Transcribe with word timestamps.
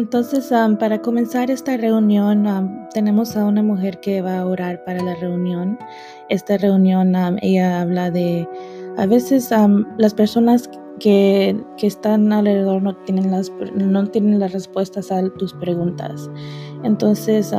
Entonces, 0.00 0.50
um, 0.50 0.78
para 0.78 1.02
comenzar 1.02 1.50
esta 1.50 1.76
reunión, 1.76 2.46
um, 2.46 2.88
tenemos 2.94 3.36
a 3.36 3.44
una 3.44 3.62
mujer 3.62 4.00
que 4.00 4.22
va 4.22 4.38
a 4.38 4.46
orar 4.46 4.82
para 4.84 5.02
la 5.02 5.14
reunión. 5.16 5.78
Esta 6.30 6.56
reunión, 6.56 7.14
um, 7.14 7.36
ella 7.42 7.82
habla 7.82 8.10
de, 8.10 8.48
a 8.96 9.04
veces 9.04 9.50
las 9.98 10.14
personas 10.14 10.70
que, 11.00 11.54
están 11.82 12.32
alrededor 12.32 12.80
no 12.80 12.96
tienen, 13.04 13.30
las, 13.30 13.52
no 13.74 14.06
tienen 14.06 14.40
las 14.40 14.52
respuestas 14.52 15.12
a 15.12 15.28
tus 15.34 15.52
preguntas. 15.52 16.30
Entonces, 16.82 17.52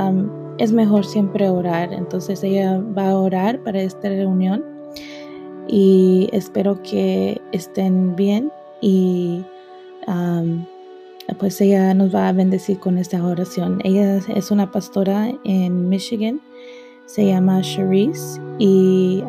es 0.57 0.71
mejor 0.71 1.05
siempre 1.05 1.47
orar. 1.47 1.93
Entonces, 1.93 2.43
ella 2.43 2.79
va 2.97 3.11
a 3.11 3.17
orar 3.17 3.61
para 3.61 3.81
esta 3.81 4.09
reunión 4.09 4.65
y 5.67 6.27
espero 6.33 6.81
que 6.81 7.39
estén 7.51 8.15
bien 8.15 8.51
y 8.81 9.45
pues 11.39 11.59
ella 11.61 11.93
nos 11.93 12.13
va 12.13 12.27
a 12.27 12.33
bendecir 12.33 12.79
con 12.79 12.97
esta 12.97 13.23
oración. 13.23 13.79
Ella 13.83 14.19
es 14.35 14.51
una 14.51 14.71
pastora 14.71 15.31
en 15.43 15.89
Michigan, 15.89 16.41
se 17.05 17.25
llama 17.25 17.61
Cherise 17.61 18.39
y 18.59 19.23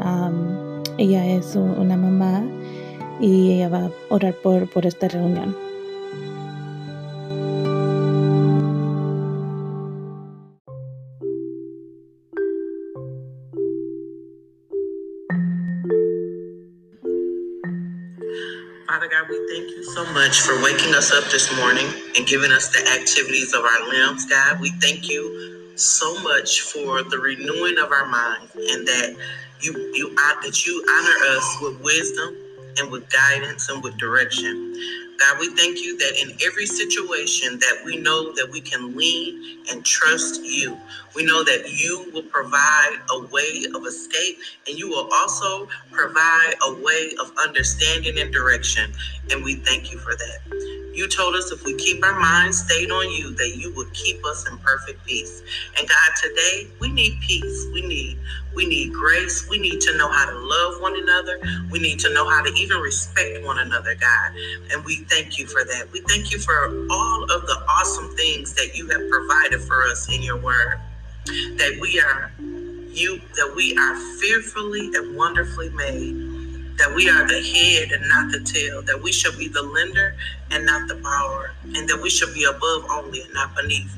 ella 0.98 1.26
es 1.26 1.56
una 1.56 1.96
mamá 1.96 2.44
y 3.20 3.52
ella 3.52 3.68
va 3.68 3.86
a 3.86 3.90
orar 4.10 4.34
por, 4.42 4.68
por 4.70 4.86
esta 4.86 5.08
reunión. 5.08 5.71
So 19.94 20.04
much 20.12 20.40
for 20.40 20.62
waking 20.62 20.94
us 20.94 21.12
up 21.12 21.24
this 21.30 21.54
morning 21.56 21.86
and 22.16 22.26
giving 22.26 22.50
us 22.52 22.68
the 22.68 22.78
activities 22.98 23.52
of 23.52 23.64
our 23.64 23.88
limbs, 23.88 24.24
God. 24.26 24.60
We 24.60 24.70
thank 24.80 25.08
you 25.08 25.76
so 25.76 26.22
much 26.22 26.62
for 26.62 27.02
the 27.02 27.18
renewing 27.18 27.78
of 27.78 27.92
our 27.92 28.06
minds 28.06 28.54
and 28.54 28.86
that 28.86 29.16
you 29.60 29.72
you 29.94 30.14
that 30.14 30.66
you 30.66 30.84
honor 30.88 31.36
us 31.36 31.58
with 31.60 31.80
wisdom 31.82 32.36
and 32.78 32.90
with 32.90 33.08
guidance 33.10 33.68
and 33.68 33.82
with 33.82 33.96
direction. 33.98 34.74
God, 35.18 35.38
we 35.40 35.48
thank 35.56 35.80
you 35.80 35.96
that 35.98 36.20
in 36.20 36.32
every 36.46 36.66
situation 36.66 37.58
that 37.60 37.82
we 37.84 37.96
know 37.98 38.32
that 38.34 38.50
we 38.50 38.60
can 38.60 38.96
lean 38.96 39.58
and 39.70 39.84
trust 39.84 40.42
you. 40.44 40.78
We 41.16 41.24
know 41.24 41.44
that 41.44 41.70
you 41.72 42.10
will 42.12 42.24
provide 42.24 42.98
a 43.10 43.20
way 43.26 43.66
of 43.74 43.86
escape 43.86 44.38
and 44.68 44.78
you 44.78 44.88
will 44.90 45.08
also 45.12 45.68
provide 45.92 46.54
a 46.66 46.74
way 46.82 47.12
of 47.20 47.32
understanding 47.42 48.18
and 48.20 48.32
direction. 48.32 48.92
And 49.30 49.44
we 49.44 49.56
thank 49.56 49.92
you 49.92 49.98
for 49.98 50.16
that. 50.16 50.71
You 50.94 51.08
told 51.08 51.36
us 51.36 51.52
if 51.52 51.64
we 51.64 51.76
keep 51.76 52.04
our 52.04 52.18
minds 52.18 52.64
stayed 52.64 52.90
on 52.90 53.10
you, 53.10 53.34
that 53.36 53.56
you 53.56 53.74
would 53.76 53.92
keep 53.94 54.24
us 54.26 54.48
in 54.50 54.58
perfect 54.58 55.04
peace. 55.06 55.42
And 55.78 55.88
God, 55.88 56.12
today 56.22 56.68
we 56.80 56.90
need 56.92 57.20
peace. 57.20 57.66
We 57.74 57.82
need 57.86 58.18
we 58.54 58.66
need 58.66 58.92
grace. 58.92 59.48
We 59.48 59.58
need 59.58 59.80
to 59.82 59.96
know 59.98 60.10
how 60.10 60.30
to 60.30 60.38
love 60.38 60.80
one 60.82 60.96
another. 61.00 61.40
We 61.70 61.78
need 61.80 62.00
to 62.00 62.14
know 62.14 62.28
how 62.28 62.42
to 62.42 62.52
even 62.54 62.78
respect 62.80 63.44
one 63.44 63.58
another, 63.60 63.94
God. 63.94 64.32
And 64.72 64.84
we 64.84 64.96
thank 65.10 65.38
you 65.38 65.46
for 65.46 65.64
that. 65.64 65.92
We 65.92 66.00
thank 66.08 66.32
you 66.32 66.38
for 66.40 66.68
all 66.90 67.24
of 67.24 67.42
the 67.46 67.64
awesome 67.68 68.14
things 68.16 68.54
that 68.54 68.76
you 68.76 68.88
have 68.90 69.08
provided 69.10 69.60
for 69.62 69.84
us 69.84 70.08
in 70.14 70.22
your 70.22 70.38
word. 70.38 70.80
That 71.42 71.78
we 71.80 72.00
are 72.00 72.32
you 72.92 73.20
that 73.36 73.52
we 73.56 73.76
are 73.78 73.96
fearfully 74.20 74.90
and 74.94 75.16
wonderfully 75.16 75.70
made 75.70 76.31
that 76.82 76.92
we 76.96 77.08
are 77.08 77.24
the 77.28 77.40
head 77.40 77.92
and 77.92 78.08
not 78.08 78.32
the 78.32 78.40
tail, 78.40 78.82
that 78.82 79.00
we 79.00 79.12
shall 79.12 79.30
be 79.38 79.46
the 79.46 79.62
lender 79.62 80.16
and 80.50 80.66
not 80.66 80.88
the 80.88 80.96
borrower, 80.96 81.52
and 81.76 81.88
that 81.88 82.00
we 82.02 82.10
shall 82.10 82.32
be 82.34 82.42
above 82.42 82.84
only 82.90 83.22
and 83.22 83.32
not 83.32 83.54
beneath. 83.54 83.96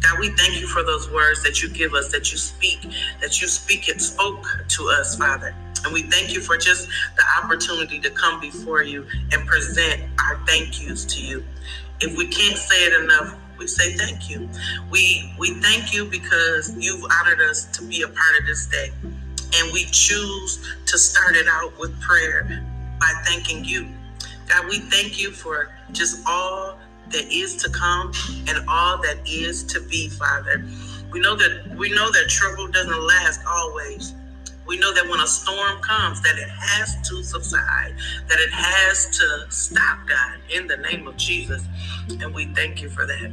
God, 0.00 0.20
we 0.20 0.28
thank 0.30 0.60
you 0.60 0.68
for 0.68 0.84
those 0.84 1.10
words 1.10 1.42
that 1.42 1.64
you 1.64 1.68
give 1.68 1.94
us, 1.94 2.12
that 2.12 2.30
you 2.30 2.38
speak, 2.38 2.78
that 3.20 3.40
you 3.40 3.48
speak 3.48 3.88
and 3.88 4.00
spoke 4.00 4.46
to 4.68 4.88
us, 4.88 5.16
Father. 5.16 5.52
And 5.84 5.92
we 5.92 6.02
thank 6.02 6.32
you 6.32 6.40
for 6.40 6.56
just 6.56 6.88
the 7.16 7.24
opportunity 7.42 7.98
to 7.98 8.10
come 8.10 8.40
before 8.40 8.84
you 8.84 9.04
and 9.32 9.44
present 9.44 10.00
our 10.20 10.38
thank 10.46 10.80
yous 10.80 11.04
to 11.06 11.20
you. 11.20 11.42
If 12.00 12.16
we 12.16 12.28
can't 12.28 12.56
say 12.56 12.84
it 12.84 13.02
enough, 13.02 13.34
we 13.58 13.66
say 13.66 13.94
thank 13.94 14.30
you. 14.30 14.48
We 14.92 15.34
we 15.40 15.54
thank 15.54 15.92
you 15.92 16.04
because 16.04 16.72
you've 16.78 17.04
honored 17.20 17.40
us 17.40 17.64
to 17.76 17.84
be 17.84 18.02
a 18.02 18.08
part 18.08 18.38
of 18.40 18.46
this 18.46 18.66
day. 18.66 18.92
And 19.54 19.72
we 19.72 19.84
choose 19.86 20.60
to 20.86 20.98
start 20.98 21.36
it 21.36 21.46
out 21.48 21.78
with 21.78 22.00
prayer 22.00 22.44
by 23.00 23.12
thanking 23.26 23.64
you. 23.64 23.88
God, 24.48 24.66
we 24.68 24.80
thank 24.80 25.20
you 25.20 25.32
for 25.32 25.70
just 25.92 26.22
all 26.26 26.78
that 27.10 27.30
is 27.32 27.56
to 27.56 27.70
come 27.70 28.12
and 28.48 28.58
all 28.68 28.98
that 29.02 29.18
is 29.26 29.64
to 29.64 29.80
be, 29.80 30.08
Father. 30.08 30.64
We 31.10 31.20
know 31.20 31.36
that 31.36 31.76
we 31.76 31.90
know 31.90 32.10
that 32.10 32.28
trouble 32.28 32.68
doesn't 32.68 33.06
last 33.06 33.40
always. 33.46 34.14
We 34.66 34.78
know 34.78 34.94
that 34.94 35.08
when 35.08 35.20
a 35.20 35.26
storm 35.26 35.80
comes, 35.82 36.22
that 36.22 36.38
it 36.38 36.48
has 36.48 36.96
to 37.08 37.22
subside, 37.24 37.94
that 38.28 38.40
it 38.40 38.50
has 38.52 39.06
to 39.18 39.46
stop, 39.50 39.98
God, 40.08 40.38
in 40.50 40.66
the 40.68 40.76
name 40.78 41.08
of 41.08 41.16
Jesus. 41.16 41.66
And 42.08 42.34
we 42.34 42.46
thank 42.54 42.82
you 42.82 42.88
for 42.90 43.06
that. 43.06 43.32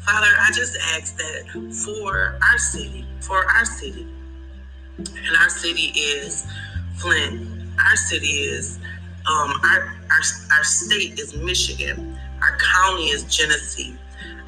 Father, 0.00 0.28
I 0.38 0.50
just 0.54 0.76
ask 0.94 1.16
that 1.18 1.50
for 1.84 2.38
our 2.42 2.58
city, 2.58 3.06
for 3.20 3.46
our 3.52 3.64
city, 3.64 4.06
and 4.98 5.36
our 5.40 5.48
city 5.48 5.92
is 5.98 6.46
Flint. 6.94 7.48
Our 7.78 7.96
city 7.96 8.28
is 8.28 8.78
um, 9.30 9.52
our, 9.64 9.96
our 10.10 10.22
our 10.56 10.64
state 10.64 11.18
is 11.18 11.36
Michigan. 11.36 12.18
Our 12.40 12.56
county 12.58 13.06
is 13.06 13.24
Genesee. 13.24 13.96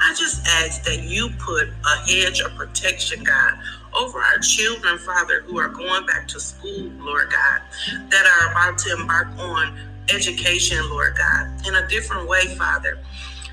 I 0.01 0.15
just 0.15 0.47
ask 0.47 0.85
that 0.85 1.03
you 1.03 1.31
put 1.39 1.69
a 1.69 1.97
hedge 2.09 2.41
of 2.41 2.55
protection, 2.55 3.25
God, 3.25 3.59
over 3.99 4.21
our 4.21 4.39
children, 4.39 4.97
Father, 4.99 5.43
who 5.43 5.59
are 5.59 5.69
going 5.69 6.07
back 6.07 6.29
to 6.29 6.41
school, 6.41 6.91
Lord 7.01 7.31
God, 7.31 7.63
that 8.11 8.27
are 8.27 8.53
about 8.53 8.79
to 8.79 8.97
embark 8.97 9.29
on 9.39 9.77
education, 10.15 10.79
Lord 10.89 11.17
God, 11.17 11.67
in 11.67 11.75
a 11.75 11.89
different 11.89 12.29
way, 12.29 12.47
Father. 12.57 12.99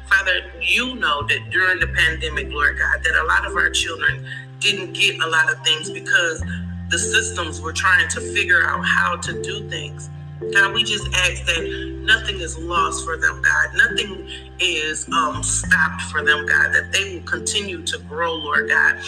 Father, 0.07 0.51
you 0.61 0.95
know 0.95 1.23
that 1.23 1.49
during 1.49 1.79
the 1.79 1.87
pandemic, 1.87 2.51
Lord 2.51 2.77
God, 2.77 3.03
that 3.03 3.15
a 3.15 3.25
lot 3.25 3.45
of 3.45 3.55
our 3.55 3.71
children 3.71 4.25
didn't 4.59 4.93
get 4.93 5.19
a 5.21 5.27
lot 5.27 5.51
of 5.51 5.63
things 5.63 5.89
because 5.89 6.43
the 6.89 6.99
systems 6.99 7.61
were 7.61 7.73
trying 7.73 8.07
to 8.09 8.21
figure 8.21 8.65
out 8.65 8.81
how 8.81 9.15
to 9.17 9.41
do 9.41 9.67
things. 9.69 10.09
God, 10.53 10.73
we 10.73 10.83
just 10.83 11.07
ask 11.13 11.45
that 11.45 12.01
nothing 12.03 12.41
is 12.41 12.57
lost 12.59 13.05
for 13.05 13.17
them, 13.17 13.41
God. 13.41 13.69
Nothing 13.75 14.29
is 14.59 15.07
um, 15.09 15.41
stopped 15.41 16.01
for 16.03 16.23
them, 16.23 16.45
God. 16.45 16.73
That 16.73 16.91
they 16.91 17.15
will 17.15 17.23
continue 17.25 17.81
to 17.83 17.97
grow, 17.99 18.33
Lord 18.33 18.69
God, 18.69 18.99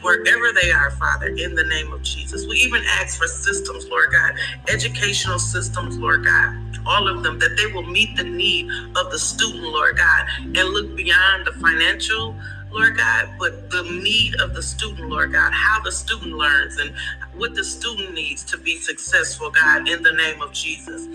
wherever 0.00 0.52
they 0.60 0.70
are, 0.70 0.90
Father, 0.92 1.28
in 1.28 1.54
the 1.54 1.64
name 1.64 1.92
of 1.92 2.02
Jesus. 2.02 2.46
We 2.46 2.56
even 2.56 2.82
ask 2.86 3.18
for 3.18 3.26
systems, 3.26 3.86
Lord 3.88 4.12
God, 4.12 4.32
educational 4.68 5.38
systems, 5.38 5.98
Lord 5.98 6.24
God, 6.24 6.78
all 6.86 7.08
of 7.08 7.22
them, 7.22 7.38
that 7.38 7.56
they 7.56 7.72
will 7.72 7.86
meet 7.86 8.16
the 8.16 8.24
need 8.24 8.70
of 8.96 9.10
the 9.10 9.18
student, 9.18 9.64
Lord 9.64 9.96
God, 9.96 10.26
and 10.40 10.56
look 10.56 10.96
beyond 10.96 11.46
the 11.46 11.52
financial 11.52 12.36
Lord 12.72 12.96
God, 12.96 13.30
but 13.38 13.70
the 13.70 13.82
need 13.84 14.36
of 14.40 14.54
the 14.54 14.62
student, 14.62 15.08
Lord 15.10 15.32
God, 15.32 15.52
how 15.52 15.80
the 15.82 15.92
student 15.92 16.32
learns 16.34 16.78
and 16.78 16.94
what 17.36 17.54
the 17.54 17.64
student 17.64 18.14
needs 18.14 18.44
to 18.44 18.58
be 18.58 18.78
successful, 18.78 19.50
God, 19.50 19.88
in 19.88 20.02
the 20.02 20.12
name 20.12 20.42
of 20.42 20.52
Jesus. 20.52 21.06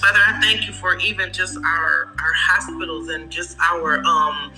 Father, 0.00 0.20
I 0.26 0.40
thank 0.42 0.66
you 0.66 0.72
for 0.74 0.98
even 0.98 1.32
just 1.32 1.56
our 1.58 2.12
our 2.20 2.34
hospitals 2.34 3.08
and 3.08 3.30
just 3.30 3.56
our 3.60 4.04
um 4.04 4.52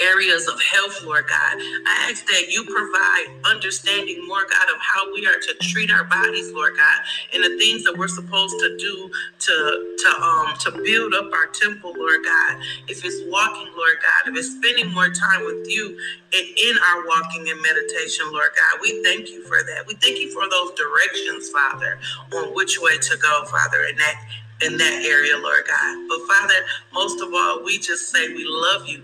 areas 0.00 0.48
of 0.48 0.60
health, 0.62 1.02
Lord 1.04 1.26
God. 1.28 1.56
I 1.86 2.08
ask 2.10 2.26
that 2.26 2.48
you 2.50 2.64
provide 2.64 3.26
understanding, 3.50 4.26
more, 4.28 4.44
God, 4.50 4.68
of 4.74 4.80
how 4.80 5.12
we 5.14 5.26
are 5.26 5.38
to 5.40 5.54
treat 5.62 5.90
our 5.92 6.04
bodies, 6.04 6.52
Lord 6.52 6.74
God, 6.76 7.00
and 7.34 7.44
the 7.44 7.58
things 7.58 7.84
that 7.84 7.96
we're 7.98 8.08
supposed 8.08 8.58
to 8.60 8.76
do 8.78 9.10
to 9.40 9.96
to 9.98 10.10
um 10.22 10.54
to 10.60 10.72
build 10.84 11.14
up 11.14 11.30
our 11.32 11.48
temple, 11.48 11.94
Lord 11.96 12.24
God. 12.24 12.58
If 12.88 13.04
it's 13.04 13.22
walking, 13.26 13.72
Lord 13.76 13.98
God, 14.02 14.32
if 14.32 14.38
it's 14.38 14.52
spending 14.56 14.92
more 14.94 15.10
time 15.10 15.44
with 15.46 15.68
you 15.68 15.98
and 16.34 16.46
in 16.58 16.76
our 16.78 17.06
walking 17.06 17.48
and 17.50 17.60
meditation, 17.62 18.26
Lord 18.32 18.50
God, 18.56 18.80
we 18.82 19.02
thank 19.04 19.30
you 19.30 19.42
for 19.44 19.58
that. 19.64 19.86
We 19.86 19.94
thank 19.96 20.18
you 20.20 20.32
for 20.32 20.48
those 20.50 20.72
directions, 20.74 21.50
Father, 21.50 21.98
on 22.36 22.54
which 22.54 22.78
way 22.80 22.98
to 22.98 23.16
go, 23.18 23.44
Father, 23.46 23.84
in 23.84 23.96
that 23.98 24.16
in 24.62 24.78
that 24.78 25.04
area, 25.04 25.36
Lord 25.38 25.64
God. 25.68 26.08
But 26.08 26.20
Father, 26.28 26.54
most 26.92 27.20
of 27.22 27.34
all, 27.34 27.62
we 27.64 27.78
just 27.78 28.10
say 28.10 28.28
we 28.34 28.44
love 28.46 28.86
you 28.88 29.02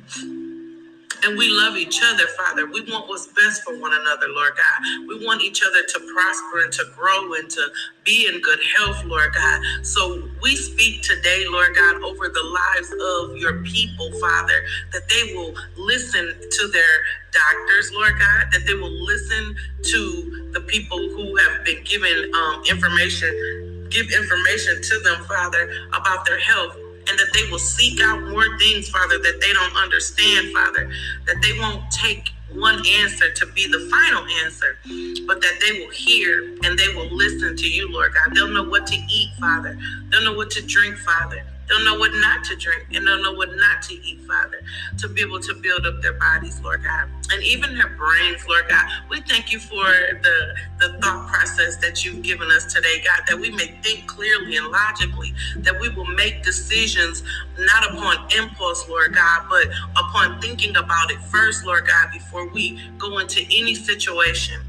and 1.24 1.38
we 1.38 1.48
love 1.50 1.76
each 1.76 2.00
other, 2.04 2.26
Father. 2.38 2.66
We 2.66 2.82
want 2.90 3.08
what's 3.08 3.28
best 3.28 3.64
for 3.64 3.78
one 3.80 3.92
another, 3.94 4.28
Lord 4.28 4.52
God. 4.56 5.08
We 5.08 5.24
want 5.26 5.42
each 5.42 5.62
other 5.66 5.82
to 5.82 6.00
prosper 6.14 6.62
and 6.64 6.72
to 6.74 6.84
grow 6.96 7.34
and 7.34 7.50
to 7.50 7.68
be 8.04 8.28
in 8.32 8.40
good 8.42 8.60
health, 8.76 9.04
Lord 9.04 9.34
God. 9.34 9.62
So 9.82 10.28
we 10.42 10.56
speak 10.56 11.02
today, 11.02 11.44
Lord 11.48 11.74
God, 11.74 12.02
over 12.02 12.28
the 12.28 12.42
lives 12.44 12.92
of 12.92 13.36
your 13.38 13.62
people, 13.64 14.12
Father, 14.20 14.64
that 14.92 15.08
they 15.08 15.34
will 15.34 15.54
listen 15.76 16.34
to 16.50 16.68
their 16.68 17.02
doctors, 17.32 17.92
Lord 17.94 18.18
God, 18.18 18.48
that 18.52 18.66
they 18.66 18.74
will 18.74 19.04
listen 19.04 19.56
to 19.84 20.50
the 20.52 20.60
people 20.60 20.98
who 20.98 21.36
have 21.36 21.64
been 21.64 21.82
given 21.84 22.32
um, 22.34 22.62
information, 22.70 23.88
give 23.90 24.10
information 24.12 24.82
to 24.82 25.00
them, 25.00 25.24
Father, 25.24 25.70
about 25.92 26.26
their 26.26 26.38
health 26.38 26.76
and 27.08 27.18
that 27.18 27.30
they 27.34 27.50
will 27.50 27.58
seek 27.58 28.00
out 28.02 28.22
more 28.24 28.58
things, 28.58 28.88
Father, 28.88 29.18
that 29.18 29.40
they 29.40 29.52
don't 29.52 29.76
understand, 29.76 30.52
Father, 30.52 30.90
that 31.26 31.36
they 31.42 31.58
won't 31.58 31.90
take 31.90 32.30
one 32.52 32.82
answer 32.86 33.32
to 33.32 33.46
be 33.46 33.66
the 33.66 33.88
final 33.90 34.24
answer, 34.44 34.78
but 35.26 35.40
that 35.42 35.60
they 35.60 35.80
will 35.80 35.90
hear 35.90 36.56
and 36.64 36.78
they 36.78 36.88
will 36.94 37.08
listen 37.10 37.56
to 37.56 37.68
you, 37.68 37.90
Lord 37.92 38.14
God. 38.14 38.34
They'll 38.34 38.48
know 38.48 38.64
what 38.64 38.86
to 38.88 38.96
eat, 38.96 39.30
Father. 39.40 39.78
They'll 40.10 40.24
know 40.24 40.34
what 40.34 40.50
to 40.52 40.62
drink, 40.62 40.96
Father. 40.98 41.44
They'll 41.68 41.84
know 41.84 41.98
what 41.98 42.12
not 42.14 42.44
to 42.44 42.56
drink 42.56 42.86
and 42.94 43.06
they'll 43.06 43.22
know 43.22 43.32
what 43.32 43.50
not 43.56 43.82
to 43.84 43.94
eat, 43.94 44.20
Father, 44.22 44.60
to 44.98 45.08
be 45.08 45.22
able 45.22 45.40
to 45.40 45.54
build 45.54 45.86
up 45.86 46.02
their 46.02 46.14
bodies, 46.14 46.60
Lord 46.62 46.84
God, 46.84 47.08
and 47.32 47.42
even 47.42 47.74
their 47.76 47.88
brains, 47.90 48.46
Lord 48.48 48.68
God. 48.68 48.86
We 49.08 49.20
thank 49.22 49.52
you 49.52 49.58
for 49.58 49.84
the, 49.84 50.54
the 50.80 50.98
thought 51.00 51.28
process 51.28 51.76
that 51.78 52.04
you've 52.04 52.22
given 52.22 52.50
us 52.50 52.72
today, 52.72 53.02
God, 53.04 53.22
that 53.28 53.38
we 53.38 53.50
may 53.50 53.78
think 53.82 54.06
clearly 54.06 54.56
and 54.56 54.68
logically, 54.68 55.34
that 55.58 55.78
we 55.80 55.88
will 55.90 56.06
make 56.06 56.42
decisions 56.42 57.22
not 57.58 57.92
upon 57.92 58.28
impulse, 58.36 58.88
Lord 58.88 59.14
God, 59.14 59.46
but 59.48 59.68
upon 59.96 60.40
thinking 60.40 60.76
about 60.76 61.10
it 61.10 61.20
first, 61.22 61.64
Lord 61.64 61.86
God, 61.86 62.12
before 62.12 62.48
we 62.48 62.80
go 62.98 63.18
into 63.18 63.42
any 63.44 63.74
situation. 63.74 64.60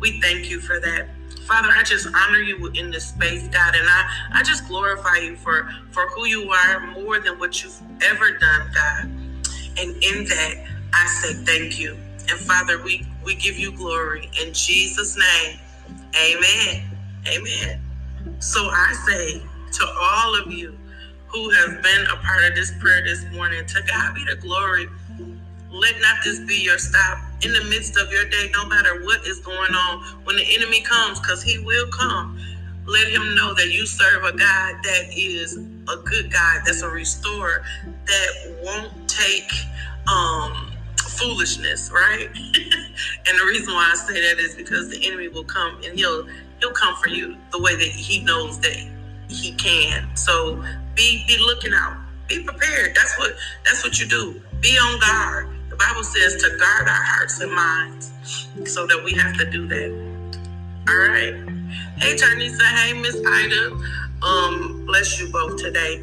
We 0.00 0.20
thank 0.20 0.50
you 0.50 0.60
for 0.60 0.80
that. 0.80 1.08
Father, 1.40 1.68
I 1.76 1.82
just 1.82 2.06
honor 2.14 2.38
you 2.38 2.68
in 2.68 2.90
this 2.90 3.08
space, 3.08 3.48
God, 3.48 3.74
and 3.74 3.88
I, 3.88 4.10
I 4.34 4.42
just 4.42 4.68
glorify 4.68 5.18
you 5.18 5.36
for, 5.36 5.68
for 5.90 6.08
who 6.08 6.26
you 6.26 6.50
are 6.50 6.86
more 6.88 7.20
than 7.20 7.38
what 7.38 7.62
you've 7.62 7.80
ever 8.02 8.38
done, 8.38 8.70
God. 8.74 9.04
And 9.78 10.04
in 10.04 10.24
that, 10.26 10.54
I 10.94 11.06
say 11.06 11.34
thank 11.44 11.78
you. 11.78 11.96
And 12.30 12.38
Father, 12.40 12.82
we, 12.82 13.06
we 13.24 13.34
give 13.34 13.58
you 13.58 13.72
glory 13.72 14.30
in 14.42 14.52
Jesus' 14.54 15.18
name. 15.18 15.58
Amen. 16.16 16.84
Amen. 17.28 17.80
So 18.40 18.60
I 18.60 18.92
say 19.06 19.42
to 19.72 19.86
all 20.00 20.34
of 20.40 20.52
you 20.52 20.78
who 21.26 21.50
have 21.50 21.82
been 21.82 22.06
a 22.12 22.16
part 22.16 22.44
of 22.44 22.54
this 22.54 22.72
prayer 22.80 23.02
this 23.04 23.24
morning, 23.32 23.64
to 23.66 23.82
God 23.86 24.14
be 24.14 24.24
the 24.24 24.36
glory. 24.36 24.88
Let 25.70 25.94
not 26.00 26.18
this 26.24 26.40
be 26.40 26.56
your 26.56 26.78
stop 26.78 27.18
in 27.44 27.52
the 27.52 27.64
midst 27.64 27.96
of 27.98 28.10
your 28.10 28.24
day, 28.28 28.50
no 28.52 28.66
matter 28.66 29.02
what 29.04 29.26
is 29.26 29.40
going 29.40 29.74
on. 29.74 30.00
When 30.24 30.36
the 30.36 30.54
enemy 30.54 30.80
comes, 30.82 31.20
because 31.20 31.42
he 31.42 31.58
will 31.58 31.88
come, 31.88 32.38
let 32.86 33.08
him 33.08 33.34
know 33.34 33.54
that 33.54 33.70
you 33.70 33.86
serve 33.86 34.24
a 34.24 34.32
God 34.32 34.76
that 34.82 35.08
is 35.16 35.56
a 35.56 35.96
good 36.04 36.32
God, 36.32 36.62
that's 36.64 36.82
a 36.82 36.88
restorer, 36.88 37.64
that 38.06 38.60
won't 38.62 39.08
take 39.08 39.50
um, 40.12 40.72
foolishness, 40.96 41.90
right? 41.92 42.28
and 42.34 43.38
the 43.38 43.46
reason 43.46 43.74
why 43.74 43.90
I 43.92 43.96
say 43.96 44.20
that 44.20 44.38
is 44.40 44.54
because 44.54 44.90
the 44.90 45.06
enemy 45.06 45.28
will 45.28 45.44
come 45.44 45.80
and 45.84 45.98
he'll 45.98 46.26
he'll 46.60 46.72
come 46.72 46.96
for 46.96 47.08
you 47.08 47.36
the 47.50 47.60
way 47.60 47.74
that 47.74 47.82
he 47.82 48.20
knows 48.20 48.60
that 48.60 48.76
he 49.28 49.52
can. 49.52 50.16
So 50.16 50.62
be 50.94 51.24
be 51.26 51.38
looking 51.38 51.72
out. 51.74 51.98
Be 52.28 52.42
prepared. 52.42 52.94
That's 52.94 53.18
what 53.18 53.34
that's 53.64 53.84
what 53.84 54.00
you 54.00 54.06
do. 54.06 54.40
Be 54.60 54.76
on 54.78 55.00
guard. 55.00 55.48
Bible 55.88 56.04
says 56.04 56.36
to 56.36 56.50
guard 56.58 56.88
our 56.88 57.04
hearts 57.04 57.40
and 57.40 57.52
minds 57.52 58.12
so 58.66 58.86
that 58.86 59.02
we 59.04 59.12
have 59.14 59.36
to 59.38 59.50
do 59.50 59.66
that. 59.68 59.90
All 60.88 60.96
right. 60.96 61.34
Hey, 61.98 62.14
Tarnisa. 62.14 62.62
Hey, 62.62 62.92
Miss 62.92 63.16
Ida. 63.16 63.76
Um, 64.22 64.86
bless 64.86 65.20
you 65.20 65.30
both 65.32 65.56
today. 65.56 66.00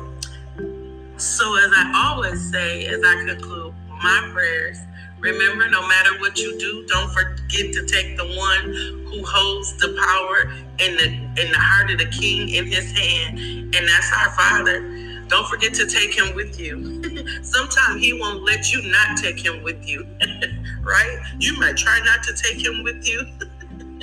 So, 1.17 1.55
as 1.57 1.71
I 1.75 2.11
always 2.11 2.51
say, 2.51 2.87
as 2.87 3.01
I 3.05 3.25
conclude 3.25 3.73
my 3.89 4.29
prayers, 4.33 4.79
remember 5.19 5.69
no 5.69 5.87
matter 5.87 6.19
what 6.19 6.37
you 6.37 6.59
do, 6.59 6.85
don't 6.87 7.11
forget 7.11 7.73
to 7.73 7.85
take 7.85 8.17
the 8.17 8.25
one 8.25 8.73
who 9.07 9.23
holds 9.25 9.77
the 9.77 9.95
power 9.97 10.51
and 10.79 10.99
the 10.99 11.07
in 11.41 11.51
the 11.51 11.59
heart 11.59 11.91
of 11.91 11.99
the 11.99 12.07
king 12.07 12.49
in 12.49 12.67
his 12.67 12.91
hand, 12.91 13.39
and 13.39 13.73
that's 13.73 14.11
our 14.13 14.31
Father. 14.31 15.08
Don't 15.29 15.47
forget 15.47 15.75
to 15.75 15.87
take 15.87 16.17
him 16.17 16.35
with 16.35 16.59
you. 16.59 17.03
Sometimes 17.43 18.01
he 18.01 18.13
won't 18.13 18.43
let 18.43 18.73
you 18.73 18.81
not 18.91 19.17
take 19.17 19.39
him 19.39 19.63
with 19.63 19.87
you, 19.87 20.05
right? 20.83 21.19
You 21.39 21.57
might 21.59 21.77
try 21.77 21.99
not 22.03 22.23
to 22.23 22.33
take 22.33 22.65
him 22.65 22.83
with 22.83 23.07
you, 23.07 23.23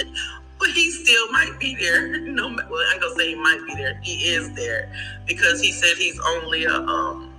but 0.59 0.69
he 0.71 0.91
still 0.91 1.33
might 1.33 1.59
be 1.59 1.75
there. 1.75 2.21
No, 2.21 2.49
well, 2.49 2.85
I'm 2.93 3.01
gonna 3.01 3.15
say 3.17 3.31
he 3.31 3.35
might 3.35 3.61
be 3.67 3.75
there. 3.75 4.01
He 4.03 4.29
is 4.29 4.55
there 4.55 4.93
because 5.27 5.61
he 5.61 5.73
said 5.73 5.97
he's 5.99 6.21
only 6.29 6.65
a 6.65 6.75
um, 6.75 7.35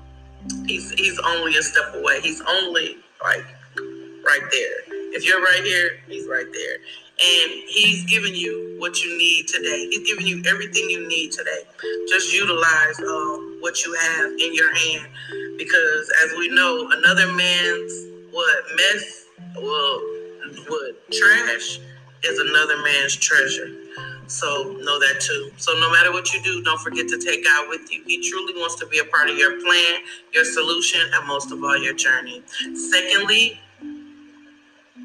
he's 0.66 0.92
he's 0.92 1.18
only 1.20 1.56
a 1.56 1.64
step 1.64 1.96
away. 1.96 2.20
He's 2.22 2.42
only 2.42 2.98
like 3.24 3.46
right 3.78 4.48
there. 4.52 4.80
If 5.16 5.26
you're 5.26 5.42
right 5.42 5.64
here, 5.64 5.92
he's 6.10 6.28
right 6.28 6.48
there 6.52 6.78
and 7.20 7.52
he's 7.68 8.06
giving 8.06 8.36
you 8.36 8.76
what 8.78 9.04
you 9.04 9.18
need 9.18 9.48
today. 9.48 9.88
He's 9.90 10.08
giving 10.08 10.28
you 10.28 10.44
everything 10.48 10.90
you 10.90 11.08
need 11.08 11.32
today. 11.32 11.64
Just 12.08 12.34
utilize 12.34 13.00
um, 13.00 13.58
what 13.60 13.84
you 13.86 13.94
have 13.94 14.32
in 14.34 14.54
your 14.54 14.74
hand, 14.76 15.08
because 15.58 16.12
as 16.24 16.38
we 16.38 16.50
know, 16.50 16.90
another 16.92 17.32
man's 17.34 18.08
what 18.32 18.64
mess, 18.76 19.26
well, 19.56 20.00
what 20.68 21.12
trash 21.12 21.80
is 22.24 22.40
another 22.40 22.84
man's 22.84 23.16
treasure. 23.16 23.68
So 24.28 24.78
know 24.82 25.00
that 25.00 25.22
too. 25.22 25.52
So 25.58 25.74
no 25.80 25.92
matter 25.92 26.12
what 26.12 26.34
you 26.34 26.44
do, 26.44 26.62
don't 26.62 26.80
forget 26.82 27.08
to 27.08 27.18
take 27.18 27.46
God 27.46 27.70
with 27.70 27.92
you. 27.92 28.04
He 28.06 28.30
truly 28.30 28.54
wants 28.60 28.76
to 28.76 28.86
be 28.88 29.00
a 29.00 29.06
part 29.06 29.30
of 29.30 29.38
your 29.38 29.60
plan, 29.62 30.02
your 30.34 30.44
solution, 30.44 31.02
and 31.14 31.28
most 31.28 31.52
of 31.52 31.64
all, 31.64 31.78
your 31.78 31.94
journey. 31.94 32.44
Secondly, 32.76 33.60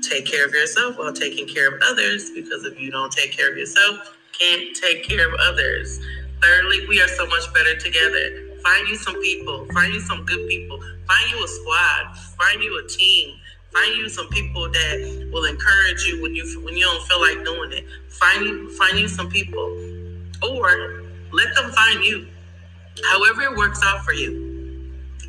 take 0.02 0.26
care 0.26 0.46
of 0.46 0.52
yourself 0.52 0.99
while 0.99 1.12
taking 1.12 1.46
care 1.49 1.69
of 1.69 1.82
others 1.88 2.31
because 2.31 2.64
if 2.64 2.81
you 2.81 2.90
don't 2.90 3.12
take 3.12 3.32
care 3.32 3.52
of 3.52 3.58
yourself, 3.58 4.16
can't 4.38 4.76
take 4.76 5.04
care 5.08 5.28
of 5.28 5.34
others. 5.40 6.00
Thirdly, 6.43 6.87
we 6.88 7.00
are 7.02 7.08
so 7.08 7.26
much 7.26 7.52
better 7.54 7.76
together. 7.76 8.58
Find 8.64 8.88
you 8.88 8.96
some 8.96 9.20
people, 9.22 9.66
find 9.75 9.94
you 9.94 10.00
some 10.00 10.25
good 10.26 10.49
people, 10.49 10.81
find 11.08 11.31
you 11.32 11.44
a 11.44 11.49
squad, 11.49 12.16
find 12.38 12.62
you 12.62 12.78
a 12.84 12.88
team, 12.88 13.37
find 13.72 13.96
you 13.96 14.08
some 14.08 14.28
people 14.31 14.70
that 14.70 15.31
will 15.32 15.46
encourage 15.46 16.04
you 16.06 16.22
when 16.22 16.34
you 16.34 16.44
when 16.64 16.76
you 16.76 16.84
don't 16.84 17.02
feel 17.06 17.20
like 17.20 17.44
doing 17.44 17.72
it. 17.72 17.87
Find 18.10 18.44
you 18.44 18.70
find 18.76 18.99
you 18.99 19.08
some 19.08 19.31
people, 19.31 19.94
or 20.43 21.02
let 21.32 21.54
them 21.56 21.70
find 21.72 22.04
you. 22.04 22.28
However 23.12 23.43
it 23.43 23.56
works 23.56 23.81
out 23.84 24.04
for 24.04 24.14
you, 24.14 24.52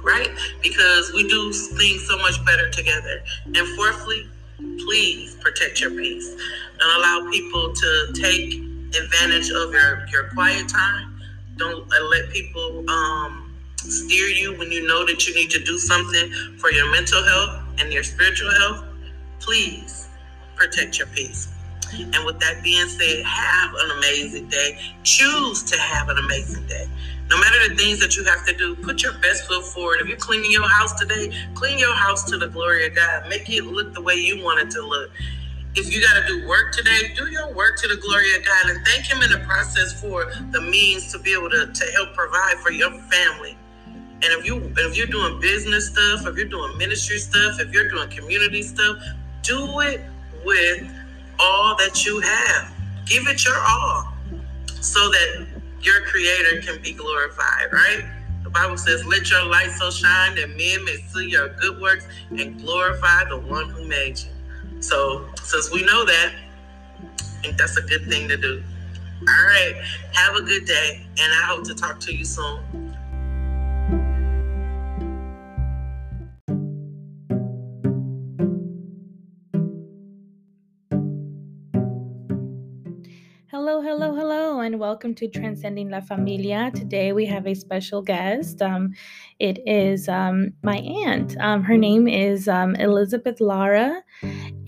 right? 0.04 0.30
Because 0.64 1.14
we 1.14 1.28
do 1.28 1.54
things 1.54 2.08
so 2.08 2.18
much 2.20 2.44
better 2.46 2.70
together. 2.70 3.24
And 3.46 3.68
fourthly, 3.78 4.30
please 4.58 5.36
protect 5.36 5.82
your 5.82 5.92
peace. 5.92 6.36
Don't 6.80 7.00
allow 7.00 7.30
people 7.32 7.74
to 7.74 8.14
take 8.14 8.56
advantage 8.96 9.50
of 9.52 9.72
your, 9.74 10.06
your 10.12 10.30
quiet 10.34 10.68
time. 10.70 11.20
Don't 11.58 11.88
let 12.12 12.30
people 12.32 12.90
um, 12.90 13.54
steer 13.78 14.28
you 14.28 14.58
when 14.58 14.72
you 14.72 14.88
know 14.88 15.06
that 15.06 15.28
you 15.28 15.36
need 15.36 15.50
to 15.52 15.64
do 15.64 15.78
something 15.78 16.32
for 16.58 16.72
your 16.72 16.92
mental 16.92 17.24
health 17.24 17.64
and 17.80 17.94
your 17.94 18.04
spiritual 18.04 18.52
health. 18.60 18.86
Please 19.40 20.10
protect 20.56 20.98
your 21.00 21.08
peace. 21.08 21.50
And 21.94 22.26
with 22.26 22.40
that 22.40 22.64
being 22.64 22.88
said, 22.88 23.24
have 23.24 23.72
an 23.76 23.92
amazing 23.98 24.48
day. 24.48 24.80
Choose 25.04 25.64
to 25.64 25.80
have 25.80 26.10
an 26.10 26.18
amazing 26.18 26.66
day. 26.68 26.88
No 27.30 27.40
matter 27.40 27.70
the 27.70 27.76
things 27.76 28.00
that 28.02 28.16
you 28.18 28.24
have 28.26 28.46
to 28.46 28.56
do, 28.56 28.76
put 28.76 29.04
your 29.04 29.14
best 29.20 29.48
foot 29.48 29.66
forward. 29.66 30.00
If 30.02 30.08
you're 30.08 30.18
cleaning 30.18 30.52
your 30.52 30.68
house 30.68 30.94
today, 31.00 31.34
clean 31.56 31.80
your 31.80 31.96
house 31.96 32.24
to 32.26 32.38
the 32.38 32.48
glory 32.48 32.88
of 32.88 32.96
God. 32.96 33.30
Make 33.30 33.50
it 33.50 33.64
look 33.66 33.94
the 33.94 34.02
way 34.02 34.16
you 34.16 34.44
want 34.44 34.62
it 34.62 34.72
to 34.72 34.82
look. 34.86 35.12
If 35.76 35.94
you 35.94 36.02
got 36.02 36.22
to 36.22 36.28
do 36.28 36.48
work 36.48 36.74
today, 36.74 37.14
do 37.16 37.32
your 37.32 37.52
work 37.54 37.78
to 37.82 37.88
the 37.88 37.98
glory 37.98 38.36
of 38.36 38.46
God 38.46 38.70
and 38.72 38.86
thank 38.86 39.06
Him 39.06 39.24
in 39.24 39.32
the 39.32 39.46
process 39.48 40.00
for 40.00 40.32
the 40.52 40.62
means 40.62 41.12
to 41.14 41.20
be 41.20 41.34
able 41.34 41.50
to, 41.50 41.68
to 41.74 41.86
help 41.94 42.14
provide 42.14 42.58
for 42.60 42.72
your 42.72 42.92
family. 42.92 43.58
And 44.24 44.32
if 44.40 44.46
you 44.46 44.72
if 44.78 44.98
you're 44.98 45.08
doing 45.08 45.40
business 45.42 45.88
stuff, 45.88 46.28
if 46.28 46.38
you're 46.38 46.46
doing 46.46 46.78
ministry 46.78 47.18
stuff, 47.18 47.60
if 47.60 47.74
you're 47.74 47.90
doing 47.90 48.10
community 48.10 48.62
stuff, 48.62 48.98
do 49.42 49.80
it 49.82 50.02
with 50.46 50.90
all 51.40 51.76
that 51.78 52.06
you 52.06 52.20
have. 52.22 52.74
Give 53.06 53.28
it 53.28 53.44
your 53.46 53.60
all 53.60 54.14
so 54.82 55.10
that 55.10 55.53
your 55.86 56.02
creator 56.06 56.62
can 56.62 56.82
be 56.82 56.94
glorified, 56.94 57.72
right? 57.72 58.06
The 58.44 58.50
Bible 58.50 58.78
says, 58.78 59.06
Let 59.06 59.30
your 59.30 59.46
light 59.46 59.72
so 59.72 59.90
shine 59.90 60.36
that 60.36 60.50
men 60.50 60.86
may 60.86 60.98
see 61.08 61.30
your 61.30 61.50
good 61.56 61.80
works 61.82 62.08
and 62.32 62.60
glorify 62.60 63.26
the 63.30 63.38
one 63.38 63.70
who 63.70 63.86
made 63.86 64.20
you. 64.20 64.82
So, 64.82 65.28
since 65.42 65.72
we 65.72 65.84
know 65.86 66.06
that, 66.06 66.34
I 67.22 67.42
think 67.42 67.58
that's 67.58 67.78
a 67.78 67.82
good 67.82 68.08
thing 68.10 68.28
to 68.30 68.38
do. 68.38 68.64
All 69.22 69.46
right. 69.46 69.76
Have 70.14 70.36
a 70.36 70.42
good 70.42 70.66
day, 70.66 71.06
and 71.20 71.34
I 71.34 71.46
hope 71.46 71.66
to 71.66 71.76
talk 71.76 72.00
to 72.02 72.16
you 72.16 72.26
soon. 72.26 72.83
Hello, 83.84 84.16
hello, 84.16 84.62
and 84.62 84.80
welcome 84.80 85.14
to 85.16 85.28
Transcending 85.28 85.90
La 85.90 86.00
Familia. 86.00 86.72
Today 86.74 87.12
we 87.12 87.26
have 87.26 87.46
a 87.46 87.54
special 87.54 88.02
guest. 88.02 88.62
Um, 88.62 88.94
it 89.40 89.60
is 89.68 90.08
um, 90.08 90.54
my 90.62 90.78
aunt. 90.78 91.36
Um, 91.42 91.64
her 91.64 91.76
name 91.76 92.08
is 92.08 92.48
um, 92.48 92.78
Elizabeth 92.78 93.42
Lara, 93.42 94.02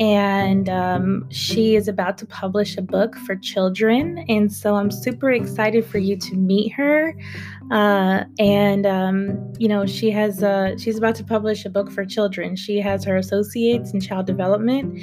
and 0.01 0.67
um, 0.67 1.25
she 1.31 1.77
is 1.77 1.87
about 1.87 2.17
to 2.17 2.25
publish 2.25 2.75
a 2.75 2.81
book 2.81 3.15
for 3.19 3.37
children. 3.37 4.25
And 4.27 4.51
so 4.51 4.75
I'm 4.75 4.91
super 4.91 5.31
excited 5.31 5.85
for 5.85 5.97
you 5.97 6.17
to 6.17 6.35
meet 6.35 6.73
her. 6.73 7.15
Uh, 7.71 8.23
and 8.37 8.85
um, 8.85 9.53
you 9.57 9.67
know, 9.67 9.85
she 9.85 10.11
has 10.11 10.43
uh, 10.43 10.77
she's 10.77 10.97
about 10.97 11.15
to 11.15 11.23
publish 11.23 11.65
a 11.65 11.69
book 11.69 11.91
for 11.91 12.05
children. 12.05 12.55
She 12.55 12.79
has 12.79 13.03
her 13.05 13.17
associates 13.17 13.91
in 13.91 13.99
child 13.99 14.27
development, 14.27 15.01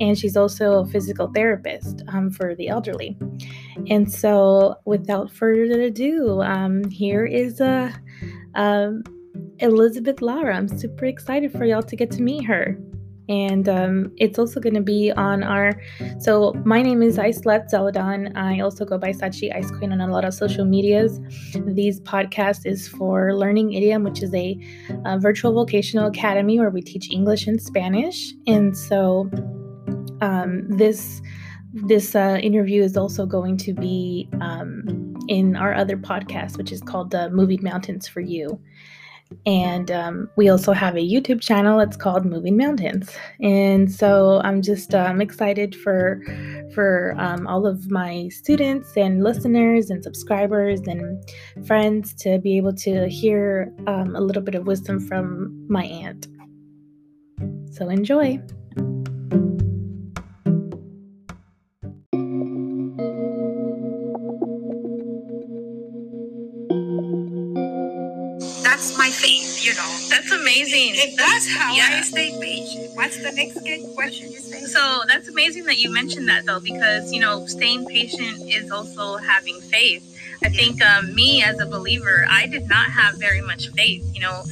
and 0.00 0.18
she's 0.18 0.36
also 0.36 0.80
a 0.80 0.86
physical 0.86 1.32
therapist 1.32 2.02
um, 2.08 2.30
for 2.30 2.54
the 2.54 2.68
elderly. 2.68 3.16
And 3.88 4.10
so, 4.10 4.76
without 4.84 5.30
further 5.30 5.82
ado, 5.82 6.40
um, 6.42 6.84
here 6.90 7.26
is 7.26 7.60
uh, 7.60 7.90
um, 8.54 9.02
Elizabeth 9.58 10.22
Lara. 10.22 10.56
I'm 10.56 10.68
super 10.68 11.06
excited 11.06 11.50
for 11.50 11.64
y'all 11.64 11.82
to 11.82 11.96
get 11.96 12.10
to 12.12 12.22
meet 12.22 12.44
her. 12.44 12.78
And 13.28 13.68
um, 13.68 14.12
it's 14.16 14.38
also 14.38 14.60
going 14.60 14.74
to 14.74 14.82
be 14.82 15.10
on 15.12 15.42
our. 15.42 15.80
So, 16.18 16.52
my 16.64 16.82
name 16.82 17.02
is 17.02 17.18
Icelet 17.18 17.70
Zeladon. 17.72 18.36
I 18.36 18.60
also 18.60 18.84
go 18.84 18.98
by 18.98 19.12
Sachi 19.12 19.54
Ice 19.54 19.70
Queen 19.70 19.92
on 19.92 20.00
a 20.00 20.08
lot 20.08 20.24
of 20.24 20.34
social 20.34 20.64
medias. 20.64 21.18
These 21.66 22.00
podcast 22.00 22.66
is 22.66 22.86
for 22.86 23.34
Learning 23.34 23.72
Idiom, 23.72 24.04
which 24.04 24.22
is 24.22 24.34
a, 24.34 24.58
a 25.06 25.18
virtual 25.18 25.52
vocational 25.52 26.06
academy 26.08 26.58
where 26.58 26.70
we 26.70 26.82
teach 26.82 27.10
English 27.10 27.46
and 27.46 27.60
Spanish. 27.60 28.32
And 28.46 28.76
so, 28.76 29.30
um, 30.20 30.68
this 30.68 31.22
this 31.74 32.14
uh, 32.14 32.38
interview 32.40 32.82
is 32.82 32.96
also 32.96 33.26
going 33.26 33.56
to 33.56 33.72
be 33.72 34.28
um, 34.40 35.16
in 35.28 35.56
our 35.56 35.74
other 35.74 35.96
podcast, 35.96 36.56
which 36.56 36.70
is 36.70 36.80
called 36.80 37.10
the 37.10 37.30
Moving 37.30 37.62
Mountains 37.62 38.06
for 38.06 38.20
You. 38.20 38.60
And 39.46 39.90
um, 39.90 40.30
we 40.36 40.48
also 40.48 40.72
have 40.72 40.96
a 40.96 41.00
YouTube 41.00 41.40
channel. 41.40 41.80
It's 41.80 41.96
called 41.96 42.24
Moving 42.24 42.56
Mountains. 42.56 43.10
And 43.40 43.92
so 43.92 44.40
I'm 44.44 44.62
just 44.62 44.94
um, 44.94 45.20
excited 45.20 45.74
for 45.74 46.22
for 46.74 47.14
um, 47.18 47.46
all 47.46 47.66
of 47.66 47.90
my 47.90 48.28
students 48.28 48.96
and 48.96 49.22
listeners 49.22 49.90
and 49.90 50.02
subscribers 50.02 50.80
and 50.86 51.22
friends 51.66 52.14
to 52.14 52.38
be 52.38 52.56
able 52.56 52.74
to 52.74 53.08
hear 53.08 53.72
um, 53.86 54.16
a 54.16 54.20
little 54.20 54.42
bit 54.42 54.54
of 54.54 54.66
wisdom 54.66 55.00
from 55.00 55.66
my 55.68 55.84
aunt. 55.84 56.26
So 57.72 57.88
enjoy. 57.88 58.40
Amazing. 70.32 70.94
And 71.00 71.18
that's 71.18 71.48
how 71.48 71.74
yeah. 71.74 71.88
I 71.90 72.00
stay 72.02 72.36
patient. 72.40 72.94
What's 72.94 73.16
the 73.16 73.32
next 73.32 73.94
question 73.94 74.30
you 74.30 74.38
say? 74.38 74.60
So 74.60 75.02
that's 75.08 75.28
amazing 75.28 75.64
that 75.64 75.78
you 75.78 75.92
mentioned 75.92 76.28
that 76.28 76.44
though, 76.46 76.60
because 76.60 77.12
you 77.12 77.20
know, 77.20 77.46
staying 77.46 77.86
patient 77.86 78.42
is 78.48 78.70
also 78.70 79.16
having 79.16 79.60
faith. 79.60 80.10
I 80.42 80.48
think 80.48 80.84
um, 80.84 81.14
me 81.14 81.42
as 81.42 81.60
a 81.60 81.66
believer, 81.66 82.26
I 82.28 82.46
did 82.46 82.68
not 82.68 82.86
have 82.90 83.16
very 83.16 83.40
much 83.40 83.70
faith. 83.70 84.04
You 84.14 84.20
know, 84.20 84.42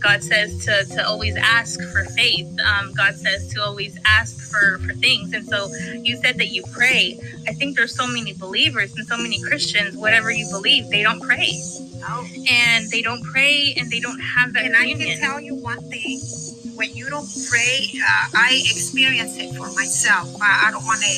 God 0.00 0.22
says 0.22 0.64
to, 0.64 0.84
to 0.96 1.06
always 1.06 1.36
ask 1.36 1.80
for 1.92 2.04
faith. 2.16 2.48
Um, 2.60 2.92
God 2.94 3.14
says 3.16 3.52
to 3.54 3.62
always 3.62 3.98
ask 4.06 4.50
for, 4.50 4.78
for 4.78 4.94
things. 4.94 5.32
And 5.32 5.46
so 5.46 5.68
you 6.02 6.16
said 6.16 6.38
that 6.38 6.48
you 6.48 6.64
pray. 6.72 7.18
I 7.46 7.52
think 7.52 7.76
there's 7.76 7.94
so 7.94 8.06
many 8.06 8.32
believers 8.32 8.96
and 8.96 9.06
so 9.06 9.16
many 9.16 9.40
Christians, 9.42 9.96
whatever 9.96 10.30
you 10.30 10.48
believe, 10.50 10.88
they 10.90 11.02
don't 11.02 11.20
pray. 11.20 11.50
Oh. 12.02 12.26
And 12.50 12.88
they 12.90 13.02
don't 13.02 13.22
pray 13.22 13.74
and 13.76 13.90
they 13.90 14.00
don't 14.00 14.20
have 14.20 14.52
that. 14.54 14.64
And. 14.64 14.76
I 14.76 14.92
can 14.92 15.20
tell 15.20 15.40
you 15.40 15.54
one 15.54 15.80
thing. 15.90 16.20
When 16.74 16.96
you 16.96 17.10
don't 17.10 17.28
pray, 17.50 17.90
uh, 18.00 18.38
I 18.38 18.62
experience 18.64 19.36
it 19.36 19.54
for 19.54 19.68
myself. 19.74 20.34
I, 20.40 20.68
I 20.68 20.70
don't 20.70 20.84
want 20.84 21.02
to 21.02 21.08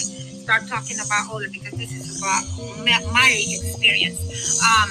start 0.42 0.66
talking 0.66 0.96
about 0.98 1.30
other 1.32 1.48
because 1.52 1.78
this 1.78 1.92
is 1.92 2.18
about 2.18 3.12
my 3.12 3.30
experience. 3.30 4.18
Um, 4.60 4.90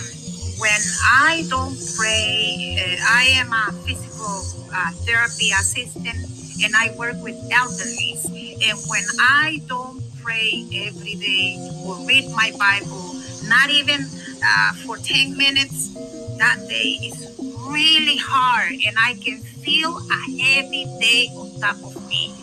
when 0.61 0.81
I 1.03 1.43
don't 1.49 1.75
pray, 1.97 2.77
uh, 2.77 3.03
I 3.09 3.23
am 3.33 3.51
a 3.51 3.71
physical 3.81 4.69
uh, 4.71 4.91
therapy 5.01 5.49
assistant 5.49 6.21
and 6.63 6.75
I 6.75 6.93
work 6.95 7.15
with 7.23 7.35
elderlies. 7.49 8.25
And 8.29 8.77
when 8.87 9.03
I 9.19 9.59
don't 9.65 10.03
pray 10.21 10.67
every 10.85 11.15
day 11.15 11.57
or 11.83 11.95
read 12.05 12.29
my 12.35 12.53
Bible, 12.59 13.15
not 13.49 13.71
even 13.71 14.01
uh, 14.45 14.73
for 14.85 14.97
10 14.97 15.35
minutes 15.35 15.95
that 16.37 16.59
day 16.69 17.09
is 17.09 17.35
really 17.65 18.17
hard 18.17 18.73
and 18.85 18.95
I 18.99 19.15
can 19.15 19.39
feel 19.39 19.97
a 19.97 20.21
heavy 20.43 20.85
day 21.01 21.29
on 21.33 21.59
top 21.59 21.77
of 21.83 22.07
me. 22.07 22.35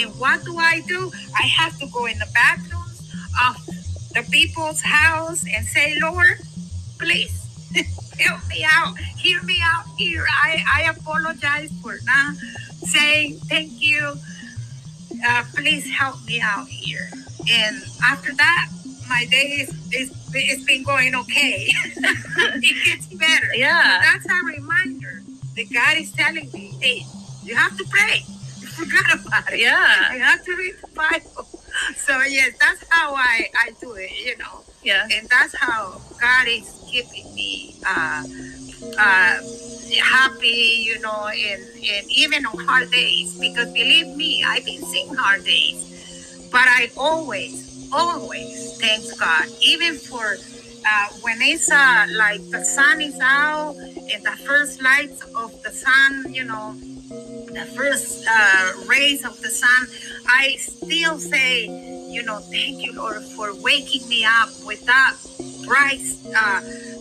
And 0.00 0.18
what 0.18 0.42
do 0.46 0.56
I 0.56 0.80
do? 0.88 1.12
I 1.38 1.42
have 1.42 1.78
to 1.80 1.86
go 1.92 2.06
in 2.06 2.18
the 2.18 2.28
bathrooms 2.32 3.12
of 3.46 3.66
the 4.14 4.26
people's 4.30 4.80
house 4.80 5.44
and 5.54 5.66
say, 5.66 5.98
Lord, 6.00 6.38
please 6.98 7.45
help 8.18 8.46
me 8.48 8.66
out. 8.70 8.96
Hear 8.98 9.42
me 9.42 9.58
out 9.62 9.84
here. 9.98 10.24
I, 10.28 10.64
I 10.74 10.90
apologize 10.90 11.72
for 11.82 11.98
not 12.04 12.36
saying 12.36 13.38
thank 13.48 13.80
you. 13.80 14.14
Uh, 15.26 15.44
please 15.54 15.88
help 15.90 16.24
me 16.26 16.40
out 16.40 16.68
here. 16.68 17.08
And 17.50 17.82
after 18.04 18.34
that, 18.34 18.68
my 19.08 19.24
day 19.30 19.58
is, 19.60 19.92
is 19.92 20.12
it's 20.34 20.64
been 20.64 20.82
going 20.82 21.14
okay. 21.14 21.68
it 21.96 22.84
gets 22.84 23.06
better. 23.06 23.46
Yeah. 23.54 24.00
that's 24.02 24.26
a 24.26 24.44
reminder 24.44 25.22
that 25.56 25.72
God 25.72 25.96
is 25.96 26.12
telling 26.12 26.50
me, 26.52 26.74
hey, 26.80 27.06
you 27.42 27.54
have 27.54 27.76
to 27.78 27.84
pray. 27.88 28.24
You 28.60 28.66
forgot 28.66 29.26
about 29.26 29.52
it. 29.52 29.60
Yeah. 29.60 30.12
You 30.12 30.20
have 30.20 30.44
to 30.44 30.56
read 30.56 30.74
the 30.80 30.88
Bible. 30.88 31.48
So 31.96 32.20
yes, 32.22 32.52
that's 32.60 32.84
how 32.90 33.14
I, 33.14 33.48
I 33.54 33.70
do 33.80 33.92
it, 33.94 34.10
you 34.24 34.36
know. 34.38 34.62
Yeah. 34.82 35.08
And 35.12 35.28
that's 35.28 35.54
how 35.58 36.00
God 36.20 36.48
is 36.48 36.80
keeping 36.90 37.34
me 37.34 37.76
uh, 37.86 38.24
uh, 38.98 39.38
happy, 40.02 40.82
you 40.84 41.00
know, 41.00 41.28
and, 41.28 41.62
and 41.62 42.06
even 42.10 42.46
on 42.46 42.58
hard 42.66 42.90
days. 42.90 43.38
Because 43.38 43.72
believe 43.72 44.08
me, 44.16 44.44
I've 44.46 44.64
been 44.64 44.82
seeing 44.82 45.14
hard 45.14 45.44
days. 45.44 46.00
But 46.50 46.66
I 46.68 46.90
always 46.96 47.88
always 47.92 48.78
thanks 48.80 49.12
God, 49.12 49.46
even 49.60 49.96
for 49.96 50.36
uh, 50.86 51.08
when 51.22 51.38
it's 51.42 51.70
uh, 51.70 52.06
like 52.16 52.40
the 52.50 52.64
sun 52.64 53.00
is 53.00 53.18
out 53.20 53.74
and 53.76 54.24
the 54.24 54.36
first 54.46 54.82
lights 54.82 55.22
of 55.34 55.62
the 55.62 55.70
sun, 55.70 56.32
you 56.34 56.44
know, 56.44 56.76
the 57.56 57.64
first 57.64 58.26
uh, 58.28 58.72
rays 58.86 59.24
of 59.24 59.40
the 59.40 59.48
sun, 59.48 59.88
I 60.28 60.56
still 60.58 61.18
say, 61.18 61.64
you 62.10 62.22
know, 62.22 62.38
thank 62.38 62.84
you, 62.84 62.92
Lord, 62.92 63.22
for 63.22 63.54
waking 63.62 64.06
me 64.10 64.26
up 64.26 64.50
with 64.66 64.84
that 64.84 65.14
bright 65.64 66.04
uh, 66.36 66.60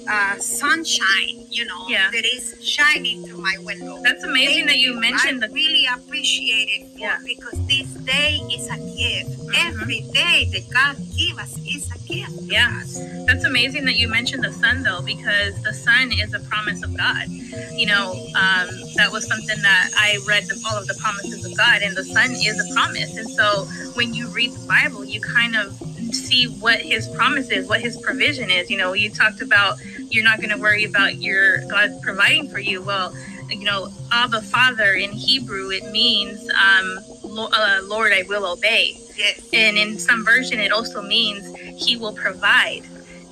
uh, 0.10 0.40
sunshine, 0.40 1.45
you 1.56 1.66
know, 1.66 1.88
yeah. 1.88 2.10
that 2.12 2.26
is 2.26 2.56
shining 2.62 3.26
through 3.26 3.38
my 3.38 3.58
window. 3.60 4.02
That's 4.02 4.24
amazing 4.24 4.66
Thank 4.66 4.68
that 4.68 4.78
you, 4.78 4.94
you. 4.94 5.00
mentioned 5.00 5.44
I 5.44 5.48
really 5.48 5.88
appreciate 5.94 6.70
it 6.70 6.92
for, 6.94 7.00
yeah. 7.00 7.18
because 7.26 7.68
this 7.68 7.88
day 8.06 8.40
is 8.52 8.68
a 8.68 8.78
gift. 8.78 9.40
Mm-hmm. 9.40 9.68
Every 9.68 10.02
day 10.14 10.50
that 10.52 10.70
God 10.74 10.98
gives 11.18 11.40
us 11.40 11.58
is 11.60 11.90
a 11.92 12.00
gift. 12.08 12.34
Yeah. 12.42 12.84
That's 13.26 13.46
amazing 13.46 13.86
that 13.86 13.96
you 13.96 14.08
mentioned 14.08 14.44
the 14.44 14.52
sun 14.52 14.84
though, 14.84 15.02
because 15.02 15.62
the 15.64 15.74
sun 15.74 16.12
is 16.12 16.34
a 16.34 16.40
promise 16.42 16.84
of 16.84 16.96
God. 16.98 17.28
You 17.28 17.86
know, 17.88 18.12
um, 18.36 18.68
that 18.96 19.10
was 19.12 19.28
something 19.28 19.62
that 19.62 19.92
I 19.98 20.18
read 20.28 20.46
the, 20.46 20.62
all 20.70 20.78
of 20.78 20.88
the 20.88 20.96
promises 20.96 21.46
of 21.46 21.58
God, 21.58 21.82
and 21.82 21.96
the 21.96 22.04
sun 22.04 22.32
is 22.32 22.60
a 22.60 22.74
promise. 22.74 23.18
And 23.18 23.30
so 23.30 23.66
when 23.96 24.14
you 24.14 24.28
read 24.30 24.52
the 24.52 24.68
Bible, 24.68 25.06
you 25.06 25.22
kind 25.22 25.56
of 25.56 25.80
see 26.16 26.46
what 26.46 26.80
his 26.82 27.08
promise 27.10 27.50
is, 27.50 27.68
what 27.68 27.82
his 27.82 27.98
provision 28.02 28.50
is. 28.50 28.70
You 28.70 28.78
know, 28.78 28.94
you 28.94 29.10
talked 29.10 29.42
about 29.42 29.78
you're 30.10 30.24
not 30.24 30.38
going 30.38 30.52
to 30.52 30.58
worry 30.58 30.86
about 30.86 31.18
your 31.18 31.66
God 31.68 32.02
providing 32.02 32.50
for 32.50 32.60
you. 32.60 32.82
Well, 32.82 33.14
you 33.50 33.66
know, 33.66 33.90
Abba 34.12 34.42
Father 34.42 34.94
in 34.94 35.12
Hebrew, 35.12 35.70
it 35.70 35.92
means, 35.92 36.50
um, 36.50 37.00
uh, 37.24 37.82
Lord, 37.84 38.14
I 38.14 38.24
will 38.28 38.46
obey. 38.46 38.98
Yes. 39.16 39.48
And 39.54 39.78
in 39.78 39.98
some 40.00 40.26
version, 40.26 40.60
it 40.60 40.72
also 40.72 41.02
means 41.02 41.56
He 41.78 41.96
will 41.96 42.14
provide 42.14 42.84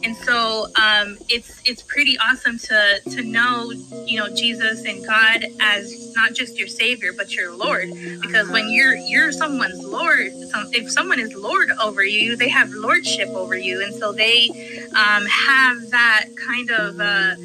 and 0.03 0.15
so 0.15 0.67
um, 0.81 1.17
it's 1.29 1.61
it's 1.65 1.81
pretty 1.81 2.17
awesome 2.17 2.57
to 2.59 2.99
to 3.11 3.23
know 3.23 3.71
you 4.05 4.19
know 4.19 4.33
Jesus 4.33 4.83
and 4.85 5.05
God 5.05 5.45
as 5.61 6.13
not 6.15 6.33
just 6.33 6.57
your 6.59 6.67
Savior 6.67 7.13
but 7.13 7.35
your 7.35 7.55
Lord. 7.55 7.89
Because 8.21 8.49
when 8.49 8.69
you're 8.69 8.95
you're 8.95 9.31
someone's 9.31 9.83
Lord 9.83 10.31
some, 10.51 10.69
if 10.73 10.91
someone 10.91 11.19
is 11.19 11.33
Lord 11.33 11.71
over 11.81 12.03
you 12.03 12.35
they 12.35 12.49
have 12.49 12.69
lordship 12.71 13.29
over 13.29 13.57
you. 13.57 13.81
And 13.83 13.93
so 13.95 14.11
they 14.11 14.49
um, 14.95 15.25
have 15.25 15.89
that 15.91 16.25
kind 16.35 16.69
of 16.71 16.99
uh, 16.99 17.35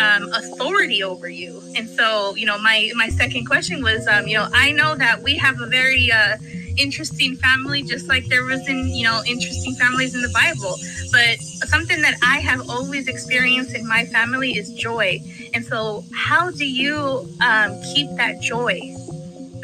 um, 0.00 0.28
authority 0.32 1.02
over 1.02 1.28
you. 1.28 1.62
And 1.76 1.88
so 1.88 2.34
you 2.36 2.46
know 2.46 2.58
my 2.58 2.90
my 2.96 3.08
second 3.08 3.46
question 3.46 3.82
was 3.82 4.06
um, 4.06 4.26
you 4.26 4.36
know 4.36 4.48
I 4.52 4.72
know 4.72 4.94
that 4.96 5.22
we 5.22 5.36
have 5.36 5.60
a 5.60 5.66
very 5.66 6.10
uh, 6.10 6.36
interesting 6.76 7.36
family, 7.36 7.82
just 7.82 8.08
like 8.08 8.26
there 8.26 8.44
was 8.44 8.66
in, 8.68 8.88
you 8.88 9.04
know, 9.04 9.22
interesting 9.26 9.74
families 9.74 10.14
in 10.14 10.22
the 10.22 10.30
Bible. 10.30 10.76
But 11.12 11.40
something 11.68 12.00
that 12.02 12.16
I 12.22 12.40
have 12.40 12.68
always 12.68 13.08
experienced 13.08 13.74
in 13.74 13.86
my 13.86 14.04
family 14.06 14.56
is 14.56 14.72
joy. 14.72 15.20
And 15.54 15.64
so, 15.64 16.04
how 16.14 16.50
do 16.50 16.66
you 16.66 17.28
um, 17.40 17.80
keep 17.94 18.08
that 18.16 18.40
joy? 18.40 18.80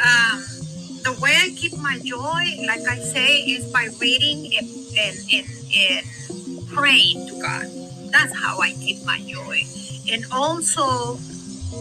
Um, 0.02 0.42
the 1.02 1.16
way 1.20 1.34
I 1.36 1.50
keep 1.56 1.76
my 1.78 1.98
joy, 2.04 2.44
like 2.66 2.86
I 2.88 2.98
say, 2.98 3.38
is 3.38 3.70
by 3.72 3.88
reading 4.00 4.52
and, 4.58 4.68
and, 4.98 5.16
and, 5.32 5.46
and 5.76 6.68
praying 6.68 7.28
to 7.28 7.40
God. 7.40 7.66
That's 8.12 8.36
how 8.36 8.60
I 8.60 8.72
keep 8.72 9.04
my 9.04 9.20
joy. 9.20 9.62
And 10.10 10.24
also, 10.30 11.18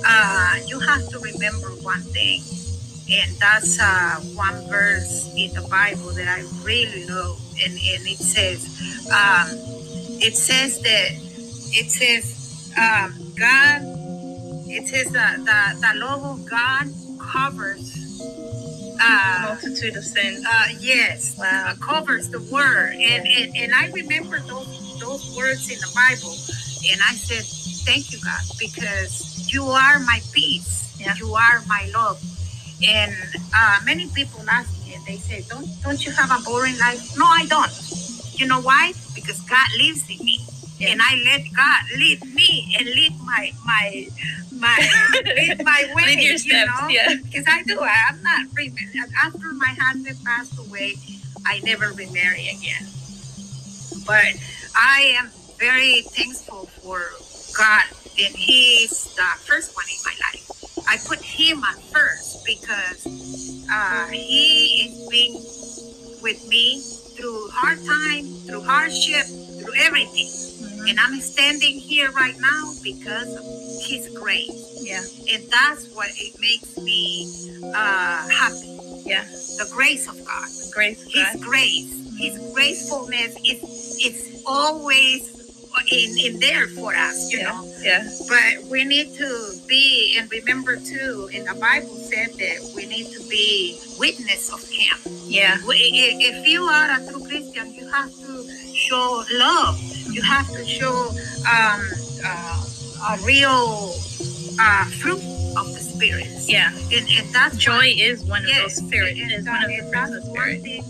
uh, 0.05 0.55
you 0.67 0.79
have 0.79 1.07
to 1.09 1.19
remember 1.19 1.67
one 1.81 2.01
thing, 2.01 2.41
and 3.11 3.35
that's 3.37 3.79
uh, 3.81 4.21
one 4.35 4.67
verse 4.69 5.31
in 5.37 5.53
the 5.53 5.67
Bible 5.69 6.11
that 6.13 6.27
I 6.27 6.41
really 6.63 7.05
love, 7.07 7.41
and, 7.63 7.73
and 7.73 8.07
it 8.07 8.17
says, 8.19 8.65
um, 9.11 9.47
it 10.21 10.35
says 10.35 10.81
that 10.81 11.11
it 11.73 11.91
says 11.91 12.73
um, 12.77 13.13
God, 13.39 13.81
it 14.67 14.87
says 14.87 15.11
that 15.11 15.37
the, 15.45 15.81
the 15.81 15.99
love 15.99 16.23
of 16.23 16.49
God 16.49 16.87
covers. 17.19 17.97
Uh, 19.01 19.41
Multitude 19.49 19.95
of 19.97 20.05
sins. 20.05 20.45
uh, 20.47 20.67
yes, 20.79 21.35
Wow. 21.37 21.67
uh, 21.69 21.75
covers 21.75 22.29
the 22.29 22.39
word, 22.51 22.93
and, 22.95 23.27
and 23.27 23.57
and 23.57 23.73
I 23.75 23.87
remember 23.89 24.39
those 24.41 24.99
those 24.99 25.35
words 25.37 25.69
in 25.71 25.79
the 25.79 25.91
Bible, 25.95 26.33
and 26.91 27.01
I 27.09 27.15
said, 27.15 27.45
"Thank 27.85 28.11
you, 28.13 28.19
God, 28.23 28.41
because 28.59 29.51
you 29.53 29.65
are 29.65 29.99
my 29.99 30.21
peace, 30.33 30.95
Yeah. 30.99 31.15
you 31.17 31.35
are 31.35 31.63
my 31.67 31.91
love." 31.93 32.21
And 32.87 33.13
uh, 33.55 33.77
many 33.85 34.07
people 34.09 34.41
ask 34.49 34.69
me, 34.85 34.95
and 34.95 35.05
they 35.05 35.17
say, 35.17 35.45
"Don't 35.49 35.67
don't 35.83 36.03
you 36.05 36.11
have 36.11 36.31
a 36.31 36.41
boring 36.43 36.77
life?" 36.79 37.15
No, 37.17 37.25
I 37.25 37.45
don't. 37.47 37.71
You 38.39 38.47
know 38.47 38.61
why? 38.61 38.93
Because 39.13 39.39
God 39.41 39.67
lives 39.77 40.01
in 40.09 40.17
me, 40.25 40.41
Yeah. 40.79 40.89
and 40.93 41.01
I 41.01 41.21
let 41.25 41.41
God 41.53 41.81
lead 41.97 42.25
me 42.33 42.75
and 42.79 42.85
lead 42.89 43.13
my 43.21 43.51
my 43.65 44.07
my 44.57 44.77
lead 45.37 45.63
my 45.71 45.81
way. 45.93 46.05
Lead 46.15 46.23
your 46.23 46.31
you 46.33 46.37
steps, 46.37 46.71
know? 46.81 46.87
yeah. 46.89 47.15
because 47.23 47.45
I 47.47 47.61
do. 47.63 47.79
I, 47.81 47.93
I'm 48.09 48.21
not 48.23 48.47
remarried. 48.55 48.97
After 49.23 49.53
my 49.53 49.75
husband 49.79 50.17
passed 50.25 50.57
away, 50.57 50.95
I 51.45 51.59
never 51.63 51.93
remarry 51.93 52.49
again. 52.49 52.87
But 54.07 54.25
I 54.75 55.13
am 55.19 55.29
very 55.59 56.01
thankful 56.01 56.65
for 56.81 57.01
God, 57.55 57.83
and 58.17 58.33
He's 58.35 59.13
the 59.15 59.27
first 59.45 59.75
one 59.75 59.85
in 59.85 60.01
my 60.05 60.15
life. 60.33 60.60
I 60.87 60.97
put 61.05 61.19
Him 61.21 61.63
at 61.63 61.79
first 61.93 62.45
because 62.45 63.05
uh, 63.71 64.07
He 64.07 64.89
is 64.89 65.09
being 65.09 65.33
with 66.21 66.47
me 66.47 66.81
through 66.81 67.49
hard 67.51 67.79
time, 67.85 68.25
through 68.47 68.61
hardship, 68.63 69.25
through 69.61 69.73
everything. 69.77 70.29
And 70.89 70.99
I'm 70.99 71.19
standing 71.21 71.77
here 71.79 72.11
right 72.11 72.35
now 72.39 72.73
because 72.83 73.35
of 73.35 73.43
His 73.87 74.09
grace 74.17 74.79
Yeah. 74.81 75.03
and 75.33 75.43
that's 75.51 75.87
what 75.93 76.09
it 76.15 76.39
makes 76.39 76.77
me 76.77 77.27
uh, 77.63 78.27
happy. 78.29 78.77
Yeah. 79.05 79.23
The 79.57 79.69
grace 79.73 80.07
of 80.07 80.17
God, 80.25 80.49
Grace 80.73 81.05
of 81.05 81.11
His 81.11 81.23
God. 81.33 81.41
grace, 81.41 82.17
His 82.17 82.53
gracefulness 82.53 83.35
is 83.45 83.97
it's 84.03 84.43
always 84.47 85.40
in, 85.91 86.17
in 86.17 86.39
there 86.39 86.67
for 86.67 86.95
us, 86.95 87.31
you 87.31 87.39
Yeah. 87.39 87.51
know. 87.51 87.73
Yeah. 87.81 88.03
But 88.27 88.65
we 88.69 88.83
need 88.85 89.13
to 89.15 89.29
be 89.67 90.15
and 90.17 90.29
remember 90.31 90.75
too. 90.77 91.29
In 91.33 91.45
the 91.45 91.55
Bible 91.55 91.95
said 92.11 92.33
that 92.37 92.73
we 92.75 92.85
need 92.85 93.07
to 93.13 93.21
be 93.29 93.79
witness 93.99 94.51
of 94.51 94.61
Him. 94.69 94.97
Yeah. 95.25 95.57
If 95.67 96.47
you 96.47 96.63
are 96.63 96.85
a 96.97 96.99
true 97.09 97.23
Christian, 97.25 97.73
you 97.73 97.87
have 97.89 98.11
to 98.11 98.47
show 98.73 99.23
love. 99.33 99.79
You 100.11 100.21
have 100.21 100.47
to 100.51 100.65
show 100.65 101.09
um, 101.49 101.81
uh, 102.25 102.65
a 103.11 103.17
real 103.25 103.93
uh, 104.59 104.85
fruit 105.01 105.23
of 105.57 105.65
the 105.73 105.79
Spirit. 105.81 106.27
Yeah. 106.47 106.71
And, 106.91 107.07
and 107.09 107.29
that's 107.33 107.55
Joy 107.57 107.93
is 107.97 108.23
one 108.25 108.43
of 108.43 108.49
Yes, 108.49 108.79
those 108.79 108.87
spirits. 108.87 109.19
and, 109.19 109.31
Is 109.31 109.45
one 109.47 109.63
of 109.63 109.69
the 109.69 109.77
and 109.77 109.89
fruits 109.93 110.27
of 110.27 110.29
one 110.35 110.61
thing 110.61 110.83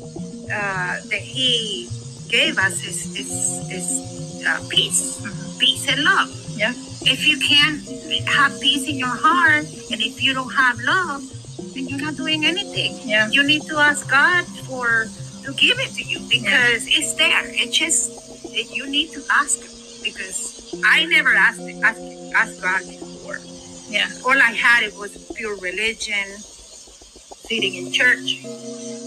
uh, 0.51 0.99
that 1.09 1.21
He 1.21 1.87
gave 2.29 2.57
us 2.57 2.83
is 2.85 3.05
is, 3.17 3.29
is 3.69 4.30
uh, 4.45 4.59
peace, 4.69 5.21
peace 5.59 5.87
and 5.87 6.03
love. 6.03 6.29
Yeah. 6.57 6.73
If 7.03 7.27
you 7.27 7.39
can't 7.39 7.81
have 8.27 8.59
peace 8.61 8.87
in 8.87 8.95
your 8.97 9.15
heart, 9.15 9.65
and 9.91 10.01
if 10.01 10.21
you 10.23 10.33
don't 10.33 10.53
have 10.53 10.79
love, 10.81 11.23
then 11.73 11.87
you're 11.87 12.01
not 12.01 12.15
doing 12.15 12.45
anything. 12.45 12.97
Yeah. 13.07 13.29
You 13.29 13.43
need 13.43 13.63
to 13.63 13.77
ask 13.77 14.09
God 14.09 14.45
for 14.67 15.05
to 15.43 15.53
give 15.53 15.79
it 15.79 15.91
to 15.95 16.03
you 16.03 16.19
because 16.29 16.85
it's 16.87 17.13
there. 17.15 17.43
It's 17.45 17.77
just 17.77 18.21
you 18.53 18.87
need 18.87 19.11
to 19.13 19.23
ask 19.31 19.59
Him 19.61 20.03
because 20.03 20.75
I 20.85 21.05
never 21.05 21.33
asked 21.33 21.61
asked, 21.83 22.01
asked 22.35 22.61
God 22.61 22.81
before. 22.81 23.39
Yeah. 23.89 24.09
All 24.25 24.37
I 24.37 24.51
had 24.53 24.83
it 24.83 24.95
was 24.95 25.31
pure 25.35 25.57
religion, 25.57 26.27
sitting 27.47 27.75
in 27.75 27.91
church, 27.91 28.43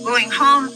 going 0.05 0.31
home, 0.31 0.71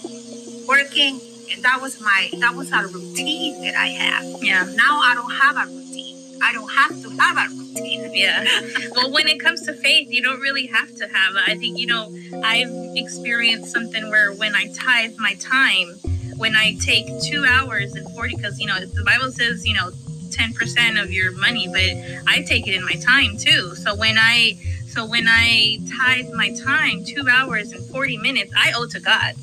working, 0.67 1.21
and 1.53 1.63
that 1.63 1.81
was 1.81 2.01
my 2.01 2.31
that 2.39 2.55
was 2.55 2.73
a 2.73 2.87
routine 2.89 3.61
that 3.63 3.75
I 3.77 3.89
have. 3.89 4.25
Yeah. 4.43 4.65
Now 4.75 5.01
I 5.01 5.15
don't 5.15 5.31
have 5.33 5.57
a 5.57 5.73
routine. 5.73 6.17
I 6.43 6.53
don't 6.53 6.69
have 6.71 7.03
to 7.03 7.11
have 7.11 7.37
a 7.37 7.55
routine. 7.55 8.11
Yeah. 8.15 8.45
Well, 8.93 9.13
when 9.13 9.29
it 9.29 9.41
comes 9.41 9.63
to 9.67 9.73
faith, 9.73 10.09
you 10.11 10.23
don't 10.23 10.41
really 10.41 10.67
have 10.67 10.95
to 10.97 11.09
have 11.09 11.37
it. 11.37 11.43
I 11.47 11.57
think, 11.57 11.79
you 11.79 11.87
know, 11.87 12.15
I've 12.45 12.71
experienced 12.97 13.73
something 13.73 14.09
where 14.11 14.33
when 14.33 14.55
I 14.55 14.69
tithe 14.75 15.17
my 15.19 15.35
time, 15.35 15.89
when 16.37 16.55
I 16.57 16.77
take 16.81 17.07
two 17.23 17.45
hours 17.45 17.95
and 17.95 18.09
40, 18.15 18.37
because, 18.37 18.61
you 18.61 18.67
know, 18.67 18.79
the 18.81 19.05
Bible 19.05 19.33
says, 19.33 19.67
you 19.67 19.75
know, 19.75 19.91
10% 20.31 21.03
of 21.03 21.11
your 21.11 21.33
money, 21.33 21.67
but 21.69 22.29
I 22.29 22.43
take 22.43 22.67
it 22.69 22.75
in 22.75 22.85
my 22.85 22.95
time 22.95 23.37
too. 23.37 23.75
So 23.75 23.95
when 23.97 24.17
I, 24.19 24.53
so 24.87 25.07
when 25.07 25.27
I 25.29 25.79
tithe 25.99 26.33
my 26.33 26.55
time, 26.55 27.05
two 27.05 27.27
hours 27.31 27.73
and 27.73 27.85
40 27.87 28.19
minutes, 28.19 28.53
I 28.57 28.73
owe 28.77 28.87
to 28.87 29.01
God. 29.01 29.35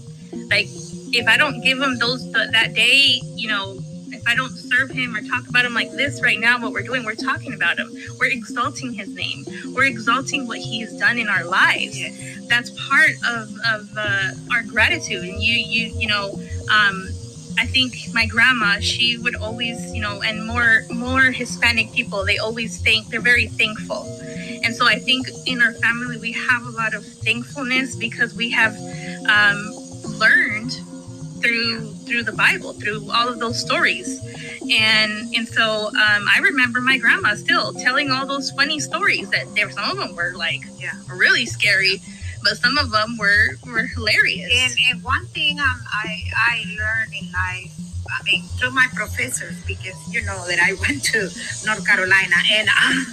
Like, 0.49 0.67
if 1.17 1.27
I 1.27 1.37
don't 1.37 1.61
give 1.61 1.79
him 1.81 1.97
those, 1.97 2.23
th- 2.23 2.51
that 2.51 2.73
day, 2.73 3.21
you 3.35 3.47
know, 3.47 3.77
if 4.09 4.21
I 4.27 4.35
don't 4.35 4.51
serve 4.51 4.89
him 4.89 5.15
or 5.15 5.21
talk 5.21 5.47
about 5.47 5.65
him 5.65 5.73
like 5.73 5.91
this 5.91 6.21
right 6.21 6.39
now, 6.39 6.59
what 6.59 6.73
we're 6.73 6.83
doing, 6.83 7.05
we're 7.05 7.15
talking 7.15 7.53
about 7.53 7.77
him. 7.77 7.91
We're 8.19 8.31
exalting 8.31 8.93
his 8.93 9.09
name. 9.13 9.45
We're 9.73 9.85
exalting 9.85 10.47
what 10.47 10.59
he 10.59 10.81
has 10.81 10.97
done 10.97 11.17
in 11.17 11.29
our 11.29 11.45
lives. 11.45 11.99
That's 12.47 12.69
part 12.89 13.11
of, 13.27 13.49
of 13.71 13.89
uh, 13.97 14.31
our 14.53 14.63
gratitude. 14.63 15.23
And 15.23 15.41
you, 15.41 15.55
you, 15.55 15.93
you 15.97 16.07
know, 16.07 16.33
um, 16.71 17.07
I 17.57 17.65
think 17.65 17.95
my 18.13 18.25
grandma, 18.25 18.79
she 18.79 19.17
would 19.17 19.35
always, 19.35 19.93
you 19.93 20.01
know, 20.01 20.21
and 20.21 20.45
more, 20.45 20.81
more 20.93 21.31
Hispanic 21.31 21.93
people, 21.93 22.25
they 22.25 22.37
always 22.37 22.81
think 22.81 23.07
they're 23.07 23.21
very 23.21 23.47
thankful. 23.47 24.05
And 24.63 24.75
so 24.75 24.87
I 24.87 24.95
think 24.95 25.27
in 25.45 25.61
our 25.61 25.73
family, 25.73 26.17
we 26.17 26.33
have 26.33 26.65
a 26.65 26.71
lot 26.71 26.93
of 26.93 27.05
thankfulness 27.05 27.95
because 27.95 28.35
we 28.35 28.49
have 28.49 28.75
um, 29.29 29.71
learned 30.19 30.75
through 31.45 31.93
through 32.05 32.23
the 32.23 32.31
Bible, 32.33 32.73
through 32.73 33.09
all 33.11 33.27
of 33.29 33.39
those 33.39 33.59
stories. 33.59 34.19
And 34.69 35.33
and 35.35 35.47
so 35.47 35.87
um, 35.89 36.25
I 36.33 36.39
remember 36.41 36.81
my 36.81 36.97
grandma 36.97 37.35
still 37.35 37.73
telling 37.73 38.11
all 38.11 38.25
those 38.25 38.51
funny 38.51 38.79
stories 38.79 39.29
that 39.29 39.53
there 39.55 39.69
some 39.71 39.89
of 39.91 39.97
them 39.97 40.15
were 40.15 40.33
like 40.35 40.61
Yeah. 40.79 40.93
really 41.13 41.45
scary, 41.45 42.01
but 42.43 42.57
some 42.57 42.77
of 42.77 42.91
them 42.91 43.17
were 43.17 43.57
were 43.65 43.83
hilarious. 43.95 44.51
And 44.63 44.73
and 44.89 45.03
one 45.03 45.25
thing 45.27 45.59
um, 45.59 45.79
I 45.91 46.23
I 46.35 46.63
learned 46.79 47.13
in 47.13 47.31
life, 47.31 47.73
I 48.09 48.23
mean, 48.23 48.43
through 48.57 48.71
my 48.71 48.87
professors, 48.95 49.55
because 49.67 49.97
you 50.13 50.21
know 50.25 50.47
that 50.47 50.59
I 50.59 50.73
went 50.87 51.03
to 51.13 51.29
North 51.65 51.85
Carolina, 51.87 52.35
and 52.51 52.67
um, 52.69 53.05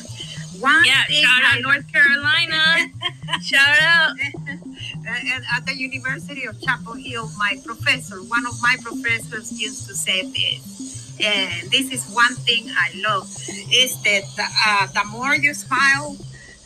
one 0.61 0.85
yeah, 0.85 1.05
thing 1.07 1.23
shout 1.25 1.43
I 1.45 1.57
out 1.57 1.63
North 1.63 1.93
Carolina. 1.93 2.91
shout 3.43 3.79
out. 3.83 4.17
at, 5.07 5.43
at 5.57 5.67
the 5.67 5.75
University 5.77 6.45
of 6.47 6.61
Chapel 6.61 6.95
Hill, 6.95 7.31
my 7.39 7.61
professor, 7.65 8.17
one 8.23 8.47
of 8.47 8.61
my 8.63 8.77
professors 8.83 9.53
used 9.53 9.89
to 9.89 9.95
say 9.95 10.23
this, 10.23 11.17
and 11.21 11.71
this 11.71 11.93
is 11.93 12.13
one 12.15 12.35
thing 12.37 12.69
I 12.71 12.93
love, 13.07 13.29
is 13.73 14.01
that 14.03 14.23
the, 14.37 14.47
uh, 14.67 14.87
the 14.89 15.05
more 15.11 15.35
you 15.35 15.55
smile, 15.55 16.17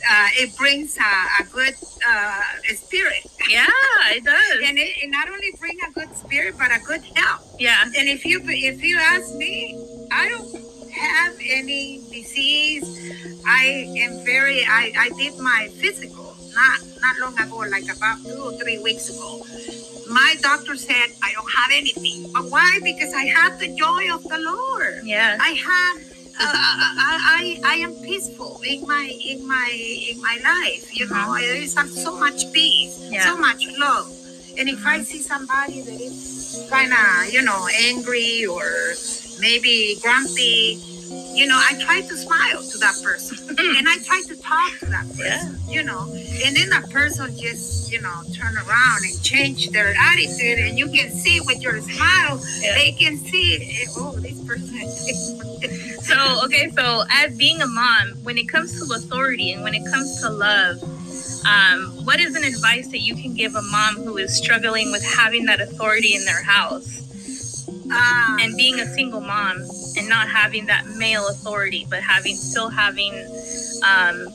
uh, 0.09 0.29
it 0.35 0.57
brings 0.57 0.96
a, 0.99 1.42
a 1.42 1.44
good 1.53 1.75
uh, 2.07 2.42
spirit. 2.75 3.27
Yeah, 3.49 3.66
it 4.11 4.25
does. 4.25 4.61
And 4.64 4.79
it, 4.79 5.03
it 5.03 5.11
not 5.11 5.29
only 5.29 5.53
bring 5.59 5.79
a 5.88 5.90
good 5.92 6.14
spirit, 6.16 6.55
but 6.59 6.70
a 6.70 6.81
good 6.85 7.03
health. 7.14 7.57
Yeah. 7.59 7.83
And 7.85 8.09
if 8.09 8.25
you 8.25 8.40
if 8.44 8.83
you 8.83 8.99
ask 8.99 9.35
me, 9.35 9.75
I 10.12 10.29
don't 10.29 10.92
have 10.92 11.35
any 11.40 12.03
disease. 12.11 12.87
I 13.46 13.92
am 13.99 14.25
very. 14.25 14.64
I, 14.64 14.92
I 14.96 15.11
did 15.16 15.38
my 15.38 15.68
physical 15.81 16.26
not 16.57 16.79
not 17.05 17.14
long 17.21 17.37
ago, 17.38 17.59
like 17.71 17.85
about 17.97 18.19
two 18.25 18.40
or 18.49 18.53
three 18.59 18.79
weeks 18.83 19.09
ago. 19.12 19.45
My 20.09 20.35
doctor 20.40 20.77
said 20.77 21.09
I 21.23 21.33
don't 21.37 21.53
have 21.61 21.71
anything. 21.73 22.33
But 22.33 22.45
why? 22.51 22.81
Because 22.83 23.12
I 23.14 23.25
have 23.38 23.59
the 23.61 23.69
joy 23.77 24.03
of 24.12 24.23
the 24.25 24.40
Lord. 24.40 25.05
Yeah. 25.05 25.37
I 25.40 25.51
have. 25.69 25.97
Uh, 26.38 26.45
I, 26.45 27.61
I 27.64 27.73
I 27.73 27.75
am 27.81 27.95
peaceful 28.05 28.61
in 28.66 28.87
my 28.87 29.09
in 29.25 29.47
my 29.49 29.69
in 29.73 30.21
my 30.21 30.37
life. 30.45 30.85
You 30.92 31.09
know, 31.09 31.16
uh-huh. 31.16 31.40
there 31.40 31.57
is 31.57 31.73
so 32.05 32.12
much 32.19 32.53
peace, 32.53 32.99
Yeah. 33.11 33.25
so 33.25 33.37
much 33.40 33.64
love, 33.79 34.12
And 34.59 34.69
if 34.69 34.85
I 34.85 34.97
uh-huh. 34.97 35.05
see 35.05 35.23
somebody 35.25 35.81
that 35.81 36.01
is 36.01 36.66
kind 36.69 36.92
of, 36.92 37.33
you 37.33 37.40
know, 37.40 37.69
angry 37.88 38.45
or 38.45 38.69
maybe 39.40 39.97
grumpy, 40.03 40.77
you 41.35 41.47
know, 41.47 41.57
I 41.59 41.75
try 41.81 42.01
to 42.01 42.17
smile 42.17 42.63
to 42.63 42.79
that 42.79 42.95
person 43.03 43.39
and 43.59 43.89
I 43.89 43.99
try 44.05 44.23
to 44.29 44.37
talk 44.37 44.79
to 44.81 44.87
that 44.87 45.07
person, 45.17 45.59
you 45.69 45.83
know, 45.83 46.03
and 46.45 46.57
then 46.57 46.69
that 46.71 46.89
person 46.91 47.37
just, 47.37 47.91
you 47.93 48.01
know, 48.01 48.23
turn 48.35 48.57
around 48.57 49.05
and 49.05 49.23
change 49.23 49.71
their 49.71 49.95
attitude 49.99 50.59
and 50.59 50.79
you 50.79 50.89
can 50.89 51.11
see 51.11 51.41
with 51.41 51.61
your 51.63 51.81
smile, 51.81 52.41
Yeah. 52.61 52.75
they 52.75 52.93
can 52.93 53.17
see, 53.19 53.83
eh, 53.83 53.87
oh, 53.97 54.13
this 54.19 54.41
person 54.45 54.75
is 54.77 55.37
So, 56.07 56.45
okay, 56.45 56.71
so 56.71 57.03
as 57.11 57.37
being 57.37 57.61
a 57.61 57.67
mom, 57.67 58.11
when 58.23 58.39
it 58.39 58.49
comes 58.49 58.73
to 58.79 58.95
authority 58.95 59.53
and 59.53 59.63
when 59.63 59.75
it 59.75 59.85
comes 59.91 60.21
to 60.23 60.31
love, 60.31 60.83
um, 61.47 62.05
what 62.05 62.21
is 62.21 62.35
an 62.37 62.45
advice 62.45 62.89
that 62.89 63.01
you 63.01 63.15
can 63.15 63.35
give 63.35 63.55
a 63.57 63.63
mom 63.63 63.97
who 63.97 64.17
is 64.17 64.37
struggling 64.37 64.93
with 64.93 65.05
having 65.05 65.47
that 65.47 65.61
authority 65.61 66.15
in 66.15 66.25
their 66.25 66.43
house? 66.43 67.03
Um, 67.69 68.39
and 68.41 68.57
being 68.57 68.79
a 68.81 68.87
single 68.95 69.21
mom 69.21 69.65
and 69.97 70.09
not 70.09 70.29
having 70.29 70.67
that 70.67 70.87
male 70.87 71.29
authority, 71.29 71.87
but 71.89 72.03
having 72.03 72.37
still 72.37 72.69
having, 72.71 73.13
um, 73.85 74.29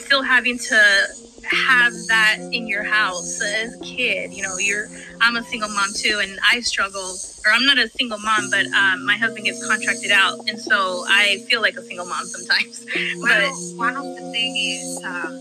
still 0.00 0.22
having 0.22 0.58
to 0.58 1.06
have 1.44 1.92
that 2.08 2.38
in 2.52 2.66
your 2.66 2.82
house 2.82 3.40
as 3.42 3.74
a 3.74 3.80
kid? 3.80 4.32
You 4.32 4.42
know, 4.42 4.58
you're 4.58 4.88
I'm 5.20 5.36
a 5.36 5.42
single 5.44 5.68
mom 5.68 5.88
too, 5.94 6.20
and 6.22 6.38
I 6.50 6.60
struggle. 6.60 7.16
Or 7.44 7.52
I'm 7.52 7.64
not 7.64 7.78
a 7.78 7.88
single 7.88 8.18
mom, 8.18 8.50
but 8.50 8.66
um, 8.66 9.06
my 9.06 9.16
husband 9.16 9.44
gets 9.46 9.64
contracted 9.66 10.10
out, 10.10 10.38
and 10.48 10.60
so 10.60 11.04
I 11.08 11.38
feel 11.48 11.62
like 11.62 11.76
a 11.76 11.82
single 11.82 12.06
mom 12.06 12.26
sometimes. 12.26 12.84
Well, 13.20 13.50
but 13.50 13.78
one 13.78 13.96
of 13.96 14.04
the 14.16 14.30
thing 14.32 14.56
is 14.56 15.00
um, 15.04 15.40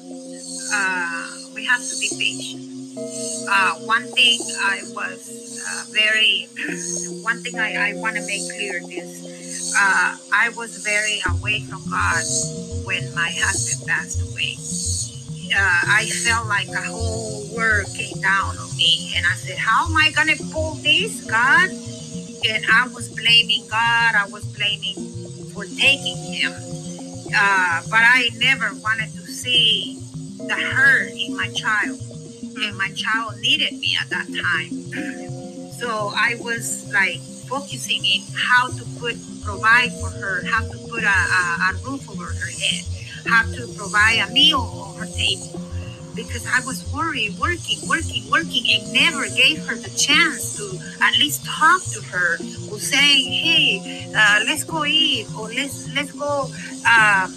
uh, 0.73 1.53
we 1.55 1.65
have 1.65 1.81
to 1.81 1.97
be 1.99 2.09
patient. 2.17 2.74
Uh, 2.97 3.75
one 3.85 4.05
thing 4.13 4.39
I 4.63 4.81
was 4.93 5.61
uh, 5.67 5.85
very, 5.91 6.49
one 7.23 7.43
thing 7.43 7.59
I, 7.59 7.91
I 7.91 7.93
want 7.95 8.15
to 8.17 8.23
make 8.23 8.43
clear 8.55 8.81
is 8.89 9.75
uh, 9.77 10.17
I 10.33 10.49
was 10.57 10.77
very 10.77 11.21
away 11.29 11.61
from 11.61 11.83
God 11.89 12.23
when 12.85 13.13
my 13.15 13.29
husband 13.31 13.87
passed 13.87 14.21
away. 14.21 14.57
Uh, 15.55 15.81
I 15.93 16.07
felt 16.25 16.47
like 16.47 16.69
a 16.69 16.81
whole 16.83 17.45
world 17.55 17.87
came 17.95 18.21
down 18.21 18.57
on 18.57 18.77
me, 18.77 19.13
and 19.17 19.25
I 19.25 19.35
said, 19.35 19.57
"How 19.57 19.87
am 19.87 19.97
I 19.97 20.11
gonna 20.11 20.37
pull 20.51 20.75
this, 20.75 21.21
God?" 21.21 21.69
And 22.49 22.65
I 22.71 22.87
was 22.93 23.09
blaming 23.09 23.67
God. 23.69 24.15
I 24.15 24.27
was 24.31 24.45
blaming 24.45 24.95
for 25.53 25.65
taking 25.65 26.17
him 26.17 26.53
uh, 27.35 27.81
but 27.89 28.01
I 28.03 28.29
never 28.37 28.73
wanted 28.75 29.13
to 29.15 29.27
see 29.27 29.99
the 30.47 30.55
hurt 30.55 31.11
in 31.11 31.35
my 31.35 31.49
child. 31.49 31.99
And 32.57 32.77
my 32.77 32.89
child 32.95 33.39
needed 33.41 33.73
me 33.73 33.97
at 33.99 34.09
that 34.09 34.27
time. 34.27 34.71
So 35.73 36.13
I 36.15 36.37
was 36.39 36.91
like 36.93 37.19
focusing 37.49 38.03
in 38.05 38.21
how 38.33 38.69
to 38.69 38.85
put 38.97 39.15
provide 39.43 39.91
for 39.99 40.09
her, 40.09 40.43
how 40.45 40.63
to 40.63 40.77
put 40.89 41.03
a, 41.03 41.07
a, 41.07 41.41
a 41.69 41.73
roof 41.85 42.09
over 42.09 42.25
her 42.25 42.51
head, 42.51 42.85
how 43.27 43.43
to 43.43 43.67
provide 43.75 44.19
a 44.27 44.31
meal 44.31 44.59
on 44.59 44.95
her 44.95 45.05
table. 45.05 45.61
Because 46.15 46.47
I 46.47 46.65
was 46.65 46.89
worried, 46.93 47.37
working, 47.39 47.77
working, 47.89 48.23
working, 48.31 48.63
and 48.71 48.93
never 48.93 49.27
gave 49.35 49.65
her 49.67 49.75
the 49.75 49.89
chance 49.97 50.55
to 50.55 50.79
at 51.03 51.17
least 51.19 51.45
talk 51.45 51.83
to 51.91 52.01
her 52.03 52.37
or 52.71 52.79
saying, 52.79 53.25
"Hey, 53.33 54.13
uh, 54.15 54.39
let's 54.45 54.63
go 54.63 54.85
eat," 54.85 55.27
or 55.37 55.49
"Let's 55.51 55.91
let's 55.93 56.13
go 56.13 56.47
um, 56.87 57.31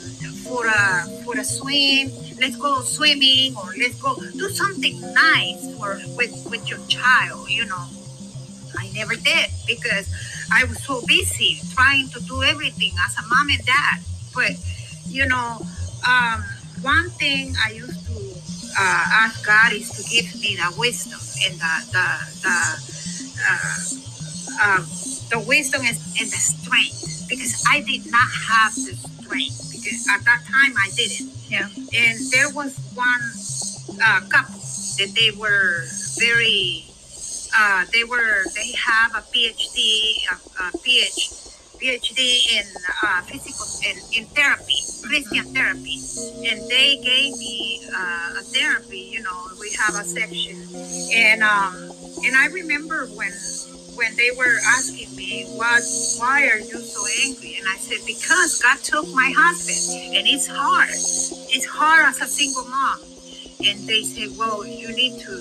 for 0.46 0.66
a 0.66 1.02
for 1.24 1.36
a 1.36 1.44
swim. 1.44 2.27
Let's 2.40 2.56
go 2.56 2.82
swimming, 2.82 3.56
or 3.56 3.74
let's 3.78 3.96
go 3.96 4.16
do 4.16 4.48
something 4.50 5.00
nice 5.14 5.74
for 5.76 6.00
with 6.16 6.34
with 6.50 6.68
your 6.70 6.80
child." 6.88 7.50
You 7.50 7.66
know, 7.66 7.86
I 8.78 8.90
never 8.94 9.14
did 9.16 9.50
because 9.66 10.08
I 10.52 10.64
was 10.64 10.82
so 10.84 11.02
busy 11.06 11.60
trying 11.74 12.08
to 12.10 12.20
do 12.20 12.42
everything 12.42 12.92
as 13.06 13.16
a 13.18 13.22
mom 13.28 13.50
and 13.50 13.64
dad. 13.66 14.00
But 14.34 14.52
you 15.06 15.26
know, 15.26 15.58
um, 16.08 16.44
one 16.82 17.10
thing 17.10 17.54
I 17.64 17.72
used 17.72 18.06
to 18.06 18.14
uh, 18.78 19.04
ask 19.24 19.44
God 19.46 19.72
is 19.72 19.90
to 19.92 20.02
give 20.10 20.34
me 20.40 20.56
the 20.56 20.74
wisdom 20.78 21.20
and 21.44 21.54
the 21.60 21.74
the 21.92 22.06
the, 22.42 22.56
uh, 23.48 23.78
um, 24.64 24.86
the 25.30 25.44
wisdom 25.46 25.82
and 25.82 25.96
the 26.30 26.38
strength 26.38 27.28
because 27.28 27.64
I 27.70 27.80
did 27.80 28.10
not 28.10 28.28
have 28.48 28.74
the 28.74 28.94
strength 28.96 29.72
because 29.72 30.06
at 30.08 30.24
that 30.24 30.42
time 30.46 30.74
I 30.78 30.90
didn't. 30.96 31.37
Yeah. 31.48 31.66
And 31.66 32.18
there 32.30 32.50
was 32.52 32.78
one 32.94 33.98
uh, 34.04 34.20
couple 34.28 34.60
that 34.98 35.12
they 35.14 35.30
were 35.38 35.84
very, 36.18 36.84
uh, 37.56 37.84
they 37.92 38.04
were, 38.04 38.44
they 38.54 38.72
have 38.72 39.14
a 39.14 39.22
PhD, 39.32 40.28
a, 40.30 40.34
a 40.34 40.70
PhD, 40.78 41.34
PhD 41.80 42.58
in 42.58 42.66
uh, 43.02 43.22
physical, 43.22 43.66
in, 43.88 43.96
in 44.12 44.28
therapy, 44.34 44.76
Christian 45.02 45.54
therapy. 45.54 46.00
And 46.44 46.68
they 46.68 46.96
gave 46.96 47.36
me 47.38 47.88
uh, 47.94 48.38
a 48.38 48.42
therapy, 48.42 49.08
you 49.12 49.22
know, 49.22 49.48
we 49.60 49.70
have 49.72 49.94
a 49.94 50.04
section. 50.04 50.56
And, 51.14 51.42
um, 51.42 51.90
and 52.24 52.36
I 52.36 52.46
remember 52.52 53.06
when 53.14 53.32
when 53.98 54.14
they 54.14 54.30
were 54.38 54.56
asking 54.78 55.14
me 55.16 55.44
what 55.58 55.82
why 56.18 56.46
are 56.46 56.60
you 56.60 56.78
so 56.78 57.02
angry? 57.26 57.56
And 57.58 57.66
i 57.68 57.76
said 57.76 57.98
because 58.06 58.62
god 58.62 58.78
took 58.78 59.06
my 59.12 59.32
husband 59.36 60.16
and 60.16 60.26
it's 60.26 60.46
hard. 60.46 60.88
It's 61.50 61.66
hard 61.66 62.06
as 62.06 62.20
a 62.22 62.26
single 62.26 62.64
mom. 62.64 63.02
And 63.66 63.88
they 63.90 64.04
said 64.04 64.38
well 64.38 64.64
you 64.64 64.94
need 64.94 65.18
to 65.26 65.34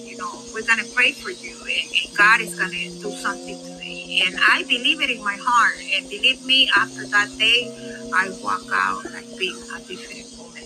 you 0.00 0.16
know 0.16 0.32
we're 0.54 0.64
gonna 0.66 0.88
pray 0.94 1.12
for 1.12 1.30
you 1.30 1.54
and, 1.60 1.88
and 1.92 2.16
god 2.16 2.40
is 2.40 2.54
gonna 2.54 2.88
do 3.04 3.10
something 3.12 3.58
today 3.64 4.22
and 4.26 4.38
i 4.48 4.62
believe 4.64 5.00
it 5.02 5.10
in 5.10 5.22
my 5.22 5.36
heart 5.38 5.76
and 5.94 6.08
believe 6.08 6.44
me 6.44 6.70
after 6.76 7.06
that 7.06 7.28
day 7.38 7.68
i 8.14 8.30
walk 8.42 8.64
out 8.72 9.04
like 9.12 9.28
being 9.38 9.60
a 9.76 9.80
different 9.80 10.26
woman 10.38 10.64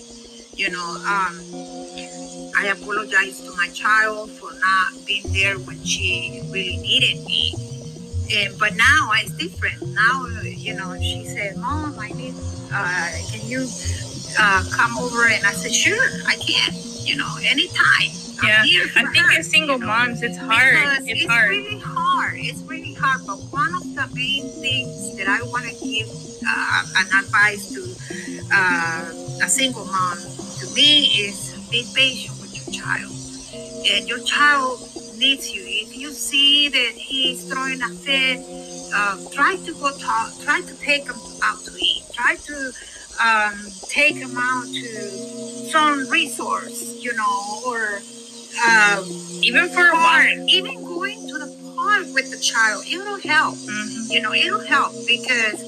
you 0.56 0.70
know 0.70 0.88
um 1.06 1.83
I 2.56 2.66
apologize 2.68 3.40
to 3.42 3.54
my 3.56 3.68
child 3.68 4.30
for 4.30 4.52
not 4.52 5.06
being 5.06 5.24
there 5.32 5.58
when 5.58 5.82
she 5.84 6.40
really 6.50 6.76
needed 6.78 7.24
me. 7.24 7.54
And, 8.32 8.58
but 8.58 8.74
now 8.76 9.10
it's 9.14 9.32
different. 9.32 9.82
Now, 9.94 10.26
you 10.42 10.74
know, 10.74 10.96
she 10.98 11.24
said, 11.26 11.56
Mom, 11.56 11.98
I 11.98 12.08
need, 12.10 12.34
uh, 12.72 13.10
can 13.30 13.46
you 13.46 13.66
uh, 14.38 14.64
come 14.72 14.96
over? 14.98 15.26
And 15.26 15.44
I 15.44 15.52
said, 15.52 15.72
Sure, 15.72 16.08
I 16.26 16.36
can, 16.36 16.72
you 17.04 17.16
know, 17.16 17.36
anytime. 17.44 18.10
I'm 18.40 18.48
Yeah, 18.48 18.62
I 18.96 19.12
think 19.12 19.16
her, 19.18 19.38
as 19.38 19.50
single 19.50 19.76
you 19.76 19.80
know, 19.82 19.86
moms, 19.86 20.22
it's 20.22 20.38
hard. 20.38 20.76
It's 21.04 21.22
it's 21.22 21.30
hard. 21.30 21.50
really 21.50 21.78
hard. 21.80 22.34
It's 22.36 22.60
really 22.62 22.94
hard. 22.94 23.20
But 23.26 23.38
one 23.50 23.74
of 23.74 23.94
the 23.94 24.08
main 24.14 24.48
things 24.60 25.16
that 25.18 25.28
I 25.28 25.42
want 25.42 25.66
to 25.66 25.84
give 25.84 26.08
uh, 26.46 26.84
an 26.98 27.06
advice 27.24 27.72
to 27.74 27.82
uh, 28.52 29.44
a 29.44 29.48
single 29.48 29.84
mom 29.86 30.18
to 30.18 30.66
me 30.74 31.06
is 31.28 31.54
be 31.70 31.84
patient 31.94 32.33
child. 32.78 33.12
And 33.92 34.08
your 34.08 34.20
child 34.20 34.80
needs 35.16 35.52
you. 35.54 35.62
If 35.66 35.96
you 35.96 36.10
see 36.12 36.68
that 36.68 36.92
he's 36.96 37.44
throwing 37.44 37.80
a 37.82 37.88
fit, 37.88 38.40
uh, 38.94 39.16
try 39.32 39.56
to 39.56 39.72
go 39.74 39.90
talk. 39.98 40.32
Try 40.40 40.60
to 40.62 40.74
take 40.80 41.04
him 41.06 41.20
out 41.42 41.60
to 41.64 41.72
eat. 41.78 42.02
Try 42.12 42.36
to 42.36 42.56
um, 43.22 43.54
take 43.88 44.16
him 44.16 44.36
out 44.36 44.66
to 44.66 44.90
some 45.70 46.08
resource, 46.08 46.94
you 46.98 47.12
know, 47.14 47.62
or 47.66 48.00
um, 48.66 49.04
Even 49.42 49.68
for 49.68 49.86
a 49.88 49.92
while. 49.94 50.48
even 50.48 50.74
going 50.84 51.18
to 51.28 51.38
the 51.38 51.50
park 51.76 52.06
with 52.14 52.30
the 52.30 52.38
child, 52.38 52.84
it'll 52.90 53.18
help. 53.20 53.56
Mhm. 53.56 54.10
You 54.10 54.20
know, 54.22 54.32
it'll 54.32 54.60
help 54.66 54.92
because 55.06 55.58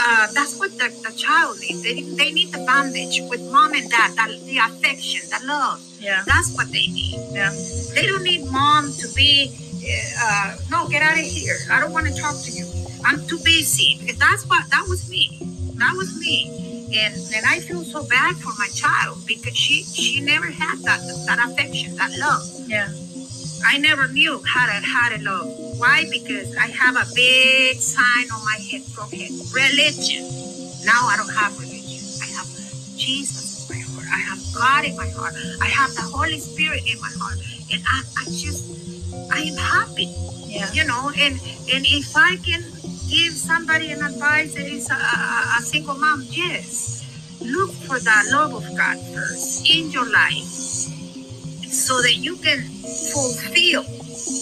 uh, 0.00 0.26
that's 0.32 0.58
what 0.58 0.70
the, 0.78 0.88
the 1.04 1.12
child 1.16 1.58
needs. 1.60 1.82
They, 1.82 2.02
they 2.02 2.32
need 2.32 2.52
the 2.52 2.64
bondage 2.66 3.20
with 3.28 3.40
mom 3.50 3.74
and 3.74 3.88
dad, 3.90 4.12
the, 4.12 4.38
the 4.44 4.58
affection, 4.58 5.28
the 5.30 5.46
love. 5.46 5.82
Yeah. 6.00 6.22
That's 6.26 6.54
what 6.54 6.66
they 6.68 6.86
need. 6.86 7.18
Yeah. 7.32 7.50
They 7.94 8.06
don't 8.06 8.22
need 8.22 8.50
mom 8.50 8.92
to 8.92 9.08
be, 9.14 9.52
uh, 10.22 10.56
no, 10.70 10.88
get 10.88 11.02
out 11.02 11.18
of 11.18 11.24
here. 11.24 11.56
I 11.70 11.80
don't 11.80 11.92
want 11.92 12.06
to 12.06 12.14
talk 12.14 12.36
to 12.42 12.50
you. 12.50 12.66
I'm 13.04 13.26
too 13.26 13.38
busy. 13.44 13.98
Because 14.00 14.18
that's 14.18 14.46
what, 14.46 14.68
that 14.70 14.84
was 14.88 15.08
me. 15.10 15.38
That 15.76 15.94
was 15.96 16.18
me. 16.18 16.88
And, 16.94 17.14
and 17.14 17.46
I 17.46 17.60
feel 17.60 17.84
so 17.84 18.04
bad 18.04 18.36
for 18.36 18.52
my 18.58 18.68
child 18.68 19.26
because 19.26 19.56
she, 19.56 19.82
she 19.82 20.20
never 20.20 20.46
had 20.46 20.78
that, 20.80 21.00
that 21.26 21.38
affection, 21.50 21.96
that 21.96 22.10
love. 22.18 22.42
Yeah. 22.66 22.88
I 23.66 23.78
never 23.78 24.08
knew 24.08 24.42
how 24.46 24.66
to 24.66 24.72
how 24.86 25.08
to 25.08 25.22
love. 25.22 25.46
Why? 25.78 26.04
Because 26.10 26.56
I 26.56 26.68
have 26.68 26.96
a 26.96 27.06
big 27.14 27.76
sign 27.76 28.30
on 28.30 28.44
my 28.44 28.58
head 28.70 28.82
from 28.82 29.10
him. 29.10 29.32
Religion. 29.52 30.24
Now 30.84 31.06
I 31.06 31.16
don't 31.16 31.32
have 31.32 31.58
religion. 31.58 32.02
I 32.22 32.26
have 32.36 32.46
Jesus 32.96 33.70
in 33.70 33.76
my 33.76 33.82
heart. 33.82 34.08
I 34.12 34.18
have 34.18 34.40
God 34.54 34.84
in 34.84 34.96
my 34.96 35.08
heart. 35.10 35.34
I 35.60 35.66
have 35.66 35.94
the 35.94 36.02
Holy 36.02 36.38
Spirit 36.38 36.82
in 36.86 37.00
my 37.00 37.10
heart. 37.20 37.38
And 37.72 37.82
I, 37.86 38.02
I 38.20 38.24
just 38.24 38.64
I 39.32 39.38
am 39.40 39.56
happy. 39.56 40.12
Yeah. 40.46 40.72
You 40.72 40.84
know, 40.84 41.10
and 41.16 41.34
and 41.72 41.86
if 41.86 42.16
I 42.16 42.36
can 42.36 42.62
give 43.08 43.32
somebody 43.32 43.92
an 43.92 44.02
advice 44.02 44.54
that 44.54 44.66
is 44.66 44.90
a, 44.90 44.94
a, 44.94 45.58
a 45.58 45.62
single 45.62 45.94
mom, 45.94 46.24
yes. 46.30 46.90
Look 47.40 47.72
for 47.72 47.98
the 47.98 48.28
love 48.30 48.54
of 48.54 48.64
God 48.76 48.98
first 49.12 49.68
in 49.68 49.90
your 49.90 50.08
life 50.08 50.91
so 51.72 52.02
that 52.02 52.16
you 52.16 52.36
can 52.36 52.60
fulfill 53.12 53.82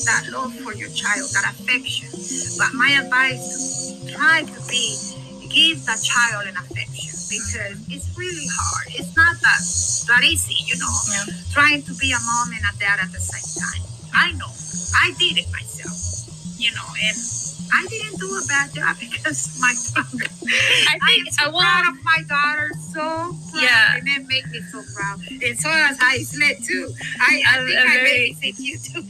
that 0.05 0.29
love 0.33 0.55
for 0.61 0.75
your 0.75 0.91
child, 0.91 1.31
that 1.33 1.55
affection. 1.55 2.11
But 2.59 2.75
my 2.75 2.99
advice 3.01 3.39
is 3.39 4.13
try 4.13 4.43
to 4.43 4.61
be 4.69 4.99
give 5.51 5.85
that 5.87 5.99
child 6.03 6.47
an 6.47 6.57
affection 6.57 7.11
because 7.31 7.79
it's 7.91 8.11
really 8.19 8.47
hard. 8.51 8.87
It's 8.95 9.15
not 9.17 9.35
that 9.43 9.63
that 10.11 10.25
easy, 10.27 10.59
you 10.67 10.79
know. 10.79 10.95
Yeah. 11.11 11.35
Trying 11.53 11.83
to 11.83 11.95
be 11.95 12.13
a 12.13 12.21
mom 12.23 12.51
and 12.55 12.63
a 12.67 12.75
dad 12.79 12.99
at 13.03 13.13
the 13.13 13.21
same 13.21 13.47
time. 13.63 13.83
I 14.15 14.33
know. 14.39 14.51
I 14.95 15.15
did 15.19 15.39
it 15.39 15.51
myself. 15.51 15.99
You 16.59 16.71
know, 16.75 16.87
and 17.03 17.17
I 17.73 17.87
didn't 17.89 18.19
do 18.21 18.27
a 18.27 18.43
bad 18.49 18.73
job 18.75 18.97
because 19.01 19.59
my 19.61 19.75
daughter. 19.95 20.27
I 20.89 20.99
think 21.07 21.27
am 21.29 21.33
so 21.33 21.57
I 21.57 21.63
proud 21.63 21.95
of 21.95 22.05
my 22.05 22.23
daughter. 22.29 22.71
So 22.93 23.01
proud, 23.01 23.63
Yeah. 23.63 23.97
and 23.97 24.09
it 24.09 24.27
made 24.27 24.47
me 24.51 24.61
so 24.73 24.83
proud. 24.95 25.21
And 25.31 25.59
so 25.59 25.71
as 25.71 25.97
I 26.01 26.19
slept 26.19 26.65
too. 26.65 26.91
I, 27.21 27.43
I 27.47 27.57
I'm- 27.59 27.67
think 27.67 27.79
I 27.79 27.87
very- 27.87 28.37
babysit 28.43 28.59
you 28.59 28.79
too 28.79 29.03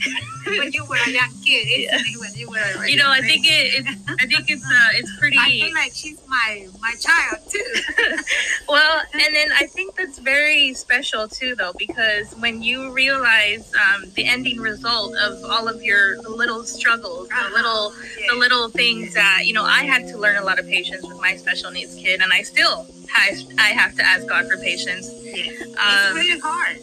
when 0.59 0.73
you 0.73 0.85
were 0.85 0.99
a 1.07 1.11
young 1.11 1.33
kid. 1.45 1.67
Yeah. 1.69 1.97
When 2.19 2.35
you 2.35 2.51
were. 2.51 2.87
You 2.87 2.97
know, 2.97 3.11
I 3.11 3.21
think 3.21 3.47
it, 3.47 3.85
it's. 3.87 3.91
I 4.23 4.27
think 4.27 4.51
it's. 4.51 4.65
Uh, 4.65 4.89
it's 4.95 5.17
pretty. 5.19 5.37
I 5.39 5.49
feel 5.51 5.75
like 5.75 5.93
she's 5.95 6.21
my 6.29 6.69
my 6.81 6.93
child 7.01 7.41
too. 7.49 8.17
Well, 8.69 9.01
and 9.15 9.35
then 9.35 9.49
I 9.59 9.67
think 9.67 9.97
that's 9.97 10.19
very 10.21 10.73
special 10.75 11.27
too, 11.27 11.55
though, 11.57 11.73
because 11.77 12.33
when 12.35 12.63
you 12.63 12.93
realize 12.93 13.73
um, 13.75 14.05
the 14.15 14.27
ending 14.29 14.59
result 14.61 15.17
of 15.17 15.43
all 15.51 15.67
of 15.67 15.83
your 15.83 16.19
little 16.23 16.63
struggles, 16.63 17.29
the 17.29 17.51
little, 17.53 17.93
the 18.31 18.37
little 18.37 18.50
things 18.69 19.15
that 19.15 19.43
you 19.45 19.53
know, 19.53 19.65
I 19.65 19.85
had 19.85 20.07
to 20.09 20.19
learn 20.19 20.37
a 20.37 20.45
lot 20.45 20.59
of 20.59 20.67
patience 20.67 21.07
with 21.07 21.21
my 21.21 21.37
special 21.37 21.71
needs 21.71 21.95
kid, 21.95 22.21
and 22.21 22.33
I 22.33 22.43
still 22.43 22.87
have, 23.09 23.35
I 23.59 23.69
have 23.69 23.95
to 23.97 24.05
ask 24.05 24.27
God 24.29 24.47
for 24.49 24.57
patience. 24.57 25.11
Yeah. 25.23 25.53
Um, 25.79 26.17
it's 26.17 26.17
really 26.17 26.41
hard. 26.41 26.77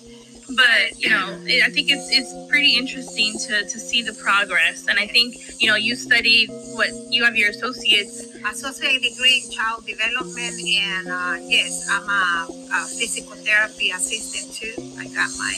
but 0.56 0.97
you 0.97 1.10
know 1.10 1.27
it, 1.45 1.62
i 1.65 1.69
think 1.69 1.91
it's 1.91 2.08
it's 2.10 2.32
pretty 2.49 2.77
interesting 2.77 3.34
to 3.38 3.63
to 3.63 3.77
see 3.80 4.01
the 4.01 4.13
progress 4.13 4.88
and 4.88 4.97
i 4.97 5.06
think 5.06 5.36
you 5.60 5.67
know 5.69 5.75
you 5.75 5.93
studied 5.93 6.47
what 6.75 6.88
you 7.10 7.23
have 7.25 7.36
your 7.36 7.49
associates 7.49 8.27
associate 8.49 9.01
degree 9.03 9.43
in 9.43 9.51
child 9.51 9.86
development 9.86 10.56
and 10.63 11.10
uh, 11.10 11.36
yes 11.43 11.89
i'm 11.91 12.08
a, 12.08 12.47
a 12.73 12.86
physical 12.88 13.36
therapy 13.43 13.91
assistant 13.91 14.47
too 14.56 14.73
i 14.97 15.03
got 15.08 15.30
my 15.38 15.53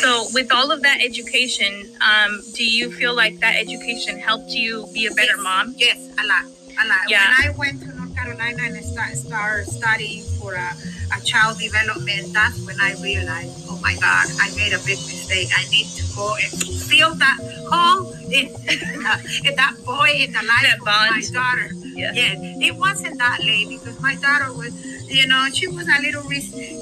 so 0.00 0.26
with 0.32 0.52
all 0.52 0.70
of 0.70 0.82
that 0.82 0.98
education 1.02 1.88
um 2.00 2.40
do 2.54 2.64
you 2.64 2.90
feel 2.92 3.14
like 3.14 3.38
that 3.40 3.56
education 3.56 4.18
helped 4.18 4.50
you 4.50 4.86
be 4.92 5.06
a 5.06 5.10
better 5.14 5.36
Yes. 5.36 5.42
mom 5.42 5.74
yes 5.76 5.98
a 6.22 6.26
lot 6.26 6.44
a 6.82 6.86
lot 6.88 6.98
Yeah. 7.08 7.32
when 7.38 7.46
i 7.54 7.58
went 7.58 7.80
to 7.82 7.88
north 7.94 8.14
carolina 8.16 8.62
and 8.64 8.84
start, 8.84 9.12
start 9.16 9.66
studying 9.66 10.22
for 10.40 10.54
a, 10.54 10.68
a 11.12 11.20
child 11.22 11.58
development 11.58 12.32
that's 12.32 12.58
when 12.66 12.76
i 12.80 12.94
realized 13.02 13.66
oh 13.70 13.78
my 13.82 13.94
god 14.00 14.26
i 14.40 14.48
made 14.56 14.72
a 14.72 14.78
big 14.84 14.98
mistake 15.10 15.48
i 15.56 15.64
need 15.70 15.86
to 15.86 16.02
go 16.14 16.34
and 16.42 16.52
fill 16.88 17.14
that 17.14 17.38
hole 17.70 18.12
in, 18.30 18.46
in 19.48 19.54
that 19.56 19.74
boy 19.84 20.08
in 20.16 20.32
the 20.32 20.42
life 20.42 20.74
of 20.80 20.86
my 20.86 21.22
daughter 21.32 21.70
yeah 21.94 22.12
Yeah, 22.14 22.34
it 22.68 22.74
wasn't 22.76 23.18
that 23.18 23.38
late 23.44 23.68
because 23.68 24.00
my 24.00 24.16
daughter 24.16 24.52
was, 24.52 24.74
you 25.08 25.26
know, 25.28 25.46
she 25.52 25.68
was 25.68 25.86
a 25.86 25.98
little, 26.02 26.26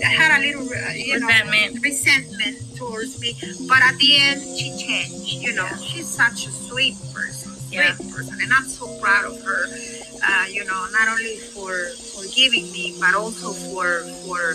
had 0.01 0.39
a 0.39 0.41
little, 0.41 0.65
uh, 0.65 0.93
you 0.97 1.15
Resentment. 1.21 1.75
know, 1.75 1.81
resentment 1.83 2.57
towards 2.77 3.21
me. 3.21 3.37
But 3.69 3.83
at 3.83 3.97
the 3.99 4.17
end, 4.21 4.41
she 4.41 4.73
changed. 4.79 5.29
You 5.45 5.53
know, 5.55 5.65
Yeah. 5.69 5.77
she's 5.79 6.09
such 6.09 6.47
a 6.47 6.51
sweet 6.51 6.97
person, 7.13 7.52
sweet 7.73 8.07
Yeah. 8.07 8.15
person, 8.15 8.39
and 8.41 8.53
I'm 8.53 8.69
so 8.69 8.87
proud 9.01 9.25
of 9.25 9.41
her. 9.43 9.67
Uh, 10.25 10.47
you 10.49 10.65
know, 10.65 10.87
not 10.93 11.09
only 11.09 11.37
for 11.39 11.73
forgiving 12.15 12.71
me, 12.73 12.97
but 13.01 13.15
also 13.15 13.53
for 13.53 14.01
for 14.25 14.55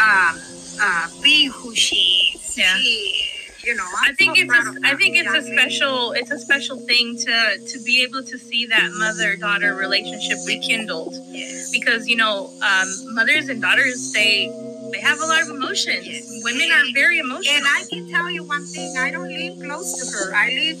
um, 0.00 0.38
uh, 0.80 1.08
being 1.22 1.50
who 1.50 1.74
she 1.74 2.32
is. 2.34 2.58
Yeah. 2.58 2.76
She, 2.76 3.26
you 3.64 3.74
know, 3.74 3.84
I 4.04 4.12
think 4.14 4.36
so 4.36 4.42
it's 4.42 4.54
a, 4.54 4.80
I 4.84 4.94
think 4.96 5.16
it's 5.16 5.32
a 5.34 5.42
special 5.42 6.12
it's 6.12 6.30
a 6.30 6.38
special 6.38 6.78
thing 6.80 7.16
to 7.18 7.58
to 7.66 7.78
be 7.84 8.02
able 8.02 8.22
to 8.24 8.38
see 8.38 8.66
that 8.66 8.90
mother 8.92 9.36
daughter 9.36 9.74
relationship 9.74 10.38
rekindled 10.46 11.14
Yes. 11.28 11.70
because 11.70 12.08
you 12.08 12.16
know 12.16 12.50
um, 12.62 13.14
mothers 13.14 13.48
and 13.50 13.60
daughters 13.60 14.12
they 14.12 14.48
they 14.92 15.00
have 15.00 15.20
a 15.20 15.26
lot 15.26 15.42
of 15.42 15.48
emotions. 15.50 16.06
Yes. 16.06 16.28
Women 16.44 16.70
are 16.72 16.84
very 16.94 17.18
emotional. 17.18 17.54
And 17.56 17.64
I 17.66 17.84
can 17.90 18.08
tell 18.10 18.30
you 18.30 18.44
one 18.44 18.64
thing, 18.66 18.96
I 18.98 19.10
don't 19.10 19.28
live 19.28 19.58
close 19.62 19.94
to 19.98 20.04
her. 20.16 20.34
I 20.34 20.50
live, 20.50 20.78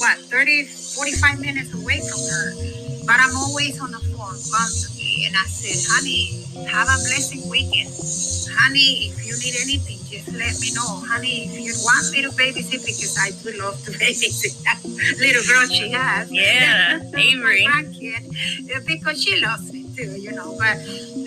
what, 0.00 0.18
30, 0.30 0.64
45 0.66 1.40
minutes 1.40 1.74
away 1.74 2.00
from 2.00 2.20
her. 2.20 2.54
But 3.06 3.16
I'm 3.20 3.36
always 3.36 3.80
on 3.80 3.90
the 3.92 4.00
phone 4.00 4.38
constantly. 4.50 5.24
And 5.26 5.36
I 5.36 5.46
said, 5.46 5.76
honey, 5.92 6.44
have 6.68 6.88
a 6.88 6.98
blessed 7.04 7.48
weekend. 7.50 7.90
Honey, 8.56 9.12
if 9.12 9.26
you 9.26 9.34
need 9.38 9.56
anything, 9.62 9.98
just 10.08 10.32
let 10.32 10.58
me 10.60 10.72
know. 10.74 11.02
Honey, 11.06 11.46
if 11.46 11.60
you 11.60 11.74
want 11.84 12.10
me 12.12 12.22
to 12.22 12.30
babysit, 12.30 12.84
because 12.84 13.16
I 13.20 13.30
do 13.42 13.58
love 13.60 13.82
to 13.84 13.90
babysit 14.00 14.62
that 14.64 14.80
little 15.20 15.42
girl 15.46 15.66
she 15.68 15.90
has. 15.90 16.30
Yeah, 16.32 17.02
My 17.12 17.20
Avery. 17.20 17.66
grandkid, 17.68 18.74
uh, 18.76 18.80
because 18.86 19.22
she 19.22 19.40
loves 19.40 19.72
me 19.72 19.83
too, 19.96 20.20
you 20.20 20.32
know. 20.32 20.56
But 20.58 20.76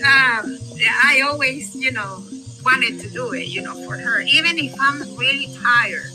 um, 0.04 0.58
I 1.04 1.22
always, 1.26 1.76
you 1.76 1.92
know, 1.92 2.24
wanted 2.64 3.00
to 3.02 3.10
do 3.10 3.34
it, 3.34 3.48
you 3.48 3.62
know, 3.62 3.76
for 3.86 3.98
her. 3.98 4.22
Even 4.22 4.58
if 4.58 4.76
I'm 4.80 5.02
really 5.16 5.48
tired, 5.62 6.12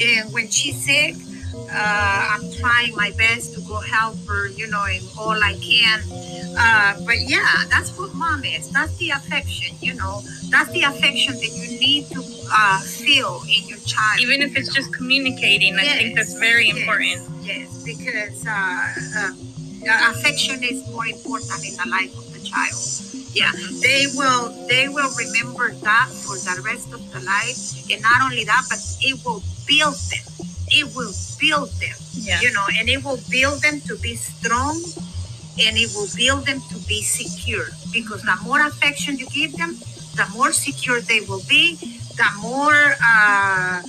and 0.00 0.32
when 0.32 0.48
she's 0.48 0.84
sick, 0.84 1.16
uh, 1.72 2.28
I'm 2.32 2.52
trying 2.52 2.94
my 2.94 3.12
best 3.16 3.54
to 3.54 3.60
go 3.62 3.80
help 3.80 4.16
her, 4.26 4.48
you 4.48 4.68
know, 4.68 4.84
in 4.86 5.02
all 5.18 5.42
I 5.42 5.54
can. 5.60 6.00
Uh, 6.58 6.94
but 7.04 7.20
yeah, 7.20 7.64
that's 7.68 7.96
what 7.98 8.14
mom 8.14 8.44
is. 8.44 8.70
That's 8.70 8.96
the 8.98 9.10
affection, 9.10 9.76
you 9.80 9.94
know. 9.94 10.22
That's 10.50 10.70
the 10.70 10.82
affection 10.82 11.34
that 11.34 11.50
you 11.52 11.78
need 11.78 12.06
to 12.08 12.22
uh, 12.52 12.80
feel 12.80 13.42
in 13.42 13.68
your 13.68 13.78
child. 13.78 14.20
Even 14.20 14.42
if 14.42 14.56
it's 14.56 14.68
know. 14.68 14.74
just 14.74 14.92
communicating, 14.94 15.76
I 15.76 15.84
think 15.84 16.16
that's 16.16 16.34
very 16.34 16.68
yes, 16.68 16.76
important. 16.78 17.44
Yes, 17.44 17.84
because 17.84 18.46
affection 19.84 20.62
is 20.62 20.86
more 20.90 21.06
important 21.06 21.64
in 21.64 21.74
the 21.76 21.88
life 21.90 22.16
of 22.16 22.32
the 22.32 22.40
child. 22.40 22.76
Yeah, 23.32 23.52
they 23.82 24.06
will 24.16 24.48
they 24.66 24.88
will 24.88 25.10
remember 25.16 25.72
that 25.84 26.08
for 26.08 26.36
the 26.36 26.62
rest 26.62 26.92
of 26.92 27.00
the 27.12 27.20
life, 27.20 27.58
and 27.90 28.00
not 28.02 28.22
only 28.22 28.44
that, 28.44 28.64
but 28.68 28.80
it 29.02 29.20
will 29.24 29.42
build 29.66 29.96
them. 30.10 30.24
It 30.70 30.94
will 30.96 31.12
build 31.38 31.70
them, 31.80 31.96
Yeah. 32.14 32.40
you 32.40 32.52
know, 32.52 32.66
and 32.78 32.88
it 32.88 33.04
will 33.04 33.20
build 33.30 33.60
them 33.62 33.80
to 33.82 33.96
be 33.96 34.16
strong, 34.16 34.80
and 35.60 35.76
it 35.76 35.92
will 35.94 36.08
build 36.16 36.46
them 36.46 36.60
to 36.70 36.76
be 36.88 37.02
secure. 37.02 37.66
Because 37.92 38.22
the 38.22 38.36
more 38.42 38.60
affection 38.66 39.18
you 39.18 39.26
give 39.26 39.52
them, 39.56 39.76
the 40.16 40.26
more 40.32 40.52
secure 40.52 41.00
they 41.00 41.20
will 41.20 41.42
be, 41.48 41.76
the 42.16 42.28
more 42.40 42.96
uh, 43.04 43.82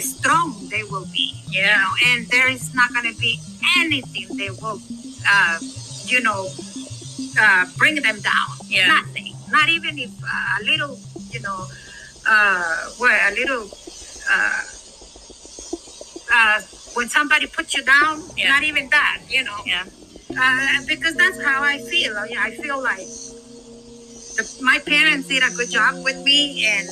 strong 0.00 0.68
they 0.70 0.82
will 0.84 1.06
be 1.12 1.34
you 1.48 1.60
Yeah. 1.62 1.80
know, 1.82 1.92
and 2.08 2.26
there 2.28 2.48
is 2.48 2.74
not 2.74 2.92
going 2.92 3.12
to 3.12 3.18
be 3.18 3.40
anything 3.78 4.36
they 4.36 4.50
will, 4.50 4.80
uh, 5.30 5.58
you 6.06 6.20
know, 6.22 6.48
uh, 7.40 7.66
bring 7.76 7.96
them 7.96 8.20
down. 8.20 8.48
Yeah. 8.66 8.88
Nothing. 8.88 9.34
Not 9.50 9.68
even 9.68 9.98
if 9.98 10.10
uh, 10.22 10.60
a 10.60 10.64
little, 10.64 10.98
you 11.30 11.40
know, 11.40 11.66
uh, 12.28 12.90
well, 13.00 13.30
a 13.30 13.32
little, 13.34 13.70
uh, 14.30 14.62
uh, 16.32 16.60
when 16.94 17.08
somebody 17.08 17.46
puts 17.46 17.74
you 17.74 17.82
down, 17.82 18.22
Yeah. 18.36 18.48
not 18.50 18.62
even 18.62 18.88
that, 18.90 19.20
you 19.28 19.44
know. 19.44 19.56
Yeah. 19.66 19.84
Uh, 20.38 20.82
because 20.86 21.14
that's 21.14 21.42
how 21.42 21.62
I 21.62 21.78
feel. 21.78 22.16
I, 22.16 22.28
I 22.38 22.50
feel 22.56 22.82
like 22.82 22.98
the, 24.36 24.58
my 24.62 24.78
parents 24.78 25.26
did 25.28 25.42
a 25.42 25.50
good 25.50 25.70
job 25.70 26.04
with 26.04 26.22
me, 26.24 26.66
and 26.66 26.88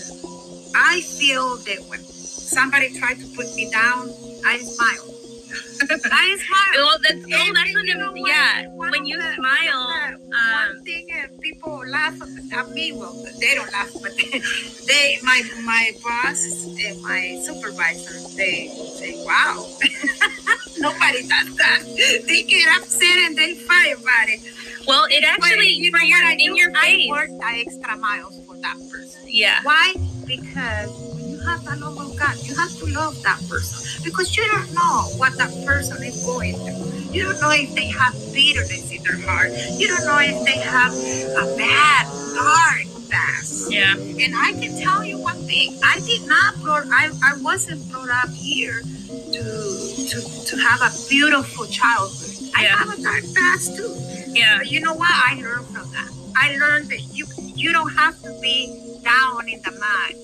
I 0.75 1.01
feel 1.03 1.57
that 1.57 1.79
when 1.89 2.01
somebody 2.03 2.99
tried 2.99 3.19
to 3.21 3.27
put 3.37 3.55
me 3.55 3.71
down, 3.71 4.09
I 4.45 4.59
smile. 4.59 5.16
I 5.51 6.37
smile. 6.39 6.87
Well, 6.87 6.99
that's, 7.03 7.15
oh, 7.25 7.53
that's 7.55 7.71
you 7.71 7.77
what 7.79 7.87
know 7.87 8.15
it, 8.15 8.21
what? 8.21 8.29
yeah. 8.31 8.67
When 8.69 9.07
you 9.07 9.17
the- 9.19 9.35
smile, 9.35 9.85
one 9.85 10.15
um, 10.15 10.21
one 10.75 10.85
thing 10.85 11.07
uh, 11.15 11.29
people 11.41 11.83
laugh 11.89 12.15
at 12.53 12.71
me. 12.71 12.93
Well, 12.93 13.15
they 13.39 13.55
don't 13.55 13.71
laugh, 13.73 13.91
but 14.03 14.13
they, 14.87 15.19
my 15.23 15.43
my 15.65 15.93
boss 16.03 16.65
and 16.67 17.03
my 17.03 17.41
supervisor, 17.43 18.15
they 18.37 18.69
say, 18.69 19.23
"Wow, 19.25 19.67
nobody 20.79 21.23
does 21.29 21.55
that." 21.57 21.81
They 22.27 22.43
get 22.43 22.67
upset 22.81 23.19
and 23.25 23.37
they 23.37 23.55
fight 23.55 23.95
about 23.95 24.29
it. 24.29 24.41
well, 24.87 25.07
it 25.11 25.23
But 25.23 25.45
actually 25.51 25.69
you 25.69 25.91
for 25.91 25.99
know 25.99 26.07
what 26.09 26.25
I 26.25 26.33
in 26.33 26.39
do? 26.55 26.59
your 26.59 26.71
I 26.77 26.81
face. 26.81 27.09
work 27.11 27.29
the 27.29 27.47
extra 27.47 27.97
miles 27.97 28.41
for 28.47 28.57
that 28.57 28.77
person. 28.91 29.23
Yeah. 29.27 29.61
Why? 29.63 29.95
Because 30.27 30.91
you 31.01 31.06
have 31.47 31.65
the 31.65 31.77
love 31.77 31.99
of 31.99 32.17
God, 32.19 32.37
you 32.45 32.55
have 32.57 32.73
to 32.79 32.87
love 32.87 33.23
that 33.23 33.41
person 33.49 34.03
because 34.05 34.37
you 34.37 34.47
don't 34.53 34.73
know 34.75 35.11
what 35.19 35.37
that 35.39 35.51
person 35.67 36.03
is 36.05 36.25
going 36.27 36.57
through. 36.57 37.13
You 37.13 37.25
don't 37.25 37.41
know 37.41 37.53
if 37.53 37.75
they 37.75 37.89
have 37.89 38.15
bitterness 38.35 38.91
in 38.93 39.03
their 39.05 39.21
heart. 39.27 39.51
You 39.79 39.89
don't 39.89 40.07
know 40.07 40.21
if 40.21 40.45
they 40.45 40.59
have 40.61 40.93
a 40.93 41.57
bad, 41.57 42.07
dark 42.35 42.87
past. 43.11 43.73
Yeah. 43.73 43.95
And 43.97 44.35
I 44.37 44.53
can 44.61 44.77
tell 44.79 45.05
you 45.05 45.19
one 45.19 45.39
thing: 45.47 45.79
I 45.85 46.01
did 46.01 46.27
not 46.29 46.57
grow. 46.63 46.83
I, 46.93 47.11
I 47.25 47.41
wasn't 47.43 47.91
brought 47.91 48.11
up 48.11 48.31
here 48.35 48.83
to 48.83 49.43
to 50.11 50.19
to 50.47 50.57
have 50.59 50.83
a 50.83 50.93
beautiful 51.09 51.67
childhood. 51.67 52.51
I 52.57 52.65
Yeah. 52.65 52.77
have 52.77 52.99
a 52.99 53.03
dark 53.03 53.25
past 53.35 53.77
too. 53.77 53.95
Yeah. 54.29 54.59
But 54.59 54.71
you 54.71 54.81
know 54.81 54.95
what? 54.95 55.11
I 55.11 55.37
learned 55.43 55.67
from 55.69 55.91
that. 55.93 56.11
I 56.37 56.57
learned 56.59 56.91
that 56.91 57.03
you 57.17 57.27
you 57.57 57.73
don't 57.73 57.95
have 57.95 58.21
to 58.23 58.39
be 58.43 59.01
down 59.05 59.49
in 59.49 59.63
the 59.63 59.73
mud. 59.73 60.15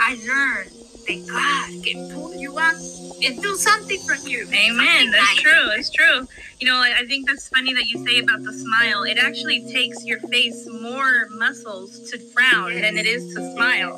I 0.00 0.14
learned 0.26 0.72
that 1.08 1.26
God 1.28 1.84
can 1.86 2.10
pull 2.12 2.34
you 2.34 2.58
up 2.58 2.76
and 3.24 3.42
do 3.42 3.54
something 3.56 4.00
for 4.00 4.14
you. 4.28 4.46
Amen. 4.52 5.10
That's 5.10 5.26
nice. 5.26 5.40
true. 5.40 5.70
It's 5.72 5.90
true. 5.90 6.26
You 6.58 6.66
know, 6.66 6.76
I 6.76 6.98
I 7.00 7.06
think 7.06 7.26
that's 7.26 7.48
funny 7.48 7.72
that 7.74 7.86
you 7.86 8.04
say 8.06 8.18
about 8.18 8.42
the 8.42 8.52
smile. 8.52 9.04
It 9.04 9.18
actually 9.18 9.64
takes 9.72 10.04
your 10.04 10.20
face 10.20 10.68
more 10.68 11.28
muscles 11.30 12.10
to 12.10 12.18
frown 12.18 12.74
than 12.80 12.98
it 12.98 13.06
is 13.06 13.34
to 13.34 13.54
smile. 13.54 13.94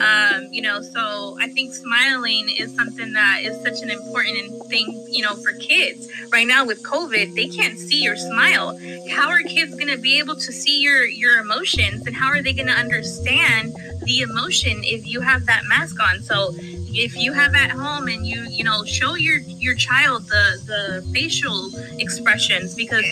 Um, 0.00 0.52
you 0.52 0.62
know, 0.62 0.82
so 0.82 1.36
I 1.40 1.48
think 1.48 1.72
smiling 1.72 2.48
is 2.48 2.74
something 2.74 3.12
that 3.12 3.42
is 3.42 3.60
such 3.62 3.82
an 3.82 3.90
important 3.90 4.66
thing, 4.66 4.86
you 5.10 5.22
know, 5.22 5.36
for 5.36 5.52
kids. 5.52 6.08
Right 6.32 6.46
now 6.46 6.64
with 6.64 6.82
COVID, 6.82 7.34
they 7.34 7.48
can't 7.48 7.78
see 7.78 8.02
your 8.02 8.16
smile. 8.16 8.78
How 9.10 9.28
are 9.28 9.42
kids 9.42 9.74
going 9.74 9.94
to 9.94 9.98
be 9.98 10.18
able 10.18 10.34
to 10.36 10.52
see 10.52 10.80
your 10.80 11.04
your 11.04 11.38
emotions 11.38 12.06
and 12.06 12.16
how 12.16 12.28
are 12.28 12.42
they 12.42 12.52
going 12.52 12.68
to 12.68 12.72
understand 12.72 13.72
the 14.02 14.20
emotion 14.20 14.80
if 14.82 15.06
you 15.06 15.20
have 15.20 15.46
that 15.46 15.62
mask 15.68 16.00
on? 16.00 16.22
So 16.22 16.52
if 16.94 17.16
you 17.16 17.32
have 17.32 17.54
at 17.54 17.70
home 17.70 18.08
and 18.08 18.26
you 18.26 18.42
you 18.48 18.64
know 18.64 18.84
show 18.84 19.14
your 19.16 19.38
your 19.38 19.74
child 19.74 20.24
the 20.28 20.46
the 20.66 21.12
facial 21.12 21.70
expressions 21.98 22.74
because 22.74 23.04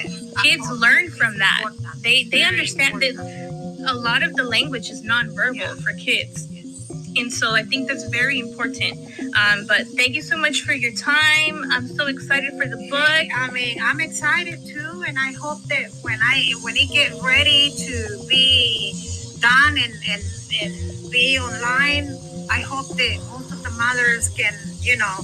kids 0.43 0.71
learn 0.71 1.11
from 1.11 1.39
that. 1.39 1.65
They 2.03 2.25
they 2.25 2.43
understand 2.45 3.03
that 3.03 3.17
a 3.89 3.95
lot 3.95 4.23
of 4.23 4.35
the 4.37 4.45
language 4.45 4.91
is 4.91 5.03
nonverbal 5.05 5.57
Yeah. 5.57 5.75
for 5.77 5.93
kids 5.95 6.47
and 7.17 7.33
so 7.33 7.53
I 7.55 7.63
think 7.63 7.89
that's 7.89 8.05
very 8.09 8.39
important. 8.41 8.99
Um, 9.37 9.67
but 9.67 9.87
thank 9.97 10.15
you 10.15 10.23
so 10.23 10.37
much 10.37 10.63
for 10.63 10.73
your 10.73 10.93
time. 10.93 11.65
I'm 11.73 11.87
so 11.89 12.07
excited 12.07 12.53
for 12.59 12.67
the 12.67 12.77
book. 12.91 13.27
I 13.37 13.51
mean, 13.53 13.79
I'm 13.83 14.01
excited 14.01 14.61
too, 14.67 15.05
and 15.07 15.19
I 15.19 15.33
hope 15.33 15.63
that 15.65 15.91
when 16.03 16.19
I 16.23 16.53
when 16.63 16.77
it 16.77 16.91
get 16.93 17.13
ready 17.23 17.73
to 17.77 18.27
be 18.29 18.95
done 19.41 19.79
and 19.79 19.95
and, 20.09 20.23
and 20.63 21.11
be 21.13 21.39
online, 21.39 22.07
I 22.51 22.61
hope 22.61 22.89
that 22.97 23.19
most 23.31 23.53
of 23.53 23.63
the 23.63 23.71
mothers 23.71 24.29
can, 24.31 24.55
you 24.81 24.97
know, 24.97 25.17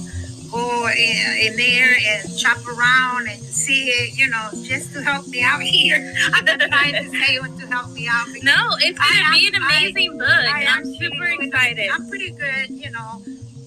go 0.51 0.87
in, 0.87 1.37
in 1.51 1.57
there 1.57 1.95
and 2.07 2.29
shop 2.31 2.57
around 2.67 3.27
and 3.27 3.41
see 3.41 3.87
it, 3.89 4.17
you 4.17 4.27
know, 4.29 4.49
just 4.63 4.93
to 4.93 5.01
help 5.03 5.27
me 5.27 5.41
out 5.41 5.61
here. 5.75 6.13
I'm 6.33 6.45
not 6.45 6.59
trying 6.61 6.93
to 6.93 7.09
say 7.09 7.39
what 7.39 7.57
to 7.59 7.67
help 7.67 7.91
me 7.91 8.07
out. 8.09 8.27
No, 8.43 8.69
it's 8.79 8.97
gonna 8.99 9.21
I- 9.25 9.39
be 9.39 9.47
an 9.47 9.55
I- 9.61 9.79
amazing 9.79 10.17
book, 10.17 10.29
I 10.29 10.65
I'm 10.67 10.85
super 10.85 11.25
excited. 11.41 11.89
I'm 11.91 12.07
pretty 12.09 12.31
good, 12.31 12.69
you 12.69 12.91
know, 12.91 13.21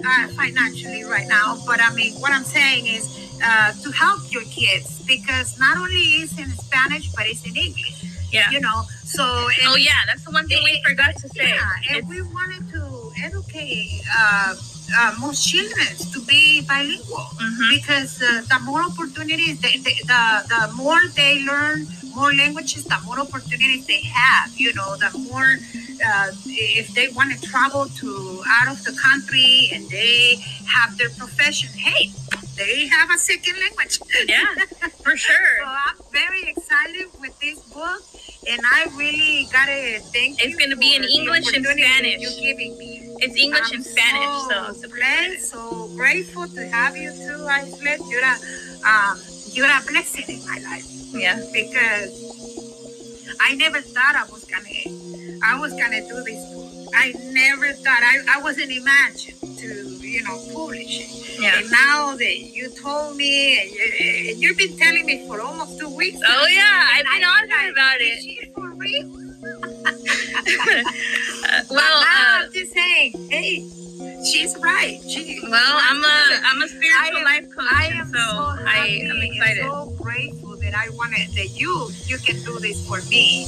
uh, 0.06 0.28
financially 0.28 1.02
right 1.04 1.26
now. 1.28 1.58
But 1.66 1.80
I 1.82 1.92
mean, 1.94 2.14
what 2.20 2.32
I'm 2.32 2.44
saying 2.44 2.86
is 2.86 3.38
uh, 3.44 3.72
to 3.72 3.90
help 3.92 4.20
your 4.32 4.42
kids 4.44 5.02
because 5.06 5.58
not 5.58 5.76
only 5.78 6.22
is 6.22 6.38
in 6.38 6.48
Spanish, 6.50 7.10
but 7.12 7.26
it's 7.26 7.44
in 7.44 7.56
English. 7.56 8.04
Yeah. 8.30 8.50
You 8.50 8.60
know, 8.60 8.82
so 9.04 9.22
Oh 9.24 9.76
yeah, 9.76 9.92
that's 10.06 10.22
the 10.24 10.30
one 10.30 10.46
thing 10.48 10.62
we 10.62 10.80
forgot 10.86 11.16
to 11.16 11.28
say. 11.30 11.48
yeah, 11.48 11.68
and 11.88 11.96
It's- 11.98 12.08
we 12.10 12.20
wanted 12.22 12.68
to 12.72 12.80
educate 13.24 14.02
uh, 14.16 14.54
uh, 14.98 15.14
most 15.20 15.46
children 15.46 15.86
to 16.12 16.20
be 16.22 16.62
bilingual 16.62 17.28
Mhm. 17.36 17.70
because 17.76 18.22
uh, 18.22 18.42
the 18.48 18.58
more 18.64 18.82
opportunities, 18.82 19.60
the, 19.60 19.72
the, 19.86 19.94
the, 20.12 20.22
the 20.48 20.72
more 20.74 20.98
they 21.14 21.44
learn 21.44 21.86
more 22.14 22.32
languages, 22.34 22.84
the 22.84 22.98
more 23.04 23.20
opportunities 23.20 23.86
they 23.86 24.00
have. 24.02 24.50
You 24.56 24.72
know, 24.74 24.96
the 24.96 25.10
more 25.30 25.56
uh, 26.04 26.30
if 26.46 26.94
they 26.94 27.08
want 27.08 27.32
to 27.34 27.38
travel 27.48 27.86
to 28.00 28.42
out 28.48 28.68
of 28.68 28.82
the 28.84 28.92
country 28.92 29.70
and 29.72 29.88
they 29.90 30.36
have 30.66 30.96
their 30.98 31.10
profession, 31.10 31.70
hey, 31.76 32.10
they 32.56 32.86
have 32.88 33.10
a 33.10 33.18
second 33.18 33.54
language. 33.60 34.00
Yeah, 34.26 34.46
for 35.04 35.16
sure. 35.26 35.56
So 35.58 35.64
I'm 35.66 35.96
very 36.12 36.42
excited 36.50 37.06
with 37.20 37.38
this 37.40 37.60
book, 37.72 38.02
and 38.50 38.60
I 38.72 38.86
really 38.96 39.46
gotta 39.52 40.00
thank 40.12 40.42
you. 40.42 40.48
It's 40.50 40.56
gonna 40.56 40.76
be 40.76 40.96
in 40.96 41.04
English 41.04 41.52
and 41.54 41.64
Spanish. 41.66 42.20
You're 42.22 42.40
giving 42.40 42.78
me. 42.78 43.07
It's 43.20 43.36
English 43.36 43.68
I'm 43.70 43.74
and 43.76 43.84
Spanish, 43.84 44.36
so, 44.48 44.72
so 44.74 44.88
blessed, 44.88 45.50
so 45.50 45.88
grateful 45.96 46.46
to 46.48 46.68
have 46.68 46.96
you 46.96 47.10
too, 47.10 47.44
Aislet. 47.46 47.98
You're 48.10 48.22
a, 48.24 48.34
um, 48.88 49.18
you're 49.52 49.66
a 49.66 49.80
blessing 49.88 50.24
in 50.28 50.46
my 50.46 50.58
life 50.70 50.86
Yeah. 51.12 51.40
because 51.52 53.36
I 53.40 53.54
never 53.56 53.80
thought 53.80 54.14
I 54.14 54.24
was 54.30 54.44
gonna, 54.44 55.40
I 55.44 55.58
was 55.58 55.72
gonna 55.72 56.00
do 56.06 56.22
this. 56.24 56.42
I 56.94 57.12
never 57.32 57.72
thought 57.72 58.02
I, 58.02 58.38
I 58.38 58.42
wasn't 58.42 58.70
imagined 58.70 59.58
to, 59.58 59.66
you 60.06 60.22
know, 60.24 60.38
publish 60.54 61.00
it. 61.00 61.40
Yeah. 61.40 61.58
And 61.58 61.70
now 61.70 62.16
that 62.16 62.38
you 62.38 62.70
told 62.70 63.16
me, 63.16 63.60
and, 63.60 63.70
you, 63.70 64.34
you've 64.48 64.56
been 64.58 64.76
telling 64.78 65.06
me 65.06 65.26
for 65.26 65.40
almost 65.40 65.78
two 65.78 65.88
weeks. 65.94 66.18
Oh 66.26 66.46
yeah, 66.46 66.86
I've 66.94 67.04
been 67.04 67.24
on 67.24 67.70
about 67.72 68.00
Is 68.00 68.18
it. 68.18 68.22
she 68.22 68.50
for 68.54 68.70
real? 68.70 69.27
Uh, 71.50 71.62
well, 71.70 72.00
uh, 72.02 72.04
I'm 72.44 72.52
just 72.52 72.72
saying, 72.72 73.12
hey, 73.30 73.60
she's 74.24 74.56
right. 74.58 75.00
She, 75.08 75.38
well, 75.48 75.78
I'm 75.80 76.02
a 76.04 76.40
I'm 76.44 76.62
a 76.62 76.68
spiritual 76.68 77.18
am- 77.18 77.24
life 77.24 77.50
coach, 77.54 77.66
I 77.70 77.86
am 77.94 78.08
so, 78.08 78.18
so 78.18 78.64
I 78.66 79.00
am 79.08 79.22
excited. 79.22 79.64
so 79.64 79.86
grateful 80.02 80.56
that 80.58 80.74
I 80.74 80.90
wanted 80.90 81.28
that 81.36 81.58
you 81.58 81.90
you 82.06 82.18
can 82.18 82.42
do 82.44 82.58
this 82.58 82.86
for 82.86 83.00
me, 83.08 83.46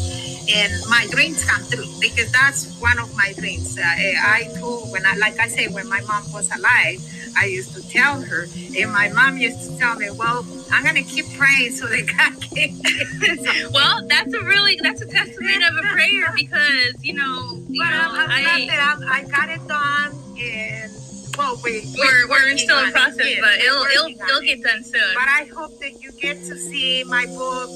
and 0.54 0.72
my 0.88 1.06
dreams 1.10 1.44
come 1.44 1.62
true 1.68 1.84
because 2.00 2.30
that's 2.32 2.72
one 2.80 2.98
of 2.98 3.14
my 3.16 3.32
dreams. 3.36 3.76
Uh, 3.78 3.82
I 3.84 4.48
told 4.58 4.90
when 4.92 5.04
I 5.04 5.16
like 5.16 5.38
I 5.40 5.48
say 5.48 5.68
when 5.68 5.88
my 5.88 6.00
mom 6.02 6.24
was 6.32 6.48
alive, 6.56 7.00
I 7.36 7.46
used 7.46 7.74
to 7.74 7.88
tell 7.88 8.20
her, 8.22 8.46
and 8.76 8.92
my 8.92 9.08
mom 9.10 9.38
used 9.38 9.70
to 9.70 9.78
tell 9.78 9.96
me, 9.96 10.10
well, 10.10 10.46
I'm 10.70 10.84
gonna 10.84 11.02
keep 11.02 11.26
praying 11.36 11.72
so 11.72 11.86
that 11.86 12.06
God 12.06 12.40
can. 12.42 13.72
Well, 13.72 14.06
that's 14.08 14.32
a 14.34 14.42
really 14.44 14.78
that's 14.82 15.02
a 15.02 15.06
testament 15.06 15.62
of 15.64 15.76
a 15.84 15.88
prayer 15.88 16.32
because 16.34 16.94
you 17.04 17.14
know 17.14 17.60
you 17.68 17.82
But 17.82 17.90
know 17.90 18.00
I'm, 18.00 18.30
I'm 18.30 18.30
I 18.30 18.42
glad 18.42 18.68
that 18.68 18.96
I'm, 18.96 19.02
I 19.12 19.24
got 19.28 19.48
it 19.50 19.66
done, 19.68 20.12
and 20.40 20.92
well, 21.38 21.60
we, 21.64 21.86
we're 21.98 22.28
we're 22.28 22.30
working 22.30 22.58
still 22.58 22.84
in 22.84 22.92
process, 22.92 23.16
Yes, 23.18 23.40
but 23.40 23.58
we're 23.58 23.90
it'll 23.90 24.08
it'll 24.10 24.28
it'll 24.28 24.40
get 24.42 24.62
done 24.62 24.84
soon. 24.84 25.00
But 25.14 25.28
I 25.28 25.50
hope 25.54 25.78
that 25.80 26.02
you 26.02 26.12
get 26.12 26.36
to 26.46 26.56
see 26.56 27.04
my 27.04 27.26
book 27.26 27.70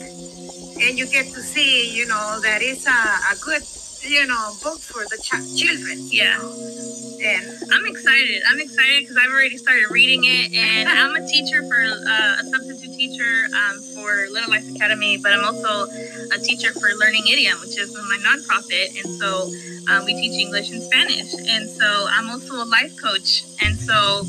and 0.80 0.98
you 0.98 1.06
get 1.06 1.26
to 1.26 1.40
see, 1.40 1.94
you 1.96 2.06
know, 2.06 2.40
that 2.42 2.60
it's 2.62 2.86
a, 2.86 2.90
a 2.90 3.36
good, 3.40 3.62
you 4.02 4.26
know, 4.26 4.52
book 4.62 4.80
for 4.80 5.04
the 5.04 5.18
ch- 5.22 5.56
children. 5.56 5.98
Yeah. 6.10 6.36
know. 6.38 6.93
And 7.24 7.72
I'm 7.72 7.86
excited. 7.86 8.42
I'm 8.48 8.60
excited 8.60 9.00
because 9.00 9.16
I've 9.16 9.30
already 9.30 9.56
started 9.56 9.86
reading 9.90 10.24
it, 10.24 10.52
and 10.52 10.88
I'm 10.88 11.16
a 11.16 11.26
teacher 11.26 11.62
for 11.62 11.80
uh, 11.82 12.36
a 12.40 12.44
substitute 12.44 12.94
teacher 12.94 13.46
um, 13.56 13.80
for 13.94 14.26
Little 14.30 14.50
Life 14.50 14.68
Academy, 14.74 15.16
but 15.16 15.32
I'm 15.32 15.44
also 15.44 15.88
a 16.34 16.38
teacher 16.38 16.72
for 16.74 16.88
Learning 16.98 17.22
Idiom, 17.26 17.60
which 17.60 17.78
is 17.78 17.94
my 17.94 18.18
nonprofit, 18.20 19.02
and 19.02 19.14
so 19.18 19.50
um, 19.90 20.04
we 20.04 20.12
teach 20.14 20.38
English 20.38 20.70
and 20.70 20.82
Spanish, 20.82 21.32
and 21.48 21.68
so 21.70 22.06
I'm 22.10 22.28
also 22.30 22.56
a 22.62 22.66
life 22.68 22.94
coach, 23.00 23.44
and 23.62 23.74
so 23.78 24.24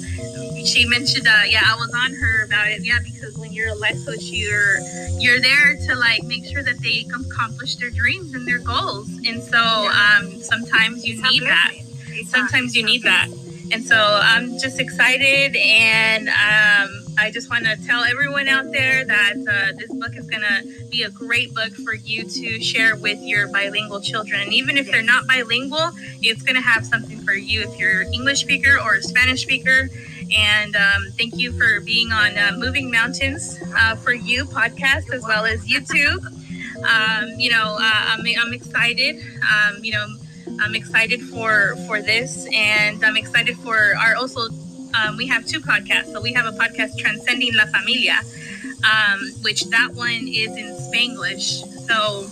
she 0.65 0.85
mentioned, 0.87 1.27
uh, 1.27 1.43
yeah, 1.47 1.63
I 1.65 1.75
was 1.75 1.93
on 1.93 2.13
her 2.13 2.45
about 2.45 2.67
it, 2.69 2.85
yeah, 2.85 2.99
because 3.03 3.37
when 3.37 3.51
you're 3.51 3.69
a 3.69 3.75
life 3.75 3.97
coach, 4.05 4.23
you're 4.23 4.79
you're 5.19 5.41
there 5.41 5.75
to 5.87 5.95
like 5.95 6.23
make 6.23 6.45
sure 6.45 6.63
that 6.63 6.79
they 6.81 7.05
accomplish 7.13 7.75
their 7.75 7.89
dreams 7.89 8.33
and 8.33 8.47
their 8.47 8.59
goals, 8.59 9.09
and 9.27 9.43
so 9.43 9.59
um, 9.59 10.41
sometimes 10.41 11.05
you 11.05 11.21
need 11.21 11.43
that 11.43 11.71
blessing. 11.73 11.81
It's 11.81 11.89
a- 11.91 11.94
sometimes 12.23 12.75
you 12.75 12.83
need 12.83 13.03
that. 13.03 13.27
And 13.71 13.83
so 13.83 13.95
I'm 13.97 14.59
just 14.59 14.79
excited, 14.79 15.55
and 15.55 16.29
um, 16.29 17.05
I 17.17 17.31
just 17.31 17.49
want 17.49 17.65
to 17.65 17.75
tell 17.87 18.03
everyone 18.03 18.47
out 18.47 18.71
there 18.71 19.03
that 19.05 19.33
uh, 19.37 19.71
this 19.77 19.91
book 19.91 20.15
is 20.15 20.27
going 20.27 20.43
to 20.43 20.85
be 20.89 21.01
a 21.03 21.09
great 21.09 21.53
book 21.53 21.73
for 21.73 21.93
you 21.95 22.25
to 22.25 22.61
share 22.61 22.95
with 22.95 23.19
your 23.21 23.47
bilingual 23.47 24.01
children. 24.01 24.41
And 24.41 24.53
even 24.53 24.77
if 24.77 24.91
they're 24.91 25.01
not 25.01 25.25
bilingual, 25.25 25.91
it's 26.21 26.43
going 26.43 26.55
to 26.55 26.61
have 26.61 26.85
something 26.85 27.19
for 27.21 27.33
you 27.33 27.61
if 27.61 27.79
you're 27.79 28.03
English 28.03 28.41
speaker 28.41 28.77
or 28.79 28.95
a 28.95 29.01
Spanish 29.01 29.41
speaker. 29.41 29.89
And 30.35 30.75
um, 30.75 31.07
thank 31.17 31.35
you 31.37 31.51
for 31.53 31.79
being 31.81 32.11
on 32.11 32.37
uh, 32.37 32.51
Moving 32.57 32.91
Mountains 32.91 33.59
uh, 33.75 33.95
for 33.95 34.13
You 34.13 34.45
podcast 34.45 35.11
as 35.11 35.23
well 35.23 35.45
as 35.45 35.65
YouTube. 35.67 36.23
Um, 36.83 37.29
you 37.39 37.49
know, 37.51 37.77
uh, 37.79 38.05
I'm, 38.07 38.25
I'm 38.39 38.53
excited. 38.53 39.23
Um, 39.41 39.83
you 39.83 39.93
know, 39.93 40.07
I'm 40.61 40.75
excited 40.75 41.21
for 41.21 41.75
for 41.87 42.01
this, 42.01 42.47
and 42.53 43.03
I'm 43.03 43.17
excited 43.17 43.57
for 43.57 43.95
our 43.97 44.15
also. 44.15 44.49
Um, 44.95 45.17
we 45.17 45.27
have 45.27 45.45
two 45.45 45.59
podcasts. 45.59 46.13
So 46.13 46.21
we 46.21 46.31
have 46.33 46.45
a 46.45 46.57
podcast, 46.57 46.97
Transcending 46.97 47.53
La 47.55 47.65
Familia, 47.65 48.19
um, 48.87 49.19
which 49.41 49.65
that 49.65 49.91
one 49.93 50.27
is 50.27 50.55
in 50.55 50.71
Spanglish. 50.77 51.65
So 51.87 52.29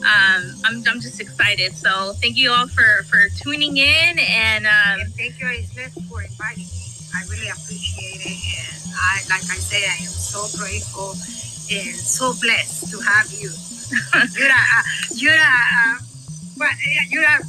um, 0.00 0.54
I'm, 0.64 0.82
I'm 0.88 1.00
just 1.00 1.20
excited. 1.20 1.74
So 1.74 2.14
thank 2.22 2.36
you 2.36 2.50
all 2.50 2.68
for 2.68 3.02
for 3.04 3.28
tuning 3.42 3.76
in, 3.76 4.18
and 4.18 4.66
um, 4.66 5.00
And 5.00 5.14
thank 5.14 5.40
you, 5.40 5.46
Islet, 5.46 5.92
for 6.08 6.22
inviting 6.22 6.64
me. 6.64 6.86
I 7.14 7.22
really 7.30 7.48
appreciate 7.48 8.20
it. 8.24 8.38
And 8.38 8.92
I, 8.96 9.20
like 9.28 9.44
I 9.50 9.58
say, 9.60 9.84
I 9.84 9.96
am 10.04 10.12
so 10.12 10.46
grateful 10.58 11.10
and 11.70 11.96
so 11.96 12.32
blessed 12.40 12.90
to 12.90 13.00
have 13.00 13.30
you. 13.32 13.50
you're 14.38 14.50
a, 14.50 14.62
you're 15.14 15.32
a, 15.32 16.15
but 16.56 16.68
uh, 16.68 17.02
you're 17.08 17.24
a, 17.24 17.40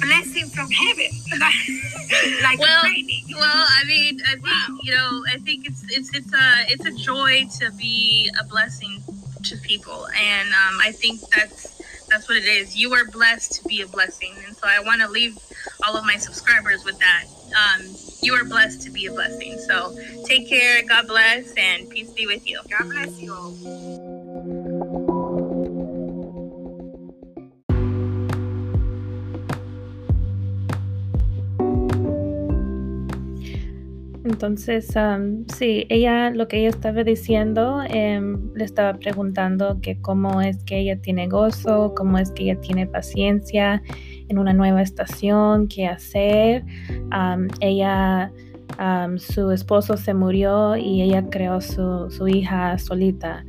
blessing 0.00 0.48
from 0.48 0.68
heaven, 0.70 1.10
like 2.42 2.58
Well, 2.58 2.82
training. 2.82 3.24
Well, 3.32 3.66
I 3.68 3.84
mean, 3.86 4.20
I 4.26 4.34
think 4.34 4.84
you 4.84 4.92
know, 4.92 5.24
I 5.32 5.38
think 5.38 5.66
it's 5.66 5.84
it's 5.90 6.14
it's 6.14 6.32
a 6.32 6.64
it's 6.68 6.84
a 6.84 6.92
joy 6.92 7.46
to 7.60 7.70
be 7.72 8.30
a 8.40 8.44
blessing 8.44 9.02
to 9.44 9.56
people, 9.58 10.06
and 10.16 10.48
um, 10.48 10.78
I 10.82 10.92
think 10.92 11.20
that's 11.30 11.72
that's 12.12 12.28
what 12.28 12.36
it 12.36 12.44
is. 12.44 12.76
You 12.76 12.92
are 12.92 13.06
blessed 13.06 13.54
to 13.54 13.68
be 13.68 13.80
a 13.80 13.86
blessing. 13.86 14.34
And 14.46 14.54
so 14.54 14.66
I 14.66 14.80
want 14.80 15.00
to 15.00 15.08
leave 15.08 15.38
all 15.86 15.96
of 15.96 16.04
my 16.04 16.16
subscribers 16.16 16.84
with 16.84 16.98
that. 16.98 17.24
Um, 17.48 17.86
you 18.20 18.34
are 18.34 18.44
blessed 18.44 18.82
to 18.82 18.90
be 18.90 19.06
a 19.06 19.12
blessing. 19.12 19.58
So 19.58 19.96
take 20.26 20.48
care. 20.48 20.82
God 20.86 21.08
bless 21.08 21.52
and 21.54 21.88
peace 21.88 22.10
be 22.10 22.26
with 22.26 22.46
you. 22.46 22.60
God 22.68 22.90
bless 22.90 23.18
you 23.18 23.32
all. 23.32 24.11
Entonces, 34.24 34.94
um, 34.94 35.44
sí, 35.48 35.84
ella, 35.88 36.30
lo 36.30 36.46
que 36.46 36.60
ella 36.60 36.68
estaba 36.68 37.02
diciendo, 37.02 37.82
em, 37.88 38.52
le 38.54 38.64
estaba 38.64 38.94
preguntando 38.94 39.80
que 39.80 40.00
cómo 40.00 40.40
es 40.40 40.62
que 40.64 40.78
ella 40.78 41.00
tiene 41.00 41.26
gozo, 41.26 41.92
cómo 41.96 42.18
es 42.18 42.30
que 42.30 42.44
ella 42.44 42.60
tiene 42.60 42.86
paciencia 42.86 43.82
en 44.28 44.38
una 44.38 44.52
nueva 44.52 44.80
estación, 44.82 45.66
qué 45.66 45.88
hacer. 45.88 46.64
Ella, 47.60 48.32
um, 48.78 49.18
su 49.18 49.50
esposo 49.50 49.96
se 49.96 50.14
murió 50.14 50.76
y 50.76 51.02
ella 51.02 51.28
creó 51.28 51.60
su, 51.60 52.08
su 52.10 52.28
hija 52.28 52.78
solita 52.78 53.44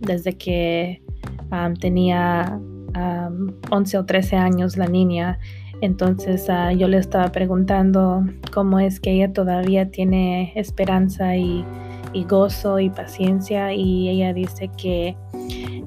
desde 0.00 0.36
que 0.36 1.02
tenía 1.80 2.58
um, 2.96 3.52
11 3.70 3.98
o 3.98 4.04
13 4.04 4.36
años 4.36 4.76
la 4.76 4.86
niña. 4.86 5.38
Entonces 5.80 6.48
ah, 6.48 6.72
yo 6.72 6.88
le 6.88 6.98
estaba 6.98 7.30
preguntando 7.32 8.24
cómo 8.52 8.80
es 8.80 9.00
que 9.00 9.12
ella 9.12 9.32
todavía 9.32 9.90
tiene 9.90 10.52
esperanza 10.54 11.36
y, 11.36 11.64
gozo 12.28 12.80
y 12.80 12.88
paciencia 12.88 13.74
y 13.74 14.08
ella 14.08 14.32
dice 14.32 14.70
que 14.78 15.14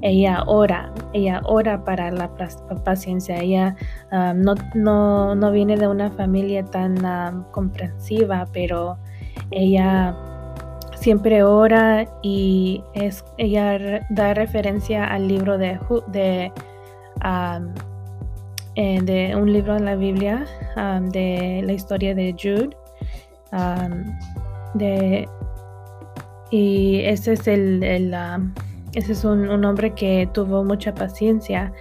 ella 0.02 0.44
ora, 0.46 0.94
ella 1.14 1.42
ora 1.44 1.84
para 1.84 2.12
la 2.12 2.30
pa- 2.36 2.84
paciencia, 2.84 3.40
ella 3.40 3.76
ah, 4.12 4.34
no, 4.36 4.54
no, 4.76 5.34
no 5.34 5.52
viene 5.52 5.76
de 5.76 5.88
una 5.88 6.12
familia 6.12 6.64
tan 6.64 7.04
ah, 7.04 7.48
comprensiva, 7.52 8.46
pero 8.54 8.98
ella 9.50 10.16
siempre 10.96 11.42
ora 11.44 12.06
y 12.22 12.84
es, 12.94 13.26
ella 13.38 14.06
da 14.12 14.34
referencia 14.36 15.06
al 15.06 15.28
libro 15.28 15.58
de, 15.58 15.80
de, 16.08 16.52
eh, 18.80 19.02
de 19.04 19.36
un 19.36 19.52
libro 19.52 19.76
en 19.76 19.84
la 19.84 19.98
Biblia 19.98 20.46
um, 20.78 21.10
de 21.10 21.62
la 21.66 21.74
historia 21.74 22.16
de 22.16 22.34
Jude. 22.42 22.70
um, 23.52 24.18
de, 24.74 25.28
y 26.50 27.02
ese 27.02 27.34
es 27.34 27.46
el, 27.48 27.84
el, 27.84 28.14
um, 28.14 28.54
ese 28.94 29.12
es 29.12 29.26
un, 29.26 29.50
un 29.50 29.66
hombre 29.66 29.94
que 29.94 30.30
tuvo 30.34 30.64
mucha 30.64 30.94
paciencia. 30.94 31.74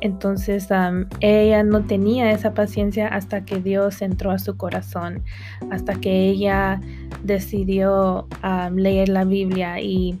Entonces 0.00 0.68
um, 0.70 1.06
ella 1.18 1.64
no 1.64 1.80
tenía 1.82 2.30
esa 2.30 2.54
paciencia 2.54 3.08
hasta 3.08 3.44
que 3.44 3.58
Dios 3.58 4.00
entró 4.00 4.30
a 4.30 4.38
su 4.38 4.56
corazón, 4.56 5.24
hasta 5.72 5.94
que 5.96 6.28
ella 6.28 6.80
decidió 7.24 8.28
leer 8.76 9.08
la 9.08 9.24
Biblia 9.24 9.80
y 9.80 10.20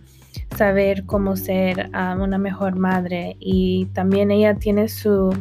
saber 0.56 1.04
cómo 1.04 1.36
ser 1.36 1.90
um, 1.94 2.22
una 2.22 2.38
mejor 2.38 2.76
madre. 2.76 3.36
Y 3.40 3.86
también 3.92 4.30
ella 4.30 4.54
tiene 4.54 4.88
su, 4.88 5.34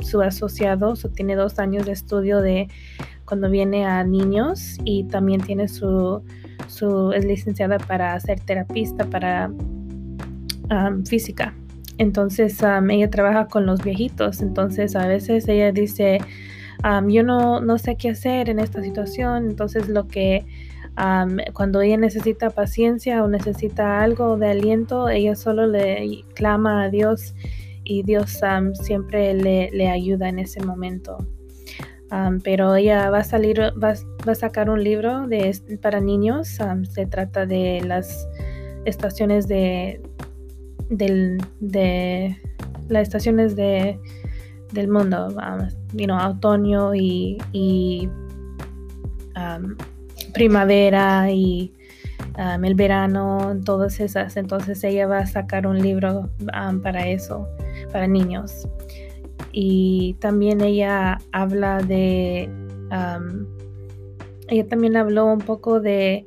su 0.00 0.20
asociado, 0.22 0.96
so 0.96 1.08
tiene 1.08 1.34
dos 1.34 1.58
años 1.58 1.86
de 1.86 1.92
estudio 1.92 2.40
de 2.40 2.68
cuando 3.24 3.48
viene 3.50 3.86
a 3.86 4.04
niños 4.04 4.78
y 4.84 5.04
también 5.04 5.40
tiene 5.40 5.68
su, 5.68 6.22
su 6.66 7.12
es 7.12 7.24
licenciada 7.24 7.78
para 7.78 8.18
ser 8.20 8.40
terapista 8.40 9.04
para 9.04 9.50
física. 11.04 11.54
Entonces 11.98 12.58
um, 12.62 12.90
ella 12.90 13.10
trabaja 13.10 13.46
con 13.46 13.66
los 13.66 13.82
viejitos. 13.82 14.40
Entonces 14.40 14.96
a 14.96 15.06
veces 15.06 15.46
ella 15.48 15.72
dice, 15.72 16.18
yo 17.08 17.22
no, 17.22 17.60
no 17.60 17.78
sé 17.78 17.96
qué 17.96 18.10
hacer 18.10 18.48
en 18.48 18.58
esta 18.58 18.82
situación. 18.82 19.50
Entonces 19.50 19.88
lo 19.88 20.08
que 20.08 20.44
um, 20.98 21.38
cuando 21.52 21.80
ella 21.80 21.96
necesita 21.96 22.50
paciencia 22.50 23.22
o 23.22 23.28
necesita 23.28 24.00
algo 24.00 24.36
de 24.36 24.50
aliento, 24.50 25.08
ella 25.08 25.34
solo 25.34 25.66
le 25.66 26.24
clama 26.34 26.84
a 26.84 26.88
Dios 26.90 27.34
y 27.84 28.02
Dios 28.02 28.40
um, 28.42 28.74
siempre 28.74 29.34
le, 29.34 29.88
ayuda 29.88 30.28
en 30.28 30.38
ese 30.38 30.64
momento. 30.64 31.18
Pero 32.44 32.76
ella 32.76 33.08
va 33.08 33.20
a 33.20 33.24
salir, 33.24 33.58
va, 33.82 33.94
a 34.26 34.34
sacar 34.34 34.68
un 34.68 34.84
libro 34.84 35.26
para 35.80 35.98
niños. 35.98 36.58
se 36.90 37.06
trata 37.06 37.46
de 37.46 37.80
las 37.86 38.28
estaciones 38.84 39.48
de, 39.48 40.02
del, 40.90 41.38
de 41.60 42.36
las 42.90 43.04
estaciones 43.04 43.56
de, 43.56 43.98
del 44.72 44.88
mundo, 44.88 45.28
you 45.94 46.06
otoño 46.12 46.94
y, 46.94 48.08
primavera 50.32 51.30
y 51.30 51.72
um, 52.38 52.64
el 52.64 52.74
verano, 52.74 53.60
todas 53.64 54.00
esas. 54.00 54.36
Entonces 54.36 54.82
ella 54.84 55.06
va 55.06 55.18
a 55.18 55.26
sacar 55.26 55.66
un 55.66 55.80
libro 55.80 56.30
um, 56.40 56.80
para 56.80 57.08
eso, 57.08 57.48
para 57.92 58.06
niños. 58.06 58.68
Y 59.52 60.16
también 60.20 60.60
ella 60.60 61.18
habla 61.32 61.82
de, 61.82 62.48
um, 62.90 63.46
ella 64.48 64.66
también 64.66 64.96
habló 64.96 65.26
un 65.26 65.40
poco 65.40 65.80
de 65.80 66.26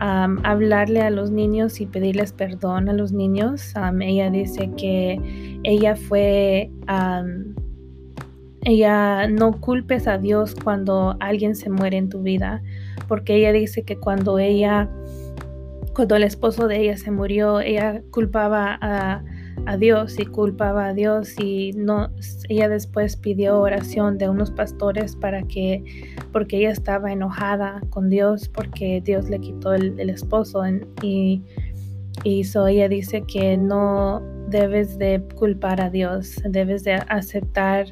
hablarle 0.00 1.02
a 1.02 1.10
los 1.10 1.30
niños 1.30 1.80
y 1.80 1.86
pedirles 1.86 2.32
perdón 2.32 2.88
a 2.88 2.94
los 2.94 3.12
niños. 3.12 3.74
Ella 4.00 4.30
dice 4.30 4.70
que 4.76 5.20
ella 5.62 5.94
fue, 5.94 6.70
ella 8.62 9.28
no 9.28 9.60
culpes 9.60 10.06
a 10.06 10.16
Dios 10.16 10.54
cuando 10.54 11.16
alguien 11.20 11.54
se 11.54 11.68
muere 11.68 11.98
en 11.98 12.08
tu 12.08 12.22
vida, 12.22 12.62
porque 13.08 13.36
ella 13.36 13.52
dice 13.52 13.82
que 13.82 13.96
cuando 13.96 14.38
ella, 14.38 14.88
cuando 15.94 16.16
el 16.16 16.22
esposo 16.22 16.68
de 16.68 16.80
ella 16.80 16.96
se 16.96 17.10
murió, 17.10 17.60
ella 17.60 18.02
culpaba 18.10 18.78
a, 18.80 19.24
a 19.66 19.76
Dios 19.76 20.18
y 20.18 20.26
culpaba 20.26 20.88
a 20.88 20.94
Dios 20.94 21.34
y 21.38 21.72
no, 21.72 22.10
ella 22.48 22.68
después 22.68 23.16
pidió 23.16 23.60
oración 23.60 24.18
de 24.18 24.28
unos 24.28 24.50
pastores 24.50 25.16
para 25.16 25.42
que, 25.42 25.84
porque 26.32 26.58
ella 26.58 26.70
estaba 26.70 27.12
enojada 27.12 27.80
con 27.90 28.08
Dios 28.08 28.48
porque 28.48 29.00
Dios 29.04 29.28
le 29.28 29.40
quitó 29.40 29.74
el, 29.74 29.98
el 29.98 30.10
esposo 30.10 30.62
y, 31.02 31.42
y 32.24 32.44
so 32.44 32.66
ella 32.66 32.88
dice 32.88 33.22
que 33.22 33.56
no 33.56 34.22
debes 34.48 34.98
de 34.98 35.22
culpar 35.36 35.80
a 35.80 35.90
Dios, 35.90 36.36
debes 36.44 36.84
de 36.84 36.94
aceptar 36.94 37.86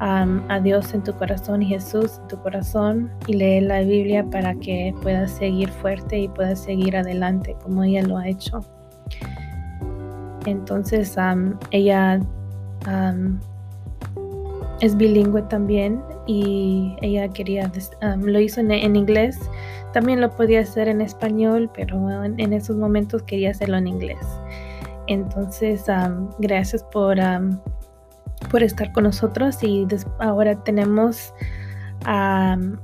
a 0.00 0.60
Dios 0.60 0.92
en 0.94 1.02
tu 1.02 1.12
corazón 1.14 1.62
y 1.62 1.66
Jesús 1.66 2.18
en 2.20 2.28
tu 2.28 2.38
corazón 2.42 3.10
y 3.26 3.34
leer 3.34 3.64
la 3.64 3.80
Biblia 3.80 4.24
para 4.24 4.54
que 4.54 4.94
puedas 5.02 5.30
seguir 5.30 5.68
fuerte 5.68 6.18
y 6.18 6.28
puedas 6.28 6.60
seguir 6.60 6.96
adelante 6.96 7.56
como 7.62 7.84
ella 7.84 8.02
lo 8.02 8.18
ha 8.18 8.28
hecho. 8.28 8.60
Entonces 10.46 11.16
ella 11.70 12.20
es 14.80 14.96
bilingüe 14.96 15.42
también 15.42 16.02
y 16.26 16.96
ella 17.00 17.28
quería, 17.28 17.70
lo 18.18 18.40
hizo 18.40 18.60
en, 18.60 18.96
inglés, 18.96 19.38
también 19.92 20.20
lo 20.20 20.30
podía 20.30 20.60
hacer 20.60 20.88
en 20.88 21.00
español, 21.00 21.70
pero 21.74 22.24
en, 22.24 22.38
en 22.38 22.52
esos 22.52 22.76
momentos 22.76 23.22
quería 23.22 23.50
hacerlo 23.52 23.76
en 23.78 23.86
inglés. 23.86 24.26
Entonces, 25.06 25.84
gracias 26.38 26.82
por, 26.84 27.18
por 28.54 28.62
estar 28.62 28.92
con 28.92 29.02
nosotros 29.02 29.64
y 29.64 29.84
ahora 30.20 30.54
tenemos, 30.62 31.34
um, 32.06 32.76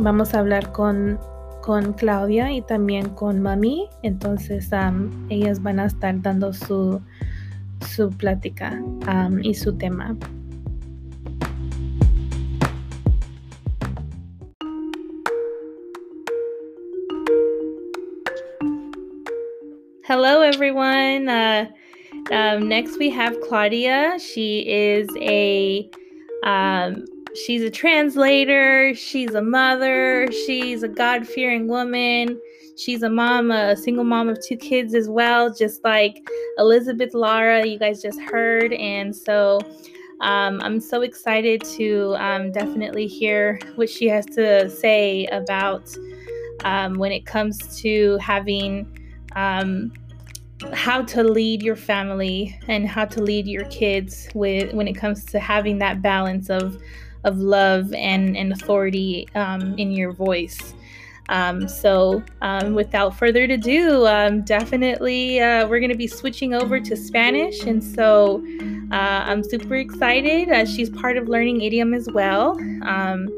vamos 0.00 0.34
a 0.34 0.40
hablar 0.40 0.72
con, 0.72 1.16
con 1.62 1.92
Claudia 1.92 2.50
y 2.50 2.60
también 2.60 3.10
con 3.10 3.40
Mami. 3.40 3.88
Entonces, 4.02 4.70
um, 4.72 5.12
ellas 5.30 5.62
van 5.62 5.78
a 5.78 5.84
estar 5.84 6.20
dando 6.20 6.52
su, 6.52 7.00
su 7.88 8.10
plática 8.10 8.82
um, 8.82 9.38
y 9.44 9.54
su 9.54 9.76
tema. 9.76 10.16
Hello, 20.08 20.42
everyone. 20.42 21.28
Uh, 21.28 21.83
um, 22.30 22.68
next, 22.68 22.98
we 22.98 23.10
have 23.10 23.40
Claudia. 23.42 24.18
She 24.18 24.68
is 24.68 25.08
a 25.20 25.90
um, 26.44 27.04
she's 27.44 27.62
a 27.62 27.70
translator. 27.70 28.94
She's 28.94 29.34
a 29.34 29.42
mother. 29.42 30.30
She's 30.30 30.82
a 30.82 30.88
God 30.88 31.26
fearing 31.26 31.68
woman. 31.68 32.40
She's 32.76 33.02
a 33.02 33.10
mom, 33.10 33.50
a 33.50 33.76
single 33.76 34.04
mom 34.04 34.28
of 34.28 34.44
two 34.44 34.56
kids 34.56 34.94
as 34.94 35.08
well, 35.08 35.52
just 35.52 35.84
like 35.84 36.26
Elizabeth 36.58 37.14
Lara. 37.14 37.64
You 37.64 37.78
guys 37.78 38.02
just 38.02 38.20
heard, 38.20 38.72
and 38.72 39.14
so 39.14 39.60
um, 40.20 40.60
I'm 40.62 40.80
so 40.80 41.02
excited 41.02 41.62
to 41.76 42.16
um, 42.18 42.50
definitely 42.50 43.06
hear 43.06 43.60
what 43.76 43.88
she 43.88 44.08
has 44.08 44.26
to 44.26 44.68
say 44.70 45.26
about 45.26 45.94
um, 46.64 46.94
when 46.94 47.12
it 47.12 47.26
comes 47.26 47.80
to 47.80 48.16
having 48.18 48.86
um, 49.36 49.92
how 50.72 51.02
to 51.02 51.22
lead 51.22 51.62
your 51.62 51.76
family 51.76 52.58
and 52.68 52.88
how 52.88 53.04
to 53.04 53.22
lead 53.22 53.46
your 53.46 53.64
kids 53.66 54.28
with 54.34 54.72
when 54.72 54.88
it 54.88 54.94
comes 54.94 55.24
to 55.26 55.38
having 55.38 55.78
that 55.78 56.02
balance 56.02 56.50
of 56.50 56.80
of 57.24 57.38
love 57.38 57.92
and, 57.94 58.36
and 58.36 58.52
authority 58.52 59.26
um, 59.34 59.74
in 59.78 59.90
your 59.90 60.12
voice. 60.12 60.74
Um, 61.30 61.66
so, 61.68 62.22
um, 62.42 62.74
without 62.74 63.16
further 63.16 63.44
ado, 63.44 64.06
um, 64.06 64.42
definitely 64.42 65.40
uh, 65.40 65.66
we're 65.66 65.80
going 65.80 65.90
to 65.90 65.96
be 65.96 66.06
switching 66.06 66.52
over 66.52 66.78
to 66.80 66.96
Spanish. 66.96 67.62
And 67.62 67.82
so, 67.82 68.44
uh, 68.92 69.24
I'm 69.24 69.42
super 69.42 69.76
excited. 69.76 70.50
Uh, 70.50 70.66
she's 70.66 70.90
part 70.90 71.16
of 71.16 71.28
Learning 71.28 71.62
Idiom 71.62 71.94
as 71.94 72.08
well. 72.12 72.58
Um, 72.82 73.28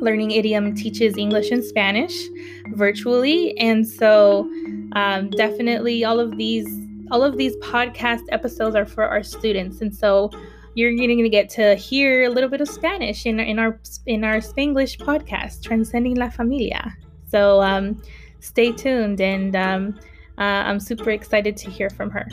Learning 0.00 0.30
Idiom 0.30 0.74
teaches 0.74 1.16
English 1.16 1.50
and 1.50 1.64
Spanish 1.64 2.28
virtually. 2.68 3.56
And 3.58 3.86
so, 3.86 4.50
um, 4.92 5.30
definitely 5.30 6.04
all 6.04 6.18
of 6.18 6.36
these 6.36 6.68
all 7.10 7.24
of 7.24 7.36
these 7.36 7.56
podcast 7.56 8.22
episodes 8.28 8.76
are 8.76 8.86
for 8.86 9.04
our 9.04 9.22
students. 9.22 9.80
And 9.80 9.92
so 9.94 10.30
you're 10.74 10.94
going 10.94 11.18
to 11.18 11.28
get 11.28 11.48
to 11.50 11.74
hear 11.74 12.24
a 12.24 12.28
little 12.28 12.48
bit 12.48 12.60
of 12.60 12.68
spanish 12.68 13.26
in, 13.26 13.40
in 13.40 13.58
our 13.58 13.80
in 14.06 14.22
our 14.22 14.36
spanglish 14.36 14.96
podcast 14.98 15.64
transcending 15.64 16.14
la 16.14 16.30
familia. 16.30 16.96
So 17.26 17.60
um, 17.60 18.00
stay 18.40 18.72
tuned 18.72 19.20
and 19.20 19.54
um, 19.54 19.98
uh, 20.38 20.64
i'm 20.66 20.80
super 20.80 21.10
excited 21.10 21.56
to 21.58 21.70
hear 21.70 21.90
from 21.90 22.10
her 22.10 22.26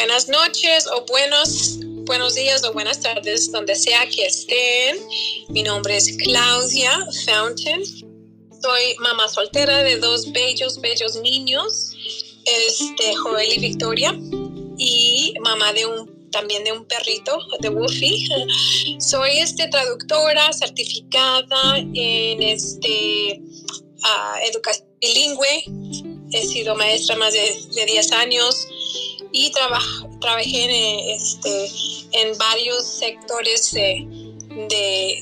Buenas 0.00 0.28
noches 0.28 0.86
o 0.86 1.04
buenos, 1.04 1.76
buenos 2.06 2.34
días 2.34 2.64
o 2.64 2.72
buenas 2.72 3.00
tardes, 3.00 3.52
donde 3.52 3.76
sea 3.76 4.08
que 4.08 4.24
estén. 4.24 4.96
Mi 5.50 5.62
nombre 5.62 5.94
es 5.94 6.16
Claudia 6.16 7.06
Fountain. 7.26 7.84
Soy 7.84 8.96
mamá 9.00 9.28
soltera 9.28 9.82
de 9.82 9.98
dos 9.98 10.32
bellos, 10.32 10.80
bellos 10.80 11.16
niños, 11.16 11.92
este, 12.46 13.14
Joel 13.14 13.52
y 13.52 13.58
Victoria, 13.58 14.18
y 14.78 15.34
mamá 15.42 15.74
de 15.74 15.84
un 15.84 16.30
también 16.30 16.64
de 16.64 16.72
un 16.72 16.86
perrito, 16.86 17.38
de 17.60 17.68
Woofy. 17.68 18.26
Soy 19.00 19.38
este, 19.38 19.68
traductora 19.68 20.50
certificada 20.54 21.76
en 21.76 22.42
este, 22.42 23.38
uh, 23.38 24.48
educación 24.50 24.88
bilingüe. 24.98 25.64
He 26.32 26.46
sido 26.46 26.74
maestra 26.74 27.16
más 27.16 27.34
de, 27.34 27.54
de 27.74 27.84
10 27.84 28.12
años 28.12 28.66
y 29.32 29.50
trabajé 29.52 30.64
en, 30.64 31.10
este, 31.10 31.70
en 32.12 32.36
varios 32.38 32.84
sectores 32.84 33.72
de, 33.72 34.06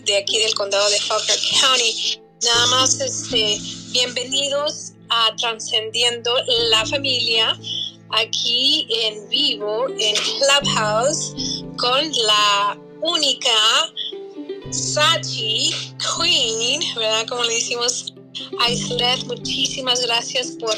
de, 0.05 0.17
aquí 0.17 0.39
del 0.39 0.55
condado 0.55 0.89
de 0.91 1.01
Falkirk 1.01 1.41
County. 1.61 2.21
Nada 2.43 2.67
más, 2.69 3.01
este, 3.01 3.59
bienvenidos 3.91 4.93
a 5.11 5.35
Trascendiendo 5.37 6.33
la 6.71 6.87
Familia, 6.87 7.59
aquí 8.11 8.87
en 8.91 9.29
vivo, 9.29 9.87
en 9.99 10.15
Clubhouse, 10.15 11.35
con 11.77 12.13
la 12.27 12.79
única 13.03 13.51
Sachi 14.71 15.75
Queen, 15.99 16.81
¿verdad? 16.95 17.27
Como 17.27 17.45
le 17.45 17.55
decimos 17.55 18.13
a 18.61 19.25
muchísimas 19.27 20.01
gracias 20.03 20.57
por 20.61 20.77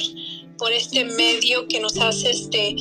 por 0.61 0.71
este 0.73 1.05
medio 1.07 1.67
que 1.69 1.81
nos 1.81 1.97
has 1.97 2.23
este, 2.23 2.77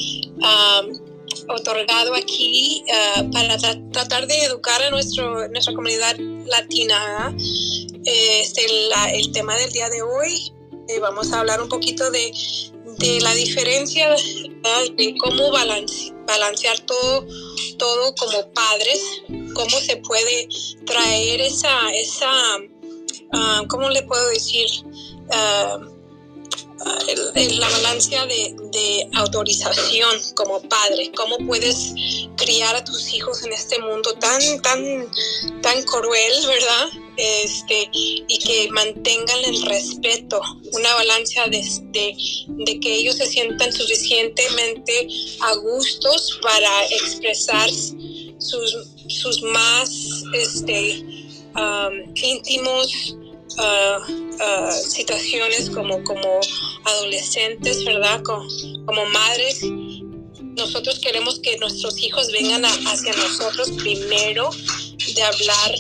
otorgado 1.47 2.13
aquí 2.13 2.83
ah, 2.93 3.23
para 3.31 3.57
tratar 3.91 4.27
de 4.27 4.43
educar 4.43 4.83
a 4.83 4.89
nuestro, 4.91 5.47
nuestra 5.47 5.73
comunidad 5.73 6.15
latina. 6.45 7.33
Este, 8.03 8.65
el 9.13 9.31
tema 9.31 9.55
del 9.55 9.71
día 9.71 9.89
de 9.89 10.01
hoy, 10.01 10.53
eh, 10.89 10.99
vamos 10.99 11.31
a 11.31 11.39
hablar 11.39 11.61
un 11.61 11.69
poquito 11.69 12.11
de, 12.11 12.31
de 12.99 13.21
la 13.21 13.33
diferencia 13.33 14.09
de 14.09 15.15
cómo 15.21 15.51
balancear 15.51 16.79
todo, 16.81 17.25
todo 17.77 18.13
como 18.15 18.51
padres, 18.51 19.01
cómo 19.53 19.79
se 19.79 19.97
puede 19.97 20.49
traer 20.85 21.41
esa, 21.41 21.89
esa 21.93 22.31
uh, 23.33 23.67
¿cómo 23.67 23.89
le 23.89 24.03
puedo 24.03 24.27
decir? 24.29 24.67
Uh, 25.29 25.98
la 26.85 27.69
balanza 27.69 28.25
de, 28.25 29.09
autorización 29.13 30.11
como 30.35 30.61
padre, 30.61 31.11
cómo 31.15 31.37
puedes 31.45 31.93
criar 32.37 32.75
a 32.75 32.83
tus 32.83 33.13
hijos 33.13 33.43
en 33.43 33.51
este 33.53 33.79
mundo 33.79 34.13
tan, 34.13 34.39
tan, 34.61 35.11
tan 35.61 35.83
cruel, 35.83 36.33
¿verdad? 36.47 36.89
Este, 37.17 37.89
y 37.91 38.39
que 38.39 38.69
mantengan 38.71 39.43
el 39.43 39.61
respeto, 39.63 40.41
una 40.71 40.93
balanza 40.95 41.47
de, 41.47 41.61
de, 42.47 42.79
que 42.79 42.95
ellos 42.95 43.17
se 43.17 43.27
sientan 43.27 43.73
suficientemente 43.73 45.07
a 45.41 45.55
gustos 45.55 46.39
para 46.41 46.85
expresar 46.85 47.69
sus, 47.69 48.77
sus 49.07 49.41
más 49.43 50.23
este, 50.33 51.03
íntimos 52.15 53.15
uh, 53.57 54.11
uh, 54.11 54.71
situaciones 54.71 55.69
como, 55.69 56.03
como 56.03 56.39
adolescentes, 56.85 57.83
¿verdad? 57.85 58.21
Como, 58.23 58.47
como, 58.85 59.05
madres, 59.05 59.61
nosotros 60.57 60.99
queremos 60.99 61.39
que 61.39 61.57
nuestros 61.57 61.97
hijos 61.99 62.31
vengan 62.31 62.65
hacia 62.65 63.13
nosotros 63.13 63.71
primero 63.71 64.49
de 65.15 65.23
hablar 65.23 65.75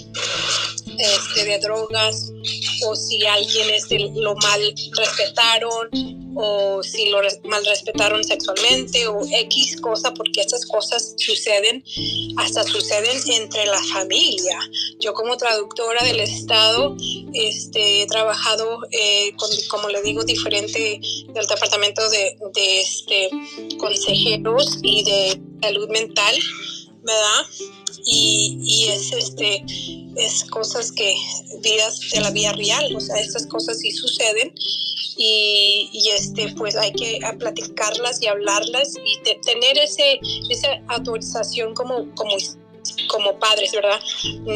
este, 0.99 1.45
de 1.45 1.59
drogas 1.59 2.31
o 2.85 2.95
si 2.95 3.25
alguien 3.25 3.69
este, 3.69 3.99
lo 3.99 4.35
mal 4.35 4.75
respetaron 4.97 5.89
o 6.35 6.81
si 6.83 7.09
lo 7.09 7.19
mal 7.45 7.65
respetaron 7.65 8.23
sexualmente 8.23 9.07
o 9.07 9.21
X 9.29 9.79
cosa, 9.81 10.13
porque 10.13 10.41
estas 10.41 10.65
cosas 10.65 11.15
suceden, 11.17 11.83
hasta 12.37 12.63
suceden 12.63 13.17
entre 13.31 13.65
la 13.65 13.81
familia. 13.93 14.59
Yo 14.99 15.13
como 15.13 15.37
traductora 15.37 16.03
del 16.03 16.19
Estado 16.19 16.95
este, 17.33 18.03
he 18.03 18.07
trabajado, 18.07 18.79
eh, 18.91 19.31
con, 19.37 19.49
como 19.69 19.89
le 19.89 20.01
digo, 20.01 20.23
diferente 20.23 20.99
del 21.27 21.47
departamento 21.47 22.09
de, 22.09 22.37
de 22.53 22.81
este, 22.81 23.29
consejeros 23.77 24.79
y 24.81 25.03
de 25.03 25.41
salud 25.61 25.89
mental, 25.89 26.35
¿verdad? 27.03 27.45
Y, 28.05 28.57
y, 28.61 28.85
es 28.89 29.11
este 29.11 29.63
es 30.15 30.43
cosas 30.45 30.91
que 30.91 31.15
vidas 31.61 31.99
de 32.13 32.21
la 32.21 32.31
vida 32.31 32.51
real 32.53 32.95
o 32.95 32.99
sea 32.99 33.17
estas 33.17 33.45
cosas 33.47 33.79
sí 33.79 33.91
suceden 33.91 34.53
y, 35.17 36.09
este 36.15 36.53
pues 36.57 36.75
hay 36.75 36.91
que 36.93 37.19
platicarlas 37.37 38.21
y 38.21 38.27
hablarlas 38.27 38.93
y 39.05 39.17
tener 39.41 39.77
ese 39.77 40.19
esa 40.49 40.81
autorización 40.87 41.73
como 41.73 42.13
como 42.15 42.35
como 43.07 43.37
padres 43.39 43.71
verdad 43.73 43.99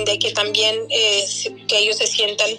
de 0.05 0.19
que 0.19 0.31
también 0.31 0.87
que 0.87 1.79
ellos 1.79 1.97
se 1.97 2.07
sientan 2.07 2.49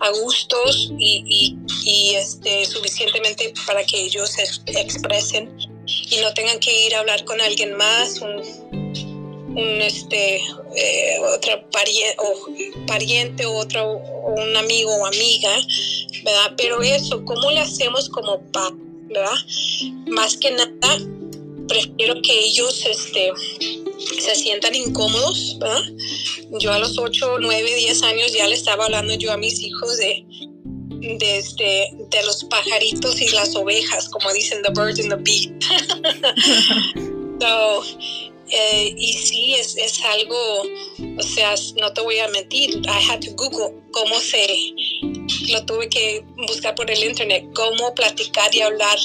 a 0.00 0.10
gustos 0.10 0.92
y, 0.98 1.56
y, 1.84 2.14
este 2.14 2.66
suficientemente 2.66 3.54
para 3.66 3.82
que 3.84 4.02
ellos 4.02 4.30
se 4.30 4.42
expresen 4.42 5.56
y 5.86 6.18
no 6.18 6.32
tengan 6.34 6.58
que 6.60 6.86
ir 6.86 6.94
a 6.94 7.00
hablar 7.00 7.24
con 7.24 7.40
alguien 7.40 7.76
más 7.76 8.20
un, 8.20 8.42
un 9.56 9.80
este 9.80 10.36
eh, 10.76 11.18
pariente 12.86 13.46
o, 13.46 13.56
otro 13.56 13.98
un 14.36 14.56
amigo 14.56 14.94
o 14.94 15.06
amiga 15.06 15.58
¿verdad? 16.26 16.54
Pero 16.56 16.82
eso, 16.82 17.24
¿cómo 17.24 17.50
lo 17.50 17.60
hacemos 17.60 18.08
como 18.08 18.40
padres, 18.50 18.80
¿verdad? 19.08 19.36
Más 20.08 20.36
que 20.36 20.50
nada, 20.50 20.98
prefiero 21.68 22.20
que 22.20 22.38
ellos 22.46 22.84
este, 22.84 23.32
se 24.20 24.34
sientan 24.34 24.74
incómodos, 24.74 25.56
¿verdad? 25.60 25.82
Yo 26.58 26.72
a 26.72 26.80
los 26.80 26.98
8, 26.98 27.38
9, 27.40 27.74
10 27.76 28.02
años 28.02 28.32
ya 28.32 28.48
le 28.48 28.56
estaba 28.56 28.86
hablando 28.86 29.14
yo 29.14 29.32
a 29.32 29.36
mis 29.36 29.60
hijos 29.62 29.96
de, 29.98 30.24
de, 31.18 31.38
este, 31.38 31.90
de 32.10 32.22
los 32.24 32.44
pajaritos 32.44 33.20
y 33.20 33.28
las 33.28 33.54
ovejas, 33.54 34.08
como 34.08 34.32
dicen, 34.32 34.62
the 34.62 34.70
birds 34.70 34.98
and 35.00 35.10
the 35.10 35.16
bees. 35.16 35.50
so, 37.40 37.84
eh, 38.50 38.94
y 38.96 39.12
sí, 39.12 39.54
es, 39.54 39.76
es 39.76 40.00
algo, 40.04 40.36
o 41.18 41.22
sea, 41.22 41.54
no 41.80 41.92
te 41.92 42.00
voy 42.00 42.18
a 42.18 42.28
mentir, 42.28 42.76
I 42.84 43.10
had 43.10 43.20
to 43.20 43.32
Google 43.36 43.74
cómo 43.92 44.18
se, 44.20 44.46
lo 45.52 45.64
tuve 45.64 45.88
que 45.88 46.24
buscar 46.48 46.74
por 46.74 46.90
el 46.90 47.02
internet, 47.02 47.44
cómo 47.54 47.94
platicar 47.94 48.54
y 48.54 48.60
hablar 48.60 48.98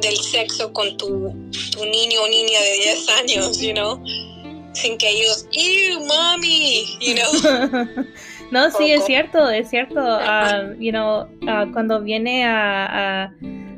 del 0.00 0.16
sexo 0.16 0.72
con 0.72 0.96
tu, 0.96 1.30
tu 1.72 1.84
niño 1.84 2.22
o 2.22 2.28
niña 2.28 2.60
de 2.60 2.72
10 2.84 3.08
años, 3.08 3.60
you 3.60 3.72
know, 3.72 4.02
sin 4.72 4.96
que 4.96 5.08
ellos, 5.08 5.46
ew, 5.52 6.00
mommy, 6.06 6.86
you 7.00 7.14
know. 7.14 8.04
no, 8.50 8.70
sí, 8.70 8.90
es 8.90 9.04
cierto, 9.04 9.50
es 9.50 9.68
cierto. 9.68 10.00
Uh, 10.00 10.74
you 10.80 10.90
know, 10.92 11.28
uh, 11.42 11.70
cuando 11.72 12.00
viene 12.00 12.44
a, 12.46 13.24
a 13.24 13.34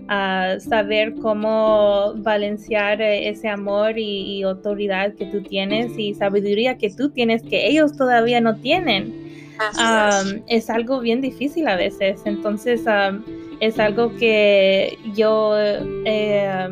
a 0.09 0.57
saber 0.61 1.14
cómo 1.22 2.14
balancear 2.16 3.00
eh, 3.00 3.28
ese 3.28 3.48
amor 3.48 3.98
y, 3.98 4.42
autoridad 4.42 5.14
que 5.14 5.26
tú 5.26 5.42
tienes 5.42 5.98
y 5.98 6.14
sabiduría 6.14 6.76
que 6.76 6.90
tú 6.90 7.11
tienes 7.11 7.42
que 7.42 7.66
ellos 7.68 7.96
todavía 7.96 8.40
no 8.40 8.57
tienen. 8.57 9.48
es. 10.48 10.70
algo 10.70 11.00
bien 11.00 11.20
difícil 11.20 11.68
a 11.68 11.76
veces, 11.76 12.20
entonces 12.24 12.82
es 13.61 13.78
algo 13.78 14.14
que 14.16 14.98
yo 15.14 15.55
eh, 15.57 16.68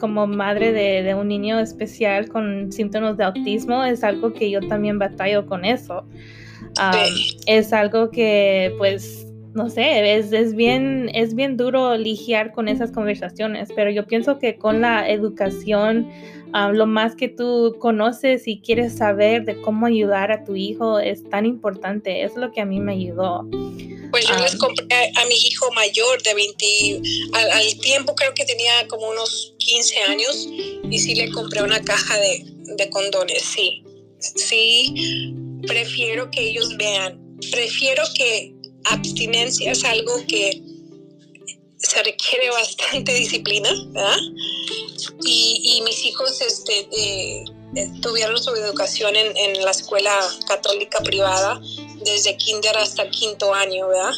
como 0.00 0.26
madre 0.26 0.72
de, 0.72 1.14
un 1.14 1.28
niño 1.28 1.60
especial 1.60 2.28
con 2.28 2.72
síntomas 2.72 3.16
de 3.16 3.24
autismo 3.24 3.84
es 3.84 4.02
algo 4.02 4.32
que 4.32 4.50
yo 4.50 4.60
también 4.60 4.98
batallo 4.98 5.46
con 5.46 5.64
eso. 5.64 6.04
Es 7.46 7.72
algo 7.72 8.10
que 8.10 8.74
pues 8.78 9.31
no 9.54 9.68
sé, 9.68 10.16
es, 10.16 10.32
es, 10.32 10.54
bien, 10.54 11.10
es 11.14 11.34
bien 11.34 11.56
duro 11.56 11.96
lidiar 11.96 12.52
con 12.52 12.68
esas 12.68 12.90
conversaciones, 12.90 13.68
pero 13.74 13.90
yo 13.90 14.06
pienso 14.06 14.38
que 14.38 14.56
con 14.56 14.80
la 14.80 15.08
educación, 15.10 16.10
lo 16.72 16.86
más 16.86 17.16
que 17.16 17.28
tú 17.28 17.76
conoces 17.78 18.46
y 18.46 18.60
quieres 18.60 18.96
saber 18.96 19.44
de 19.44 19.60
cómo 19.60 19.86
ayudar 19.86 20.32
a 20.32 20.44
tu 20.44 20.54
hijo 20.54 20.98
es 20.98 21.28
tan 21.28 21.46
importante, 21.46 22.22
es 22.24 22.36
lo 22.36 22.52
que 22.52 22.60
a 22.60 22.64
mí 22.64 22.80
me 22.80 22.92
ayudó. 22.92 23.46
Pues 24.10 24.26
yo 24.26 24.36
les 24.38 24.56
compré 24.56 24.86
a, 24.92 25.24
mi 25.26 25.34
hijo 25.34 25.70
mayor 25.72 26.22
de 26.22 26.34
20, 26.34 27.02
al, 27.32 27.80
tiempo 27.80 28.14
creo 28.14 28.34
que 28.34 28.44
tenía 28.44 28.86
como 28.88 29.08
unos 29.08 29.54
15 29.58 29.98
años 30.02 30.48
y 30.90 30.98
sí 30.98 31.14
le 31.14 31.30
compré 31.30 31.62
una 31.62 31.80
caja 31.80 32.18
de, 32.18 32.44
de 32.76 32.90
condones, 32.90 33.42
sí, 33.42 33.82
sí, 34.18 35.34
prefiero 35.66 36.30
que 36.30 36.42
ellos 36.42 36.76
vean, 36.76 37.18
prefiero 37.50 38.02
que 38.14 38.51
abstinencia 38.84 39.72
es 39.72 39.84
algo 39.84 40.14
que 40.26 40.62
se 41.78 42.02
requiere 42.02 42.50
bastante 42.50 43.12
disciplina, 43.22 43.70
¿verdad? 43.88 44.18
Y, 45.24 45.82
mis 45.84 46.04
hijos 46.04 46.40
este, 46.40 46.88
eh, 46.92 47.44
tuvieron 48.00 48.40
su 48.42 48.54
educación 48.54 49.16
en, 49.16 49.64
la 49.64 49.70
escuela 49.70 50.16
católica 50.46 51.00
privada 51.00 51.60
desde 52.04 52.36
kinder 52.36 52.76
hasta 52.76 53.08
quinto 53.10 53.52
año, 53.52 53.88
¿verdad? 53.88 54.12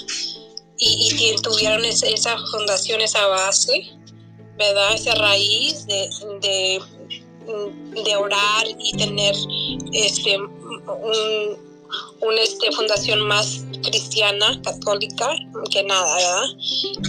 Y, 0.78 1.10
y 1.10 1.36
tuvieron 1.42 1.84
esa 1.84 2.36
fundación, 2.50 3.00
esa 3.00 3.26
base, 3.26 3.90
¿verdad? 4.58 4.94
Esa 4.94 5.14
raíz 5.14 5.86
de 5.86 6.80
orar 8.16 8.66
y 8.78 8.96
tener 8.96 9.34
este, 9.92 10.38
un, 10.38 11.73
una 12.20 12.40
este, 12.40 12.70
fundación 12.72 13.20
más 13.20 13.64
cristiana, 13.82 14.60
católica, 14.62 15.28
que 15.70 15.82
nada, 15.84 16.16
¿verdad? 16.16 16.46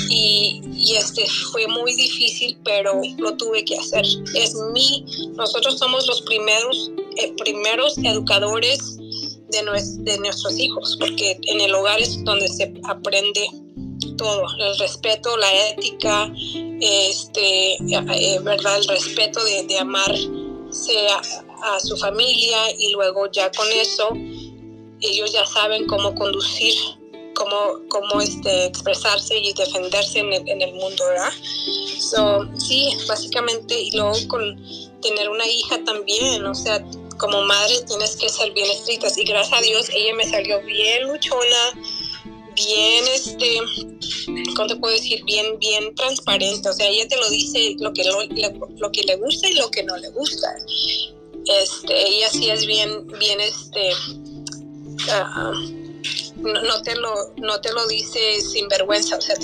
Y, 0.09 0.61
este 0.95 1.25
fue 1.51 1.67
muy 1.67 1.93
difícil, 1.95 2.57
pero 2.63 3.01
lo 3.17 3.35
tuve 3.37 3.65
que 3.65 3.77
hacer. 3.77 4.05
Es 4.33 4.55
mi, 4.73 5.05
nosotros 5.35 5.77
somos 5.77 6.07
los 6.07 6.21
primeros, 6.21 6.91
eh, 7.17 7.33
primeros 7.37 7.97
educadores 7.97 8.97
de, 8.97 9.61
de 10.03 10.17
nuestros 10.19 10.57
hijos, 10.57 10.95
porque 10.99 11.37
en 11.43 11.61
el 11.61 11.73
hogar 11.73 11.99
es 11.99 12.23
donde 12.23 12.47
se 12.47 12.73
aprende 12.83 13.47
todo, 14.17 14.45
el 14.59 14.77
respeto, 14.77 15.35
la 15.37 15.69
ética, 15.69 16.31
este, 16.79 17.73
eh, 17.73 18.39
¿verdad? 18.41 18.77
El 18.77 18.87
respeto 18.87 19.43
de, 19.43 19.63
de 19.63 19.79
amarse 19.79 21.07
a 21.63 21.79
su 21.79 21.97
familia 21.97 22.71
y 22.77 22.91
luego 22.91 23.29
ya 23.31 23.51
con 23.51 23.67
eso 23.71 24.09
ellos 25.01 25.31
ya 25.33 25.45
saben 25.45 25.85
cómo 25.87 26.15
conducir, 26.15 26.75
cómo, 27.33 27.79
cómo 27.89 28.21
este, 28.21 28.65
expresarse 28.65 29.37
y 29.37 29.53
defenderse 29.53 30.19
en 30.19 30.33
el, 30.33 30.47
en 30.47 30.61
el 30.61 30.73
mundo, 30.73 31.05
¿verdad? 31.07 31.31
So, 31.99 32.47
sí, 32.57 32.89
básicamente, 33.07 33.79
y 33.79 33.91
luego 33.91 34.15
con 34.27 34.41
tener 35.01 35.29
una 35.29 35.47
hija 35.47 35.83
también, 35.83 36.45
o 36.45 36.55
sea, 36.55 36.83
como 37.17 37.41
madre 37.43 37.75
tienes 37.87 38.15
que 38.15 38.29
ser 38.29 38.51
bien 38.53 38.69
estricta 38.69 39.07
y 39.15 39.23
gracias 39.23 39.59
a 39.59 39.61
Dios 39.61 39.89
ella 39.93 40.13
me 40.15 40.25
salió 40.29 40.61
bien 40.63 41.07
luchona, 41.07 41.79
bien, 42.55 43.03
este, 43.13 43.59
¿cómo 44.55 44.67
te 44.67 44.75
puedo 44.77 44.93
decir? 44.93 45.23
Bien, 45.25 45.57
bien 45.59 45.93
transparente, 45.95 46.69
o 46.69 46.73
sea, 46.73 46.87
ella 46.87 47.07
te 47.07 47.17
lo 47.17 47.29
dice 47.29 47.75
lo 47.79 47.93
que, 47.93 48.03
lo, 48.03 48.21
lo 48.77 48.91
que 48.91 49.03
le 49.03 49.15
gusta 49.17 49.49
y 49.49 49.53
lo 49.53 49.69
que 49.69 49.83
no 49.83 49.97
le 49.97 50.09
gusta. 50.09 50.55
Este, 51.47 52.09
ella 52.09 52.29
sí 52.29 52.49
es 52.49 52.65
bien, 52.65 53.05
bien, 53.19 53.39
este, 53.39 53.91
Ah, 55.11 55.53
no, 56.37 56.81
te 56.83 56.95
lo 56.95 57.13
no 57.37 57.59
te 57.61 57.73
lo 57.73 57.87
dice 57.87 58.19
sin 58.41 58.67
vergüenza 58.67 59.17
o 59.17 59.21
sea 59.21 59.35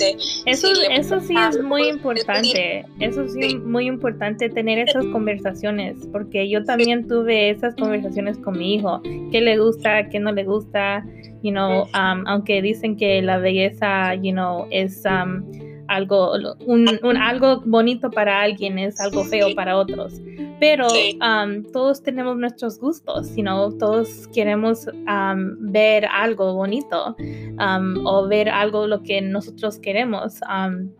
eso 0.46 0.68
eso 0.90 1.20
sí 1.20 1.34
es 1.36 1.60
muy 1.62 1.88
importante 1.88 2.84
eso 3.00 3.26
sí, 3.28 3.40
es 3.40 3.54
muy 3.56 3.86
importante 3.86 4.48
tener 4.48 4.88
esas 4.88 5.04
conversaciones 5.06 5.96
porque 6.12 6.48
yo 6.48 6.64
también 6.64 7.08
tuve 7.08 7.50
esas 7.50 7.74
conversaciones 7.76 8.38
con 8.38 8.58
mi 8.58 8.74
hijo 8.76 9.00
qué 9.30 9.40
le 9.40 9.58
gusta 9.58 10.08
qué 10.08 10.20
no 10.20 10.32
le 10.32 10.44
gusta 10.44 11.04
you 11.42 11.50
know 11.50 11.84
um, 11.94 12.26
aunque 12.26 12.62
dicen 12.62 12.96
que 12.96 13.20
la 13.22 13.38
belleza 13.38 14.14
you 14.14 14.32
know 14.32 14.66
es 14.70 15.02
um, 15.04 15.42
algo, 15.88 16.32
un, 16.66 17.16
algo 17.16 17.62
bonito 17.64 18.10
para 18.10 18.40
alguien 18.40 18.78
es 18.78 19.00
algo 19.00 19.24
feo 19.24 19.54
para 19.54 19.76
otros. 19.76 20.20
Pero 20.60 20.86
um, 20.86 21.64
todos 21.72 22.04
tenemos 22.04 22.36
nuestros 22.36 22.78
gustos, 22.78 23.26
sino 23.26 23.72
todos 23.78 24.28
queremos 24.28 24.86
um, 24.86 25.56
ver 25.58 26.06
algo 26.06 26.54
bonito 26.54 27.16
um, 27.18 28.06
o 28.06 28.28
ver 28.28 28.48
algo 28.48 28.86
lo 28.86 29.02
que 29.02 29.20
nosotros 29.20 29.80
queremos 29.80 30.40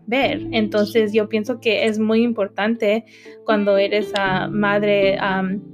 ver. 0.06 0.44
Entonces 0.50 1.12
yo 1.12 1.28
pienso 1.28 1.60
que 1.60 1.84
es 1.84 2.00
muy 2.00 2.22
importante 2.22 3.04
cuando 3.44 3.76
eres 3.78 4.12
uh, 4.14 4.50
madre 4.50 5.16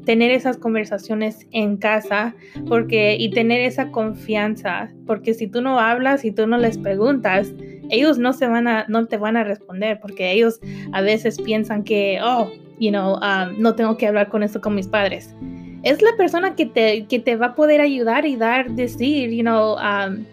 tener 0.05 0.33
esas 0.33 0.59
conversaciones 0.59 1.47
en 1.53 1.79
casa 1.79 2.35
porque 2.69 3.17
y 3.19 3.31
tener 3.31 3.63
esa 3.63 3.91
confianza, 3.91 4.91
porque 5.07 5.33
si 5.33 5.47
tú 5.49 5.63
no 5.63 5.81
hablas 5.81 6.27
y 6.27 6.33
tú 6.33 6.47
no 6.47 6.59
les 6.59 6.77
preguntas, 6.77 7.55
ellos 7.91 8.19
no 8.19 8.33
se 8.33 8.47
van 8.47 8.69
a, 8.69 8.85
no 8.89 9.07
te 9.07 9.17
van 9.17 9.37
a 9.37 9.45
responder 9.45 10.01
porque 10.01 10.33
ellos 10.33 10.61
a 10.93 11.01
veces 11.01 11.41
piensan 11.41 11.85
que, 11.85 12.19
oh, 12.23 12.51
you 12.79 12.91
know, 12.91 13.15
um, 13.17 13.61
no 13.61 13.75
tengo 13.75 13.97
que 13.97 14.07
hablar 14.07 14.29
con 14.29 14.43
eso 14.43 14.61
con 14.61 14.75
mis 14.75 14.87
padres. 14.87 15.35
Es 15.83 16.03
la 16.03 16.17
persona 16.17 16.55
que 16.55 16.67
te, 16.67 17.07
que 17.07 17.19
te 17.19 17.37
va 17.37 17.47
a 17.47 17.55
poder 17.55 17.81
ayudar 17.81 18.27
y 18.27 18.37
dar, 18.37 18.71
decir, 18.73 19.31
you 19.31 19.43
know, 19.43 19.77
um, 19.77 20.25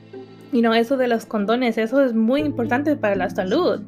you 0.52 0.62
know, 0.62 0.74
eso 0.74 0.98
de 0.98 1.08
los 1.08 1.26
condones, 1.26 1.78
eso 1.78 2.04
es 2.04 2.14
muy 2.14 2.42
importante 2.42 2.96
para 2.96 3.16
la 3.16 3.30
salud. 3.30 3.82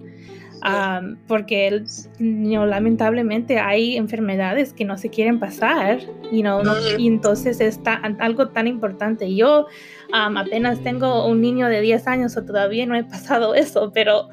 Um, 0.57 1.17
porque 1.27 1.83
lamentablemente 2.19 3.59
hay 3.59 3.95
enfermedades 3.95 4.73
que 4.73 4.85
no 4.85 4.97
se 4.97 5.09
quieren 5.11 5.39
pasar 5.39 5.99
you 6.31 6.41
know, 6.41 6.61
y 6.97 7.07
entonces 7.07 7.61
es 7.61 7.79
algo 8.19 8.49
tan 8.49 8.67
importante. 8.67 9.33
Yo 9.33 9.67
apenas 10.13 10.81
tengo 10.83 11.27
un 11.27 11.41
niño 11.41 11.67
de 11.67 11.81
10 11.81 12.07
años 12.07 12.37
o 12.37 12.43
todavía 12.43 12.85
no 12.85 12.95
he 12.95 13.03
pasado 13.03 13.55
eso, 13.55 13.91
pero 13.93 14.29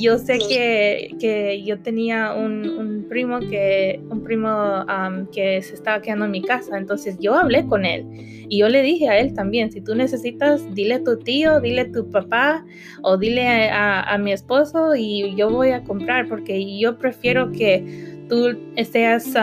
yo 0.00 0.18
sé 0.18 0.38
que, 0.38 1.14
que, 1.20 1.62
yo 1.64 1.80
tenía 1.80 2.34
un, 2.34 2.68
un, 2.68 3.06
primo 3.08 3.40
que 3.40 4.00
un 4.10 4.22
primo 4.22 4.84
que 5.32 5.62
se 5.62 5.74
estaba 5.74 6.00
quedando 6.00 6.26
en 6.26 6.30
mi 6.30 6.42
casa, 6.42 6.76
entonces 6.76 7.16
yo 7.20 7.34
hablé 7.34 7.66
con 7.66 7.84
él 7.84 8.04
y 8.50 8.58
yo 8.58 8.68
le 8.68 8.82
dije 8.82 9.08
a 9.08 9.18
él 9.18 9.34
también, 9.34 9.70
si 9.70 9.80
tú 9.80 9.94
necesitas, 9.94 10.62
dile 10.74 10.94
a 10.94 11.04
tu 11.04 11.18
tío, 11.18 11.60
dile 11.60 11.82
a 11.82 11.92
tu 11.92 12.10
papá 12.10 12.64
o 13.02 13.16
dile 13.16 13.68
a, 13.68 14.02
a 14.02 14.18
mi 14.18 14.32
esposo 14.32 14.94
y 14.94 15.34
yo 15.36 15.50
voy 15.50 15.70
a 15.70 15.84
comprar 15.84 16.28
porque 16.28 16.78
yo 16.78 16.98
prefiero 16.98 17.52
que 17.52 18.24
tú 18.28 18.56
seas 18.90 19.34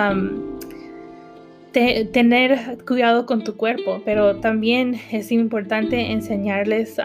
tener 2.11 2.78
cuidado 2.86 3.26
con 3.26 3.43
tu 3.43 3.55
cuerpo, 3.57 4.01
pero 4.05 4.38
también 4.38 4.99
es 5.11 5.32
importante 5.32 6.11
enseñarles 6.11 6.97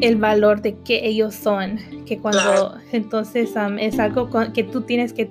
el 0.00 0.16
valor 0.16 0.60
de 0.60 0.76
que 0.84 1.06
ellos 1.06 1.34
son, 1.34 1.78
que 2.04 2.18
cuando 2.18 2.76
entonces 2.92 3.54
es 3.78 3.98
algo 3.98 4.28
que 4.52 4.64
tú 4.64 4.82
tienes 4.82 5.12
que 5.12 5.30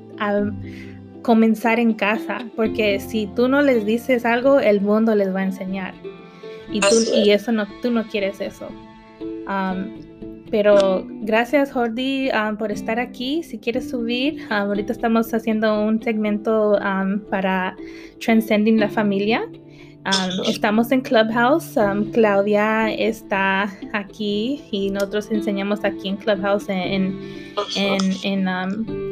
comenzar 1.22 1.80
en 1.80 1.93
casa, 1.93 2.39
porque 2.55 2.99
si 2.99 3.28
tú 3.28 3.47
no 3.47 3.61
les 3.61 3.86
dices 3.86 4.26
algo, 4.26 4.59
el 4.59 4.82
mundo 4.82 5.13
les 5.13 5.34
va 5.34 5.41
a 5.41 5.43
enseñar. 5.43 5.93
Y, 6.72 6.80
tú, 6.80 6.95
y 7.15 7.30
eso 7.32 7.51
no, 7.51 7.68
tú 7.82 7.91
no 7.91 8.03
quieres 8.07 8.41
eso. 8.41 8.68
Pero 10.49 11.05
gracias 11.21 11.71
Jordi 11.71 12.29
um, 12.29 12.57
por 12.57 12.71
estar 12.71 12.99
aquí. 12.99 13.43
Si 13.43 13.59
quieres 13.59 13.89
subir, 13.89 14.43
um, 14.49 14.53
ahorita 14.53 14.93
estamos 14.93 15.33
haciendo 15.33 15.83
un 15.83 16.01
segmento 16.01 16.77
um, 16.77 17.19
para 17.29 17.75
Transcending 18.19 18.79
la 18.79 18.89
Familia. 18.89 19.47
Estamos 20.47 20.91
en 20.91 21.01
Clubhouse. 21.01 21.76
Claudia 22.14 22.93
está 22.93 23.72
aquí 23.93 24.64
y 24.72 24.89
nosotros 24.89 25.30
enseñamos 25.32 25.84
aquí 25.84 26.10
en 26.10 26.18
Clubhouse 26.18 26.70
en, 26.70 27.53
en, 27.76 28.45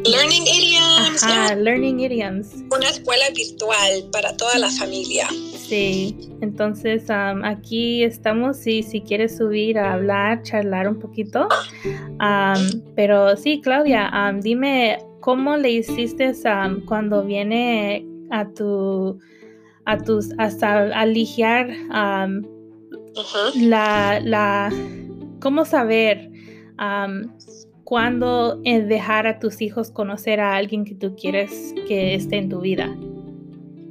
Learning 0.04 0.44
Area. 0.44 0.76
idioms. 1.06 1.24
Ajá, 1.24 1.56
learning 1.56 2.00
idioms. 2.00 2.56
Una 2.72 2.90
escuela 2.90 3.26
virtual 3.36 4.10
para 4.12 4.36
toda 4.38 4.58
la 4.58 4.70
familia. 4.70 5.28
Sí, 5.58 6.16
entonces 6.42 7.10
um, 7.10 7.44
aquí 7.44 8.04
estamos 8.04 8.58
si, 8.58 8.84
si 8.84 9.02
quieres 9.02 9.38
subir 9.38 9.80
a 9.80 9.94
hablar, 9.94 10.44
charlar 10.44 10.88
un 10.88 11.00
poquito. 11.00 11.48
Um, 11.86 12.82
pero 12.96 13.36
sí, 13.36 13.62
Claudia, 13.62 14.12
um, 14.14 14.40
dime 14.42 15.00
cómo 15.22 15.58
le 15.58 15.72
hiciste 15.72 16.34
um, 16.46 16.86
cuando 16.86 17.24
viene 17.24 18.06
a 18.32 18.48
tu 18.50 19.20
a 19.86 19.98
tus 19.98 20.30
hasta 20.38 20.88
aligear 21.00 21.70
um, 21.90 22.44
la, 23.56 24.20
la 24.24 24.72
cómo 25.40 25.66
saber 25.66 26.30
um, 26.80 27.32
cuándo 27.84 28.60
eh, 28.66 28.82
dejar 28.82 29.28
a 29.28 29.40
tus 29.40 29.62
hijos 29.62 29.92
conocer 29.92 30.40
a 30.40 30.56
alguien 30.56 30.86
que 30.86 30.96
tú 30.96 31.16
quieres 31.16 31.74
que 31.88 32.16
esté 32.16 32.38
en 32.38 32.50
tu 32.50 32.60
vida. 32.60 32.96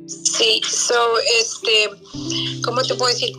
Sí, 0.06 0.60
so, 0.68 0.94
este, 1.40 2.60
¿cómo 2.62 2.82
te 2.82 2.94
puedo 2.94 3.12
decir? 3.12 3.34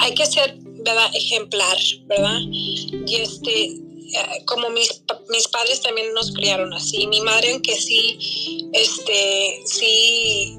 Hay 0.00 0.14
que 0.14 0.26
ser, 0.26 0.58
¿verdad? 0.60 1.06
Ejemplar, 1.14 1.78
¿verdad? 2.06 2.40
Y 2.42 3.16
este, 3.22 3.64
eh, 3.64 4.44
como 4.46 4.68
mis, 4.68 5.02
mis 5.30 5.48
padres 5.48 5.80
también 5.80 6.12
nos 6.12 6.32
criaron 6.32 6.74
así. 6.74 7.06
Mi 7.06 7.22
madre, 7.22 7.52
aunque 7.52 7.74
sí, 7.74 8.68
este, 8.74 9.62
sí, 9.64 10.58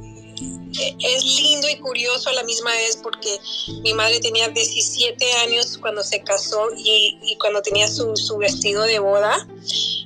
es 0.99 1.23
lindo 1.23 1.69
y 1.69 1.78
curioso 1.78 2.30
a 2.30 2.34
la 2.34 2.43
misma 2.43 2.71
vez 2.71 2.99
porque 3.01 3.39
mi 3.84 3.93
madre 3.93 4.19
tenía 4.19 4.47
17 4.49 5.34
años 5.43 5.78
cuando 5.78 6.03
se 6.03 6.21
casó 6.23 6.67
y, 6.78 7.38
cuando 7.39 7.61
tenía 7.61 7.88
su, 7.88 8.38
vestido 8.38 8.84
de 8.84 8.99
boda, 8.99 9.47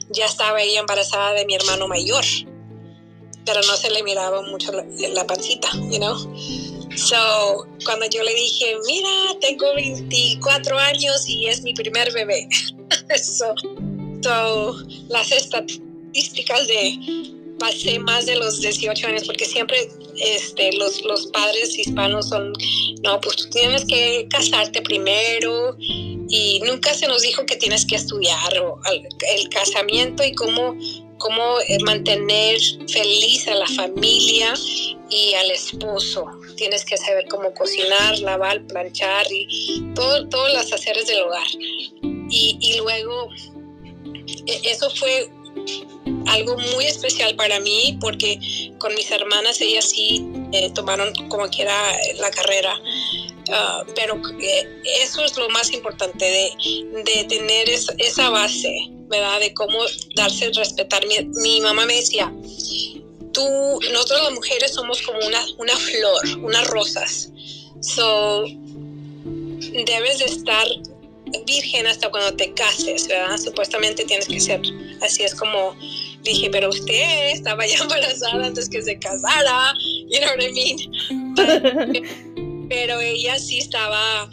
ya 0.09 0.25
estaba 0.25 0.61
ella 0.61 0.79
embarazada 0.79 1.33
de 1.33 1.45
mi 1.45 1.55
hermano 1.55 1.87
mayor 1.87 2.25
pero 3.45 3.61
no 3.63 3.75
se 3.77 3.89
le 3.89 4.03
miraba 4.03 4.43
mucho 4.43 4.71
la, 4.71 4.85
la 5.11 5.25
pancita, 5.25 5.69
you 5.89 5.97
know. 5.97 6.15
So, 6.95 7.65
cuando 7.85 8.05
yo 8.07 8.21
le 8.21 8.33
dije, 8.35 8.75
mira, 8.85 9.09
tengo 9.41 9.73
24 9.73 10.77
años 10.77 11.27
y 11.27 11.47
es 11.47 11.61
mi 11.63 11.73
primer 11.73 12.11
bebé. 12.11 12.47
so, 13.15 13.55
so, 14.21 14.85
las 15.07 15.31
estadísticas 15.31 16.67
de 16.67 17.38
pasé 17.59 17.99
más 17.99 18.25
de 18.25 18.35
los 18.35 18.61
18 18.61 19.07
años 19.07 19.23
porque 19.25 19.45
siempre 19.45 19.89
este, 20.17 20.71
los, 20.77 21.03
los 21.03 21.27
padres 21.27 21.77
hispanos 21.77 22.29
son, 22.29 22.53
no, 23.03 23.19
pues 23.21 23.35
tú 23.35 23.49
tienes 23.49 23.85
que 23.85 24.27
casarte 24.29 24.81
primero 24.81 25.75
y 25.79 26.61
nunca 26.65 26.93
se 26.93 27.07
nos 27.07 27.21
dijo 27.21 27.45
que 27.45 27.55
tienes 27.55 27.85
que 27.85 27.95
estudiar 27.95 28.59
o 28.59 28.79
el 29.35 29.49
casamiento 29.49 30.23
y 30.23 30.33
cómo 30.33 30.75
cómo 31.19 31.59
eh, 31.67 31.77
mantener 31.85 32.59
feliz 32.87 33.47
a 33.47 33.55
la 33.55 33.67
familia 33.67 34.53
y 35.09 35.33
al 35.35 35.51
esposo. 35.51 36.25
Tienes 36.55 36.83
que 36.83 36.97
saber 36.97 37.27
cómo 37.29 37.53
cocinar, 37.53 38.17
lavar, 38.19 38.65
planchar 38.65 39.27
y 39.29 39.83
todo, 39.93 40.27
todos 40.29 40.51
los 40.53 40.73
haceres 40.73 41.07
del 41.07 41.21
hogar. 41.21 41.47
Y, 42.31 42.57
y 42.59 42.77
luego, 42.77 43.29
e- 44.47 44.61
eso 44.63 44.89
fue 44.91 45.29
algo 46.27 46.57
muy 46.75 46.85
especial 46.85 47.35
para 47.35 47.59
mí 47.59 47.97
porque 48.01 48.39
con 48.77 48.93
mis 48.95 49.09
hermanas 49.11 49.59
ellas 49.61 49.89
sí 49.89 50.25
eh, 50.51 50.69
tomaron 50.73 51.13
como 51.29 51.47
quiera 51.49 51.73
la 52.19 52.29
carrera. 52.31 52.79
Ah, 53.51 53.83
pero 53.95 54.21
eh, 54.41 54.67
eso 55.01 55.23
es 55.25 55.35
lo 55.37 55.49
más 55.49 55.73
importante 55.73 56.23
de, 56.25 57.03
de 57.03 57.23
tener 57.25 57.69
es- 57.69 57.91
esa 57.97 58.29
base, 58.29 58.75
¿verdad? 59.07 59.39
De 59.39 59.53
cómo 59.53 59.79
darse 60.15 60.51
respetar. 60.53 61.05
Mi, 61.07 61.15
mi 61.41 61.61
mamá 61.61 61.85
me 61.87 61.95
decía, 61.95 62.31
tú, 63.33 63.79
nosotros 63.91 64.21
las 64.23 64.33
mujeres 64.33 64.71
somos 64.73 65.01
como 65.01 65.19
una, 65.25 65.43
una 65.57 65.75
flor, 65.77 66.37
unas 66.43 66.67
rosas. 66.67 67.29
So, 67.81 68.43
debes 69.85 70.19
de 70.19 70.25
estar 70.25 70.67
virgen 71.45 71.87
hasta 71.87 72.09
cuando 72.09 72.33
te 72.35 72.53
cases, 72.53 73.07
¿verdad? 73.07 73.37
Supuestamente 73.37 74.03
tienes 74.05 74.27
que 74.27 74.39
ser, 74.39 74.61
así 75.01 75.23
es 75.23 75.35
como 75.35 75.75
dije, 76.23 76.49
pero 76.49 76.69
usted 76.69 77.31
estaba 77.31 77.65
ya 77.65 77.77
embarazada 77.77 78.45
antes 78.45 78.69
que 78.69 78.81
se 78.81 78.97
casara, 78.99 79.73
you 80.07 80.19
know 80.19 80.29
what 80.29 80.41
I 80.41 80.51
mean? 80.51 80.77
pero 82.69 82.99
ella 82.99 83.39
sí 83.39 83.59
estaba, 83.59 84.29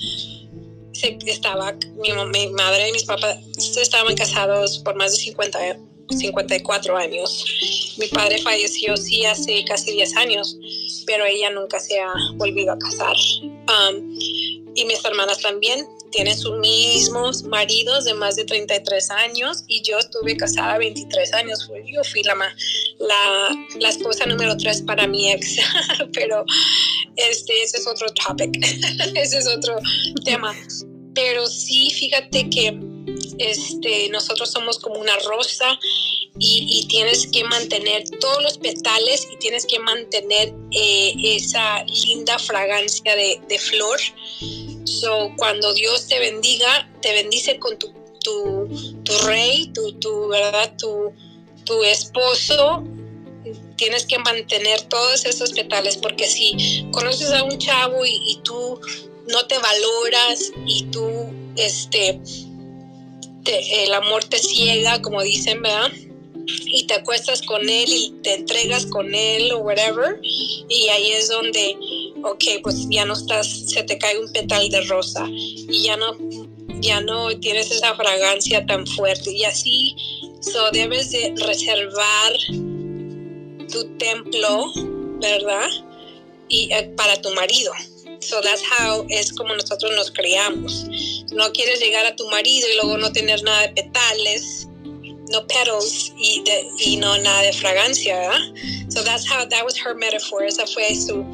se, 0.93 1.19
estaba 1.27 1.75
mi 1.97 2.13
madre 2.51 2.89
y 2.89 2.93
mis 2.93 3.05
papás 3.05 3.39
estaban 3.81 4.15
casados 4.15 4.79
por 4.81 4.95
más 4.97 5.13
de 5.13 5.19
50, 5.19 5.79
54 6.11 6.97
años. 6.97 7.45
Mi 7.99 8.07
padre 8.09 8.39
falleció 8.39 8.97
sí 8.97 9.25
hace 9.25 9.65
casi 9.65 9.93
10 9.93 10.17
años, 10.17 10.57
pero 11.07 11.25
ella 11.25 11.51
nunca 11.51 11.81
se 11.81 11.99
ha 11.99 12.13
volvido 12.35 12.73
a 12.73 12.79
casar. 12.79 13.17
Um, 13.43 14.19
y 14.75 14.85
mis 14.85 15.03
hermanas 15.05 15.41
también 15.41 15.87
tienen 16.11 16.37
sus 16.37 16.59
mismos 16.59 17.43
maridos 17.45 18.05
de 18.05 18.15
más 18.15 18.37
de 18.37 18.45
33 18.45 19.11
años 19.11 19.65
y 19.67 19.83
yo 19.83 19.99
estuve 19.99 20.37
casada 20.37 20.79
23 20.79 21.33
años. 21.35 21.69
Yo 21.93 22.03
fui 22.05 22.23
la, 22.23 22.35
la, 22.35 23.57
la 23.79 23.89
esposa 23.89 24.27
número 24.27 24.57
3 24.57 24.83
para 24.83 25.07
mi 25.07 25.31
ex, 25.31 25.57
pero 26.13 26.45
este, 27.17 27.63
ese 27.63 27.79
es 27.79 27.87
otro 27.87 28.07
topic, 28.27 28.57
ese 29.15 29.39
es 29.39 29.49
otro 29.49 29.77
tema. 30.25 30.55
Pero 31.17 31.47
sí, 31.47 31.91
fíjate 31.91 32.49
que 32.51 32.79
este, 33.39 34.09
nosotros 34.11 34.51
somos 34.51 34.79
como 34.79 35.01
una 35.01 35.17
rosa 35.21 35.79
y, 36.39 36.67
y 36.69 36.87
tienes 36.89 37.27
que 37.27 37.43
mantener 37.45 38.05
todos 38.21 38.43
los 38.43 38.59
petales 38.59 39.27
y 39.33 39.39
tienes 39.39 39.65
que 39.65 39.79
mantener 39.79 40.53
eh, 40.73 41.15
esa 41.23 41.83
linda 41.85 42.39
fragancia 42.39 43.17
de, 43.17 43.41
de 43.49 43.59
flor. 43.59 43.99
So, 44.85 45.33
cuando 45.39 45.73
Dios 45.73 46.07
te 46.07 46.19
bendiga, 46.19 46.89
te 47.01 47.13
bendice 47.13 47.59
con 47.59 47.79
tu, 47.79 47.93
tu, 48.21 48.69
tu 49.03 49.19
rey, 49.27 49.71
tu, 49.73 49.93
tu, 49.95 50.29
¿verdad? 50.29 50.75
Tu, 50.77 51.13
tu 51.65 51.83
esposo, 51.83 52.85
tienes 53.77 54.05
que 54.05 54.19
mantener 54.19 54.83
todos 54.83 55.25
esos 55.25 55.53
petales 55.53 55.97
porque 55.97 56.27
si 56.27 56.87
conoces 56.93 57.31
a 57.31 57.43
un 57.43 57.59
chavo 57.59 58.05
y, 58.05 58.17
y 58.31 58.41
tú 58.43 58.81
no 59.29 59.47
te 59.47 59.59
valoras 59.59 60.53
y 60.67 60.85
tú, 60.85 61.11
este, 61.57 62.21
te- 63.45 63.85
el 63.85 63.95
amor 63.95 64.25
te 64.25 64.39
ciega, 64.39 65.01
como 65.03 65.23
dicen, 65.23 65.63
¿verdad? 65.63 65.93
Y 66.67 66.87
te 66.87 66.95
acuestas 66.95 67.43
con 67.43 67.69
él 67.69 67.89
y 67.89 68.11
te 68.23 68.35
entregas 68.35 68.87
con 68.87 69.13
él 69.15 69.51
o 69.53 69.59
whatever, 69.59 70.21
y 70.23 70.89
ahí 70.89 71.11
es 71.13 71.29
donde, 71.29 71.77
ok, 72.23 72.45
pues 72.63 72.87
ya 72.89 73.05
no 73.05 73.15
estás, 73.15 73.49
se 73.49 73.83
te 73.83 73.99
cae 73.99 74.19
un 74.19 74.31
petal 74.33 74.69
de 74.69 74.81
rosa 74.83 75.27
y 75.29 75.83
ya 75.83 75.97
no, 75.97 76.17
ya 76.81 77.01
no 77.01 77.37
tienes 77.41 77.71
esa 77.73 77.95
fragancia 77.97 78.65
tan 78.65 78.87
fuerte 78.87 79.33
y 79.33 79.43
así, 79.45 79.97
so 80.41 80.71
debes 80.71 81.11
de 81.11 81.35
reservar 81.37 82.33
tu 83.73 83.85
templo, 83.99 84.73
¿verdad? 85.21 85.69
Y 86.49 86.73
eh, 86.73 86.93
para 86.97 87.21
tu 87.21 87.31
marido. 87.35 87.73
So 88.21 88.41
that's 88.41 88.63
how 88.63 89.05
es 89.11 89.33
como 89.33 89.55
nosotros 89.55 89.93
nos 89.95 90.11
criamos. 90.11 90.87
No 91.33 91.51
quieres 91.53 91.81
llegar 91.81 92.07
a 92.07 92.17
tu 92.17 92.29
marido 92.31 92.67
y 92.73 92.77
luego 92.77 92.99
no 92.99 93.13
tener 93.13 93.43
nada 93.43 93.63
de 93.69 93.69
petales, 93.83 94.69
no 95.31 95.47
petals 95.47 96.13
y, 96.19 96.43
de- 96.45 96.67
y 96.85 96.97
no 96.97 97.17
nada 97.19 97.43
de 97.43 97.53
fragancia, 97.53 98.17
¿verdad? 98.19 98.41
So 98.89 99.03
that's 99.05 99.27
how 99.31 99.47
that 99.49 99.65
was 99.65 99.77
her 99.77 99.95
metaphor. 99.95 100.45
Esa 100.45 100.67
fue 100.67 100.95
su, 100.95 101.25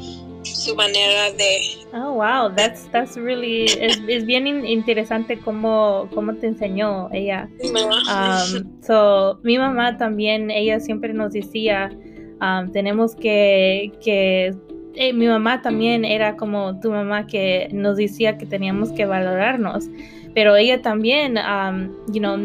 su 0.43 0.75
manera 0.75 1.31
de. 1.31 1.61
Oh, 1.93 2.13
wow, 2.13 2.49
that's, 2.55 2.89
that's 2.91 3.15
really, 3.15 3.65
es, 3.65 3.99
es 4.07 4.25
bien 4.25 4.47
in- 4.47 4.65
interesante 4.65 5.39
cómo, 5.39 6.09
cómo 6.13 6.35
te 6.35 6.47
enseñó 6.47 7.07
ella. 7.13 7.47
Um, 7.63 8.81
so, 8.81 9.39
mi 9.43 9.57
mamá 9.57 9.97
también, 9.97 10.49
ella 10.51 10.79
siempre 10.79 11.13
nos 11.13 11.33
decía, 11.33 11.91
um, 12.41 12.71
tenemos 12.71 13.15
que, 13.15 13.91
que 14.03 14.53
eh, 14.95 15.13
mi 15.13 15.27
mamá 15.27 15.61
también 15.61 16.05
era 16.05 16.35
como 16.35 16.79
tu 16.79 16.91
mamá 16.91 17.27
que 17.27 17.69
nos 17.71 17.97
decía 17.97 18.37
que 18.37 18.45
teníamos 18.45 18.91
que 18.91 19.05
valorarnos, 19.05 19.89
pero 20.33 20.55
ella 20.55 20.81
también, 20.81 21.37
um, 21.37 21.89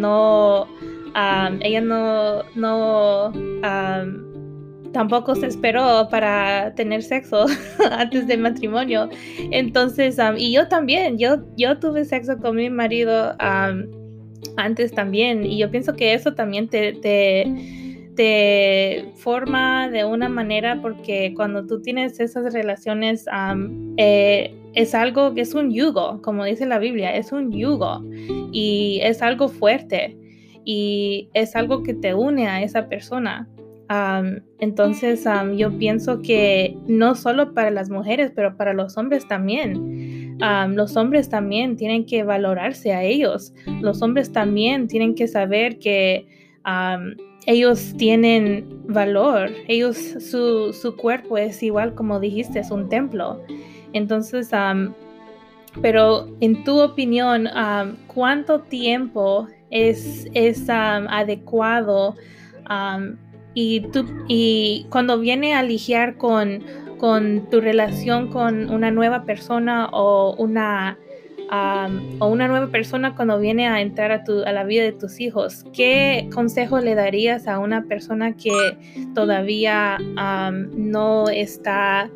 no, 0.01 0.63
um, 0.63 1.59
ella 1.61 1.81
no, 1.81 2.43
no, 2.55 3.29
um, 3.29 4.93
tampoco 4.93 5.35
se 5.35 5.47
esperó 5.47 6.09
para 6.11 6.75
tener 6.75 7.03
sexo 7.03 7.47
antes 7.91 8.27
del 8.27 8.41
matrimonio. 8.41 9.09
Entonces, 9.51 10.19
um, 10.19 10.37
y 10.37 10.53
yo 10.53 10.69
también, 10.69 11.19
yo, 11.19 11.39
yo 11.57 11.79
tuve 11.79 12.05
sexo 12.05 12.39
con 12.39 12.57
mi 12.57 12.71
marido 12.71 13.35
antes 14.57 14.93
también, 14.93 15.45
y 15.45 15.59
yo 15.59 15.71
pienso 15.71 15.95
que 15.95 16.15
eso 16.15 16.35
también 16.35 16.69
te, 16.69 16.93
te 18.19 19.13
forma 19.15 19.89
de 19.89 20.05
una 20.05 20.29
manera 20.29 20.83
porque 20.83 21.33
cuando 21.37 21.67
tú 21.67 21.81
tienes 21.81 22.19
esas 22.19 22.53
relaciones 22.53 23.27
eh, 23.97 24.53
es 24.75 24.93
algo 24.97 25.35
que 25.35 25.43
es 25.43 25.55
un 25.55 25.71
yugo, 25.71 26.21
como 26.21 26.45
dice 26.45 26.67
la 26.67 26.81
Biblia, 26.81 27.15
es 27.15 27.31
un 27.31 27.53
yugo 27.53 28.05
y 28.51 28.99
es 29.05 29.23
algo 29.23 29.47
fuerte 29.47 30.19
y 30.65 31.29
es 31.33 31.55
algo 31.55 31.85
que 31.85 31.95
te 31.95 32.13
une 32.13 32.49
a 32.49 32.61
esa 32.61 32.89
persona. 32.89 33.49
entonces 34.59 35.25
yo 35.55 35.79
pienso 35.79 36.21
que 36.21 36.77
no 36.89 37.15
solo 37.15 37.55
para 37.55 37.71
las 37.71 37.89
mujeres, 37.89 38.33
pero 38.35 38.57
para 38.57 38.73
los 38.73 38.97
hombres 38.97 39.29
también. 39.29 40.37
los 40.71 40.97
hombres 40.97 41.29
también 41.29 41.77
tienen 41.77 42.05
que 42.05 42.25
valorarse 42.25 42.93
a 42.93 43.05
ellos. 43.05 43.55
Los 43.81 44.03
hombres 44.03 44.33
también 44.33 44.89
tienen 44.89 45.15
que 45.15 45.29
saber 45.29 45.79
que 45.79 46.27
ellos 47.49 47.95
tienen 47.97 48.83
valor. 48.89 49.51
Ellos, 49.69 49.97
su, 49.97 50.75
su, 50.75 50.97
cuerpo 50.97 51.39
es 51.39 51.63
igual 51.63 51.95
como 51.95 52.21
dijiste, 52.21 52.59
es 52.59 52.71
un 52.71 52.91
templo. 52.91 53.41
Entonces, 53.95 54.51
pero 55.81 56.29
en 56.41 56.63
tu 56.63 56.79
opinión, 56.79 57.49
¿cuánto 58.07 58.61
tiempo 58.61 59.49
es, 59.71 60.29
es 60.35 60.69
adecuado? 60.69 62.17
y, 63.55 63.81
tú, 63.93 64.05
y 64.29 64.87
cuando 64.91 65.19
viene 65.19 65.55
a 65.55 65.63
lidiar 65.63 66.19
con, 66.19 66.63
con 66.99 67.49
tu 67.51 67.63
relación 67.63 68.29
con 68.29 68.69
una 68.69 68.91
nueva 68.91 69.25
persona 69.25 69.89
o 69.91 70.35
una, 70.37 70.99
o 71.51 72.27
una 72.27 72.49
nueva 72.49 72.71
persona 72.71 73.15
cuando 73.15 73.39
viene 73.39 73.67
a 73.67 73.81
entrar 73.81 74.13
a, 74.13 74.25
tu, 74.25 74.43
a 74.43 74.53
la 74.53 74.65
vida 74.65 74.83
de 74.83 74.93
tus 74.93 75.21
hijos, 75.21 75.65
¿qué 75.73 76.29
consejo 76.35 76.81
le 76.81 76.95
darías 76.95 77.49
a 77.49 77.59
una 77.59 77.85
persona 77.85 78.37
que 78.37 78.53
todavía 79.15 79.99
no 80.77 81.29
está, 81.29 82.11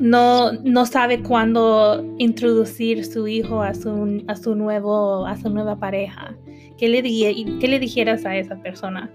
no, 0.00 0.52
no 0.52 0.86
sabe 0.86 1.22
cuándo 1.22 2.04
introducir 2.18 3.04
su 3.04 3.28
hijo 3.28 3.62
a 3.62 3.74
su, 3.74 4.24
a 4.28 4.36
su, 4.36 4.54
nuevo, 4.54 5.26
a 5.26 5.36
su 5.36 5.50
nueva 5.50 5.78
pareja? 5.78 6.34
¿qué 6.78 6.88
le, 6.88 7.02
qué 7.02 7.68
le 7.68 7.78
dijeras 7.78 8.24
a 8.24 8.36
esa 8.36 8.56
persona? 8.62 9.10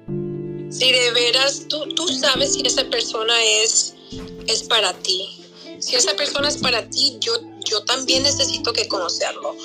Si 0.70 0.92
de 0.92 1.12
veras 1.12 1.66
tú, 1.68 1.78
tú 1.96 2.08
sabes 2.08 2.54
si 2.54 2.62
esa 2.66 2.84
persona 2.90 3.34
es, 3.64 3.96
es 4.48 4.64
para 4.64 4.94
ti. 4.94 5.40
Si 5.80 5.96
esa 5.96 6.16
persona 6.16 6.50
es 6.50 6.58
para 6.58 6.88
ti, 6.90 7.18
yo, 7.20 7.34
yo 7.70 7.84
también 7.86 8.24
necesito 8.24 8.74
que 8.74 8.88
conocerlo, 8.88 9.56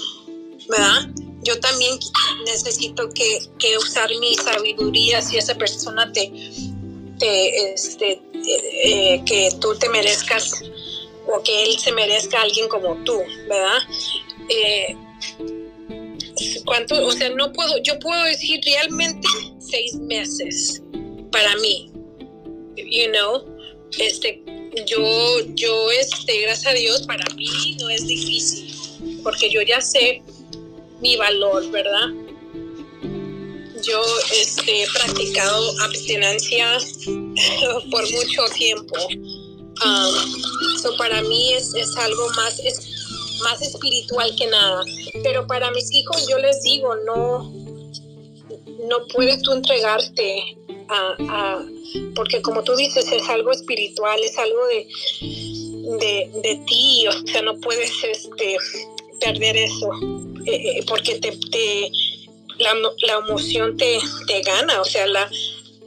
¿verdad? 0.69 1.09
Yo 1.43 1.59
también 1.61 1.99
necesito 2.47 3.09
que, 3.11 3.41
que 3.59 3.79
usar 3.79 4.11
mi 4.21 4.35
sabiduría 4.35 5.23
si 5.23 5.39
esa 5.39 5.55
persona 5.55 6.13
te, 6.13 6.33
te 7.19 7.73
este, 7.73 8.21
eh, 8.85 9.23
que 9.25 9.51
tú 9.61 9.75
te 9.77 9.89
merezcas 9.89 10.63
o 11.27 11.43
que 11.43 11.65
él 11.65 11.79
se 11.79 11.93
merezca 11.93 12.39
a 12.39 12.43
alguien 12.43 12.69
como 12.69 12.97
tú, 13.05 13.19
¿verdad? 13.49 13.79
Eh, 14.49 14.97
cuánto, 16.65 17.07
o 17.07 17.13
sea, 17.13 17.29
no 17.31 17.53
puedo, 17.53 17.79
yo 17.79 17.99
puedo 17.99 18.23
decir 18.25 18.61
realmente 18.65 19.29
seis 19.59 19.95
meses 19.95 20.83
para 21.31 21.55
mí, 21.57 21.93
you 22.77 23.11
know, 23.11 23.45
este, 23.99 24.43
yo, 24.87 25.41
yo, 25.55 25.91
este, 25.91 26.43
gracias 26.43 26.67
a 26.67 26.77
Dios, 26.77 27.03
para 27.07 27.25
mí 27.35 27.77
no 27.81 27.89
es 27.89 28.07
difícil, 28.07 29.21
porque 29.23 29.51
yo 29.51 29.63
ya 29.63 29.81
sé 29.81 30.23
mi 31.01 31.17
valor, 31.17 31.71
¿verdad? 31.71 32.09
Yo 33.83 34.03
este, 34.33 34.83
he 34.83 34.87
practicado 34.89 35.81
abstinencia 35.81 36.79
por 37.91 38.11
mucho 38.11 38.45
tiempo. 38.57 38.97
Um, 39.85 40.97
para 40.99 41.23
mí 41.23 41.53
es, 41.53 41.73
es 41.75 41.97
algo 41.97 42.29
más, 42.31 42.59
es 42.59 42.81
más 43.43 43.63
espiritual 43.63 44.35
que 44.37 44.49
nada. 44.49 44.83
Pero 45.23 45.47
para 45.47 45.71
mis 45.71 45.93
hijos 45.93 46.27
yo 46.29 46.39
les 46.39 46.63
digo, 46.63 46.95
no, 47.07 47.53
no 48.89 49.07
puedes 49.15 49.41
tú 49.43 49.53
entregarte 49.53 50.58
porque 52.15 52.43
como 52.43 52.63
tú 52.65 52.75
dices, 52.77 53.11
es 53.13 53.29
algo 53.29 53.53
espiritual, 53.53 54.21
es 54.23 54.39
algo 54.39 54.67
de, 54.67 56.31
de, 56.43 56.61
ti, 56.67 57.07
o 57.09 57.27
sea, 57.27 57.43
no 57.43 57.59
puedes 57.61 57.93
este, 58.05 58.57
perder 59.21 59.57
eso, 59.57 59.91
eh, 60.47 60.79
eh, 60.79 60.85
porque 60.87 61.17
te, 61.17 61.33
te 61.51 61.91
la, 62.59 62.75
la, 62.75 63.27
emoción 63.27 63.77
te, 63.77 63.99
te 64.27 64.41
gana, 64.43 64.81
o 64.81 64.85
sea, 64.85 65.07
la, 65.07 65.31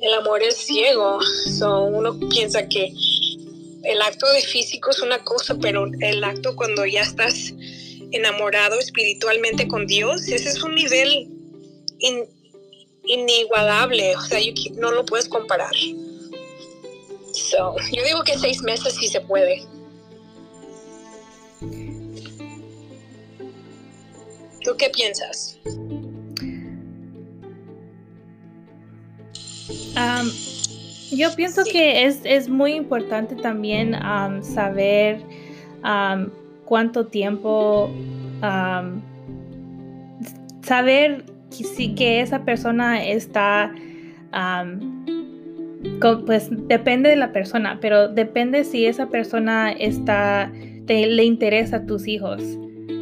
el 0.01 0.13
amor 0.13 0.41
es 0.43 0.57
ciego, 0.57 1.19
so, 1.57 1.83
uno 1.83 2.17
piensa 2.29 2.67
que 2.67 2.91
el 3.83 4.01
acto 4.01 4.31
de 4.31 4.41
físico 4.41 4.91
es 4.91 5.01
una 5.01 5.23
cosa, 5.23 5.57
pero 5.59 5.85
el 6.01 6.23
acto 6.23 6.55
cuando 6.55 6.85
ya 6.85 7.01
estás 7.01 7.53
enamorado 8.11 8.79
espiritualmente 8.79 9.67
con 9.67 9.87
Dios, 9.87 10.27
ese 10.27 10.49
es 10.49 10.63
un 10.63 10.75
nivel 10.75 11.29
inigualable, 13.03 14.15
o 14.15 14.21
sea, 14.21 14.39
no 14.77 14.91
lo 14.91 15.05
puedes 15.05 15.27
comparar. 15.27 15.73
So, 17.33 17.75
yo 17.91 18.03
digo 18.03 18.23
que 18.23 18.37
seis 18.37 18.61
meses 18.61 18.95
sí 18.95 19.07
se 19.07 19.21
puede. 19.21 19.63
¿Tú 24.63 24.75
qué 24.77 24.89
piensas? 24.89 25.57
Yo 31.11 31.33
pienso 31.35 31.63
que 31.63 32.05
es, 32.05 32.19
es, 32.23 32.47
muy 32.47 32.73
importante 32.73 33.35
también 33.35 33.97
saber 34.43 35.21
cuánto 36.65 37.07
tiempo, 37.07 37.91
saber 40.63 41.25
que, 41.55 41.63
si, 41.63 41.93
que 41.93 42.21
esa 42.21 42.43
persona 42.43 43.05
está, 43.05 43.73
pues 46.25 46.49
depende 46.67 47.09
de 47.09 47.15
la 47.15 47.31
persona, 47.31 47.77
pero 47.81 48.07
depende 48.07 48.63
si 48.63 48.85
esa 48.85 49.09
persona 49.09 49.71
está, 49.71 50.51
te, 50.85 51.05
le 51.05 51.23
interesa 51.23 51.77
a 51.77 51.85
tus 51.85 52.07
hijos. 52.07 52.41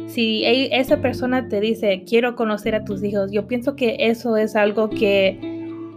Si 0.06 0.42
esa 0.44 1.00
persona 1.00 1.48
te 1.48 1.60
dice, 1.60 2.02
quiero 2.04 2.34
conocer 2.34 2.74
a 2.74 2.84
tus 2.84 3.02
hijos, 3.04 3.30
yo 3.30 3.46
pienso 3.46 3.76
que 3.76 3.96
eso 4.00 4.36
es 4.36 4.56
algo 4.56 4.90
que 4.90 5.38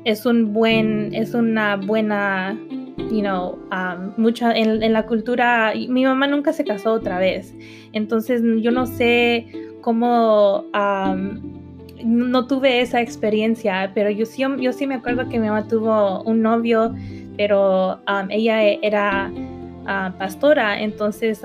es 0.05 0.25
un 0.25 0.53
buen, 0.53 1.13
es 1.13 1.33
una 1.33 1.77
buena, 1.77 2.57
you 2.97 3.21
know, 3.21 3.57
um, 3.71 4.13
mucha, 4.17 4.55
en, 4.55 4.93
la 4.93 5.05
cultura, 5.05 5.73
mi 5.89 6.03
mamá 6.03 6.27
nunca 6.27 6.53
se 6.53 6.63
casó 6.63 6.93
otra 6.93 7.19
vez, 7.19 7.55
entonces 7.93 8.41
yo 8.61 8.71
no 8.71 8.85
sé 8.85 9.47
cómo, 9.81 10.65
um, 10.73 11.62
no 12.05 12.47
tuve 12.47 12.81
esa 12.81 13.01
experiencia, 13.01 13.91
pero 13.93 14.09
yo 14.09 14.25
sí, 14.25 14.43
yo 14.59 14.73
sí 14.73 14.87
me 14.87 14.95
acuerdo 14.95 15.27
que 15.29 15.39
mi 15.39 15.47
mamá 15.47 15.67
tuvo 15.67 16.21
un 16.23 16.41
novio, 16.41 16.93
pero 17.37 17.99
um, 18.07 18.29
ella 18.29 18.63
era 18.63 19.31
uh, 19.31 20.17
pastora, 20.17 20.81
entonces 20.81 21.41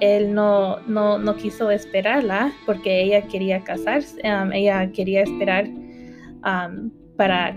él 0.00 0.34
no, 0.34 0.78
no, 0.86 1.18
no, 1.18 1.36
quiso 1.36 1.70
esperarla 1.70 2.52
porque 2.66 3.02
ella 3.02 3.22
quería 3.22 3.62
casarse, 3.62 4.20
ella 4.52 4.90
quería 4.92 5.22
esperar 5.22 5.66
para 7.16 7.54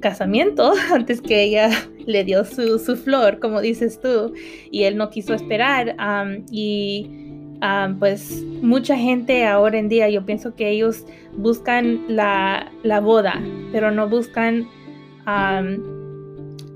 casamiento 0.00 0.74
antes 0.92 1.22
que 1.22 1.42
ella 1.42 1.70
le 2.06 2.22
dio 2.24 2.44
su, 2.44 2.96
flor, 2.96 3.38
como 3.38 3.60
dices 3.60 4.00
tú, 4.00 4.34
y 4.70 4.82
él 4.84 4.96
no 4.96 5.08
quiso 5.10 5.34
esperar. 5.34 5.96
y 6.50 7.25
pues 7.98 8.44
mucha 8.62 8.96
gente 8.96 9.46
ahora 9.46 9.78
en 9.78 9.88
día, 9.88 10.08
yo 10.08 10.24
pienso 10.24 10.54
que 10.54 10.70
ellos 10.70 11.04
buscan 11.36 12.04
la, 12.08 12.70
boda, 13.02 13.42
pero 13.72 13.90
no 13.90 14.08
buscan 14.08 14.66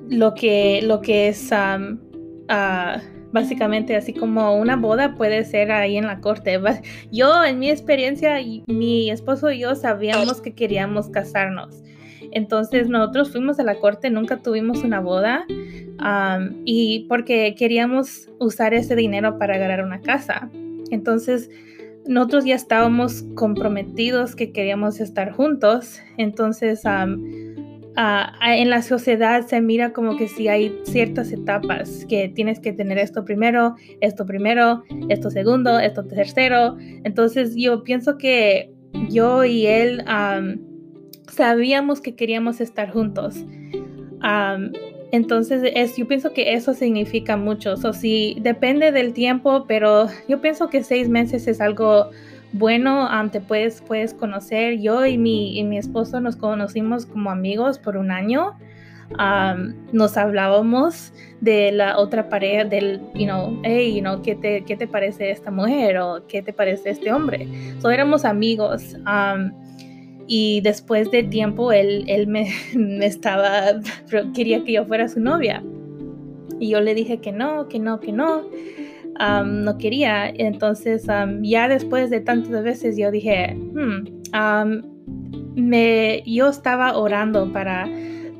lo, 0.08 0.34
que, 0.34 0.80
lo 0.82 1.00
que 1.00 1.28
es... 1.28 1.50
Ah, 1.52 3.00
básicamente 3.32 3.96
así 3.96 4.12
como 4.12 4.56
una 4.56 4.76
boda 4.76 5.14
puede 5.14 5.44
ser 5.44 5.72
ahí 5.72 5.96
en 5.96 6.06
la 6.06 6.20
corte. 6.20 6.60
Yo 7.12 7.44
en 7.44 7.58
mi 7.58 7.70
experiencia, 7.70 8.38
mi 8.66 9.10
esposo 9.10 9.50
y 9.50 9.60
yo 9.60 9.74
sabíamos 9.74 10.40
que 10.40 10.54
queríamos 10.54 11.08
casarnos. 11.08 11.82
Entonces 12.32 12.88
nosotros 12.88 13.32
fuimos 13.32 13.58
a 13.58 13.64
la 13.64 13.76
corte, 13.76 14.10
nunca 14.10 14.38
tuvimos 14.38 14.84
una 14.84 15.00
boda 15.00 15.46
y 16.64 17.06
porque 17.08 17.54
queríamos 17.56 18.28
usar 18.38 18.74
ese 18.74 18.94
dinero 18.96 19.38
para 19.38 19.58
ganar 19.58 19.84
una 19.84 20.00
casa. 20.00 20.50
Entonces 20.90 21.50
nosotros 22.06 22.44
ya 22.44 22.54
estábamos 22.54 23.24
comprometidos 23.34 24.34
que 24.34 24.52
queríamos 24.52 25.00
estar 25.00 25.32
juntos. 25.32 26.00
Entonces 26.16 26.82
en 26.84 28.70
la 28.70 28.82
sociedad 28.82 29.46
se 29.46 29.60
mira 29.60 29.92
como 29.92 30.16
que 30.16 30.28
si 30.28 30.48
hay 30.48 30.72
ciertas 30.84 31.30
etapas 31.32 32.06
que 32.08 32.28
tienes 32.28 32.58
que 32.58 32.72
tener 32.72 32.96
esto 32.98 33.24
primero, 33.24 33.74
esto 34.00 34.24
primero, 34.24 34.82
esto 35.08 35.30
segundo, 35.30 35.78
esto 35.78 36.06
tercero. 36.06 36.76
Entonces 37.04 37.54
yo 37.56 37.84
pienso 37.84 38.16
que 38.16 38.72
yo 39.10 39.44
y 39.44 39.66
él 39.66 40.02
sabíamos 41.30 42.00
que 42.00 42.16
queríamos 42.16 42.60
estar 42.60 42.90
juntos. 42.90 43.44
Entonces, 45.12 45.62
es, 45.74 45.96
yo 45.96 46.06
pienso 46.06 46.32
que 46.32 46.54
eso 46.54 46.74
significa 46.74 47.36
mucho. 47.36 47.74
O 47.74 47.92
sí, 47.92 48.36
depende 48.40 48.92
del 48.92 49.12
tiempo, 49.12 49.64
pero 49.66 50.08
yo 50.28 50.40
pienso 50.40 50.68
que 50.68 50.82
seis 50.82 51.08
meses 51.08 51.46
es 51.48 51.60
algo 51.60 52.10
bueno. 52.52 53.08
te 53.30 53.40
puedes, 53.40 53.80
puedes 53.80 54.14
conocer. 54.14 54.80
Yo 54.80 55.04
y 55.06 55.18
mi, 55.18 55.58
y 55.58 55.64
mi 55.64 55.78
esposo 55.78 56.20
nos 56.20 56.36
conocimos 56.36 57.06
como 57.06 57.30
amigos 57.30 57.78
por 57.78 57.96
un 57.96 58.10
año. 58.10 58.56
nos 59.92 60.16
hablábamos 60.16 61.12
de 61.40 61.72
la 61.72 61.98
otra 61.98 62.28
pareja, 62.28 62.64
del, 62.64 63.00
you 63.14 63.24
know, 63.24 63.58
hey, 63.64 63.94
you 63.94 64.00
know, 64.00 64.22
¿qué 64.22 64.34
te, 64.36 64.64
qué 64.64 64.76
te 64.76 64.86
parece 64.86 65.30
esta 65.30 65.50
mujer 65.50 65.98
o 65.98 66.26
qué 66.28 66.42
te 66.42 66.52
parece 66.52 66.90
este 66.90 67.12
hombre? 67.12 67.48
So 67.80 67.90
éramos 67.90 68.24
amigos. 68.24 68.96
Y 70.32 70.60
después 70.60 71.10
de 71.10 71.24
tiempo 71.24 71.72
él, 71.72 72.04
él 72.06 72.28
me, 72.28 72.46
estaba, 73.04 73.80
quería 74.32 74.62
que 74.62 74.74
yo 74.74 74.86
fuera 74.86 75.08
su 75.08 75.18
novia. 75.18 75.60
Y 76.60 76.68
yo 76.68 76.80
le 76.80 76.94
dije 76.94 77.18
que 77.18 77.32
no, 77.32 77.66
que 77.66 77.80
no, 77.80 77.98
que 77.98 78.12
no. 78.12 78.44
no 79.18 79.78
quería. 79.78 80.28
Entonces, 80.28 81.04
ya 81.42 81.66
después 81.66 82.10
de 82.10 82.20
tantas 82.20 82.62
veces, 82.62 82.96
yo 82.96 83.10
dije, 83.10 83.56
hmm, 83.56 84.04
me, 85.56 86.22
yo 86.24 86.48
estaba 86.48 86.96
orando 86.96 87.52
para 87.52 87.88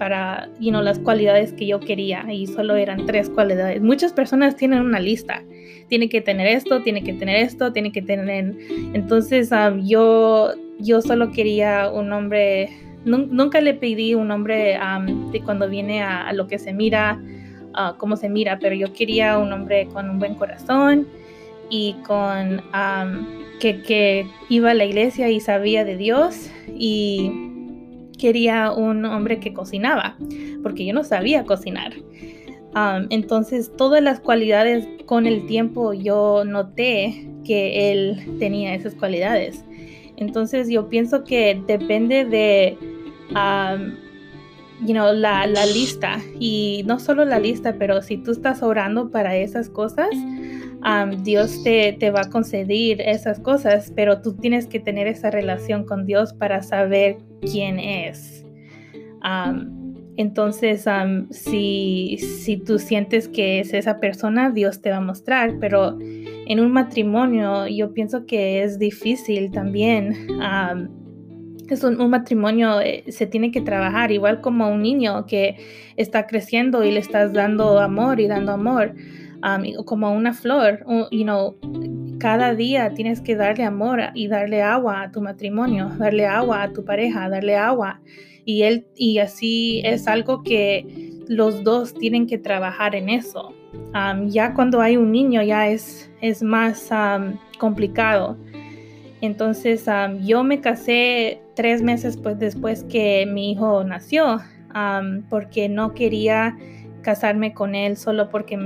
para 0.01 0.49
you 0.59 0.71
know, 0.71 0.81
las 0.81 0.99
cualidades 0.99 1.53
que 1.53 1.67
yo 1.67 1.79
quería 1.79 2.25
y 2.33 2.47
solo 2.47 2.75
eran 2.75 3.05
tres 3.05 3.29
cualidades. 3.29 3.83
Muchas 3.83 4.15
personas 4.15 4.57
tienen 4.57 4.81
una 4.81 4.99
lista. 4.99 5.45
Tiene 5.89 6.09
que 6.09 6.23
tener 6.23 6.47
esto, 6.47 6.81
tiene 6.81 7.05
que 7.05 7.13
tener 7.13 7.37
esto, 7.37 7.71
tiene 7.75 7.93
que 7.93 8.01
tener... 8.01 8.55
Entonces 8.95 9.51
yo, 9.85 10.55
yo 10.79 11.03
solo 11.03 11.31
quería 11.33 11.91
un 11.91 12.15
hombre, 12.15 12.71
nunca 13.05 13.61
le 13.61 13.75
pedí 13.75 14.15
un 14.15 14.31
hombre 14.31 14.79
de 15.33 15.41
cuando 15.43 15.69
viene 15.69 16.03
a, 16.03 16.33
lo 16.33 16.47
que 16.47 16.59
se 16.59 16.73
mira, 16.73 17.21
uh, 17.75 17.99
cómo 17.99 18.17
se 18.17 18.31
mira, 18.31 18.59
pero 18.59 18.75
yo 18.75 18.95
quería 18.95 19.37
un 19.37 19.53
hombre 19.53 19.87
con 19.89 20.09
un 20.09 20.19
buen 20.19 20.35
corazón 20.35 21.09
y 21.69 21.95
con 22.07 22.63
que, 23.61 23.83
que 23.83 24.27
iba 24.49 24.71
a 24.71 24.75
la 24.75 24.87
iglesia 24.87 25.29
y 25.29 25.41
sabía 25.41 25.85
de 25.85 25.99
Dios 25.99 26.51
y 26.75 27.50
quería 28.21 28.71
un 28.71 29.05
hombre 29.05 29.41
que 29.41 29.53
cocinaba, 29.53 30.17
porque 30.63 30.85
yo 30.85 30.93
no 30.93 31.05
sabía 31.05 31.45
cocinar. 31.45 31.95
entonces, 33.09 33.73
todas 33.77 34.03
las 34.03 34.21
cualidades 34.21 34.87
con 35.07 35.27
el 35.27 35.47
tiempo 35.47 35.93
yo 35.93 36.45
noté 36.45 37.27
que 37.45 37.91
él 37.91 38.37
tenía 38.39 38.75
esas 38.75 38.95
cualidades. 38.95 39.65
Entonces, 40.17 40.69
yo 40.69 40.89
pienso 40.89 41.25
que 41.25 41.61
depende 41.67 42.25
de 42.27 42.77
you 44.83 44.93
know, 44.93 45.13
la, 45.13 45.47
lista. 45.67 46.21
Y 46.39 46.83
no 46.87 46.99
solo 46.99 47.25
la 47.25 47.39
lista, 47.39 47.77
pero 47.79 48.03
si 48.03 48.19
tú 48.19 48.33
estás 48.33 48.63
orando 48.63 49.11
para 49.11 49.37
esas 49.37 49.69
cosas, 49.69 50.11
Dios 51.23 51.63
te, 51.63 51.93
te, 51.95 52.11
va 52.11 52.23
a 52.23 52.31
conceder 52.31 53.01
esas 53.01 53.41
cosas, 53.41 53.93
pero 53.95 54.21
tú 54.23 54.35
tienes 54.35 54.67
que 54.67 54.81
tener 54.81 55.07
esa 55.07 55.31
relación 55.31 55.85
con 55.85 56.07
Dios 56.07 56.33
para 56.33 56.63
saber 56.63 57.19
quién 57.41 57.79
es. 57.79 58.45
entonces, 60.17 60.87
si, 61.31 62.19
si 62.19 62.57
tú 62.57 62.79
sientes 62.79 63.29
que 63.29 63.61
es 63.61 63.73
esa 63.73 64.01
persona, 64.01 64.51
Dios 64.51 64.81
te 64.83 64.91
va 64.91 64.97
a 64.97 65.01
mostrar, 65.01 65.59
pero 65.61 65.99
en 66.01 66.59
un 66.61 66.73
matrimonio 66.73 67.67
yo 67.69 67.95
pienso 67.95 68.27
que 68.27 68.63
es 68.63 68.79
difícil 68.79 69.51
también. 69.51 70.29
es 71.69 71.85
un, 71.85 72.11
matrimonio, 72.11 72.81
eh, 72.81 73.05
se 73.09 73.27
tiene 73.27 73.53
que 73.53 73.61
trabajar 73.61 74.11
igual 74.11 74.41
como 74.41 74.69
un 74.69 74.83
niño 74.83 75.27
que 75.27 75.57
está 75.97 76.27
creciendo 76.27 76.83
y 76.83 76.91
le 76.91 76.99
estás 76.99 77.33
dando 77.33 77.79
amor 77.79 78.19
y 78.19 78.27
dando 78.27 78.53
amor 78.53 78.95
como 79.85 80.13
una 80.13 80.33
flor, 80.33 80.85
you 81.11 81.25
know, 81.25 81.57
cada 82.19 82.55
día 82.55 82.93
tienes 82.95 83.21
que 83.21 83.35
darle 83.35 83.65
amor 83.65 84.01
y 84.15 84.29
darle 84.29 84.63
agua 84.63 85.03
a 85.03 85.11
tu 85.11 85.21
matrimonio, 85.21 85.89
darle 85.99 86.27
agua 86.27 86.63
a 86.63 86.73
tu 86.73 86.85
pareja, 86.85 87.29
darle 87.29 87.57
agua. 87.57 88.01
Y, 88.45 88.63
él, 88.63 88.87
y 88.95 89.19
así 89.19 89.81
es 89.85 90.07
algo 90.07 90.43
que 90.43 90.87
los 91.29 91.65
dos 91.65 91.95
tienen 91.95 92.27
que 92.27 92.39
trabajar 92.39 92.95
en 92.95 93.09
eso. 93.09 93.55
ya 94.27 94.55
cuando 94.55 94.81
hay 94.81 94.97
un 94.97 95.13
niño 95.13 95.43
ya 95.43 95.69
es, 95.69 96.11
es 96.21 96.43
más 96.43 96.91
complicado. 97.59 98.37
Entonces 99.21 99.87
yo 100.23 100.45
me 100.45 100.61
casé 100.61 101.41
tres 101.55 101.83
meses 101.83 102.17
pues, 102.17 102.39
después 102.39 102.85
que 102.85 103.27
mi 103.27 103.53
hijo 103.53 103.85
nació 103.85 104.41
porque 105.29 105.69
no 105.69 105.95
quería 105.95 106.57
casarme 107.03 107.53
con 107.53 107.75
él 107.75 107.97
solo 107.97 108.31
porque 108.31 108.59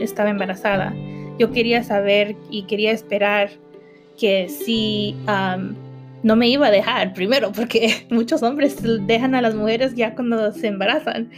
estaba 0.00 0.30
embarazada. 0.30 0.94
Yo 1.38 1.50
quería 1.50 1.82
saber 1.82 2.36
y 2.50 2.62
quería 2.62 2.92
esperar 2.92 3.50
que 4.18 4.48
si 4.48 5.16
no 6.22 6.36
me 6.36 6.48
iba 6.48 6.66
a 6.66 6.70
dejar 6.70 7.12
primero, 7.12 7.52
porque 7.52 8.06
muchos 8.10 8.42
hombres 8.42 8.76
dejan 9.06 9.34
a 9.34 9.42
las 9.42 9.54
mujeres 9.54 9.94
ya 9.94 10.14
cuando 10.14 10.52
se 10.52 10.68
embarazan. 10.68 11.30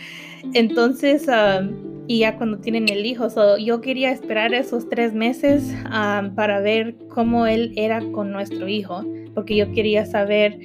Entonces, 0.55 1.27
y 2.07 2.21
ya 2.21 2.37
cuando 2.37 2.59
tienen 2.59 2.89
el 2.89 3.05
hijo, 3.05 3.29
yo 3.59 3.81
quería 3.81 4.11
esperar 4.11 4.55
esos 4.55 4.89
tres 4.89 5.13
meses 5.13 5.75
para 6.35 6.61
ver 6.61 6.95
cómo 7.09 7.47
él 7.47 7.73
era 7.77 8.01
con 8.13 8.33
nuestro 8.33 8.69
hijo, 8.69 9.05
porque 9.35 9.57
yo 9.57 9.71
quería 9.73 10.07
saber 10.07 10.59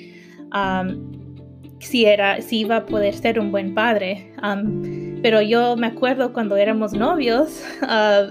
si, 1.83 2.05
era, 2.05 2.41
si 2.41 2.59
iba 2.59 2.77
a 2.77 2.85
poder 2.85 3.13
ser 3.13 3.39
un 3.39 3.51
buen 3.51 3.73
padre. 3.73 4.31
pero 5.21 5.41
yo 5.41 5.75
me 5.77 5.87
acuerdo 5.87 6.33
cuando 6.33 6.57
éramos 6.57 6.93
novios, 6.93 7.63
ah, 7.81 8.27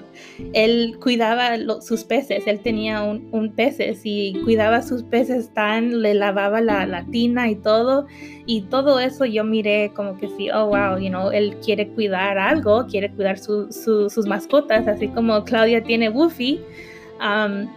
él 0.53 0.96
cuidaba 1.00 1.57
sus 1.80 2.05
peces, 2.05 2.46
él 2.46 2.61
tenía 2.61 3.03
un, 3.03 3.28
un, 3.32 3.53
peces 3.53 4.03
y 4.05 4.34
cuidaba 4.44 4.82
sus 4.82 5.03
peces 5.03 5.53
tan, 5.55 6.03
le 6.03 6.14
lavaba 6.14 6.61
la, 6.61 6.86
la, 6.86 7.05
tina 7.07 7.48
y 7.48 7.57
todo. 7.57 8.07
Y 8.46 8.62
todo 8.62 9.00
eso 9.00 9.24
yo 9.24 9.44
miré 9.44 9.92
como 9.94 10.18
que 10.18 10.28
sí, 10.28 10.50
oh 10.50 10.66
wow, 10.66 10.98
you 10.98 11.09
know, 11.09 11.30
él 11.30 11.57
quiere 11.64 11.88
cuidar 11.88 12.38
algo, 12.38 12.86
quiere 12.86 13.11
cuidar 13.11 13.38
sus 13.38 14.26
mascotas, 14.26 14.86
así 14.88 15.09
como 15.09 15.44
Claudia 15.44 15.82
tiene 15.82 16.09
Woofy. 16.11 16.61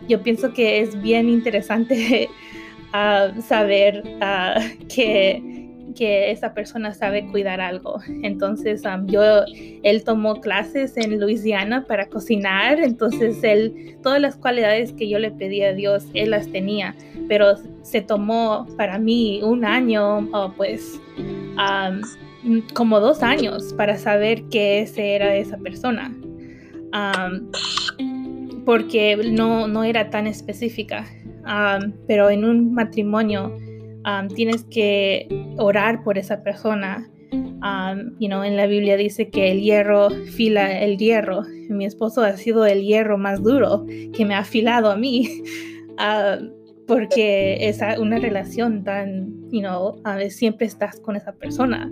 yo 0.07 0.21
pienso 0.21 0.53
que 0.53 0.81
es 0.81 1.01
bien 1.01 1.29
interesante 1.29 2.29
saber 3.41 4.03
uh, 4.21 4.87
que 4.87 5.64
que 5.95 6.31
esa 6.31 6.53
persona 6.53 6.93
sabe 6.93 7.25
cuidar 7.27 7.61
algo. 7.61 7.99
Entonces, 8.23 8.83
yo, 9.05 9.21
él 9.83 10.03
tomó 10.03 10.41
clases 10.41 10.95
en 10.97 11.19
Luisiana 11.19 11.85
para 11.85 12.07
cocinar, 12.07 12.79
entonces 12.79 13.43
él, 13.43 13.97
todas 14.03 14.21
las 14.21 14.35
cualidades 14.35 14.93
que 14.93 15.09
yo 15.09 15.17
le 15.17 15.31
pedí 15.31 15.63
a 15.63 15.73
Dios, 15.73 16.05
él 16.13 16.31
las 16.31 16.51
tenía, 16.51 16.95
pero 17.27 17.55
se 17.81 18.01
tomó 18.01 18.67
para 18.77 18.99
mí 18.99 19.41
un 19.43 19.65
año, 19.65 20.29
o 20.31 20.53
pues, 20.55 20.99
como 22.73 22.99
dos 22.99 23.23
años 23.23 23.73
para 23.73 23.97
saber 23.97 24.43
que 24.49 24.81
ese 24.81 25.15
era 25.15 25.35
esa 25.35 25.57
persona. 25.57 26.13
porque 28.65 29.15
no, 29.31 29.67
no 29.67 29.83
era 29.83 30.09
tan 30.09 30.27
específica. 30.27 31.05
pero 32.07 32.29
en 32.29 32.43
un 32.43 32.73
matrimonio 32.73 33.55
tienes 34.35 34.63
que 34.65 35.27
orar 35.57 36.03
por 36.03 36.17
esa 36.17 36.43
persona. 36.43 37.09
you 38.19 38.27
know, 38.27 38.43
en 38.43 38.55
la 38.55 38.67
Biblia 38.67 38.97
dice 38.97 39.29
que 39.29 39.51
el 39.51 39.61
hierro 39.61 40.09
fila 40.09 40.81
el 40.81 40.97
hierro. 40.97 41.43
Mi 41.69 41.85
esposo 41.85 42.21
ha 42.21 42.37
sido 42.37 42.65
el 42.65 42.83
hierro 42.83 43.17
más 43.17 43.41
duro 43.41 43.85
que 44.13 44.25
me 44.25 44.35
ha 44.35 44.39
afilado 44.39 44.91
a 44.91 44.95
mí. 44.95 45.43
porque 46.87 47.57
es 47.67 47.79
una 47.97 48.19
relación 48.19 48.83
tan, 48.83 49.49
you 49.51 49.61
know, 49.61 50.01
siempre 50.29 50.67
estás 50.67 50.99
con 50.99 51.15
esa 51.15 51.33
persona. 51.33 51.89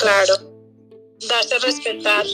Claro, 0.00 0.34
darse 1.28 1.54
a 1.54 1.58
respetar. 1.58 2.26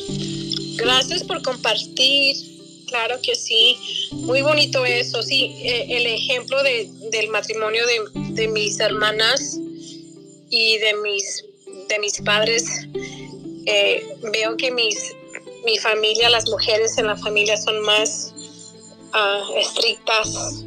Gracias 0.76 1.24
por 1.24 1.42
compartir 1.42 2.55
Claro 2.86 3.20
que 3.20 3.34
sí, 3.34 3.76
muy 4.12 4.42
bonito 4.42 4.84
eso, 4.84 5.22
sí, 5.22 5.56
eh, 5.62 5.86
el 5.88 6.06
ejemplo 6.06 6.62
de, 6.62 6.88
del 7.10 7.28
matrimonio 7.30 7.82
de, 7.86 8.00
de, 8.34 8.48
mis 8.48 8.78
hermanas 8.78 9.58
y 10.50 10.78
de 10.78 10.94
mis, 11.02 11.44
de 11.88 11.98
mis 11.98 12.20
padres, 12.20 12.64
eh, 13.66 14.06
veo 14.32 14.56
que 14.56 14.70
mis, 14.70 15.14
mi 15.64 15.78
familia, 15.78 16.30
las 16.30 16.48
mujeres 16.48 16.96
en 16.98 17.08
la 17.08 17.16
familia 17.16 17.56
son 17.56 17.82
más 17.82 18.32
uh, 19.12 19.56
estrictas 19.56 20.64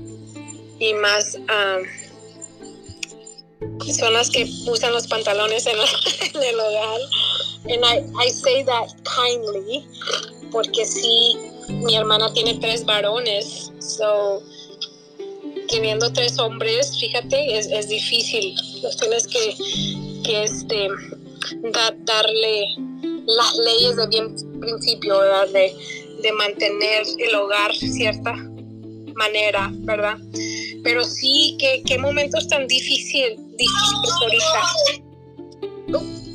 y 0.80 0.94
más... 0.96 1.36
Uh, 1.36 2.10
son 3.94 4.14
las 4.14 4.30
que 4.30 4.48
usan 4.68 4.94
los 4.94 5.08
pantalones 5.08 5.66
en, 5.66 5.78
en 6.36 6.44
el 6.44 6.60
hogar. 6.60 7.00
And 7.66 7.84
I, 7.84 8.06
I 8.18 8.30
say 8.30 8.64
that 8.64 8.88
kindly, 9.04 9.88
porque 10.52 10.86
sí, 10.86 11.38
mi 11.70 11.96
hermana 11.96 12.32
tiene 12.34 12.56
tres 12.56 12.86
varones, 12.86 13.72
so 13.80 14.42
teniendo 15.70 16.12
tres 16.12 16.40
hombres, 16.40 17.00
fíjate, 17.00 17.58
es, 17.58 17.68
es 17.68 17.88
difícil. 17.90 18.56
Los 18.82 18.98
tienes 18.98 19.28
que, 19.28 19.56
que 20.24 20.44
este, 20.44 20.88
darle 22.06 22.66
las 23.26 23.58
leyes 23.58 23.96
de 23.98 24.08
bien 24.08 24.36
principio. 24.60 25.20
De, 25.54 25.74
de 26.22 26.32
mantener 26.34 27.04
el 27.18 27.36
hogar 27.36 27.74
cierta 27.74 28.34
manera, 29.16 29.70
¿verdad? 29.80 30.18
Pero 30.84 31.04
sí, 31.04 31.56
qué, 31.60 31.82
qué 31.86 31.98
momentos 31.98 32.48
tan 32.48 32.68
difíciles, 32.68 33.40
difíciles 33.58 34.12
ahorita. 34.22 34.62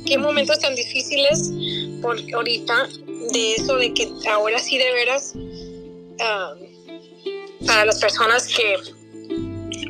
Qué 0.05 0.17
momentos 0.17 0.59
tan 0.59 0.75
difíciles 0.75 1.51
por 2.01 2.17
ahorita 2.33 2.87
de 3.33 3.53
eso 3.53 3.75
de 3.77 3.93
que 3.93 4.11
ahora 4.29 4.59
sí 4.59 4.77
de 4.77 4.93
veras 4.93 5.33
para 7.65 7.85
las 7.85 7.99
personas 7.99 8.47
que 8.47 8.75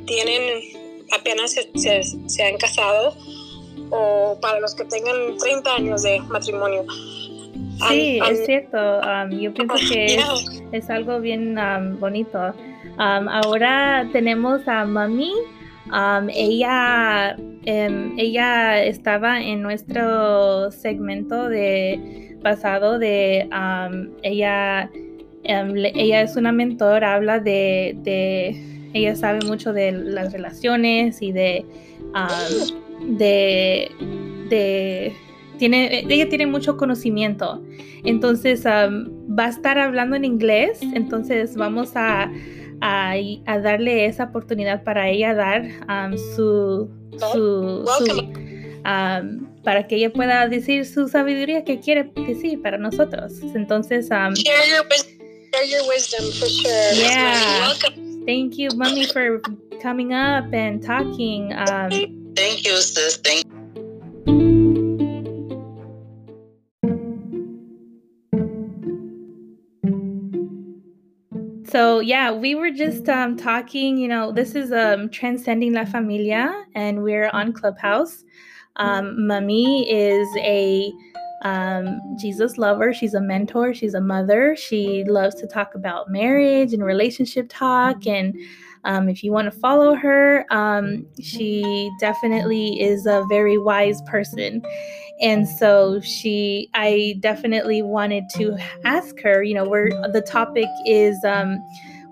tienen 0.06 0.64
apenas 1.12 1.52
se, 1.52 2.04
se, 2.04 2.44
han 2.44 2.58
casado 2.58 3.16
o 3.92 4.38
para 4.42 4.60
los 4.60 4.74
que 4.76 4.86
tengan 4.86 5.38
30 5.38 5.76
años 5.76 6.04
de 6.04 6.20
matrimonio. 6.22 6.86
Sí, 7.88 8.20
es 8.30 8.46
cierto. 8.46 8.78
yo 9.32 9.54
pienso 9.54 9.76
que 9.92 10.20
es, 10.72 10.90
algo 10.90 11.20
bien 11.20 11.58
bonito. 12.00 12.54
ahora 12.98 14.08
tenemos 14.12 14.68
a 14.68 14.86
Mami. 14.86 15.34
Ella, 16.34 17.36
em, 17.66 18.18
ella 18.18 18.84
estaba 18.84 19.42
en 19.42 19.62
nuestro 19.62 20.72
segmento 20.72 21.50
de 21.50 22.38
pasado 22.42 23.00
de 23.00 23.48
ella 24.24 24.90
Em, 25.48 25.76
ella 25.78 26.22
es 26.24 26.36
una 26.38 26.52
mentor, 26.52 27.04
habla 27.04 27.40
de, 27.40 27.96
ella 28.94 29.16
sabe 29.16 29.46
mucho 29.46 29.74
de 29.74 29.92
las 29.92 30.34
relaciones 30.34 31.22
y 31.22 31.32
de, 31.32 31.64
de, 33.20 35.14
tiene, 35.60 36.00
ella 36.00 36.28
tiene 36.30 36.48
mucho 36.48 36.78
conocimiento. 36.78 37.64
Entonces 38.04 38.66
va 38.66 39.46
a 39.46 39.50
estar 39.50 39.78
hablando 39.78 40.16
en 40.16 40.26
inglés, 40.26 40.80
entonces 40.96 41.56
vamos 41.56 41.92
a, 41.94 42.32
darle 42.80 44.06
esa 44.06 44.26
oportunidad 44.26 44.84
para 44.84 45.10
ella 45.10 45.34
dar 45.34 45.66
su, 46.36 46.90
su, 47.32 47.86
para 49.64 49.88
que 49.88 49.96
ella 49.96 50.12
pueda 50.14 50.48
decir 50.48 50.86
su 50.86 51.08
sabiduría 51.08 51.64
que 51.64 51.80
quiere 51.80 52.12
decir 52.28 52.62
para 52.62 52.78
nosotros. 52.78 53.34
Entonces, 53.56 54.10
share 55.56 55.66
your 55.66 55.88
wisdom 55.88 56.32
for 56.32 56.48
sure. 56.48 56.94
Yeah. 56.96 57.74
Thank 58.26 58.58
you, 58.58 58.70
Mommy, 58.76 59.06
for 59.06 59.40
coming 59.82 60.14
up 60.14 60.54
and 60.54 60.82
talking. 60.82 61.54
Um, 61.54 61.90
Thank 62.36 62.66
you, 62.66 62.78
sis. 62.82 63.18
Thank 63.18 63.46
So 71.76 72.00
yeah, 72.00 72.32
we 72.32 72.56
were 72.56 72.72
just 72.72 73.10
um, 73.10 73.36
talking. 73.36 73.98
You 73.98 74.08
know, 74.08 74.32
this 74.32 74.56
is 74.56 74.72
um, 74.72 75.10
transcending 75.10 75.74
la 75.74 75.84
familia, 75.84 76.64
and 76.74 77.04
we're 77.04 77.30
on 77.32 77.52
Clubhouse. 77.52 78.24
Um, 78.78 79.30
is 79.30 80.28
a 80.38 80.90
um, 81.44 82.00
Jesus 82.18 82.58
lover. 82.58 82.94
She's 82.94 83.14
a 83.14 83.20
mentor. 83.20 83.74
She's 83.74 83.94
a 83.94 84.00
mother. 84.00 84.56
She 84.56 85.04
loves 85.04 85.36
to 85.36 85.48
talk 85.48 85.76
about 85.76 86.10
marriage 86.10 86.72
and 86.72 86.82
relationship 86.82 87.48
talk. 87.50 88.08
And 88.08 88.40
um, 88.86 89.10
if 89.10 89.24
you 89.24 89.32
want 89.32 89.52
to 89.52 89.60
follow 89.60 89.96
her, 89.96 90.46
um, 90.52 91.06
she 91.22 91.92
definitely 92.00 92.80
is 92.80 93.06
a 93.06 93.26
very 93.28 93.58
wise 93.58 94.02
person. 94.04 94.64
And 95.22 95.48
so 95.48 96.02
she, 96.02 96.70
I 96.74 97.16
definitely 97.20 97.82
wanted 97.82 98.26
to 98.36 98.58
ask 98.84 99.20
her. 99.22 99.44
You 99.44 99.56
know, 99.56 99.68
where 99.68 99.90
the 100.12 100.22
topic 100.22 100.68
is, 100.86 101.24
um, 101.24 101.58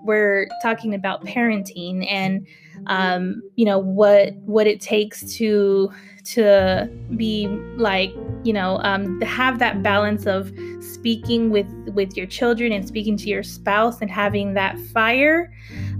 we're 0.04 0.48
talking 0.62 0.94
about 0.94 1.24
parenting 1.24 2.06
and 2.10 2.46
um, 2.86 3.42
you 3.56 3.64
know 3.64 3.78
what 3.78 4.34
what 4.44 4.66
it 4.66 4.80
takes 4.80 5.36
to 5.36 5.90
to 6.24 6.90
be 7.16 7.46
like 7.76 8.14
you 8.44 8.52
know 8.52 8.78
um, 8.82 9.18
to 9.20 9.26
have 9.26 9.58
that 9.58 9.82
balance 9.82 10.26
of 10.26 10.52
speaking 10.80 11.50
with 11.50 11.66
with 11.94 12.16
your 12.16 12.26
children 12.26 12.72
and 12.72 12.86
speaking 12.86 13.16
to 13.16 13.28
your 13.28 13.42
spouse 13.42 14.00
and 14.00 14.10
having 14.10 14.54
that 14.54 14.78
fire 14.78 15.52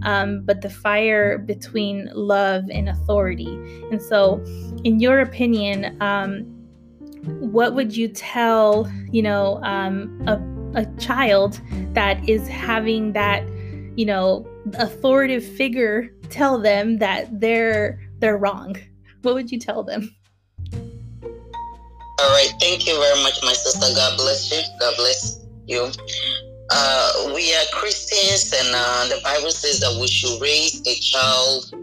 um, 0.02 0.42
but 0.44 0.60
the 0.60 0.70
fire 0.70 1.38
between 1.38 2.10
love 2.14 2.64
and 2.70 2.88
authority. 2.88 3.54
And 3.90 4.00
so 4.00 4.42
in 4.84 5.00
your 5.00 5.20
opinion 5.20 5.96
um, 6.02 6.42
what 7.24 7.74
would 7.74 7.96
you 7.96 8.08
tell 8.08 8.90
you 9.10 9.22
know 9.22 9.60
um, 9.62 10.22
a, 10.26 10.80
a 10.80 10.86
child 10.98 11.60
that 11.94 12.26
is 12.28 12.48
having 12.48 13.12
that 13.12 13.46
you 13.96 14.04
know 14.04 14.46
authoritative 14.74 15.44
figure 15.44 16.10
tell 16.30 16.58
them 16.58 16.98
that 16.98 17.40
they're 17.40 18.00
they're 18.18 18.36
wrong 18.36 18.76
what 19.24 19.34
would 19.34 19.50
you 19.50 19.58
tell 19.58 19.82
them? 19.82 20.14
All 22.20 22.30
right. 22.30 22.52
Thank 22.60 22.86
you 22.86 22.94
very 22.94 23.22
much, 23.22 23.42
my 23.42 23.52
sister. 23.52 23.86
God 23.94 24.16
bless 24.16 24.52
you. 24.52 24.62
God 24.78 24.94
bless 24.96 25.40
you. 25.66 25.90
Uh, 26.70 27.32
we 27.34 27.52
are 27.54 27.64
Christians, 27.72 28.52
and 28.52 28.68
uh, 28.74 29.06
the 29.08 29.20
Bible 29.22 29.50
says 29.50 29.80
that 29.80 29.98
we 30.00 30.06
should 30.06 30.40
raise 30.40 30.80
a 30.86 30.94
child 30.94 31.74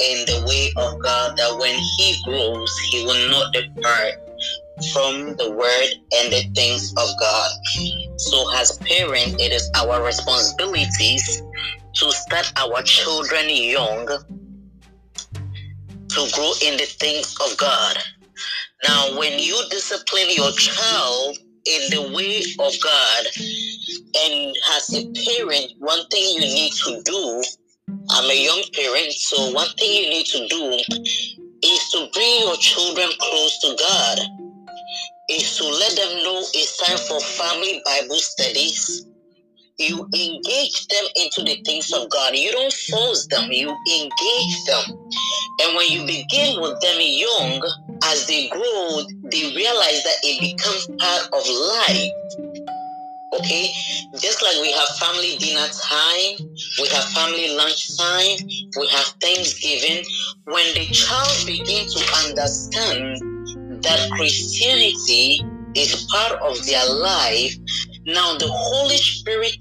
in 0.00 0.26
the 0.26 0.44
way 0.46 0.72
of 0.76 0.98
God, 1.00 1.36
that 1.36 1.56
when 1.58 1.74
he 1.74 2.20
grows, 2.24 2.78
he 2.90 3.04
will 3.04 3.30
not 3.30 3.52
depart 3.52 4.14
from 4.92 5.36
the 5.36 5.50
word 5.50 5.88
and 6.16 6.32
the 6.32 6.42
things 6.54 6.92
of 6.96 7.08
God. 7.20 7.50
So, 8.16 8.44
as 8.56 8.76
parents, 8.78 9.36
it 9.38 9.52
is 9.52 9.70
our 9.76 10.04
responsibilities 10.04 11.42
to 11.94 12.10
start 12.12 12.52
our 12.56 12.82
children 12.82 13.48
young 13.48 14.08
to 16.18 16.34
grow 16.34 16.52
in 16.62 16.76
the 16.76 16.84
things 16.84 17.36
of 17.46 17.56
God. 17.56 17.96
Now, 18.82 19.16
when 19.18 19.38
you 19.38 19.56
discipline 19.70 20.30
your 20.30 20.50
child 20.50 21.38
in 21.64 21.90
the 21.90 22.12
way 22.12 22.42
of 22.58 22.72
God, 22.82 23.26
and 24.24 24.56
as 24.74 24.94
a 24.94 25.06
parent, 25.14 25.72
one 25.78 26.06
thing 26.08 26.24
you 26.34 26.40
need 26.40 26.72
to 26.72 27.02
do, 27.04 27.42
I'm 28.10 28.30
a 28.30 28.44
young 28.44 28.62
parent, 28.74 29.12
so 29.12 29.52
one 29.52 29.68
thing 29.78 29.92
you 29.92 30.10
need 30.10 30.26
to 30.26 30.48
do 30.48 30.72
is 31.62 31.88
to 31.92 32.08
bring 32.12 32.40
your 32.40 32.56
children 32.56 33.08
close 33.20 33.58
to 33.60 33.76
God, 33.78 34.18
is 35.30 35.56
to 35.58 35.64
let 35.64 35.94
them 35.94 36.24
know 36.24 36.40
it's 36.54 36.78
time 36.78 36.98
for 36.98 37.20
family 37.20 37.80
Bible 37.84 38.16
studies 38.16 39.07
you 39.78 40.08
engage 40.12 40.86
them 40.88 41.04
into 41.16 41.42
the 41.42 41.62
things 41.64 41.92
of 41.92 42.10
God. 42.10 42.34
You 42.34 42.50
don't 42.50 42.72
force 42.72 43.26
them, 43.28 43.50
you 43.52 43.70
engage 43.70 44.64
them. 44.66 44.98
And 45.60 45.76
when 45.76 45.88
you 45.88 46.04
begin 46.04 46.60
with 46.60 46.80
them 46.80 46.98
young, 46.98 47.62
as 48.04 48.26
they 48.26 48.48
grow, 48.48 49.02
they 49.30 49.54
realize 49.54 50.02
that 50.02 50.18
it 50.22 50.40
becomes 50.40 50.86
part 50.98 51.26
of 51.32 51.42
life. 51.48 52.12
Okay, 53.34 53.68
just 54.18 54.42
like 54.42 54.56
we 54.62 54.72
have 54.72 54.88
family 54.98 55.36
dinner 55.36 55.68
time, 55.68 56.48
we 56.80 56.88
have 56.88 57.04
family 57.04 57.54
lunch 57.54 57.96
time, 57.96 58.36
we 58.78 58.88
have 58.88 59.06
Thanksgiving. 59.20 60.02
When 60.44 60.74
the 60.74 60.86
child 60.86 61.46
begins 61.46 61.94
to 61.94 62.26
understand 62.26 63.20
that 63.84 64.10
Christianity 64.16 65.44
is 65.74 66.08
part 66.10 66.40
of 66.40 66.64
their 66.66 66.84
life, 66.94 67.54
now 68.06 68.38
the 68.38 68.48
Holy 68.48 68.96
Spirit 68.96 69.56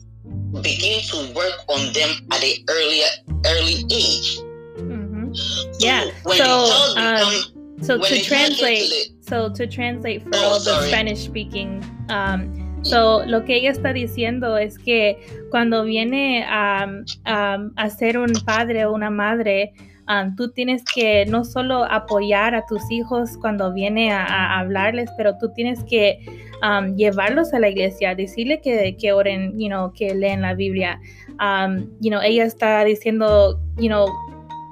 begin 0.61 1.01
to 1.09 1.33
work 1.33 1.53
on 1.69 1.93
them 1.93 2.09
at 2.31 2.41
the 2.41 2.63
earlier 2.69 3.07
early 3.45 3.85
age. 3.91 4.39
Mm-hmm. 4.77 5.33
So 5.33 5.69
yeah. 5.79 6.09
So, 6.23 6.97
um, 6.97 7.83
so 7.83 7.97
to 7.99 8.21
translate, 8.23 8.89
the, 8.89 9.11
so 9.21 9.49
to 9.49 9.67
translate 9.67 10.23
for 10.23 10.31
oh, 10.33 10.43
all 10.43 10.59
the 10.59 10.87
Spanish 10.87 11.23
speaking. 11.23 11.83
Um, 12.09 12.67
So, 12.83 13.25
lo 13.25 13.43
que 13.43 13.55
ella 13.55 13.71
está 13.71 13.91
diciendo 13.91 14.57
es 14.57 14.77
que 14.77 15.17
cuando 15.51 15.83
viene 15.83 16.45
a, 16.47 16.87
a 17.25 17.89
ser 17.89 18.17
un 18.17 18.31
padre 18.45 18.85
o 18.85 18.93
una 18.93 19.09
madre, 19.09 19.73
um, 20.09 20.35
tú 20.35 20.51
tienes 20.51 20.83
que 20.83 21.25
no 21.25 21.43
solo 21.43 21.83
apoyar 21.85 22.55
a 22.55 22.65
tus 22.65 22.81
hijos 22.89 23.37
cuando 23.39 23.73
viene 23.73 24.11
a, 24.11 24.25
a 24.25 24.59
hablarles, 24.59 25.09
pero 25.17 25.37
tú 25.37 25.51
tienes 25.53 25.83
que 25.83 26.19
um, 26.61 26.95
llevarlos 26.95 27.53
a 27.53 27.59
la 27.59 27.69
iglesia, 27.69 28.15
decirle 28.15 28.61
que, 28.61 28.95
que 28.97 29.13
oren, 29.13 29.57
you 29.59 29.67
know, 29.67 29.91
que 29.93 30.13
leen 30.13 30.41
la 30.41 30.53
Biblia. 30.53 30.99
Um, 31.39 31.87
you 31.99 32.09
know, 32.09 32.21
ella 32.21 32.45
está 32.45 32.83
diciendo, 32.83 33.59
you 33.77 33.87
know, 33.87 34.07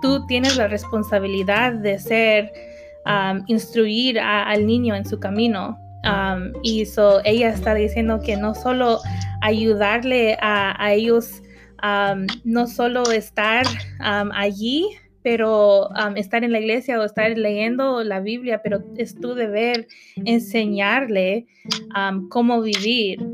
tú 0.02 0.26
tienes 0.28 0.58
la 0.58 0.68
responsabilidad 0.68 1.74
de 1.74 2.00
ser, 2.00 2.52
um, 3.06 3.44
instruir 3.48 4.20
al 4.20 4.66
niño 4.66 4.96
en 4.96 5.06
su 5.06 5.20
camino. 5.20 5.78
y 6.62 6.86
so, 6.86 7.20
ella 7.26 7.50
está 7.50 7.74
diciendo 7.74 8.20
que 8.24 8.38
no 8.38 8.54
solo 8.54 9.00
ayudarle 9.42 10.38
a, 10.40 10.76
a 10.84 10.94
ellos, 10.94 11.42
no 12.44 12.68
solo 12.68 13.04
estar 13.12 13.66
allí, 14.00 14.90
pero 15.26 15.90
estar 16.18 16.44
en 16.44 16.52
la 16.52 16.60
iglesia 16.60 17.00
o 17.00 17.04
estar 17.04 17.36
leyendo 17.36 18.04
la 18.04 18.20
Biblia, 18.20 18.62
pero 18.62 18.84
es 18.96 19.16
tu 19.20 19.34
deber 19.34 19.88
enseñarle 20.18 21.48
cómo 22.30 22.62
vivir. 22.62 23.26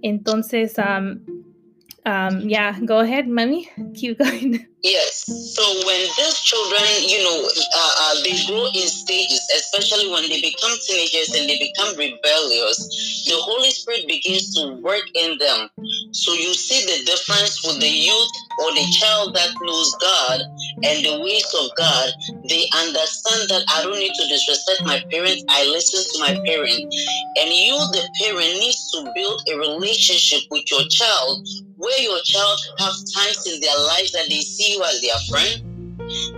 Entonces, 0.00 0.76
um, 0.78 2.48
yeah, 2.48 2.78
go 2.80 3.00
ahead, 3.00 3.26
mommy. 3.26 3.68
Keep 3.94 4.16
going. 4.16 4.66
Yes. 4.86 5.26
So 5.26 5.64
when 5.84 5.98
these 6.14 6.38
children, 6.46 6.86
you 7.10 7.18
know, 7.18 7.42
uh, 7.42 7.94
uh, 8.06 8.22
they 8.22 8.38
grow 8.46 8.66
in 8.70 8.86
stages, 8.86 9.42
especially 9.58 10.08
when 10.12 10.30
they 10.30 10.40
become 10.40 10.70
teenagers 10.86 11.34
and 11.34 11.50
they 11.50 11.58
become 11.58 11.98
rebellious, 11.98 13.26
the 13.26 13.34
Holy 13.34 13.70
Spirit 13.72 14.06
begins 14.06 14.54
to 14.54 14.78
work 14.78 15.02
in 15.16 15.38
them. 15.38 15.68
So 16.12 16.34
you 16.34 16.54
see 16.54 16.86
the 16.86 17.02
difference 17.04 17.66
with 17.66 17.80
the 17.80 17.90
youth 17.90 18.30
or 18.62 18.70
the 18.78 18.86
child 19.02 19.34
that 19.34 19.50
knows 19.60 19.90
God 19.98 20.40
and 20.86 21.02
the 21.02 21.18
ways 21.18 21.50
of 21.58 21.66
God. 21.74 22.06
They 22.46 22.70
understand 22.78 23.50
that 23.50 23.66
I 23.66 23.82
don't 23.82 23.98
need 23.98 24.14
to 24.14 24.28
disrespect 24.30 24.86
my 24.86 25.02
parents. 25.10 25.42
I 25.50 25.66
listen 25.66 25.98
to 25.98 26.16
my 26.22 26.38
parents. 26.46 26.94
And 27.42 27.50
you, 27.50 27.74
the 27.90 28.06
parent, 28.22 28.54
needs 28.62 28.86
to 28.94 29.10
build 29.18 29.42
a 29.50 29.58
relationship 29.58 30.46
with 30.50 30.70
your 30.70 30.86
child 30.94 31.42
where 31.76 32.00
your 32.00 32.20
child 32.24 32.58
have 32.78 32.94
times 33.12 33.44
in 33.46 33.60
their 33.60 33.76
lives 33.76 34.12
that 34.12 34.26
they 34.28 34.40
see 34.40 34.75
you 34.76 34.84
as 34.84 35.00
their 35.00 35.18
friend, 35.28 35.76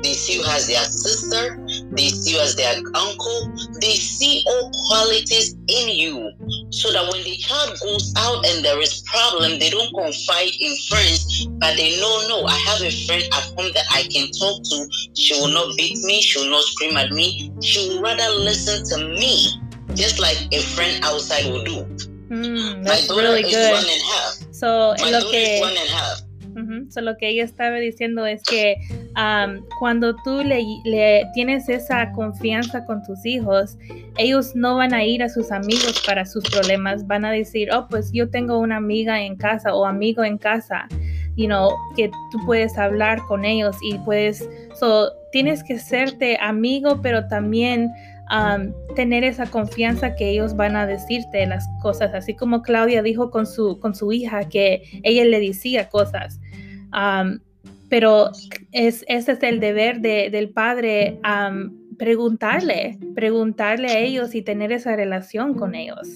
they 0.02 0.12
see 0.14 0.38
you 0.40 0.44
as 0.48 0.66
their 0.66 0.82
sister, 0.84 1.58
they 1.92 2.08
see 2.08 2.32
you 2.32 2.40
as 2.40 2.56
their 2.56 2.74
uncle, 2.94 3.52
they 3.80 3.92
see 3.92 4.44
all 4.46 4.70
qualities 4.88 5.54
in 5.68 5.88
you. 5.88 6.32
So 6.70 6.92
that 6.92 7.10
when 7.12 7.22
the 7.24 7.36
child 7.36 7.78
goes 7.80 8.14
out 8.16 8.46
and 8.46 8.64
there 8.64 8.80
is 8.80 9.02
problem, 9.02 9.58
they 9.58 9.70
don't 9.70 9.92
confide 9.94 10.52
in 10.60 10.74
friends, 10.88 11.46
but 11.58 11.76
they 11.76 12.00
know, 12.00 12.28
no, 12.28 12.46
I 12.46 12.56
have 12.56 12.80
a 12.80 12.90
friend 13.06 13.24
at 13.24 13.44
home 13.56 13.70
that 13.74 13.84
I 13.90 14.02
can 14.08 14.30
talk 14.32 14.62
to. 14.62 14.88
She 15.14 15.34
will 15.40 15.52
not 15.52 15.76
beat 15.76 15.98
me, 16.04 16.20
she 16.22 16.40
will 16.40 16.50
not 16.50 16.64
scream 16.64 16.96
at 16.96 17.10
me, 17.10 17.52
she 17.60 17.88
will 17.88 18.00
rather 18.02 18.28
listen 18.40 18.84
to 18.96 19.08
me, 19.08 19.60
just 19.94 20.18
like 20.18 20.38
a 20.52 20.60
friend 20.60 21.04
outside 21.04 21.44
will 21.52 21.64
do. 21.64 21.84
Mm, 22.30 22.84
that's 22.84 23.08
really 23.10 23.42
good. 23.42 23.84
So, 24.52 24.94
lo 24.98 25.30
que, 25.30 25.60
so, 26.90 27.00
lo 27.00 27.16
que 27.16 27.28
ella 27.28 27.44
estaba 27.44 27.76
diciendo 27.76 28.26
es 28.26 28.42
que 28.42 28.76
cuando 29.78 30.14
tú 30.24 30.42
le, 30.42 31.26
tienes 31.34 31.68
esa 31.68 32.12
confianza 32.12 32.84
con 32.84 33.02
tus 33.02 33.24
hijos, 33.26 33.76
ellos 34.16 34.54
no 34.54 34.76
van 34.76 34.94
a 34.94 35.04
ir 35.04 35.22
a 35.22 35.28
sus 35.28 35.50
amigos 35.50 36.02
para 36.06 36.24
sus 36.26 36.44
problemas, 36.50 37.06
van 37.06 37.24
a 37.24 37.30
decir, 37.30 37.68
oh, 37.72 37.86
pues 37.88 38.10
yo 38.12 38.30
tengo 38.30 38.58
una 38.58 38.76
amiga 38.76 39.20
en 39.22 39.36
casa 39.36 39.74
o 39.74 39.84
amigo 39.84 40.24
en 40.24 40.38
casa, 40.38 40.86
you 41.36 41.46
know, 41.46 41.70
que 41.96 42.10
tú 42.30 42.38
puedes 42.46 42.76
hablar 42.78 43.18
con 43.28 43.44
ellos 43.44 43.76
y 43.82 43.98
puedes, 43.98 44.48
so, 44.74 45.10
tienes 45.32 45.62
que 45.62 45.78
serte 45.78 46.38
amigo, 46.40 47.00
pero 47.02 47.26
también 47.28 47.90
tener 48.94 49.24
esa 49.24 49.46
confianza 49.46 50.14
que 50.14 50.30
ellos 50.30 50.54
van 50.54 50.76
a 50.76 50.86
decirte 50.86 51.46
las 51.46 51.66
cosas, 51.80 52.12
así 52.14 52.34
como 52.34 52.62
Claudia 52.62 53.02
dijo 53.02 53.30
con 53.30 53.46
su, 53.46 53.78
con 53.80 53.94
su 53.94 54.12
hija 54.12 54.48
que 54.48 54.82
ella 55.02 55.24
le 55.24 55.40
decía 55.40 55.88
cosas. 55.88 56.40
Pero 57.88 58.30
es, 58.72 59.04
ese 59.08 59.32
es 59.32 59.42
el 59.42 59.60
deber 59.60 60.00
de, 60.00 60.30
del 60.30 60.50
padre, 60.50 61.20
preguntarle, 61.98 62.98
preguntarle 63.14 63.88
a 63.90 63.98
ellos 63.98 64.34
y 64.34 64.42
tener 64.42 64.72
esa 64.72 64.94
relación 64.96 65.54
con 65.54 65.74
ellos. 65.74 66.06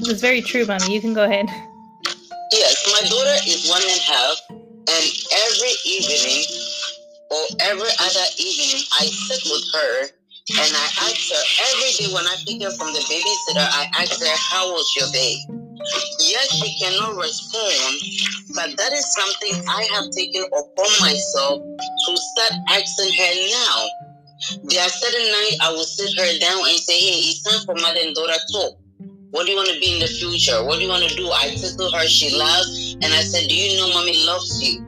It's 0.00 0.20
very 0.20 0.42
true, 0.42 0.66
mommy. 0.66 0.94
You 0.94 1.00
can 1.00 1.14
go 1.14 1.24
ahead. 1.24 1.46
Yes, 2.52 2.86
my 2.92 3.08
daughter 3.08 3.36
is 3.46 3.68
one 3.68 3.82
and 3.82 3.90
a 3.90 4.02
half, 4.06 4.36
and 4.50 5.04
every 5.32 5.74
evening 5.84 6.44
or 7.30 7.42
every 7.60 7.90
other 7.98 8.26
evening, 8.38 8.84
I 9.00 9.06
sit 9.06 9.42
with 9.50 9.64
her 9.74 10.15
and 10.54 10.70
I 10.78 10.86
ask 11.10 11.26
her 11.34 11.42
every 11.74 11.90
day 11.98 12.14
when 12.14 12.22
I 12.22 12.36
pick 12.46 12.62
her 12.62 12.70
from 12.78 12.94
the 12.94 13.02
babysitter, 13.10 13.66
I 13.66 13.90
ask 13.98 14.14
her, 14.20 14.36
How 14.54 14.70
was 14.70 14.86
your 14.94 15.10
day? 15.10 15.34
Yes, 16.22 16.54
she 16.54 16.70
cannot 16.78 17.16
respond, 17.18 17.94
but 18.54 18.70
that 18.78 18.92
is 18.92 19.06
something 19.14 19.66
I 19.66 19.82
have 19.94 20.10
taken 20.14 20.44
upon 20.46 20.90
myself 21.02 21.58
to 21.58 22.10
start 22.16 22.52
asking 22.70 23.10
her 23.10 23.32
now. 23.50 23.76
There 24.70 24.82
are 24.82 24.88
certain 24.88 25.26
nights 25.32 25.58
I 25.62 25.70
will 25.72 25.84
sit 25.84 26.14
her 26.14 26.38
down 26.38 26.62
and 26.62 26.78
say, 26.78 26.94
Hey, 26.94 27.18
it's 27.26 27.42
time 27.42 27.66
for 27.66 27.74
mother 27.82 27.98
and 28.02 28.14
daughter 28.14 28.38
talk. 28.54 28.78
What 29.30 29.46
do 29.46 29.50
you 29.50 29.56
want 29.56 29.70
to 29.70 29.80
be 29.80 29.94
in 29.94 30.00
the 30.00 30.06
future? 30.06 30.62
What 30.64 30.78
do 30.78 30.84
you 30.84 30.90
want 30.90 31.08
to 31.08 31.14
do? 31.16 31.28
I 31.28 31.56
tickle 31.58 31.90
her, 31.90 32.06
she 32.06 32.36
laughs, 32.38 32.94
and 33.02 33.10
I 33.12 33.20
said, 33.26 33.48
Do 33.48 33.54
you 33.54 33.78
know 33.78 33.88
mommy 33.92 34.24
loves 34.24 34.62
you? 34.62 34.85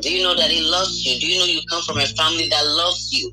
Do 0.00 0.12
you 0.12 0.22
know 0.24 0.34
that 0.34 0.50
he 0.50 0.60
loves 0.60 1.06
you? 1.06 1.20
Do 1.20 1.26
you 1.26 1.38
know 1.38 1.44
you 1.44 1.60
come 1.70 1.82
from 1.82 1.98
a 1.98 2.06
family 2.06 2.48
that 2.48 2.66
loves 2.66 3.12
you? 3.12 3.30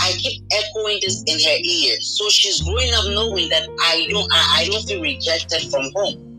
I 0.00 0.12
keep 0.12 0.44
echoing 0.52 0.98
this 1.02 1.22
in 1.26 1.40
her 1.40 1.58
ear. 1.58 2.00
So 2.00 2.28
she's 2.28 2.62
growing 2.62 2.92
up 2.94 3.06
knowing 3.06 3.48
that 3.48 3.68
I 3.82 4.06
don't 4.08 4.28
I, 4.32 4.68
feel 4.86 5.02
rejected 5.02 5.62
from 5.70 5.90
home. 5.94 6.30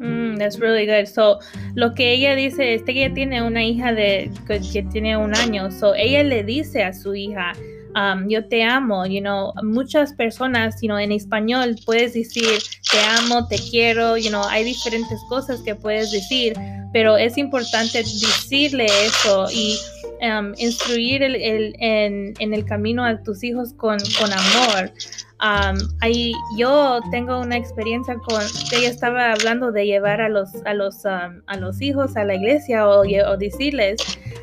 Mm, 0.00 0.38
that's 0.38 0.58
really 0.58 0.86
good. 0.86 1.08
So, 1.08 1.40
lo 1.74 1.94
que 1.94 2.12
ella 2.12 2.34
dice 2.34 2.74
es 2.74 2.82
que 2.82 2.92
ella 2.92 3.12
tiene 3.12 3.42
una 3.42 3.64
hija 3.64 3.92
de 3.92 4.30
que, 4.46 4.60
que 4.72 4.82
tiene 4.84 5.16
un 5.16 5.34
año. 5.34 5.70
So, 5.70 5.94
ella 5.94 6.22
le 6.22 6.42
dice 6.42 6.84
a 6.84 6.92
su 6.94 7.14
hija, 7.14 7.52
um, 7.94 8.28
yo 8.28 8.46
te 8.46 8.62
amo, 8.62 9.04
you 9.06 9.20
know, 9.20 9.52
muchas 9.62 10.12
personas, 10.14 10.80
you 10.80 10.88
know, 10.88 10.98
en 10.98 11.12
español 11.12 11.76
puedes 11.84 12.14
decir 12.14 12.60
te 12.90 12.98
amo, 13.00 13.46
te 13.48 13.58
quiero, 13.58 14.16
you 14.16 14.30
know, 14.30 14.44
hay 14.48 14.64
diferentes 14.64 15.20
cosas 15.28 15.60
que 15.60 15.74
puedes 15.74 16.10
decir, 16.10 16.54
pero 16.92 17.16
es 17.16 17.38
importante 17.38 17.98
decirle 17.98 18.86
eso 19.04 19.46
y 19.52 19.78
um, 20.22 20.52
instruir 20.58 21.22
el, 21.22 21.36
el, 21.36 21.76
en, 21.78 22.34
en, 22.38 22.54
el 22.54 22.64
camino 22.64 23.04
a 23.04 23.22
tus 23.22 23.44
hijos 23.44 23.72
con, 23.72 23.98
con 24.18 24.32
amor. 24.32 24.92
Um, 25.42 25.78
ahí, 26.00 26.34
yo 26.58 27.00
tengo 27.10 27.40
una 27.40 27.56
experiencia 27.56 28.14
con, 28.16 28.42
ella 28.76 28.90
estaba 28.90 29.32
hablando 29.32 29.72
de 29.72 29.86
llevar 29.86 30.20
a 30.20 30.28
los, 30.28 30.50
a 30.66 30.74
los, 30.74 31.06
um, 31.06 31.40
a 31.46 31.56
los 31.56 31.80
hijos 31.80 32.14
a 32.16 32.24
la 32.24 32.34
iglesia 32.34 32.86
o, 32.86 33.02
decirles, 33.38 33.96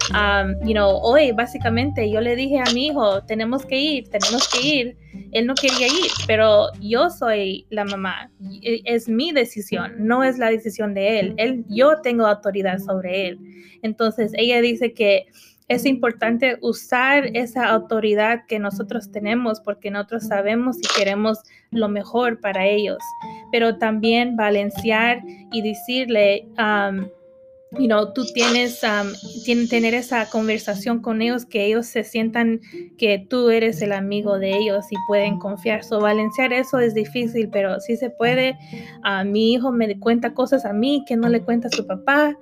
um, 0.10 0.54
you 0.68 0.74
know, 0.74 0.98
hoy 1.04 1.32
básicamente 1.34 2.10
yo 2.10 2.20
le 2.20 2.36
dije 2.36 2.60
a 2.60 2.74
mi 2.74 2.88
hijo, 2.88 3.22
tenemos 3.26 3.64
que 3.64 3.80
ir, 3.80 4.10
tenemos 4.10 4.48
que 4.50 4.68
ir. 4.68 4.98
Él 5.34 5.46
no 5.46 5.54
quería 5.54 5.88
ir, 5.88 6.10
pero 6.26 6.70
yo 6.82 7.12
soy 7.12 7.68
la 7.70 7.86
mamá. 7.86 8.32
E, 8.64 8.82
es 8.86 9.08
mi 9.08 9.32
decisión, 9.32 9.94
no 10.00 10.24
es 10.24 10.40
la 10.40 10.50
decisión 10.50 10.96
de 10.96 11.20
él. 11.20 11.34
él 11.38 11.64
yo 11.70 12.02
tengo 12.02 12.26
autoridad 12.26 12.80
sobre 12.80 13.28
él. 13.28 13.40
Entonces, 13.84 14.32
ella 14.36 14.62
dice 14.62 14.94
que 14.94 15.28
es 15.68 15.86
importante 15.86 16.58
usar 16.62 17.26
esa 17.34 17.68
autoridad 17.68 18.46
que 18.48 18.58
nosotros 18.58 19.12
tenemos 19.12 19.60
porque 19.60 19.92
nosotros 19.92 20.28
sabemos 20.28 20.78
y 20.78 20.98
queremos 20.98 21.40
lo 21.72 21.90
mejor 21.90 22.40
para 22.40 22.66
ellos, 22.66 23.00
pero 23.52 23.78
también 23.78 24.38
balancear 24.38 25.22
y 25.52 25.62
decirle, 25.62 26.48
you 27.72 27.88
know, 27.88 28.14
tú 28.14 28.26
tienes, 28.34 28.82
um, 28.84 29.68
tener 29.70 29.94
esa 29.94 30.30
conversación 30.30 31.02
con 31.02 31.22
ellos, 31.22 31.46
que 31.46 31.66
ellos 31.66 31.86
se 31.86 32.04
sientan 32.04 32.62
que 32.98 33.26
tú 33.30 33.50
eres 33.50 33.82
el 33.82 33.92
amigo 33.92 34.40
de 34.40 34.58
ellos 34.58 34.86
y 34.92 34.96
pueden 35.08 35.38
confiar. 35.38 35.84
So, 35.84 36.00
balancear 36.00 36.54
eso 36.54 36.80
es 36.80 36.94
difícil, 36.94 37.50
pero 37.50 37.80
sí 37.80 37.98
se 37.98 38.10
puede. 38.10 38.58
Uh, 39.04 39.26
mi 39.26 39.54
hijo 39.54 39.72
me 39.72 40.00
cuenta 40.00 40.34
cosas 40.34 40.66
a 40.66 40.74
mí 40.74 41.04
que 41.08 41.16
no 41.18 41.30
le 41.30 41.42
cuenta 41.42 41.68
a 41.68 41.72
su 41.72 41.86
papá, 41.86 42.36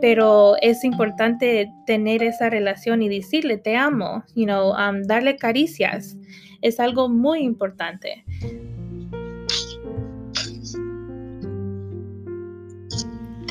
pero 0.00 0.56
es 0.60 0.84
importante 0.84 1.70
tener 1.86 2.22
esa 2.22 2.50
relación 2.50 3.02
y 3.02 3.08
decirle, 3.08 3.56
te 3.56 3.76
amo, 3.76 4.24
you 4.34 4.44
know, 4.44 4.72
um, 4.72 5.02
darle 5.02 5.36
caricias. 5.36 6.16
Es 6.62 6.80
algo 6.80 7.08
muy 7.08 7.40
importante. 7.40 8.24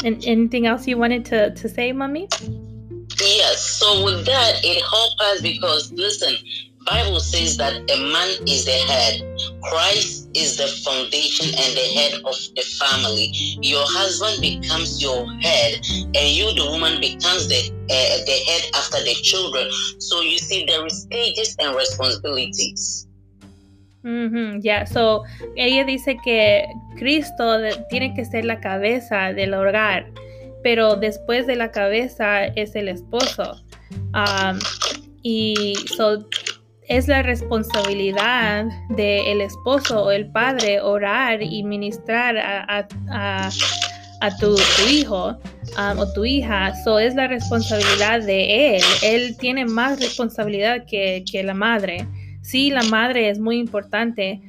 And 0.05 0.23
anything 0.25 0.67
else 0.67 0.87
you 0.87 0.97
wanted 0.97 1.25
to, 1.25 1.53
to 1.55 1.67
say, 1.67 1.91
mommy? 1.91 2.29
Yes. 3.19 3.61
So 3.79 4.05
with 4.05 4.25
that, 4.25 4.61
it 4.63 4.81
helps 4.83 5.15
us 5.19 5.41
because 5.41 5.91
listen, 5.91 6.35
Bible 6.85 7.19
says 7.19 7.57
that 7.57 7.73
a 7.73 7.97
man 8.13 8.29
is 8.47 8.65
the 8.65 8.77
head. 8.87 9.21
Christ 9.63 10.29
is 10.35 10.57
the 10.57 10.67
foundation 10.85 11.47
and 11.47 11.75
the 11.75 11.87
head 11.97 12.13
of 12.23 12.35
the 12.55 12.61
family. 12.79 13.31
Your 13.61 13.83
husband 13.87 14.39
becomes 14.41 15.01
your 15.01 15.25
head, 15.41 15.81
and 15.89 16.29
you, 16.29 16.53
the 16.53 16.69
woman, 16.69 17.01
becomes 17.01 17.47
the 17.47 17.73
uh, 17.89 18.17
the 18.25 18.37
head 18.45 18.69
after 18.75 19.03
the 19.03 19.15
children. 19.23 19.67
So 19.97 20.21
you 20.21 20.37
see, 20.37 20.65
there 20.65 20.85
is 20.85 21.01
stages 21.01 21.55
and 21.59 21.75
responsibilities. 21.75 23.07
Ya, 24.61 24.85
so 24.85 25.23
ella 25.55 25.83
dice 25.83 26.15
que 26.23 26.65
Cristo 26.95 27.57
tiene 27.89 28.13
que 28.13 28.23
ser 28.23 28.45
la 28.45 28.59
cabeza 28.59 29.33
del 29.33 29.53
hogar, 29.55 30.05
pero 30.61 30.95
después 30.95 31.47
de 31.47 31.55
la 31.55 31.71
cabeza 31.71 32.45
es 32.45 32.75
el 32.75 32.87
esposo. 32.87 33.63
y 35.23 35.73
so, 35.97 36.23
es 36.87 37.07
la 37.07 37.23
responsabilidad 37.23 38.65
del 38.89 39.41
esposo 39.41 40.03
o 40.03 40.11
el 40.11 40.27
padre 40.27 40.79
orar 40.81 41.41
y 41.41 41.63
ministrar 41.63 42.37
a, 42.37 42.87
tu, 44.39 44.55
hijo 44.87 45.35
o 45.97 46.13
tu 46.13 46.25
hija. 46.25 46.75
So, 46.83 46.99
es 46.99 47.15
la 47.15 47.27
responsabilidad 47.27 48.21
de 48.21 48.75
él. 48.75 48.83
Él 49.01 49.35
tiene 49.37 49.65
más 49.65 49.99
responsabilidad 49.99 50.85
que, 50.85 51.23
que 51.31 51.41
la 51.41 51.55
madre 51.55 52.05
sí, 52.45 52.69
la 52.69 52.83
madre 52.83 53.29
es 53.29 53.39
muy 53.39 53.57
importante, 53.57 54.41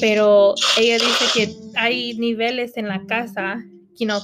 pero 0.00 0.54
ella 0.78 0.94
dice 0.94 1.24
que 1.34 1.54
hay 1.76 2.14
niveles 2.14 2.76
en 2.76 2.88
la 2.88 3.04
casa, 3.06 3.62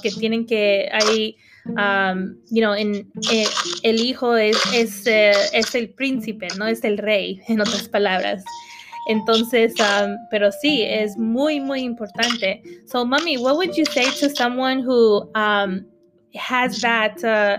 que 0.03 0.11
tienen 0.11 0.45
que, 0.45 0.89
hay, 0.93 1.37
um, 1.67 2.35
you 2.51 2.61
know, 2.61 2.75
eh, 2.75 3.47
el 3.83 4.01
hijo 4.01 4.37
es, 4.37 4.57
es, 4.75 5.07
eh, 5.07 5.33
es 5.53 5.75
el 5.77 5.91
príncipe, 5.91 6.49
no 6.59 6.67
es 6.67 6.83
el 6.83 6.99
rey, 6.99 7.41
en 7.47 7.61
otras 7.61 7.89
palabras. 7.89 8.43
Entonces, 9.09 9.73
um, 9.79 10.17
pero 10.31 10.51
sí, 10.51 10.83
es 10.83 11.17
muy, 11.17 11.61
muy 11.61 11.81
importante. 11.81 12.61
So, 12.87 13.07
mommy, 13.07 13.37
what 13.39 13.57
would 13.57 13.75
you 13.77 13.85
say 13.87 14.07
to 14.21 14.29
someone 14.29 14.83
who 14.83 15.31
has 16.35 16.81
that 16.81 17.23
uh, 17.25 17.59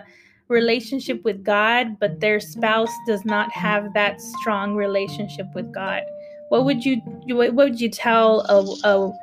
relationship 0.50 1.24
with 1.24 1.44
God, 1.44 2.00
but 2.00 2.20
their 2.20 2.40
spouse 2.40 2.92
does 3.06 3.24
not 3.24 3.52
have 3.52 3.94
that 3.94 4.20
strong 4.20 4.76
relationship 4.76 5.46
with 5.54 5.72
God? 5.72 6.04
What 6.50 6.66
would 6.66 6.84
you 6.84 6.98
what 7.28 7.54
would 7.54 7.80
you 7.80 7.90
tell 7.90 8.42
a, 8.50 8.88
a, 8.88 9.14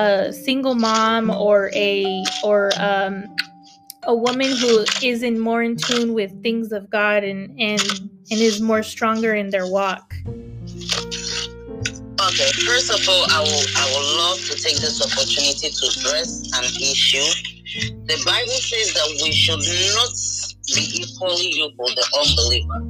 a 0.00 0.32
single 0.32 0.74
mom 0.74 1.30
or 1.30 1.70
a 1.74 2.22
or 2.44 2.70
um, 2.78 3.34
a 4.02 4.14
woman 4.14 4.54
who 4.56 4.84
isn't 5.02 5.38
more 5.38 5.62
in 5.62 5.76
tune 5.76 6.12
with 6.12 6.42
things 6.42 6.72
of 6.72 6.90
God 6.90 7.24
and 7.24 7.58
and 7.58 7.82
and 8.30 8.40
is 8.40 8.60
more 8.60 8.82
stronger 8.82 9.34
in 9.34 9.48
their 9.48 9.66
walk? 9.66 10.14
Okay, 12.20 12.50
first 12.66 12.90
of 12.90 13.08
all, 13.08 13.24
I 13.30 13.40
will 13.40 13.64
I 13.74 13.86
would 13.94 14.18
love 14.18 14.38
to 14.50 14.62
take 14.62 14.76
this 14.76 15.00
opportunity 15.00 15.70
to 15.70 15.86
address 15.86 16.50
an 16.52 16.64
issue. 16.76 17.24
The 18.04 18.22
Bible 18.26 18.52
says 18.52 18.92
that 18.92 19.20
we 19.22 19.32
should 19.32 19.60
not 19.94 20.37
be 20.74 20.82
equally 20.94 21.72
with 21.78 21.94
the 21.94 22.06
unbeliever. 22.20 22.84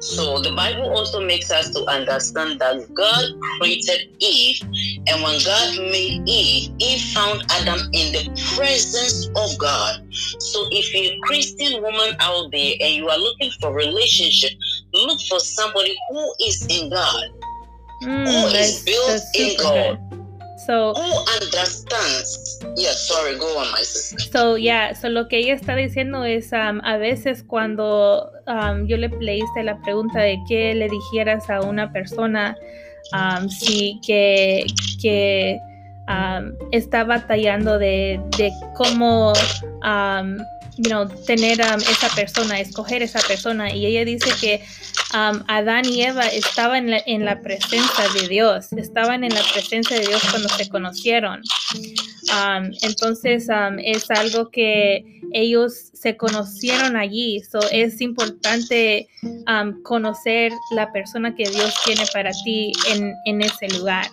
So 0.00 0.38
the 0.40 0.52
Bible 0.52 0.90
also 0.90 1.20
makes 1.20 1.50
us 1.50 1.70
to 1.70 1.84
understand 1.86 2.60
that 2.60 2.76
God 2.94 3.24
created 3.58 4.08
Eve, 4.20 4.60
and 5.08 5.22
when 5.22 5.38
God 5.44 5.76
made 5.78 6.20
Eve, 6.26 6.70
Eve 6.78 7.00
found 7.14 7.42
Adam 7.50 7.80
in 7.92 8.12
the 8.12 8.28
presence 8.56 9.28
of 9.36 9.58
God. 9.58 9.94
So 10.40 10.66
if 10.70 10.92
you're 10.94 11.12
a 11.12 11.18
Christian 11.22 11.82
woman 11.82 12.16
out 12.20 12.50
there 12.52 12.74
and 12.80 12.94
you 12.94 13.08
are 13.08 13.18
looking 13.18 13.50
for 13.60 13.74
relationship, 13.74 14.52
look 14.92 15.20
for 15.28 15.40
somebody 15.40 15.96
who 16.10 16.34
is 16.40 16.66
in 16.68 16.90
God 16.90 17.24
Mm, 18.02 18.26
who 18.26 18.46
is 18.58 18.82
built 18.84 19.22
in 19.34 19.56
God, 19.58 19.98
good. 20.10 20.13
So, 20.66 20.94
who 20.94 21.32
understands. 21.34 22.60
Yeah, 22.76 22.92
sorry, 22.92 23.38
go 23.38 23.58
on, 23.58 23.70
my 23.72 23.82
sister. 23.82 24.30
so 24.32 24.54
yeah, 24.56 24.94
so 24.94 25.08
lo 25.08 25.28
que 25.28 25.38
ella 25.38 25.54
está 25.54 25.76
diciendo 25.76 26.24
es 26.24 26.52
um, 26.52 26.80
a 26.82 26.96
veces 26.96 27.42
cuando 27.42 28.30
um, 28.46 28.86
yo 28.86 28.96
le 28.96 29.08
le 29.20 29.36
hice 29.36 29.62
la 29.62 29.76
pregunta 29.82 30.20
de 30.20 30.38
qué 30.48 30.74
le 30.74 30.88
dijeras 30.88 31.50
a 31.50 31.60
una 31.60 31.92
persona 31.92 32.56
um, 33.12 33.48
si 33.48 34.00
que, 34.06 34.66
que 35.00 35.60
um, 36.08 36.52
está 36.72 37.04
batallando 37.04 37.78
de, 37.78 38.20
de 38.38 38.52
cómo 38.74 39.32
um, 39.82 40.38
you 40.78 41.06
tener 41.26 41.60
um, 41.60 41.80
esa 41.80 42.08
persona, 42.14 42.60
escoger 42.60 43.02
esa 43.02 43.20
persona. 43.20 43.72
Y 43.72 43.86
ella 43.86 44.04
dice 44.04 44.30
que 44.40 44.62
um, 45.14 45.42
Adán 45.48 45.84
y 45.86 46.02
Eva 46.02 46.26
estaban 46.26 46.84
en 46.84 46.90
la, 46.90 47.02
en 47.06 47.24
la 47.24 47.40
presencia 47.40 48.04
de 48.14 48.28
Dios, 48.28 48.72
estaban 48.72 49.24
en 49.24 49.34
la 49.34 49.42
presencia 49.52 49.98
de 49.98 50.06
Dios 50.06 50.22
cuando 50.30 50.48
se 50.48 50.68
conocieron. 50.68 51.42
Um, 52.32 52.72
entonces 52.82 53.48
um, 53.48 53.78
es 53.78 54.10
algo 54.10 54.50
que 54.50 55.04
ellos 55.32 55.90
se 55.92 56.16
conocieron 56.16 56.96
allí. 56.96 57.42
So, 57.50 57.60
es 57.70 58.00
importante 58.00 59.08
um, 59.22 59.82
conocer 59.82 60.52
la 60.72 60.92
persona 60.92 61.34
que 61.34 61.48
Dios 61.48 61.74
tiene 61.84 62.04
para 62.12 62.30
ti 62.44 62.72
en, 62.88 63.12
en 63.26 63.42
ese 63.42 63.68
lugar. 63.78 64.06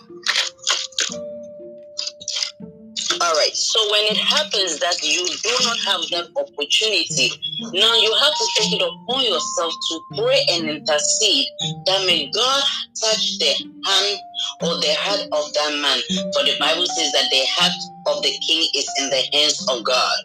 All 3.19 3.33
right. 3.33 3.55
So 3.55 3.79
when 3.91 4.03
it 4.05 4.17
happens 4.17 4.79
that 4.79 4.95
you 5.03 5.25
do 5.25 5.53
not 5.65 5.77
have 5.85 6.01
that 6.11 6.27
opportunity, 6.38 7.31
now 7.73 7.93
you 7.97 8.13
have 8.21 8.33
to 8.33 8.45
take 8.55 8.73
it 8.73 8.81
upon 8.81 9.23
yourself 9.25 9.73
to 9.89 10.01
pray 10.17 10.39
and 10.51 10.69
intercede 10.69 11.47
that 11.85 12.05
may 12.05 12.29
God 12.31 12.63
touch 13.01 13.38
the 13.39 13.51
hand 13.85 14.19
or 14.63 14.79
the 14.79 14.93
heart 14.99 15.27
of 15.31 15.53
that 15.53 15.71
man. 15.81 15.99
For 16.33 16.43
the 16.43 16.55
Bible 16.59 16.85
says 16.85 17.11
that 17.11 17.27
the 17.31 17.43
heart 17.49 17.75
of 18.07 18.23
the 18.23 18.31
king 18.47 18.67
is 18.75 18.88
in 18.99 19.09
the 19.09 19.23
hands 19.33 19.65
of 19.69 19.83
God. 19.83 20.17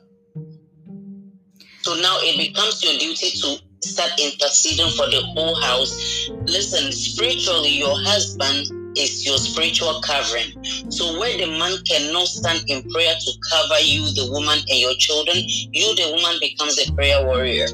So 1.83 1.95
now 1.95 2.19
it 2.21 2.37
becomes 2.37 2.83
your 2.83 2.99
duty 2.99 3.31
to 3.31 3.63
start 3.87 4.11
interceding 4.19 4.91
for 4.91 5.07
the 5.07 5.23
whole 5.35 5.55
house. 5.63 6.29
Listen, 6.47 6.91
spiritually, 6.91 7.79
your 7.79 7.95
husband 8.03 8.67
is 8.97 9.25
your 9.27 9.39
spiritual 9.39 10.01
covering. 10.01 10.53
So 10.91 11.19
where 11.19 11.37
the 11.37 11.47
man 11.47 11.77
cannot 11.85 12.27
stand 12.29 12.65
in 12.69 12.83
prayer 12.91 13.15
to 13.15 13.31
cover 13.51 13.81
you, 13.85 14.03
the 14.15 14.29
woman, 14.33 14.59
and 14.71 14.79
your 14.81 14.95
children, 14.99 15.37
you, 15.73 15.95
the 15.95 16.11
woman, 16.13 16.37
becomes 16.41 16.79
a 16.79 16.91
prayer 16.93 17.25
warrior. 17.27 17.67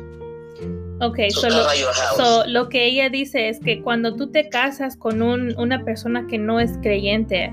Ok, 1.01 1.19
so 1.31 1.49
lo, 1.49 1.65
so 2.17 2.45
lo 2.47 2.69
que 2.69 2.87
ella 2.87 3.09
dice 3.09 3.49
es 3.49 3.59
que 3.59 3.83
cuando 3.83 4.15
tú 4.15 4.31
te 4.31 4.49
casas 4.49 4.97
con 4.97 5.21
un- 5.21 5.53
una 5.59 5.85
persona 5.85 6.27
que 6.29 6.39
no 6.39 6.61
es 6.61 6.71
creyente, 6.81 7.53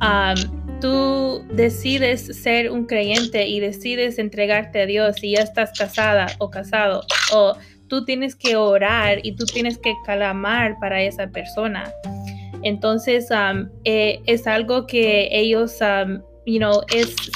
um, 0.00 0.78
tú 0.80 1.44
decides 1.50 2.26
ser 2.40 2.70
un 2.70 2.86
creyente 2.86 3.48
y 3.48 3.58
decides 3.58 4.18
entregarte 4.18 4.82
a 4.82 4.86
Dios 4.86 5.16
y 5.24 5.32
ya 5.32 5.40
estás 5.42 5.72
casada 5.76 6.26
o 6.38 6.50
casado, 6.50 7.02
o 7.32 7.56
tú 7.88 8.04
tienes 8.04 8.36
que 8.36 8.54
orar 8.54 9.18
y 9.24 9.34
tú 9.34 9.44
tienes 9.44 9.76
que 9.78 9.94
clamar 10.04 10.78
para 10.78 11.02
esa 11.02 11.26
persona. 11.28 11.92
Entonces, 12.64 13.28
eh, 13.84 14.20
es 14.26 14.46
algo 14.46 14.86
que 14.86 15.28
ellos, 15.30 15.78
um, 15.82 16.22
you 16.46 16.58
know, 16.58 16.80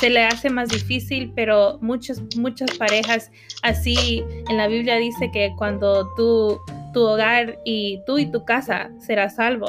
se 0.01 0.09
le 0.09 0.25
hace 0.25 0.49
más 0.49 0.71
difícil, 0.71 1.33
pero 1.37 1.79
muchas, 1.83 2.23
muchas 2.37 2.77
parejas 2.79 3.31
así 3.63 4.25
en 4.49 4.57
la 4.57 4.69
Biblia 4.69 4.97
dice 4.97 5.31
que 5.31 5.53
cuando 5.59 6.09
tú, 6.17 6.59
tu 6.95 7.03
hogar 7.03 7.59
y 7.67 8.01
tú 8.07 8.19
y 8.19 8.27
tu 8.27 8.45
casa 8.47 8.91
será 8.99 9.29
salvo. 9.29 9.69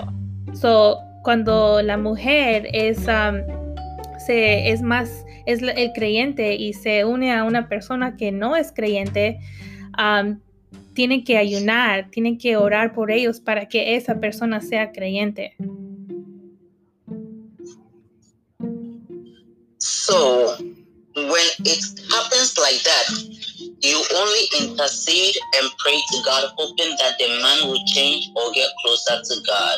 So, 0.54 0.98
cuando 1.24 1.82
la 1.82 1.98
mujer 1.98 2.70
es, 2.72 3.06
se, 4.26 4.72
es 4.72 4.82
más, 4.82 5.26
es 5.46 5.62
el 5.62 5.92
creyente 5.94 6.56
y 6.56 6.72
se 6.72 7.04
une 7.04 7.34
a 7.34 7.44
una 7.44 7.68
persona 7.68 8.16
que 8.16 8.32
no 8.32 8.56
es 8.56 8.72
creyente, 8.72 9.40
um, 9.98 10.40
tiene 11.00 11.24
que 11.24 11.38
ayunar, 11.38 12.12
tiene 12.12 12.38
que 12.38 12.58
orar 12.58 12.94
por 12.94 13.10
ellos 13.10 13.40
para 13.40 13.70
que 13.70 13.96
esa 13.96 14.20
persona 14.20 14.60
sea 14.60 14.92
creyente. 14.92 15.56
So 19.78 20.58
when 21.16 21.48
it 21.64 21.80
happens 22.12 22.58
like 22.58 22.84
that, 22.84 23.06
you 23.82 23.98
only 24.14 24.44
intercede 24.60 25.38
and 25.62 25.72
pray 25.78 25.96
to 26.12 26.18
God, 26.26 26.52
hoping 26.58 26.94
that 26.98 27.18
the 27.18 27.30
man 27.42 27.70
will 27.70 27.82
change 27.86 28.30
or 28.36 28.52
get 28.52 28.68
closer 28.84 29.22
to 29.24 29.36
God. 29.48 29.76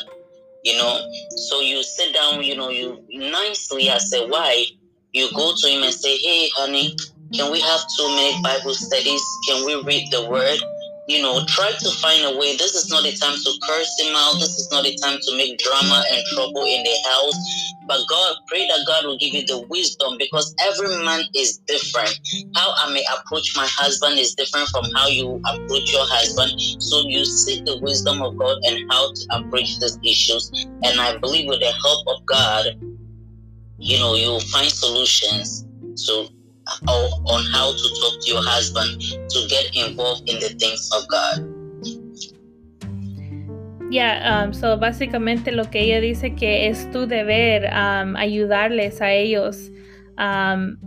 You 0.64 0.76
know, 0.78 1.08
so 1.38 1.62
you 1.62 1.84
sit 1.84 2.16
down, 2.16 2.42
you 2.42 2.56
know, 2.56 2.70
you 2.70 2.98
nicely 3.12 3.90
as 3.90 4.12
a 4.14 4.26
wife, 4.26 4.70
you 5.14 5.30
go 5.36 5.54
to 5.56 5.68
him 5.68 5.84
and 5.84 5.94
say, 5.94 6.18
Hey, 6.18 6.50
honey, 6.56 6.96
can 7.32 7.52
we 7.52 7.62
have 7.62 7.82
two 7.96 8.08
minute 8.08 8.42
Bible 8.42 8.74
studies? 8.74 9.22
Can 9.48 9.68
we 9.68 9.76
read 9.84 10.08
the 10.12 10.28
word? 10.28 10.60
You 11.12 11.22
know, 11.22 11.42
mm. 11.42 11.48
try 11.48 11.70
to 11.72 11.90
find 12.00 12.24
a 12.24 12.40
way. 12.40 12.56
This 12.56 12.74
is 12.74 12.90
not 12.90 13.04
a 13.04 13.12
time 13.12 13.36
to 13.36 13.52
curse 13.68 14.00
him 14.00 14.16
out. 14.16 14.40
This 14.40 14.56
is 14.56 14.72
not 14.72 14.86
a 14.86 14.96
time 14.96 15.20
to 15.20 15.36
make 15.36 15.60
drama 15.60 16.06
and 16.10 16.24
trouble 16.32 16.64
in 16.64 16.84
the 16.84 16.98
house. 17.04 17.36
But 17.86 18.00
God, 18.08 18.36
pray 18.48 18.66
that 18.66 18.86
God 18.88 19.06
will 19.06 19.18
give 19.18 19.34
you 19.34 19.46
the 19.46 19.68
wisdom 19.68 20.16
because 20.18 20.56
every 20.64 20.88
man 21.04 21.26
is 21.36 21.58
different. 21.68 22.18
How 22.56 22.72
I 22.78 22.94
may 22.94 23.04
approach 23.12 23.52
my 23.58 23.68
husband 23.68 24.20
is 24.20 24.36
different 24.36 24.70
from 24.70 24.86
how 24.96 25.10
you 25.10 25.36
approach 25.36 25.92
your 25.92 26.08
husband. 26.08 26.54
So 26.80 27.04
you 27.10 27.26
seek 27.26 27.66
the 27.66 27.78
wisdom 27.82 28.22
of 28.22 28.38
God 28.38 28.56
and 28.64 28.80
how 28.90 29.12
to 29.12 29.22
approach 29.36 29.80
these 29.82 30.00
issues. 30.06 30.50
And 30.86 31.02
I 31.02 31.18
believe 31.18 31.50
with 31.50 31.60
the 31.60 31.74
help 31.84 32.08
of 32.08 32.26
God, 32.26 32.68
you 33.78 34.00
know, 34.00 34.16
you'll 34.16 34.40
find 34.40 34.72
solutions 34.72 35.66
to 36.08 36.30
or 36.88 37.10
on 37.26 37.44
how 37.54 37.72
to 37.72 37.88
talk 38.02 38.16
to 38.22 38.28
your 38.32 38.44
husband 38.44 39.02
to 39.02 39.40
get 39.48 39.76
involved 39.76 40.30
in 40.30 40.40
the 40.40 40.50
things 40.60 40.90
of 40.94 41.08
God. 41.08 41.62
Ya, 43.92 44.24
um, 44.24 44.54
so 44.54 44.78
básicamente 44.78 45.52
lo 45.52 45.70
que 45.70 45.82
ella 45.82 46.00
dice 46.00 46.34
que 46.34 46.68
es 46.68 46.90
tu 46.92 47.06
deber 47.06 47.70
um, 47.74 48.16
ayudarles 48.16 49.02
a 49.02 49.12
ellos 49.12 49.70
um, 50.18 50.78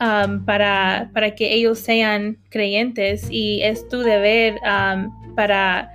um, 0.00 0.42
para, 0.46 1.10
para 1.12 1.34
que 1.34 1.52
ellos 1.52 1.78
sean 1.78 2.38
creyentes 2.48 3.28
y 3.30 3.60
es 3.62 3.86
tu 3.88 3.98
deber 3.98 4.58
um, 4.64 5.10
para 5.36 5.90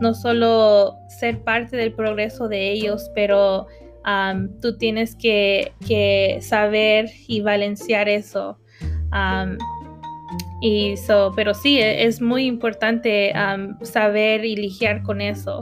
no 0.00 0.14
solo 0.14 0.96
ser 1.08 1.42
parte 1.42 1.76
del 1.76 1.92
progreso 1.92 2.46
de 2.46 2.70
ellos, 2.70 3.10
pero 3.14 3.66
um, 4.04 4.48
tú 4.60 4.76
tienes 4.76 5.14
que, 5.14 5.72
saber 6.40 7.10
y 7.26 7.40
balancear 7.40 8.08
eso. 8.08 8.58
Y 10.62 10.96
so, 10.96 11.32
pero 11.34 11.54
sí, 11.54 11.78
e- 11.78 12.04
es 12.04 12.20
muy 12.20 12.46
importante 12.46 13.32
saber 13.82 14.44
y 14.44 14.56
lidiar 14.56 15.02
con 15.02 15.20
eso. 15.20 15.60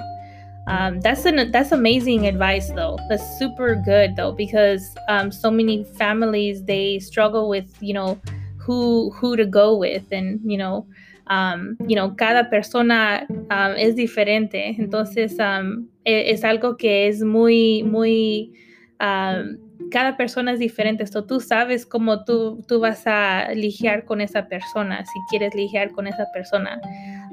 That's 1.02 1.24
an 1.24 1.51
that's 1.51 1.73
amazing 1.73 2.27
advice 2.27 2.70
though. 2.74 2.98
That's 3.09 3.39
super 3.39 3.74
good 3.74 4.16
though 4.16 4.32
because 4.32 4.94
um, 5.09 5.32
so 5.32 5.51
many 5.51 5.85
families 5.97 6.65
they 6.65 6.98
struggle 6.98 7.48
with 7.48 7.66
you 7.81 7.94
know 7.94 8.20
who 8.69 9.10
who 9.12 9.35
to 9.35 9.47
go 9.47 9.77
with 9.77 10.05
and 10.12 10.40
you 10.44 10.59
know 10.59 10.86
um, 11.28 11.77
you 11.86 11.97
know 11.97 12.10
cada 12.10 12.51
persona 12.51 13.27
um, 13.51 13.74
es 13.77 13.97
diferente 13.97 14.77
entonces 14.78 15.39
um, 15.40 15.89
e, 16.09 16.30
es, 16.30 16.43
algo 16.43 16.76
que 16.76 17.06
es 17.09 17.22
muy 17.22 17.82
muy 17.82 18.55
um, 18.98 19.59
cada 19.90 20.16
persona 20.16 20.52
es 20.52 20.59
diferente. 20.59 21.05
Esto 21.05 21.24
tú 21.24 21.40
sabes 21.40 21.85
cómo 21.85 22.24
tú 22.24 22.64
tú 22.66 22.80
vas 22.80 23.06
a 23.06 23.52
lidiar 23.55 24.05
con 24.05 24.20
esa 24.20 24.48
persona 24.48 25.05
si 25.05 25.18
quieres 25.28 25.55
lidiar 25.55 25.93
con 25.93 26.06
esa 26.06 26.26
persona. 26.32 26.80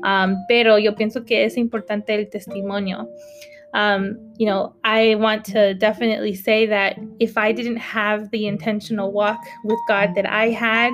Um, 0.04 0.36
pero 0.48 0.78
yo 0.78 0.94
pienso 0.96 1.24
que 1.24 1.46
es 1.46 1.58
importante 1.58 2.14
el 2.14 2.30
testimonio. 2.30 3.10
Um, 3.74 4.18
you 4.38 4.46
know, 4.46 4.74
I 4.86 5.16
want 5.16 5.44
to 5.52 5.74
definitely 5.74 6.34
say 6.34 6.66
that 6.68 6.98
if 7.20 7.38
I 7.38 7.52
didn't 7.52 7.80
have 7.80 8.30
the 8.32 8.48
intentional 8.48 9.12
walk 9.12 9.40
with 9.66 9.80
God 9.88 10.16
that 10.16 10.26
I 10.26 10.52
had, 10.52 10.94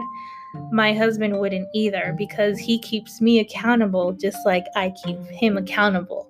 my 0.72 0.94
husband 0.94 1.40
wouldn't 1.40 1.68
either 1.74 2.16
because 2.18 2.58
he 2.60 2.80
keeps 2.80 3.22
me 3.22 3.40
accountable 3.40 4.14
just 4.14 4.38
like 4.46 4.66
I 4.76 4.94
keep 5.04 5.20
him 5.28 5.58
accountable. 5.58 6.30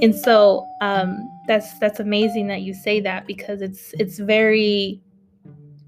And 0.00 0.14
so 0.14 0.66
um, 0.80 1.28
that's 1.46 1.78
that's 1.78 2.00
amazing 2.00 2.46
that 2.48 2.62
you 2.62 2.74
say 2.74 3.00
that 3.00 3.26
because 3.26 3.62
it's 3.62 3.92
it's 3.98 4.18
very 4.18 5.00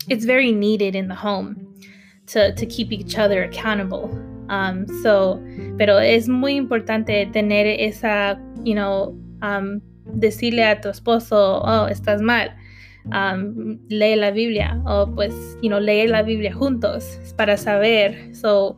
it's 0.08 0.24
very 0.24 0.52
needed 0.52 0.94
in 0.94 1.08
the 1.08 1.14
home 1.14 1.74
to, 2.26 2.54
to 2.54 2.66
keep 2.66 2.92
each 2.92 3.16
other 3.18 3.44
accountable. 3.44 4.10
Um, 4.48 4.86
so, 5.02 5.42
pero 5.78 5.98
es 5.98 6.28
muy 6.28 6.56
importante 6.56 7.32
tener 7.32 7.66
esa, 7.78 8.38
you 8.62 8.74
know, 8.74 9.16
um, 9.42 9.80
decirle 10.18 10.70
a 10.70 10.80
tu 10.80 10.88
esposo, 10.90 11.62
oh, 11.64 11.88
estás 11.90 12.20
mal, 12.20 12.54
um, 13.06 13.78
lee 13.88 14.16
la 14.16 14.30
Biblia, 14.30 14.80
o 14.86 15.06
pues, 15.14 15.34
you 15.62 15.68
know, 15.68 15.80
lee 15.80 16.06
la 16.06 16.22
Biblia 16.22 16.52
juntos 16.52 17.18
para 17.36 17.56
saber. 17.56 18.34
So, 18.34 18.76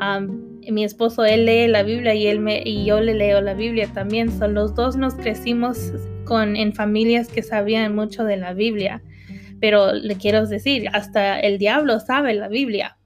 um, 0.00 0.60
mi 0.70 0.84
esposo, 0.84 1.24
él 1.24 1.46
lee 1.46 1.68
la 1.68 1.82
Biblia 1.82 2.14
y, 2.14 2.26
él 2.26 2.40
me, 2.40 2.62
y 2.64 2.84
yo 2.84 3.00
le 3.00 3.14
leo 3.14 3.40
la 3.40 3.54
Biblia 3.54 3.88
también. 3.92 4.30
So, 4.30 4.48
los 4.48 4.74
dos 4.74 4.96
nos 4.96 5.14
crecimos 5.14 5.92
con, 6.24 6.56
en 6.56 6.72
familias 6.72 7.28
que 7.28 7.42
sabían 7.42 7.94
mucho 7.94 8.24
de 8.24 8.36
la 8.36 8.52
Biblia. 8.52 9.02
Pero 9.60 9.92
le 9.92 10.16
quiero 10.16 10.46
decir, 10.46 10.88
hasta 10.92 11.40
el 11.40 11.58
diablo 11.58 12.00
sabe 12.00 12.34
la 12.34 12.48
Biblia. 12.48 12.96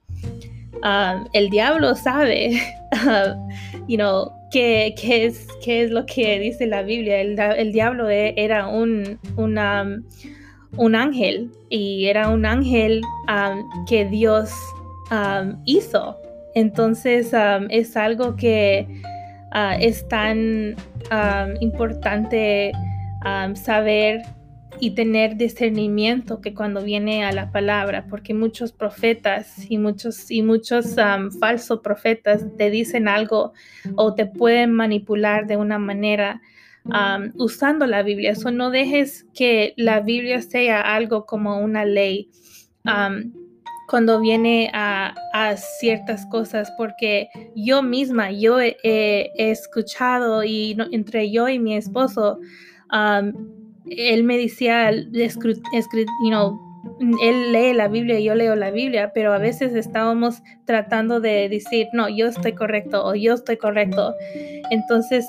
Um, 0.83 1.27
el 1.33 1.49
diablo 1.49 1.95
sabe, 1.95 2.59
you 3.87 3.97
know, 3.97 4.31
qué, 4.51 4.95
qué, 4.99 5.25
es, 5.25 5.47
qué 5.63 5.83
es 5.83 5.91
lo 5.91 6.05
que 6.05 6.39
dice 6.39 6.65
la 6.65 6.81
Biblia. 6.81 7.21
El, 7.21 7.39
el 7.39 7.71
diablo 7.71 8.09
e, 8.09 8.33
era 8.35 8.67
un, 8.67 9.19
una, 9.37 10.01
un 10.77 10.95
ángel 10.95 11.51
y 11.69 12.05
era 12.05 12.29
un 12.29 12.45
ángel 12.45 13.01
um, 13.27 13.85
que 13.85 14.05
Dios 14.05 14.53
um, 15.11 15.61
hizo. 15.65 16.17
Entonces 16.55 17.33
um, 17.33 17.67
es 17.69 17.95
algo 17.95 18.35
que 18.35 18.87
uh, 19.53 19.77
es 19.79 20.07
tan 20.07 20.75
importante 21.59 22.71
saber 23.53 24.21
y 24.79 24.91
tener 24.91 25.35
discernimiento 25.37 26.41
que 26.41 26.55
cuando 26.55 26.81
viene 26.81 27.23
a 27.23 27.31
la 27.31 27.51
palabra, 27.51 28.07
porque 28.09 28.33
muchos 28.33 28.71
profetas 28.71 29.69
y 29.69 29.77
muchos 29.77 30.31
y 30.31 30.41
muchos 30.41 30.95
falsos 31.39 31.81
profetas 31.81 32.45
te 32.57 32.71
dicen 32.71 33.07
algo 33.07 33.53
o 33.95 34.15
te 34.15 34.25
pueden 34.25 34.71
manipular 34.71 35.45
de 35.45 35.57
una 35.57 35.77
manera 35.77 36.41
usando 37.35 37.85
la 37.85 38.03
Biblia. 38.03 38.31
Eso 38.31 38.51
no 38.51 38.71
dejes 38.71 39.25
que 39.33 39.73
la 39.77 40.01
Biblia 40.01 40.41
sea 40.41 40.81
algo 40.81 41.25
como 41.25 41.59
una 41.59 41.85
ley 41.85 42.29
cuando 43.91 44.19
viene 44.21 44.71
a, 44.73 45.13
ciertas 45.79 46.25
cosas, 46.27 46.71
porque 46.77 47.27
yo 47.55 47.83
misma, 47.83 48.31
yo 48.31 48.61
he, 48.61 48.77
escuchado 49.35 50.45
y 50.45 50.77
entre 50.91 51.29
yo 51.29 51.49
y 51.49 51.59
mi 51.59 51.75
esposo, 51.75 52.39
él 53.85 54.23
me 54.23 54.37
decía, 54.37 54.87
él 54.89 55.11
lee 57.51 57.73
la 57.73 57.89
Biblia 57.89 58.19
y 58.19 58.23
yo 58.23 58.35
leo 58.35 58.55
la 58.55 58.71
Biblia, 58.71 59.11
pero 59.13 59.33
a 59.33 59.39
veces 59.39 59.75
estábamos 59.75 60.41
tratando 60.65 61.19
de 61.19 61.49
decir, 61.49 61.87
no, 61.91 62.07
yo 62.07 62.27
estoy 62.27 62.53
correcto 62.53 63.05
o 63.05 63.13
yo 63.13 63.33
estoy 63.33 63.57
correcto. 63.57 64.15
Entonces, 64.69 65.27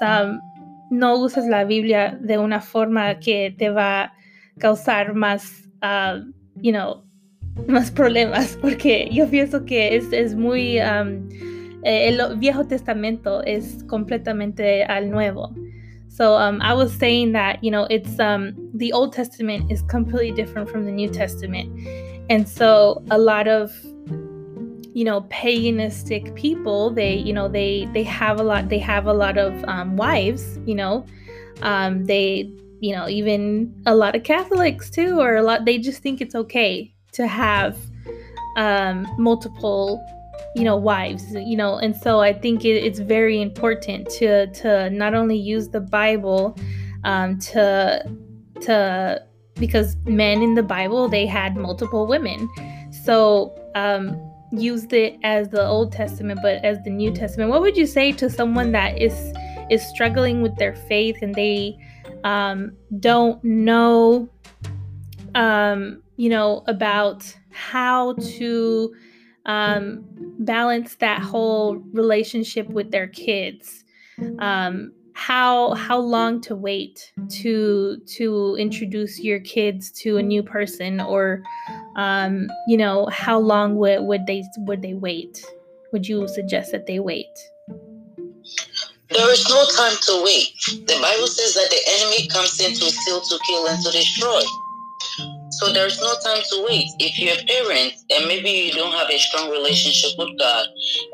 no 0.92 1.16
uses 1.16 1.46
la 1.46 1.64
Biblia 1.64 2.18
de 2.20 2.36
una 2.36 2.60
forma 2.60 3.18
que 3.18 3.54
te 3.56 3.70
va 3.70 4.02
a 4.02 4.12
causar 4.58 5.14
más, 5.14 5.66
uh, 5.82 6.22
you 6.56 6.70
know, 6.70 7.02
más 7.66 7.90
problemas, 7.90 8.58
porque 8.60 9.08
yo 9.10 9.26
pienso 9.26 9.64
que 9.64 9.96
es, 9.96 10.12
es 10.12 10.34
muy, 10.34 10.78
um, 10.80 11.28
eh, 11.84 12.08
el 12.08 12.36
Viejo 12.36 12.66
Testamento 12.66 13.42
es 13.42 13.82
completamente 13.88 14.84
al 14.84 15.10
Nuevo. 15.10 15.54
So 16.08 16.36
um, 16.36 16.60
I 16.60 16.74
was 16.74 16.92
saying 16.92 17.32
that, 17.32 17.64
you 17.64 17.70
know, 17.70 17.86
it's 17.88 18.20
um, 18.20 18.52
the 18.74 18.92
Old 18.92 19.14
Testament 19.14 19.72
is 19.72 19.82
completely 19.88 20.30
different 20.30 20.68
from 20.68 20.84
the 20.84 20.92
New 20.92 21.08
Testament. 21.08 21.70
And 22.28 22.46
so 22.46 23.02
a 23.10 23.16
lot 23.16 23.48
of 23.48 23.72
you 24.94 25.04
know 25.04 25.22
paganistic 25.22 26.34
people 26.34 26.90
they 26.90 27.14
you 27.14 27.32
know 27.32 27.48
they 27.48 27.88
they 27.92 28.02
have 28.02 28.38
a 28.38 28.42
lot 28.42 28.68
they 28.68 28.78
have 28.78 29.06
a 29.06 29.12
lot 29.12 29.38
of 29.38 29.64
um, 29.64 29.96
wives 29.96 30.58
you 30.66 30.74
know? 30.74 31.04
Um, 31.62 32.04
they 32.06 32.50
you 32.80 32.94
know 32.94 33.08
even 33.08 33.72
a 33.86 33.94
lot 33.94 34.16
of 34.16 34.24
catholics 34.24 34.90
too 34.90 35.20
or 35.20 35.36
a 35.36 35.42
lot 35.42 35.64
they 35.64 35.78
just 35.78 36.02
think 36.02 36.20
it's 36.20 36.34
okay 36.34 36.92
to 37.12 37.26
have 37.26 37.78
um, 38.56 39.06
multiple 39.18 40.04
you 40.54 40.64
know 40.64 40.76
wives 40.76 41.24
you 41.34 41.56
know? 41.56 41.76
And 41.76 41.96
so 41.96 42.20
i 42.20 42.32
think 42.32 42.64
it, 42.64 42.84
it's 42.84 42.98
very 42.98 43.40
important 43.40 44.10
to 44.10 44.46
to 44.48 44.90
not 44.90 45.14
only 45.14 45.36
use 45.36 45.68
the 45.68 45.80
bible 45.80 46.56
um, 47.04 47.38
to 47.38 48.04
to 48.62 49.22
because 49.54 49.96
men 50.04 50.42
in 50.42 50.54
the 50.54 50.62
bible 50.62 51.08
they 51.08 51.26
had 51.26 51.56
multiple 51.56 52.06
women. 52.06 52.48
So 53.04 53.54
um, 53.74 54.31
used 54.52 54.92
it 54.92 55.18
as 55.22 55.48
the 55.48 55.66
Old 55.66 55.92
Testament, 55.92 56.40
but 56.42 56.64
as 56.64 56.82
the 56.84 56.90
New 56.90 57.12
Testament. 57.12 57.50
What 57.50 57.62
would 57.62 57.76
you 57.76 57.86
say 57.86 58.12
to 58.12 58.28
someone 58.28 58.72
that 58.72 58.98
is 58.98 59.32
is 59.70 59.86
struggling 59.88 60.42
with 60.42 60.54
their 60.56 60.74
faith 60.74 61.16
and 61.22 61.34
they 61.34 61.76
um, 62.24 62.72
don't 63.00 63.42
know, 63.42 64.28
um, 65.34 66.02
you 66.16 66.28
know, 66.28 66.62
about 66.66 67.34
how 67.50 68.12
to 68.14 68.94
um, 69.46 70.04
balance 70.40 70.96
that 70.96 71.20
whole 71.20 71.76
relationship 71.92 72.68
with 72.68 72.90
their 72.90 73.08
kids? 73.08 73.84
Um, 74.38 74.92
how 75.14 75.74
how 75.74 75.98
long 75.98 76.40
to 76.40 76.54
wait 76.54 77.12
to 77.28 77.98
to 78.06 78.56
introduce 78.58 79.20
your 79.20 79.40
kids 79.40 79.90
to 79.90 80.16
a 80.16 80.22
new 80.22 80.42
person 80.42 81.00
or 81.00 81.42
um, 81.96 82.48
you 82.66 82.76
know 82.76 83.06
how 83.06 83.38
long 83.38 83.76
would, 83.76 84.02
would 84.02 84.26
they 84.26 84.42
would 84.58 84.82
they 84.82 84.94
wait? 84.94 85.44
Would 85.92 86.08
you 86.08 86.26
suggest 86.28 86.72
that 86.72 86.86
they 86.86 87.00
wait? 87.00 87.26
There 89.10 89.30
is 89.30 89.46
no 89.48 89.64
time 89.76 89.96
to 90.06 90.22
wait. 90.24 90.56
The 90.86 90.98
bible 91.02 91.26
says 91.26 91.54
that 91.54 91.68
the 91.68 91.80
enemy 91.98 92.28
comes 92.28 92.58
in 92.60 92.72
to 92.72 92.90
steal 92.90 93.20
to 93.20 93.38
kill 93.46 93.66
and 93.66 93.82
to 93.84 93.90
destroy 93.90 94.40
so 95.62 95.72
there's 95.72 96.00
no 96.00 96.12
time 96.24 96.42
to 96.50 96.66
wait. 96.68 96.88
If 96.98 97.18
you're 97.18 97.38
a 97.38 97.46
parent 97.46 97.94
and 98.10 98.26
maybe 98.26 98.50
you 98.50 98.72
don't 98.72 98.92
have 98.92 99.08
a 99.08 99.18
strong 99.18 99.50
relationship 99.50 100.10
with 100.18 100.36
God, 100.38 100.66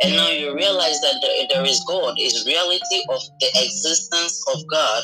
and 0.02 0.16
now 0.16 0.28
you 0.28 0.54
realize 0.54 1.00
that 1.00 1.20
there 1.50 1.64
is 1.64 1.84
God, 1.86 2.14
is 2.18 2.46
reality 2.46 3.02
of 3.10 3.20
the 3.40 3.48
existence 3.60 4.42
of 4.54 4.62
God, 4.70 5.02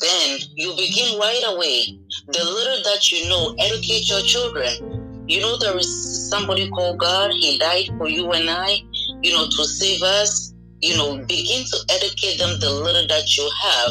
then 0.00 0.38
you 0.56 0.74
begin 0.76 1.18
right 1.18 1.42
away. 1.46 1.84
The 2.26 2.44
little 2.44 2.82
that 2.82 3.12
you 3.12 3.28
know, 3.28 3.54
educate 3.58 4.08
your 4.08 4.22
children. 4.22 5.26
You 5.28 5.40
know 5.40 5.56
there 5.58 5.78
is 5.78 6.28
somebody 6.28 6.68
called 6.70 6.98
God. 6.98 7.30
He 7.30 7.58
died 7.58 7.90
for 7.98 8.08
you 8.08 8.32
and 8.32 8.50
I, 8.50 8.78
you 9.22 9.32
know, 9.32 9.46
to 9.46 9.64
save 9.64 10.02
us 10.02 10.51
you 10.82 10.96
know, 10.96 11.16
begin 11.26 11.64
to 11.64 11.78
educate 11.90 12.38
them 12.38 12.58
the 12.58 12.70
little 12.70 13.06
that 13.06 13.36
you 13.38 13.48
have. 13.62 13.90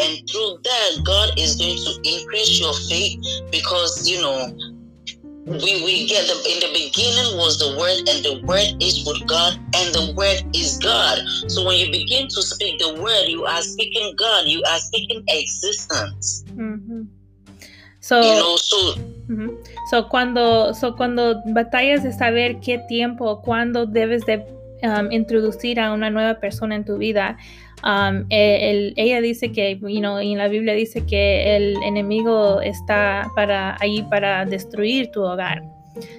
And 0.00 0.28
through 0.28 0.58
that, 0.64 1.04
God 1.04 1.38
is 1.38 1.56
going 1.56 1.76
to 1.76 1.92
increase 2.02 2.58
your 2.58 2.72
faith 2.88 3.20
because, 3.52 4.08
you 4.08 4.20
know, 4.22 4.56
we, 5.44 5.82
we 5.84 6.06
get 6.06 6.26
the 6.26 6.36
in 6.48 6.60
the 6.60 6.70
beginning 6.72 7.36
was 7.36 7.58
the 7.58 7.76
word 7.76 8.08
and 8.08 8.24
the 8.24 8.40
word 8.46 8.80
is 8.80 9.04
with 9.04 9.26
God 9.26 9.54
and 9.74 9.94
the 9.94 10.14
word 10.16 10.44
is 10.54 10.78
God. 10.78 11.18
So 11.48 11.64
when 11.64 11.76
you 11.78 11.90
begin 11.90 12.28
to 12.28 12.42
speak 12.42 12.78
the 12.78 13.00
word, 13.02 13.26
you 13.26 13.44
are 13.44 13.60
speaking 13.62 14.14
God, 14.16 14.46
you 14.46 14.62
are 14.62 14.78
speaking 14.78 15.24
existence. 15.28 16.44
Mm-hmm. 16.48 17.02
So, 18.00 18.20
you 18.20 18.40
know, 18.40 18.56
so 18.56 18.76
mm-hmm. 19.28 19.48
so 19.90 20.04
cuando 20.04 20.72
so 20.72 20.92
cuando 20.96 21.42
batallas 21.46 22.02
de 22.02 22.12
saber 22.12 22.60
qué 22.60 22.78
tiempo, 22.88 23.42
cuándo 23.42 23.86
debes 23.86 24.24
de 24.24 24.44
um, 24.82 25.10
introducir 25.12 25.80
a 25.80 25.92
una 25.92 26.10
nueva 26.10 26.40
persona 26.40 26.76
en 26.76 26.84
tu 26.84 26.98
vida, 26.98 27.36
Um, 27.82 28.26
el, 28.28 28.92
ella 28.96 29.20
dice 29.20 29.52
que, 29.52 29.78
you 29.80 30.00
know, 30.00 30.18
en 30.18 30.36
la 30.36 30.48
Biblia 30.48 30.74
dice 30.74 31.06
que 31.06 31.56
el 31.56 31.82
enemigo 31.82 32.60
está 32.60 33.26
para 33.34 33.76
ahí 33.80 34.04
para 34.10 34.44
destruir 34.44 35.10
tu 35.12 35.22
hogar, 35.22 35.62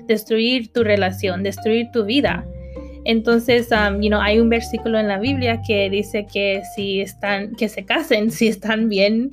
destruir 0.07 0.71
tu 0.73 0.83
relación, 0.83 1.43
destruir 1.43 1.87
tu 1.93 2.03
vida. 2.03 2.45
Entonces, 3.03 3.69
um, 3.71 4.01
you 4.01 4.09
know, 4.09 4.19
hay 4.19 4.39
un 4.39 4.49
versículo 4.49 4.99
en 4.99 5.07
la 5.07 5.19
Biblia 5.19 5.61
que 5.65 5.89
dice 5.89 6.25
que 6.31 6.61
si 6.75 7.01
están, 7.01 7.53
que 7.55 7.69
se 7.69 7.85
casen, 7.85 8.31
si 8.31 8.47
están 8.47 8.89
bien 8.89 9.31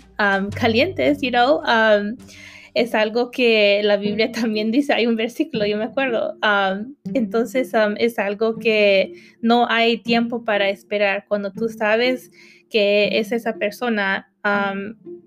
calientes, 0.54 1.20
you 1.22 1.30
know, 1.30 1.62
es 2.74 2.94
algo 2.94 3.30
que 3.30 3.80
la 3.82 3.96
Biblia 3.96 4.32
también 4.32 4.70
dice, 4.70 4.92
hay 4.92 5.06
un 5.06 5.16
versículo, 5.16 5.66
yo 5.66 5.76
me 5.76 5.84
acuerdo. 5.84 6.36
entonces, 7.14 7.72
es 7.98 8.18
algo 8.18 8.56
que 8.56 9.12
no 9.40 9.66
hay 9.68 9.98
tiempo 9.98 10.44
para 10.44 10.68
esperar. 10.68 11.24
Cuando 11.28 11.52
tú 11.52 11.68
sabes 11.68 12.30
que 12.70 13.18
es 13.18 13.32
esa 13.32 13.54
persona, 13.54 14.30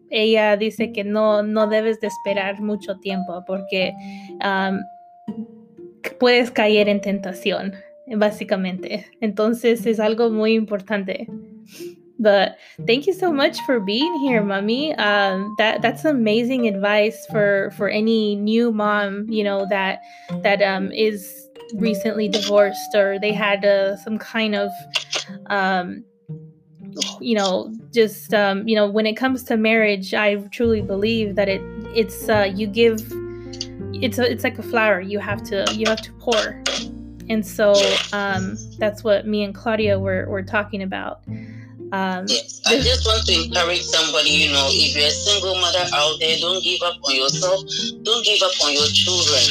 ella 0.09 0.57
dice 0.57 0.91
que 0.91 1.03
no, 1.03 1.43
no 1.43 1.67
debes 1.67 1.99
de 1.99 2.07
esperar 2.07 2.61
mucho 2.61 2.99
tiempo 2.99 3.43
porque 3.45 3.93
puedes 6.19 6.51
caer 6.51 6.89
en 6.89 7.01
tentación 7.01 7.73
básicamente. 8.15 9.05
Entonces 9.21 9.85
es 9.85 9.99
algo 9.99 10.29
muy 10.29 10.53
importante. 10.53 11.27
But 12.21 12.57
thank 12.85 13.07
you 13.07 13.13
so 13.13 13.31
much 13.31 13.59
for 13.65 13.79
being 13.79 14.13
here, 14.19 14.43
mommy. 14.43 14.93
Um, 14.95 15.55
that 15.57 15.81
that's 15.81 16.05
amazing 16.05 16.67
advice 16.67 17.25
for 17.31 17.71
for 17.75 17.89
any 17.89 18.35
new 18.35 18.71
mom, 18.71 19.27
you 19.29 19.43
know 19.43 19.65
that 19.69 20.01
that 20.43 20.61
um, 20.61 20.91
is 20.91 21.49
recently 21.73 22.27
divorced 22.29 22.95
or 22.95 23.19
they 23.19 23.33
had 23.33 23.65
uh, 23.65 23.97
some 23.97 24.17
kind 24.17 24.55
of 24.55 24.69
um, 25.47 26.03
you 27.19 27.35
know 27.35 27.73
just 27.93 28.33
um, 28.33 28.67
you 28.67 28.75
know 28.75 28.89
when 28.89 29.05
it 29.05 29.13
comes 29.13 29.43
to 29.43 29.55
marriage 29.55 30.13
i 30.13 30.35
truly 30.51 30.81
believe 30.81 31.35
that 31.35 31.47
it 31.47 31.61
it's 31.95 32.27
uh, 32.27 32.51
you 32.53 32.67
give 32.67 32.99
it's 33.93 34.17
a, 34.17 34.29
it's 34.29 34.43
like 34.43 34.59
a 34.59 34.63
flower 34.63 34.99
you 34.99 35.19
have 35.19 35.41
to 35.43 35.65
you 35.73 35.85
have 35.87 36.01
to 36.01 36.11
pour 36.13 36.61
and 37.31 37.47
so 37.47 37.73
um, 38.11 38.57
that's 38.77 39.05
what 39.05 39.25
me 39.25 39.43
and 39.43 39.55
Claudia 39.55 39.97
were, 39.97 40.27
were 40.27 40.43
talking 40.43 40.83
about. 40.83 41.21
Um, 41.91 42.25
yes, 42.27 42.61
I 42.67 42.79
just 42.79 43.05
want 43.05 43.25
to 43.27 43.33
encourage 43.33 43.83
somebody, 43.83 44.29
you 44.29 44.51
know, 44.51 44.67
if 44.71 44.95
you're 44.95 45.07
a 45.07 45.11
single 45.11 45.55
mother 45.59 45.85
out 45.93 46.15
there, 46.19 46.37
don't 46.39 46.63
give 46.63 46.81
up 46.83 46.95
on 47.03 47.15
yourself. 47.15 47.59
Don't 48.03 48.23
give 48.23 48.41
up 48.41 48.55
on 48.63 48.71
your 48.73 48.87
children. 48.87 49.43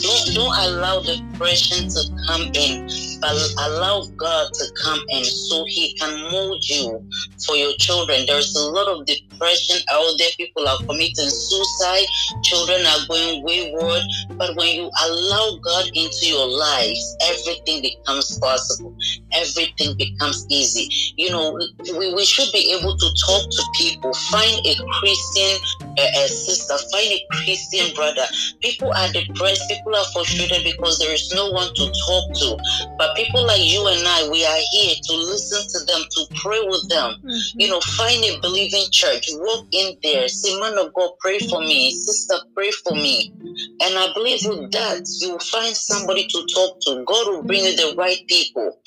Don't 0.00 0.34
don't 0.34 0.56
allow 0.56 1.02
depression 1.02 1.88
to 1.88 2.00
come 2.26 2.50
in 2.54 2.88
but 3.22 3.36
allow 3.58 4.04
God 4.16 4.52
to 4.52 4.64
come 4.82 4.98
in 5.10 5.24
so 5.24 5.64
He 5.68 5.94
can 5.94 6.30
mold 6.30 6.68
you 6.68 7.02
for 7.46 7.56
your 7.56 7.72
children. 7.78 8.26
There's 8.26 8.54
a 8.56 8.68
lot 8.68 8.88
of 8.88 9.06
depression 9.06 9.31
out 9.40 10.14
there. 10.18 10.28
People 10.36 10.68
are 10.68 10.78
committing 10.78 11.28
suicide. 11.28 12.06
Children 12.42 12.86
are 12.86 13.06
going 13.08 13.42
wayward. 13.44 14.02
But 14.36 14.56
when 14.56 14.74
you 14.74 14.90
allow 15.04 15.58
God 15.62 15.86
into 15.94 16.26
your 16.26 16.46
lives, 16.46 17.16
everything 17.22 17.82
becomes 17.82 18.38
possible. 18.38 18.96
Everything 19.32 19.96
becomes 19.96 20.46
easy. 20.50 20.88
You 21.16 21.30
know, 21.30 21.58
we, 21.98 22.14
we 22.14 22.24
should 22.24 22.52
be 22.52 22.76
able 22.78 22.96
to 22.96 23.08
talk 23.26 23.42
to 23.50 23.62
people. 23.76 24.12
Find 24.30 24.66
a 24.66 24.74
Christian 25.00 25.58
uh, 25.98 26.26
sister. 26.26 26.74
Find 26.90 27.12
a 27.12 27.20
Christian 27.30 27.94
brother. 27.94 28.24
People 28.60 28.92
are 28.92 29.12
depressed. 29.12 29.68
People 29.68 29.94
are 29.96 30.04
frustrated 30.12 30.64
because 30.64 30.98
there 30.98 31.12
is 31.12 31.32
no 31.34 31.50
one 31.50 31.72
to 31.74 31.84
talk 32.06 32.34
to. 32.34 32.58
But 32.98 33.16
people 33.16 33.46
like 33.46 33.62
you 33.62 33.86
and 33.86 34.06
I, 34.06 34.28
we 34.30 34.44
are 34.44 34.62
here 34.72 34.94
to 35.02 35.12
listen 35.16 35.80
to 35.80 35.86
them, 35.86 36.02
to 36.10 36.26
pray 36.36 36.60
with 36.64 36.88
them. 36.88 37.16
Mm-hmm. 37.24 37.60
You 37.60 37.68
know, 37.68 37.80
find 37.80 38.22
a 38.24 38.38
believing 38.40 38.84
church, 38.90 39.28
walk 39.38 39.66
in 39.72 39.96
there, 40.02 40.28
say, 40.28 40.58
Man 40.60 40.78
of 40.78 40.92
God, 40.94 41.10
pray 41.20 41.38
for 41.38 41.60
me, 41.60 41.92
sister, 41.92 42.34
pray 42.54 42.70
for 42.70 42.94
me. 42.94 43.32
And 43.80 43.98
I 43.98 44.12
believe 44.14 44.40
with 44.46 44.70
that, 44.72 45.06
you 45.20 45.32
will 45.32 45.38
find 45.38 45.74
somebody 45.74 46.26
to 46.26 46.46
talk 46.54 46.78
to. 46.86 47.04
God 47.04 47.28
will 47.28 47.42
bring 47.42 47.64
you 47.64 47.76
the 47.76 47.94
right 47.96 48.18
people. 48.28 48.78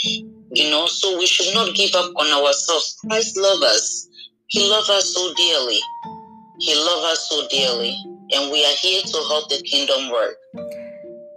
You 0.52 0.70
know, 0.70 0.88
so 0.88 1.18
we 1.18 1.26
should 1.26 1.54
not 1.54 1.76
give 1.76 1.96
up 1.96 2.12
on 2.16 2.28
ourselves. 2.28 2.98
Christ 3.02 3.38
loves 3.38 3.64
us. 3.64 4.10
He 4.48 4.70
loves 4.70 4.90
us 4.90 5.14
so 5.14 5.34
dearly. 5.36 5.80
He 6.60 6.76
loves 6.76 7.06
us 7.06 7.30
so 7.30 7.48
dearly. 7.50 7.96
And 8.32 8.52
we 8.52 8.66
are 8.66 8.76
here 8.82 9.02
to 9.02 9.18
help 9.30 9.50
the 9.50 9.62
kingdom 9.64 10.12
work 10.12 10.36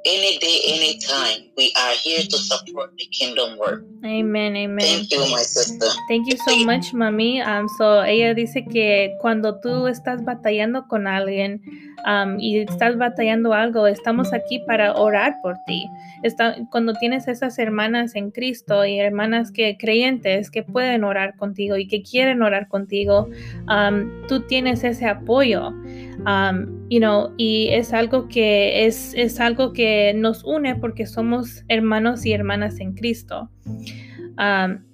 any 0.09 0.39
day, 0.39 0.61
any 0.67 0.99
time. 0.99 1.51
We 1.57 1.73
are 1.77 1.93
here 1.93 2.23
to 2.25 2.39
support 2.39 2.97
the 2.97 3.07
kingdom 3.13 3.59
work. 3.59 3.85
Amen, 4.05 4.57
amen. 4.57 4.81
Thank 4.81 5.11
you, 5.13 5.21
my 5.31 5.43
sister. 5.43 5.87
Thank 6.09 6.27
you 6.27 6.37
so 6.39 6.57
much, 6.65 6.93
mami. 6.93 7.45
Um, 7.45 7.69
so 7.77 8.03
ella 8.03 8.35
dice 8.35 8.65
que 8.65 9.17
cuando 9.21 9.61
tú 9.61 9.87
estás 9.87 10.25
batallando 10.25 10.89
con 10.89 11.07
alguien 11.07 11.61
um, 12.07 12.39
y 12.39 12.59
estás 12.59 12.97
batallando 12.97 13.53
algo, 13.53 13.87
estamos 13.87 14.33
aquí 14.33 14.61
para 14.61 14.95
orar 14.95 15.37
por 15.43 15.57
ti. 15.66 15.85
Está, 16.23 16.57
cuando 16.70 16.95
tienes 16.95 17.29
esas 17.29 17.59
hermanas 17.59 18.15
en 18.15 18.31
Cristo 18.31 18.85
y 18.85 18.99
hermanas 18.99 19.53
que 19.53 19.77
creyentes 19.79 20.51
que 20.51 20.62
pueden 20.62 21.05
orar 21.05 21.37
contigo 21.37 21.77
y 21.77 21.87
que 21.87 22.03
quieren 22.03 22.43
orar 22.43 22.69
contigo, 22.69 23.29
um, 23.69 24.27
tú 24.29 24.41
tienes 24.41 24.85
ese 24.85 25.07
apoyo. 25.07 25.69
Um, 26.27 26.89
you 26.89 26.99
know, 26.99 27.33
y 27.37 27.69
es 27.69 27.93
algo 27.93 28.29
que 28.29 28.87
es, 28.87 29.15
es 29.15 29.39
algo 29.41 29.73
que 29.73 30.12
nos 30.15 30.43
une 30.45 30.75
porque 30.75 31.07
somos 31.07 31.65
hermanos 31.69 32.27
y 32.27 32.33
hermanas 32.33 32.81
en 32.81 32.95
Cristo. 32.95 33.49
Um, 34.39 34.88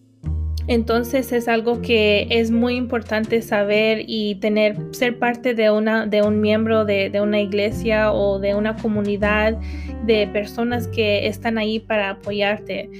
entonces 0.66 1.32
es 1.32 1.49
algo 1.49 1.82
que 1.82 2.27
es 2.31 2.51
muy 2.51 2.77
importante 2.77 3.43
saber 3.43 4.05
y 4.07 4.36
tener, 4.36 4.77
ser 4.93 5.19
parte 5.19 5.55
de, 5.55 5.70
una, 5.70 6.07
de 6.07 6.23
un 6.23 6.41
miembro 6.41 6.85
de, 6.85 7.11
de, 7.11 7.20
una 7.20 7.41
iglesia 7.41 8.12
o 8.12 8.39
de 8.39 8.55
una 8.55 8.77
comunidad 8.77 9.59
de 10.05 10.27
personas 10.28 10.89
que 10.89 11.27
están 11.27 11.59
ahí 11.59 11.81
para 11.81 12.11
apoyarte. 12.11 12.91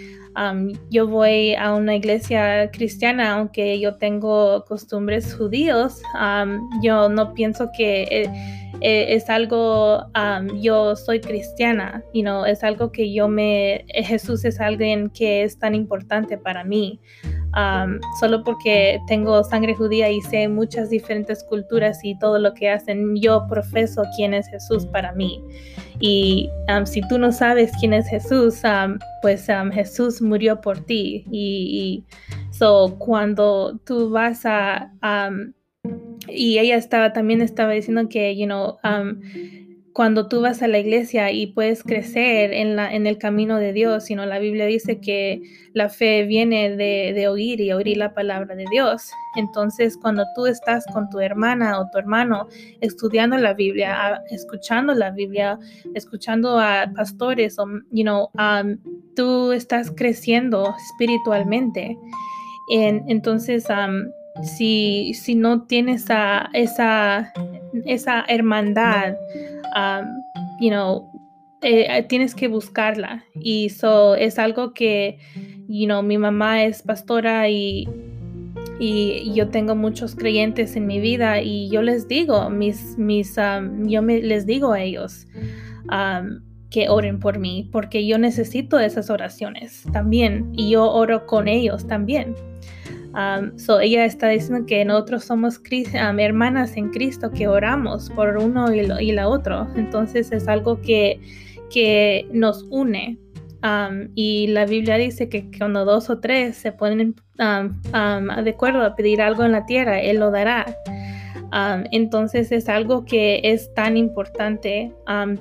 Yo 0.91 1.07
voy 1.07 1.55
a 1.55 1.75
una 1.75 1.95
iglesia 1.95 2.71
cristiana, 2.73 3.35
aunque 3.35 3.79
yo 3.79 3.95
tengo 3.95 4.65
costumbres 4.65 5.33
judíos, 5.35 6.03
yo 6.83 7.09
no 7.09 7.35
pienso 7.35 7.71
que 7.77 8.03
eh, 8.11 8.64
eh, 8.81 9.15
es 9.15 9.31
algo, 9.31 10.07
yo 10.61 10.97
soy 10.97 11.21
cristiana, 11.21 12.03
you 12.13 12.23
know, 12.23 12.45
es 12.45 12.63
algo 12.63 12.93
que 12.93 13.13
yo 13.13 13.29
me, 13.29 13.85
Jesús 13.89 14.45
es 14.45 14.61
alguien 14.61 15.11
que 15.11 15.43
es 15.45 15.59
tan 15.59 15.75
importante 15.75 16.39
para 16.39 16.65
mí. 16.65 17.01
solo 18.21 18.43
porque 18.43 19.01
tengo 19.07 19.45
sangre 19.45 19.75
judía 19.75 20.11
y 20.11 20.21
sé 20.21 20.49
muchas 20.49 20.91
diferentes 20.91 21.45
culturas 21.45 22.05
y 22.05 22.19
todo 22.19 22.39
lo 22.39 22.53
que 22.55 22.71
hacen, 22.71 23.17
yo 23.17 23.47
profeso 23.49 24.03
quién 24.17 24.35
es 24.35 24.49
Jesús 24.49 24.87
para 24.87 25.13
mí. 25.13 25.43
Y 26.01 26.51
si 26.85 27.01
tú 27.09 27.19
no 27.19 27.33
sabes 27.33 27.73
quién 27.79 27.95
es 27.95 28.09
Jesús, 28.09 28.63
pues 29.23 29.47
Jesús 29.73 30.21
murió 30.21 30.61
por 30.61 30.81
ti. 30.81 31.25
Y, 31.31 32.05
so, 32.51 32.97
cuando 32.99 33.79
tú 33.85 34.11
vas 34.11 34.45
a... 34.45 34.91
y 36.29 36.59
ella 36.59 36.77
estaba 36.77 37.13
también 37.13 37.41
estaba 37.43 37.73
diciendo 37.73 38.09
que, 38.09 38.37
you 38.37 38.47
know, 38.47 38.79
cuando 39.95 40.27
tú 40.27 40.41
vas 40.41 40.61
a 40.61 40.67
la 40.67 40.81
iglesia 40.81 41.31
y 41.31 41.47
puedes 41.47 41.85
crecer 41.85 42.53
en, 42.53 42.75
la, 42.75 42.93
en 42.93 43.07
el 43.07 43.17
camino 43.17 43.59
de 43.59 43.73
Dios, 43.73 44.07
sino 44.07 44.27
la 44.27 44.41
Biblia 44.41 44.67
dice 44.67 44.99
que 44.99 45.41
la 45.73 45.89
fe 45.89 46.25
viene 46.25 46.77
de, 46.77 47.29
oír 47.29 47.61
y 47.61 47.73
oír 47.73 47.97
la 47.97 48.13
palabra 48.13 48.57
de 48.57 48.65
Dios. 48.73 49.09
Entonces, 49.37 49.97
cuando 49.97 50.25
tú 50.35 50.47
estás 50.47 50.85
con 50.93 51.09
tu 51.11 51.21
hermana 51.21 51.79
o 51.79 51.89
tu 51.93 51.99
hermano 51.99 52.49
estudiando 52.81 53.37
la 53.37 53.55
Biblia, 53.55 54.21
escuchando 54.31 54.95
la 54.95 55.13
Biblia, 55.13 55.61
escuchando 55.95 56.59
a 56.59 56.91
pastores, 56.97 57.57
o, 57.61 57.67
you 57.93 58.03
know, 58.03 58.31
um, 58.35 58.77
tú 59.15 59.53
estás 59.53 59.93
creciendo 59.93 60.75
espiritualmente. 60.91 61.97
entonces, 62.69 63.67
um, 63.71 64.11
si, 64.43 65.15
si 65.15 65.35
no 65.35 65.63
tienes 65.63 66.03
esa, 66.05 66.51
esa, 66.53 67.33
esa 67.85 68.25
hermandad, 68.29 69.15
um, 69.77 70.07
you 70.61 70.71
know, 70.71 71.11
eh, 71.63 72.05
tienes 72.09 72.35
que 72.35 72.49
buscarla. 72.49 73.25
Y 73.35 73.67
eso 73.67 74.15
es 74.17 74.39
algo 74.39 74.75
que, 74.75 75.19
you 75.69 75.87
know, 75.87 76.03
mi 76.03 76.19
mamá 76.19 76.65
es 76.65 76.83
pastora 76.83 77.49
y, 77.49 77.89
y 78.79 79.33
yo 79.35 79.49
tengo 79.49 79.75
muchos 79.75 80.15
creyentes 80.15 80.77
en 80.77 80.87
mi 80.87 81.01
vida 81.01 81.41
y 81.41 81.71
yo 81.71 81.83
les 81.83 82.09
digo, 82.09 82.51
mis, 82.51 82.99
mis, 82.99 83.37
um, 83.39 83.87
yo 83.87 84.03
me, 84.03 84.21
les 84.21 84.47
digo 84.47 84.73
a 84.73 84.83
ellos 84.83 85.27
um, 85.85 86.41
que 86.71 86.89
oren 86.89 87.21
por 87.21 87.39
mí 87.39 87.69
porque 87.71 88.07
yo 88.07 88.19
necesito 88.19 88.81
esas 88.81 89.09
oraciones 89.09 89.85
también 89.93 90.51
y 90.53 90.71
yo 90.71 90.91
oro 90.91 91.27
con 91.27 91.49
ellos 91.49 91.87
también. 91.87 92.35
Um, 93.15 93.57
so 93.57 93.79
ella 93.79 94.05
está 94.05 94.29
diciendo 94.29 94.67
que 94.67 94.85
nosotros 94.85 95.25
somos 95.25 95.59
um, 95.59 96.19
hermanas 96.19 96.77
en 96.77 96.91
Cristo 96.91 97.31
que 97.31 97.47
oramos 97.47 98.11
por 98.11 98.37
uno 98.37 98.75
y, 98.75 98.81
y, 98.81 99.13
la 99.13 99.29
otro. 99.29 99.69
Entonces 99.77 100.33
es 100.33 100.49
algo 100.49 100.81
que, 100.83 101.21
que 101.71 102.27
nos 102.33 102.65
une. 102.71 103.19
y 104.15 104.49
la 104.49 104.67
Biblia 104.67 104.97
dice 104.97 105.29
que 105.29 105.49
cuando 105.57 105.85
dos 105.85 106.11
o 106.11 106.19
tres 106.19 106.57
se 106.57 106.73
ponen 106.73 107.15
de 107.39 108.51
acuerdo 108.51 108.83
a 108.83 108.95
pedir 108.97 109.23
algo 109.23 109.45
en 109.45 109.53
la 109.53 109.65
tierra, 109.65 110.01
Él 110.01 110.19
lo 110.19 110.31
dará. 110.31 110.67
entonces 111.93 112.51
es 112.51 112.69
algo 112.69 113.05
que 113.05 113.41
es 113.45 113.73
tan 113.75 113.97
importante 113.97 114.93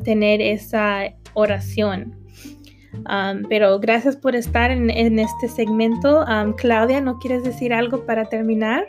tener 0.04 0.42
esa 0.42 1.12
oración. 1.34 2.23
Pero 3.50 3.80
gracias 3.80 4.16
por 4.16 4.36
estar 4.36 4.72
en, 4.72 5.20
este 5.20 5.50
segmento. 5.50 6.26
Claudia, 6.58 7.02
¿no 7.02 7.20
quieres 7.20 7.44
decir 7.44 7.74
algo 7.74 8.06
para 8.06 8.26
terminar? 8.30 8.86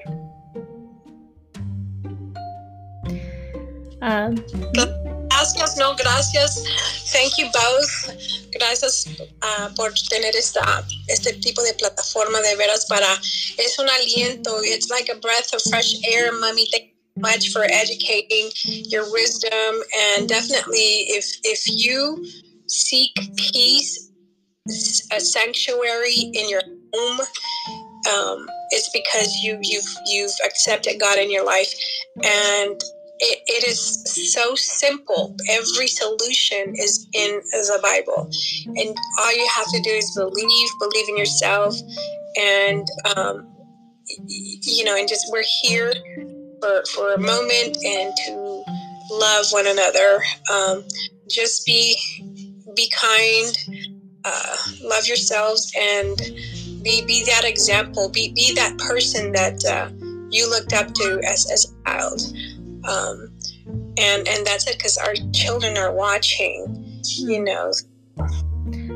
gracias, 5.31 5.77
no, 5.77 5.95
gracias. 5.97 6.63
Thank 7.13 7.39
you 7.39 7.47
both. 7.47 8.17
Gracias 8.53 9.07
uh, 9.19 9.75
por 9.75 9.93
tener 10.09 10.37
esta, 10.37 10.87
este 11.09 11.33
tipo 11.35 11.63
de 11.63 11.75
plataforma 11.75 12.41
de 12.41 12.55
veras 12.57 12.87
para, 12.87 13.21
es 13.59 13.79
un 13.79 13.89
aliento. 13.89 14.63
It's 14.63 14.91
like 14.91 15.11
a 15.11 15.17
breath 15.17 15.53
of 15.55 15.63
fresh 15.71 15.97
air, 16.05 16.33
mommy. 16.33 16.69
Thank 16.71 16.95
much 17.17 17.53
for 17.53 17.65
educating 17.65 18.51
your 18.89 19.11
wisdom. 19.13 19.83
And 20.17 20.29
definitely, 20.29 21.07
if, 21.09 21.27
if 21.45 21.63
you 21.67 22.25
seek 22.67 23.13
peace, 23.37 24.11
a 25.13 25.21
sanctuary 25.21 26.15
in 26.15 26.49
your 26.49 26.63
home, 26.95 27.21
um, 28.13 28.47
it's 28.71 28.91
because 28.91 29.35
you 29.43 29.59
you've 29.63 29.97
you've 30.07 30.33
accepted 30.45 31.01
God 31.01 31.19
in 31.19 31.31
your 31.31 31.45
life, 31.45 31.73
and 32.23 32.81
it, 33.21 33.39
it 33.47 33.65
is 33.67 34.33
so 34.35 34.55
simple. 34.55 35.37
Every 35.51 35.87
solution 35.87 36.75
is 36.77 37.07
in 37.15 37.41
the 37.53 37.79
Bible, 37.83 38.31
and 38.67 38.97
all 39.21 39.37
you 39.37 39.47
have 39.55 39.67
to 39.69 39.81
do 39.83 39.91
is 39.91 40.11
believe, 40.17 40.69
believe 40.81 41.09
in 41.09 41.17
yourself, 41.17 41.75
and 42.39 42.87
um, 43.17 43.49
you 44.29 44.85
know, 44.85 44.97
and 44.97 45.09
just 45.09 45.27
we're 45.33 45.45
here 45.63 45.93
for 46.61 46.85
for 46.95 47.15
a 47.15 47.19
moment 47.19 47.77
and 47.85 48.13
to 48.27 48.65
love 49.13 49.47
one 49.51 49.67
another. 49.67 50.23
Um, 50.53 50.85
just 51.31 51.65
be 51.65 51.97
be 52.75 52.91
kind, 52.91 53.57
uh, 54.25 54.57
love 54.83 55.07
yourselves, 55.07 55.73
and 55.79 56.17
be 56.83 57.05
be 57.07 57.25
that 57.25 57.45
example. 57.45 58.09
Be 58.11 58.33
be 58.33 58.55
that 58.55 58.79
person 58.79 59.33
that 59.33 59.65
uh, 59.65 59.91
you 60.31 60.49
looked 60.49 60.73
up 60.73 60.93
to 60.95 61.21
as 61.27 61.51
as 61.51 61.73
a 61.73 61.89
child. 61.89 62.21
Um, 62.87 63.31
and 63.99 64.29
and 64.29 64.47
that's 64.47 64.67
it 64.67 64.77
because 64.77 64.99
our 64.99 65.15
children 65.33 65.79
are 65.79 65.93
watching, 65.93 67.01
you 67.05 67.43
know. 67.43 67.73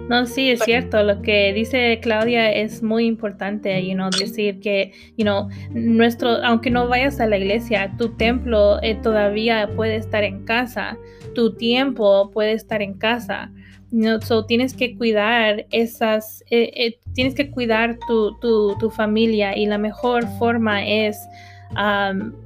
No, 0.09 0.24
sí, 0.24 0.50
es 0.50 0.60
cierto. 0.60 1.02
Lo 1.02 1.20
que 1.20 1.52
dice 1.52 2.00
Claudia 2.00 2.50
es 2.50 2.82
muy 2.82 3.06
importante, 3.06 3.84
you 3.84 3.94
know, 3.94 4.09
decir 4.09 4.59
que, 4.60 4.92
you 5.18 5.24
know, 5.24 5.48
nuestro, 5.70 6.42
aunque 6.42 6.70
no 6.70 6.88
vayas 6.88 7.20
a 7.20 7.26
la 7.26 7.36
iglesia, 7.36 7.94
tu 7.98 8.16
templo 8.16 8.82
eh, 8.82 8.94
todavía 8.94 9.68
puede 9.76 9.96
estar 9.96 10.24
en 10.24 10.46
casa, 10.46 10.96
tu 11.34 11.55
tiempo 11.56 12.30
puede 12.30 12.52
estar 12.52 12.80
en 12.80 12.94
casa. 12.94 13.52
No, 13.90 14.20
so 14.20 14.44
tienes 14.44 14.74
que 14.74 14.97
cuidar 14.97 15.66
esas, 15.70 16.44
eh, 16.51 16.70
eh, 16.74 16.98
tienes 17.15 17.35
que 17.35 17.51
cuidar 17.51 17.98
tu, 18.06 18.39
tu, 18.39 18.77
tu 18.78 18.90
familia 18.90 19.56
y 19.56 19.66
la 19.66 19.78
mejor 19.78 20.27
forma 20.39 20.86
es 20.86 21.19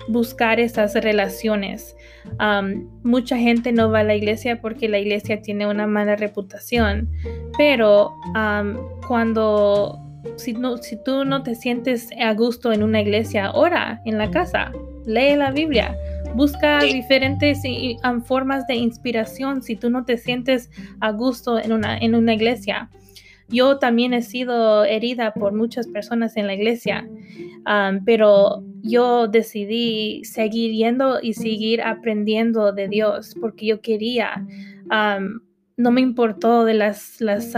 buscar 0.09 0.59
esas 0.59 0.94
relaciones. 0.94 1.97
mucha 3.05 3.36
gente 3.36 3.70
no 3.70 3.89
va 3.89 4.01
a 4.01 4.05
la 4.05 4.16
iglesia 4.16 4.60
porque 4.60 4.89
la 4.89 4.98
iglesia 4.98 5.40
tiene 5.40 5.69
una 5.69 5.86
mala 5.86 6.16
reputación, 6.16 7.09
pero 7.56 8.16
cuando 9.06 10.02
si, 10.36 10.52
no, 10.55 10.77
si 10.78 10.97
tú 11.02 11.24
no 11.24 11.43
te 11.43 11.55
sientes 11.55 12.10
a 12.20 12.32
gusto 12.35 12.73
en 12.73 12.82
una 12.82 13.01
iglesia, 13.01 13.52
ora 13.52 14.01
en 14.05 14.19
la 14.19 14.31
casa, 14.31 14.73
lee 15.06 15.36
la 15.36 15.51
Biblia, 15.51 15.97
busca 16.34 16.80
diferentes 16.80 17.62
formas 18.24 18.66
de 18.66 18.74
inspiración 18.76 19.62
si 19.62 19.76
tú 19.76 19.90
no 19.90 20.04
te 20.04 20.16
sientes 20.16 20.70
a 21.00 21.12
gusto 21.12 21.59
en 21.59 21.72
una, 21.72 21.98
en 21.98 22.14
una 22.14 22.34
iglesia. 22.34 22.90
Yo 23.48 23.78
también 23.78 24.14
he 24.14 24.22
sido 24.22 24.84
herida 24.84 25.34
por 25.34 25.52
muchas 25.52 25.86
personas 25.86 26.36
en 26.36 26.46
la 26.46 26.54
iglesia, 26.54 27.06
pero 28.06 28.64
yo 28.82 29.28
decidí 29.28 30.24
seguir 30.24 30.72
yendo 30.72 31.18
y 31.20 31.34
seguir 31.34 31.82
aprendiendo 31.82 32.72
de 32.72 32.88
Dios 32.88 33.34
porque 33.40 33.66
yo 33.66 33.80
quería. 33.80 34.46
no 35.76 35.90
me 35.90 36.00
importó 36.00 36.64
de 36.64 36.74
las, 36.74 37.20
las, 37.20 37.54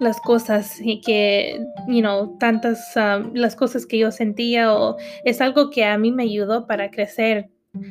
las 0.00 0.20
cosas 0.22 0.80
y 0.82 1.00
que, 1.02 1.64
you 1.86 2.00
know, 2.00 2.36
tantas 2.38 2.94
las 3.32 3.54
cosas 3.54 3.86
que 3.86 3.98
yo 3.98 4.10
sentía 4.10 4.74
o 4.74 4.96
es 5.24 5.40
algo 5.40 5.70
que 5.70 5.84
a 5.84 5.96
mí 5.98 6.10
me 6.10 6.24
ayudó 6.24 6.66
para 6.66 6.90
crecer 6.90 7.48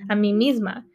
a 0.07 0.15
mí 0.15 0.34
misma. 0.34 0.85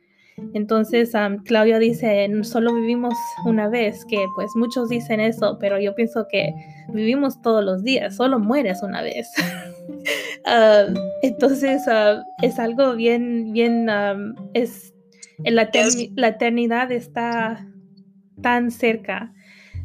Entonces, 0.53 1.13
Claudia 1.45 1.79
dice, 1.79 2.29
solo 2.43 2.75
vivimos 2.75 3.15
una 3.45 3.69
vez, 3.69 4.05
que 4.05 4.25
pues 4.35 4.51
muchos 4.57 4.89
dicen 4.89 5.21
eso, 5.21 5.59
pero 5.61 5.79
yo 5.79 5.95
pienso 5.95 6.27
que 6.29 6.53
vivimos 6.93 7.41
todos 7.41 7.65
los 7.65 7.85
días, 7.85 8.17
solo 8.17 8.41
mueres 8.41 8.83
una 8.83 9.03
vez. 9.03 9.29
entonces, 11.23 11.83
es 12.43 12.59
algo 12.59 12.97
bien, 12.97 13.53
bien, 13.53 13.89
es, 14.55 14.93
la, 15.45 15.71
la, 16.17 16.29
eternidad 16.29 16.91
está 16.91 17.67
tan 18.43 18.71
cerca. 18.71 19.33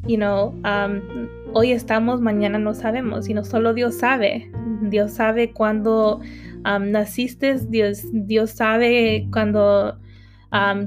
You 0.07 0.17
know, 0.17 0.59
hoy 1.53 1.73
estamos, 1.73 2.21
mañana 2.21 2.57
no 2.57 2.73
sabemos, 2.73 3.25
sino 3.25 3.43
solo 3.43 3.73
Dios 3.73 3.99
sabe. 3.99 4.49
Dios 4.81 5.11
sabe 5.11 5.51
cuándo 5.51 6.21
naciste, 6.63 7.55
Dios, 7.69 8.05
Dios 8.11 8.51
sabe 8.51 9.27
cuando 9.31 9.97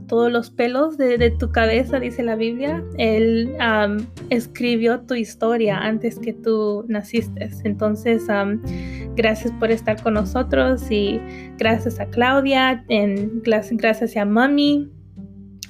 todos 0.09 0.32
los 0.32 0.51
pelos 0.51 0.99
de, 0.99 1.31
tu 1.39 1.51
cabeza, 1.53 2.01
dice 2.01 2.23
la 2.23 2.36
Biblia. 2.36 2.82
Él 2.99 3.55
escribió 4.31 5.01
tu 5.01 5.15
historia 5.15 5.78
antes 5.78 6.19
que 6.19 6.32
tú 6.32 6.85
naciste. 6.89 7.49
Entonces, 7.65 8.27
gracias 9.15 9.53
por 9.61 9.70
estar 9.70 10.03
con 10.03 10.15
nosotros 10.15 10.90
y 10.90 11.20
gracias 11.59 12.01
a 12.01 12.07
Claudia, 12.07 12.85
gracias 12.89 14.16
a 14.16 14.24
Mami. 14.24 14.90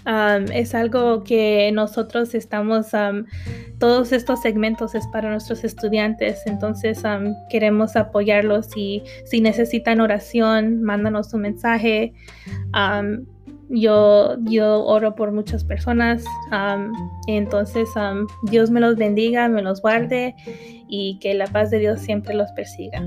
Es 0.06 0.74
algo 0.74 1.22
que 1.24 1.70
nosotros 1.72 2.34
estamos, 2.34 2.88
todos 3.78 4.12
estos 4.12 4.40
segmentos 4.40 4.94
es 4.94 5.06
para 5.08 5.30
nuestros 5.30 5.64
estudiantes, 5.64 6.42
entonces 6.46 7.02
queremos 7.50 7.96
apoyarlos 7.96 8.68
y 8.76 9.02
si 9.24 9.40
necesitan 9.40 10.00
oración, 10.00 10.82
mándanos 10.82 11.32
un 11.34 11.42
mensaje. 11.42 12.12
Yo, 13.74 14.36
yo 14.44 14.84
oro 14.84 15.14
por 15.14 15.32
muchas 15.32 15.64
personas. 15.64 16.24
entonces, 17.26 17.88
Dios 18.44 18.70
me 18.70 18.80
los 18.80 18.96
bendiga, 18.96 19.48
me 19.48 19.62
los 19.62 19.80
guarde 19.80 20.34
y 20.88 21.18
que 21.20 21.32
la 21.34 21.46
paz 21.46 21.70
de 21.70 21.78
Dios 21.78 22.00
siempre 22.00 22.34
los 22.34 22.50
persiga. 22.52 23.02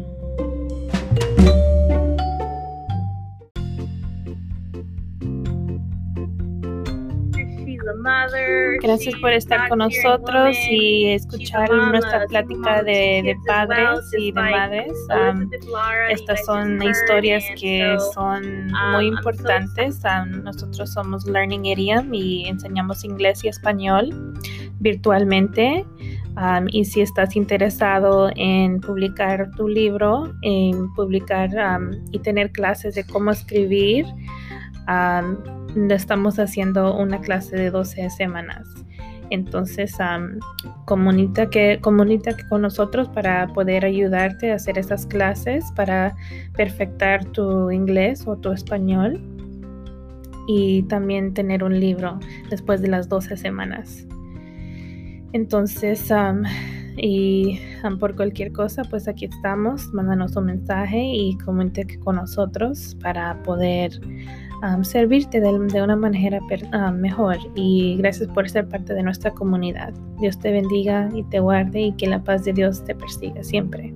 Gracias 8.81 9.15
por 9.19 9.31
estar 9.31 9.67
con 9.69 9.79
nosotros 9.79 10.55
y 10.69 11.07
escuchar 11.07 11.71
nuestra 11.71 12.25
plática 12.27 12.83
de, 12.83 13.35
padres 13.47 13.99
y 14.17 14.31
de 14.31 14.41
madres. 14.41 14.93
estas 16.09 16.45
son 16.45 16.81
historias 16.83 17.43
que 17.59 17.97
son 18.13 18.67
muy 18.91 19.07
importantes. 19.07 20.01
nosotros 20.43 20.93
somos 20.93 21.25
Learning 21.25 21.65
Idiom 21.65 22.13
y 22.13 22.47
enseñamos 22.47 23.03
inglés 23.03 23.43
y 23.43 23.47
español 23.47 24.33
virtualmente. 24.79 25.85
y 26.67 26.85
si 26.85 27.01
estás 27.01 27.35
interesado 27.35 28.29
en 28.35 28.81
publicar 28.81 29.49
tu 29.57 29.67
libro, 29.67 30.31
en 30.41 30.93
publicar 30.93 31.49
y 32.11 32.19
tener 32.19 32.51
clases 32.51 32.95
de 32.95 33.03
cómo 33.05 33.31
escribir, 33.31 34.05
estamos 35.89 36.39
haciendo 36.39 36.95
una 36.97 37.21
clase 37.21 37.55
de 37.55 37.69
12 37.71 38.09
semanas. 38.09 38.67
Entonces, 39.29 39.95
comunica, 40.85 41.49
que, 41.49 41.79
con 41.81 42.61
nosotros 42.61 43.09
para 43.09 43.47
poder 43.47 43.85
ayudarte 43.85 44.51
a 44.51 44.55
hacer 44.55 44.77
esas 44.77 45.05
clases, 45.05 45.65
para 45.75 46.15
perfectar 46.55 47.25
tu 47.25 47.71
inglés 47.71 48.25
o 48.27 48.37
tu 48.37 48.51
español 48.51 49.19
y 50.47 50.83
también 50.83 51.33
tener 51.33 51.63
un 51.63 51.79
libro 51.79 52.19
después 52.49 52.81
de 52.81 52.89
las 52.89 53.09
12 53.09 53.35
semanas. 53.35 54.05
Entonces, 55.33 56.11
y 56.97 57.59
por 57.99 58.15
cualquier 58.15 58.51
cosa, 58.51 58.83
pues 58.83 59.07
aquí 59.07 59.25
estamos. 59.25 59.91
Mándanos 59.93 60.35
un 60.35 60.45
mensaje 60.45 61.03
y 61.03 61.37
comunica 61.39 61.99
con 62.03 62.17
nosotros 62.17 62.95
para 63.01 63.41
poder 63.43 63.99
servirte 64.83 65.39
de, 65.39 65.81
una 65.81 65.95
manera 65.95 66.39
mejor. 66.93 67.37
Y 67.55 67.97
gracias 67.97 68.29
por 68.29 68.49
ser 68.49 68.67
parte 68.67 68.93
de 68.93 69.03
nuestra 69.03 69.31
comunidad. 69.31 69.93
Dios 70.19 70.39
te 70.39 70.51
bendiga 70.51 71.09
y 71.13 71.23
te 71.23 71.39
guarde 71.39 71.81
y 71.81 71.91
que 71.93 72.07
la 72.07 72.23
paz 72.23 72.45
de 72.45 72.53
Dios 72.53 72.83
te 72.83 72.95
persiga 72.95 73.43
siempre. 73.43 73.93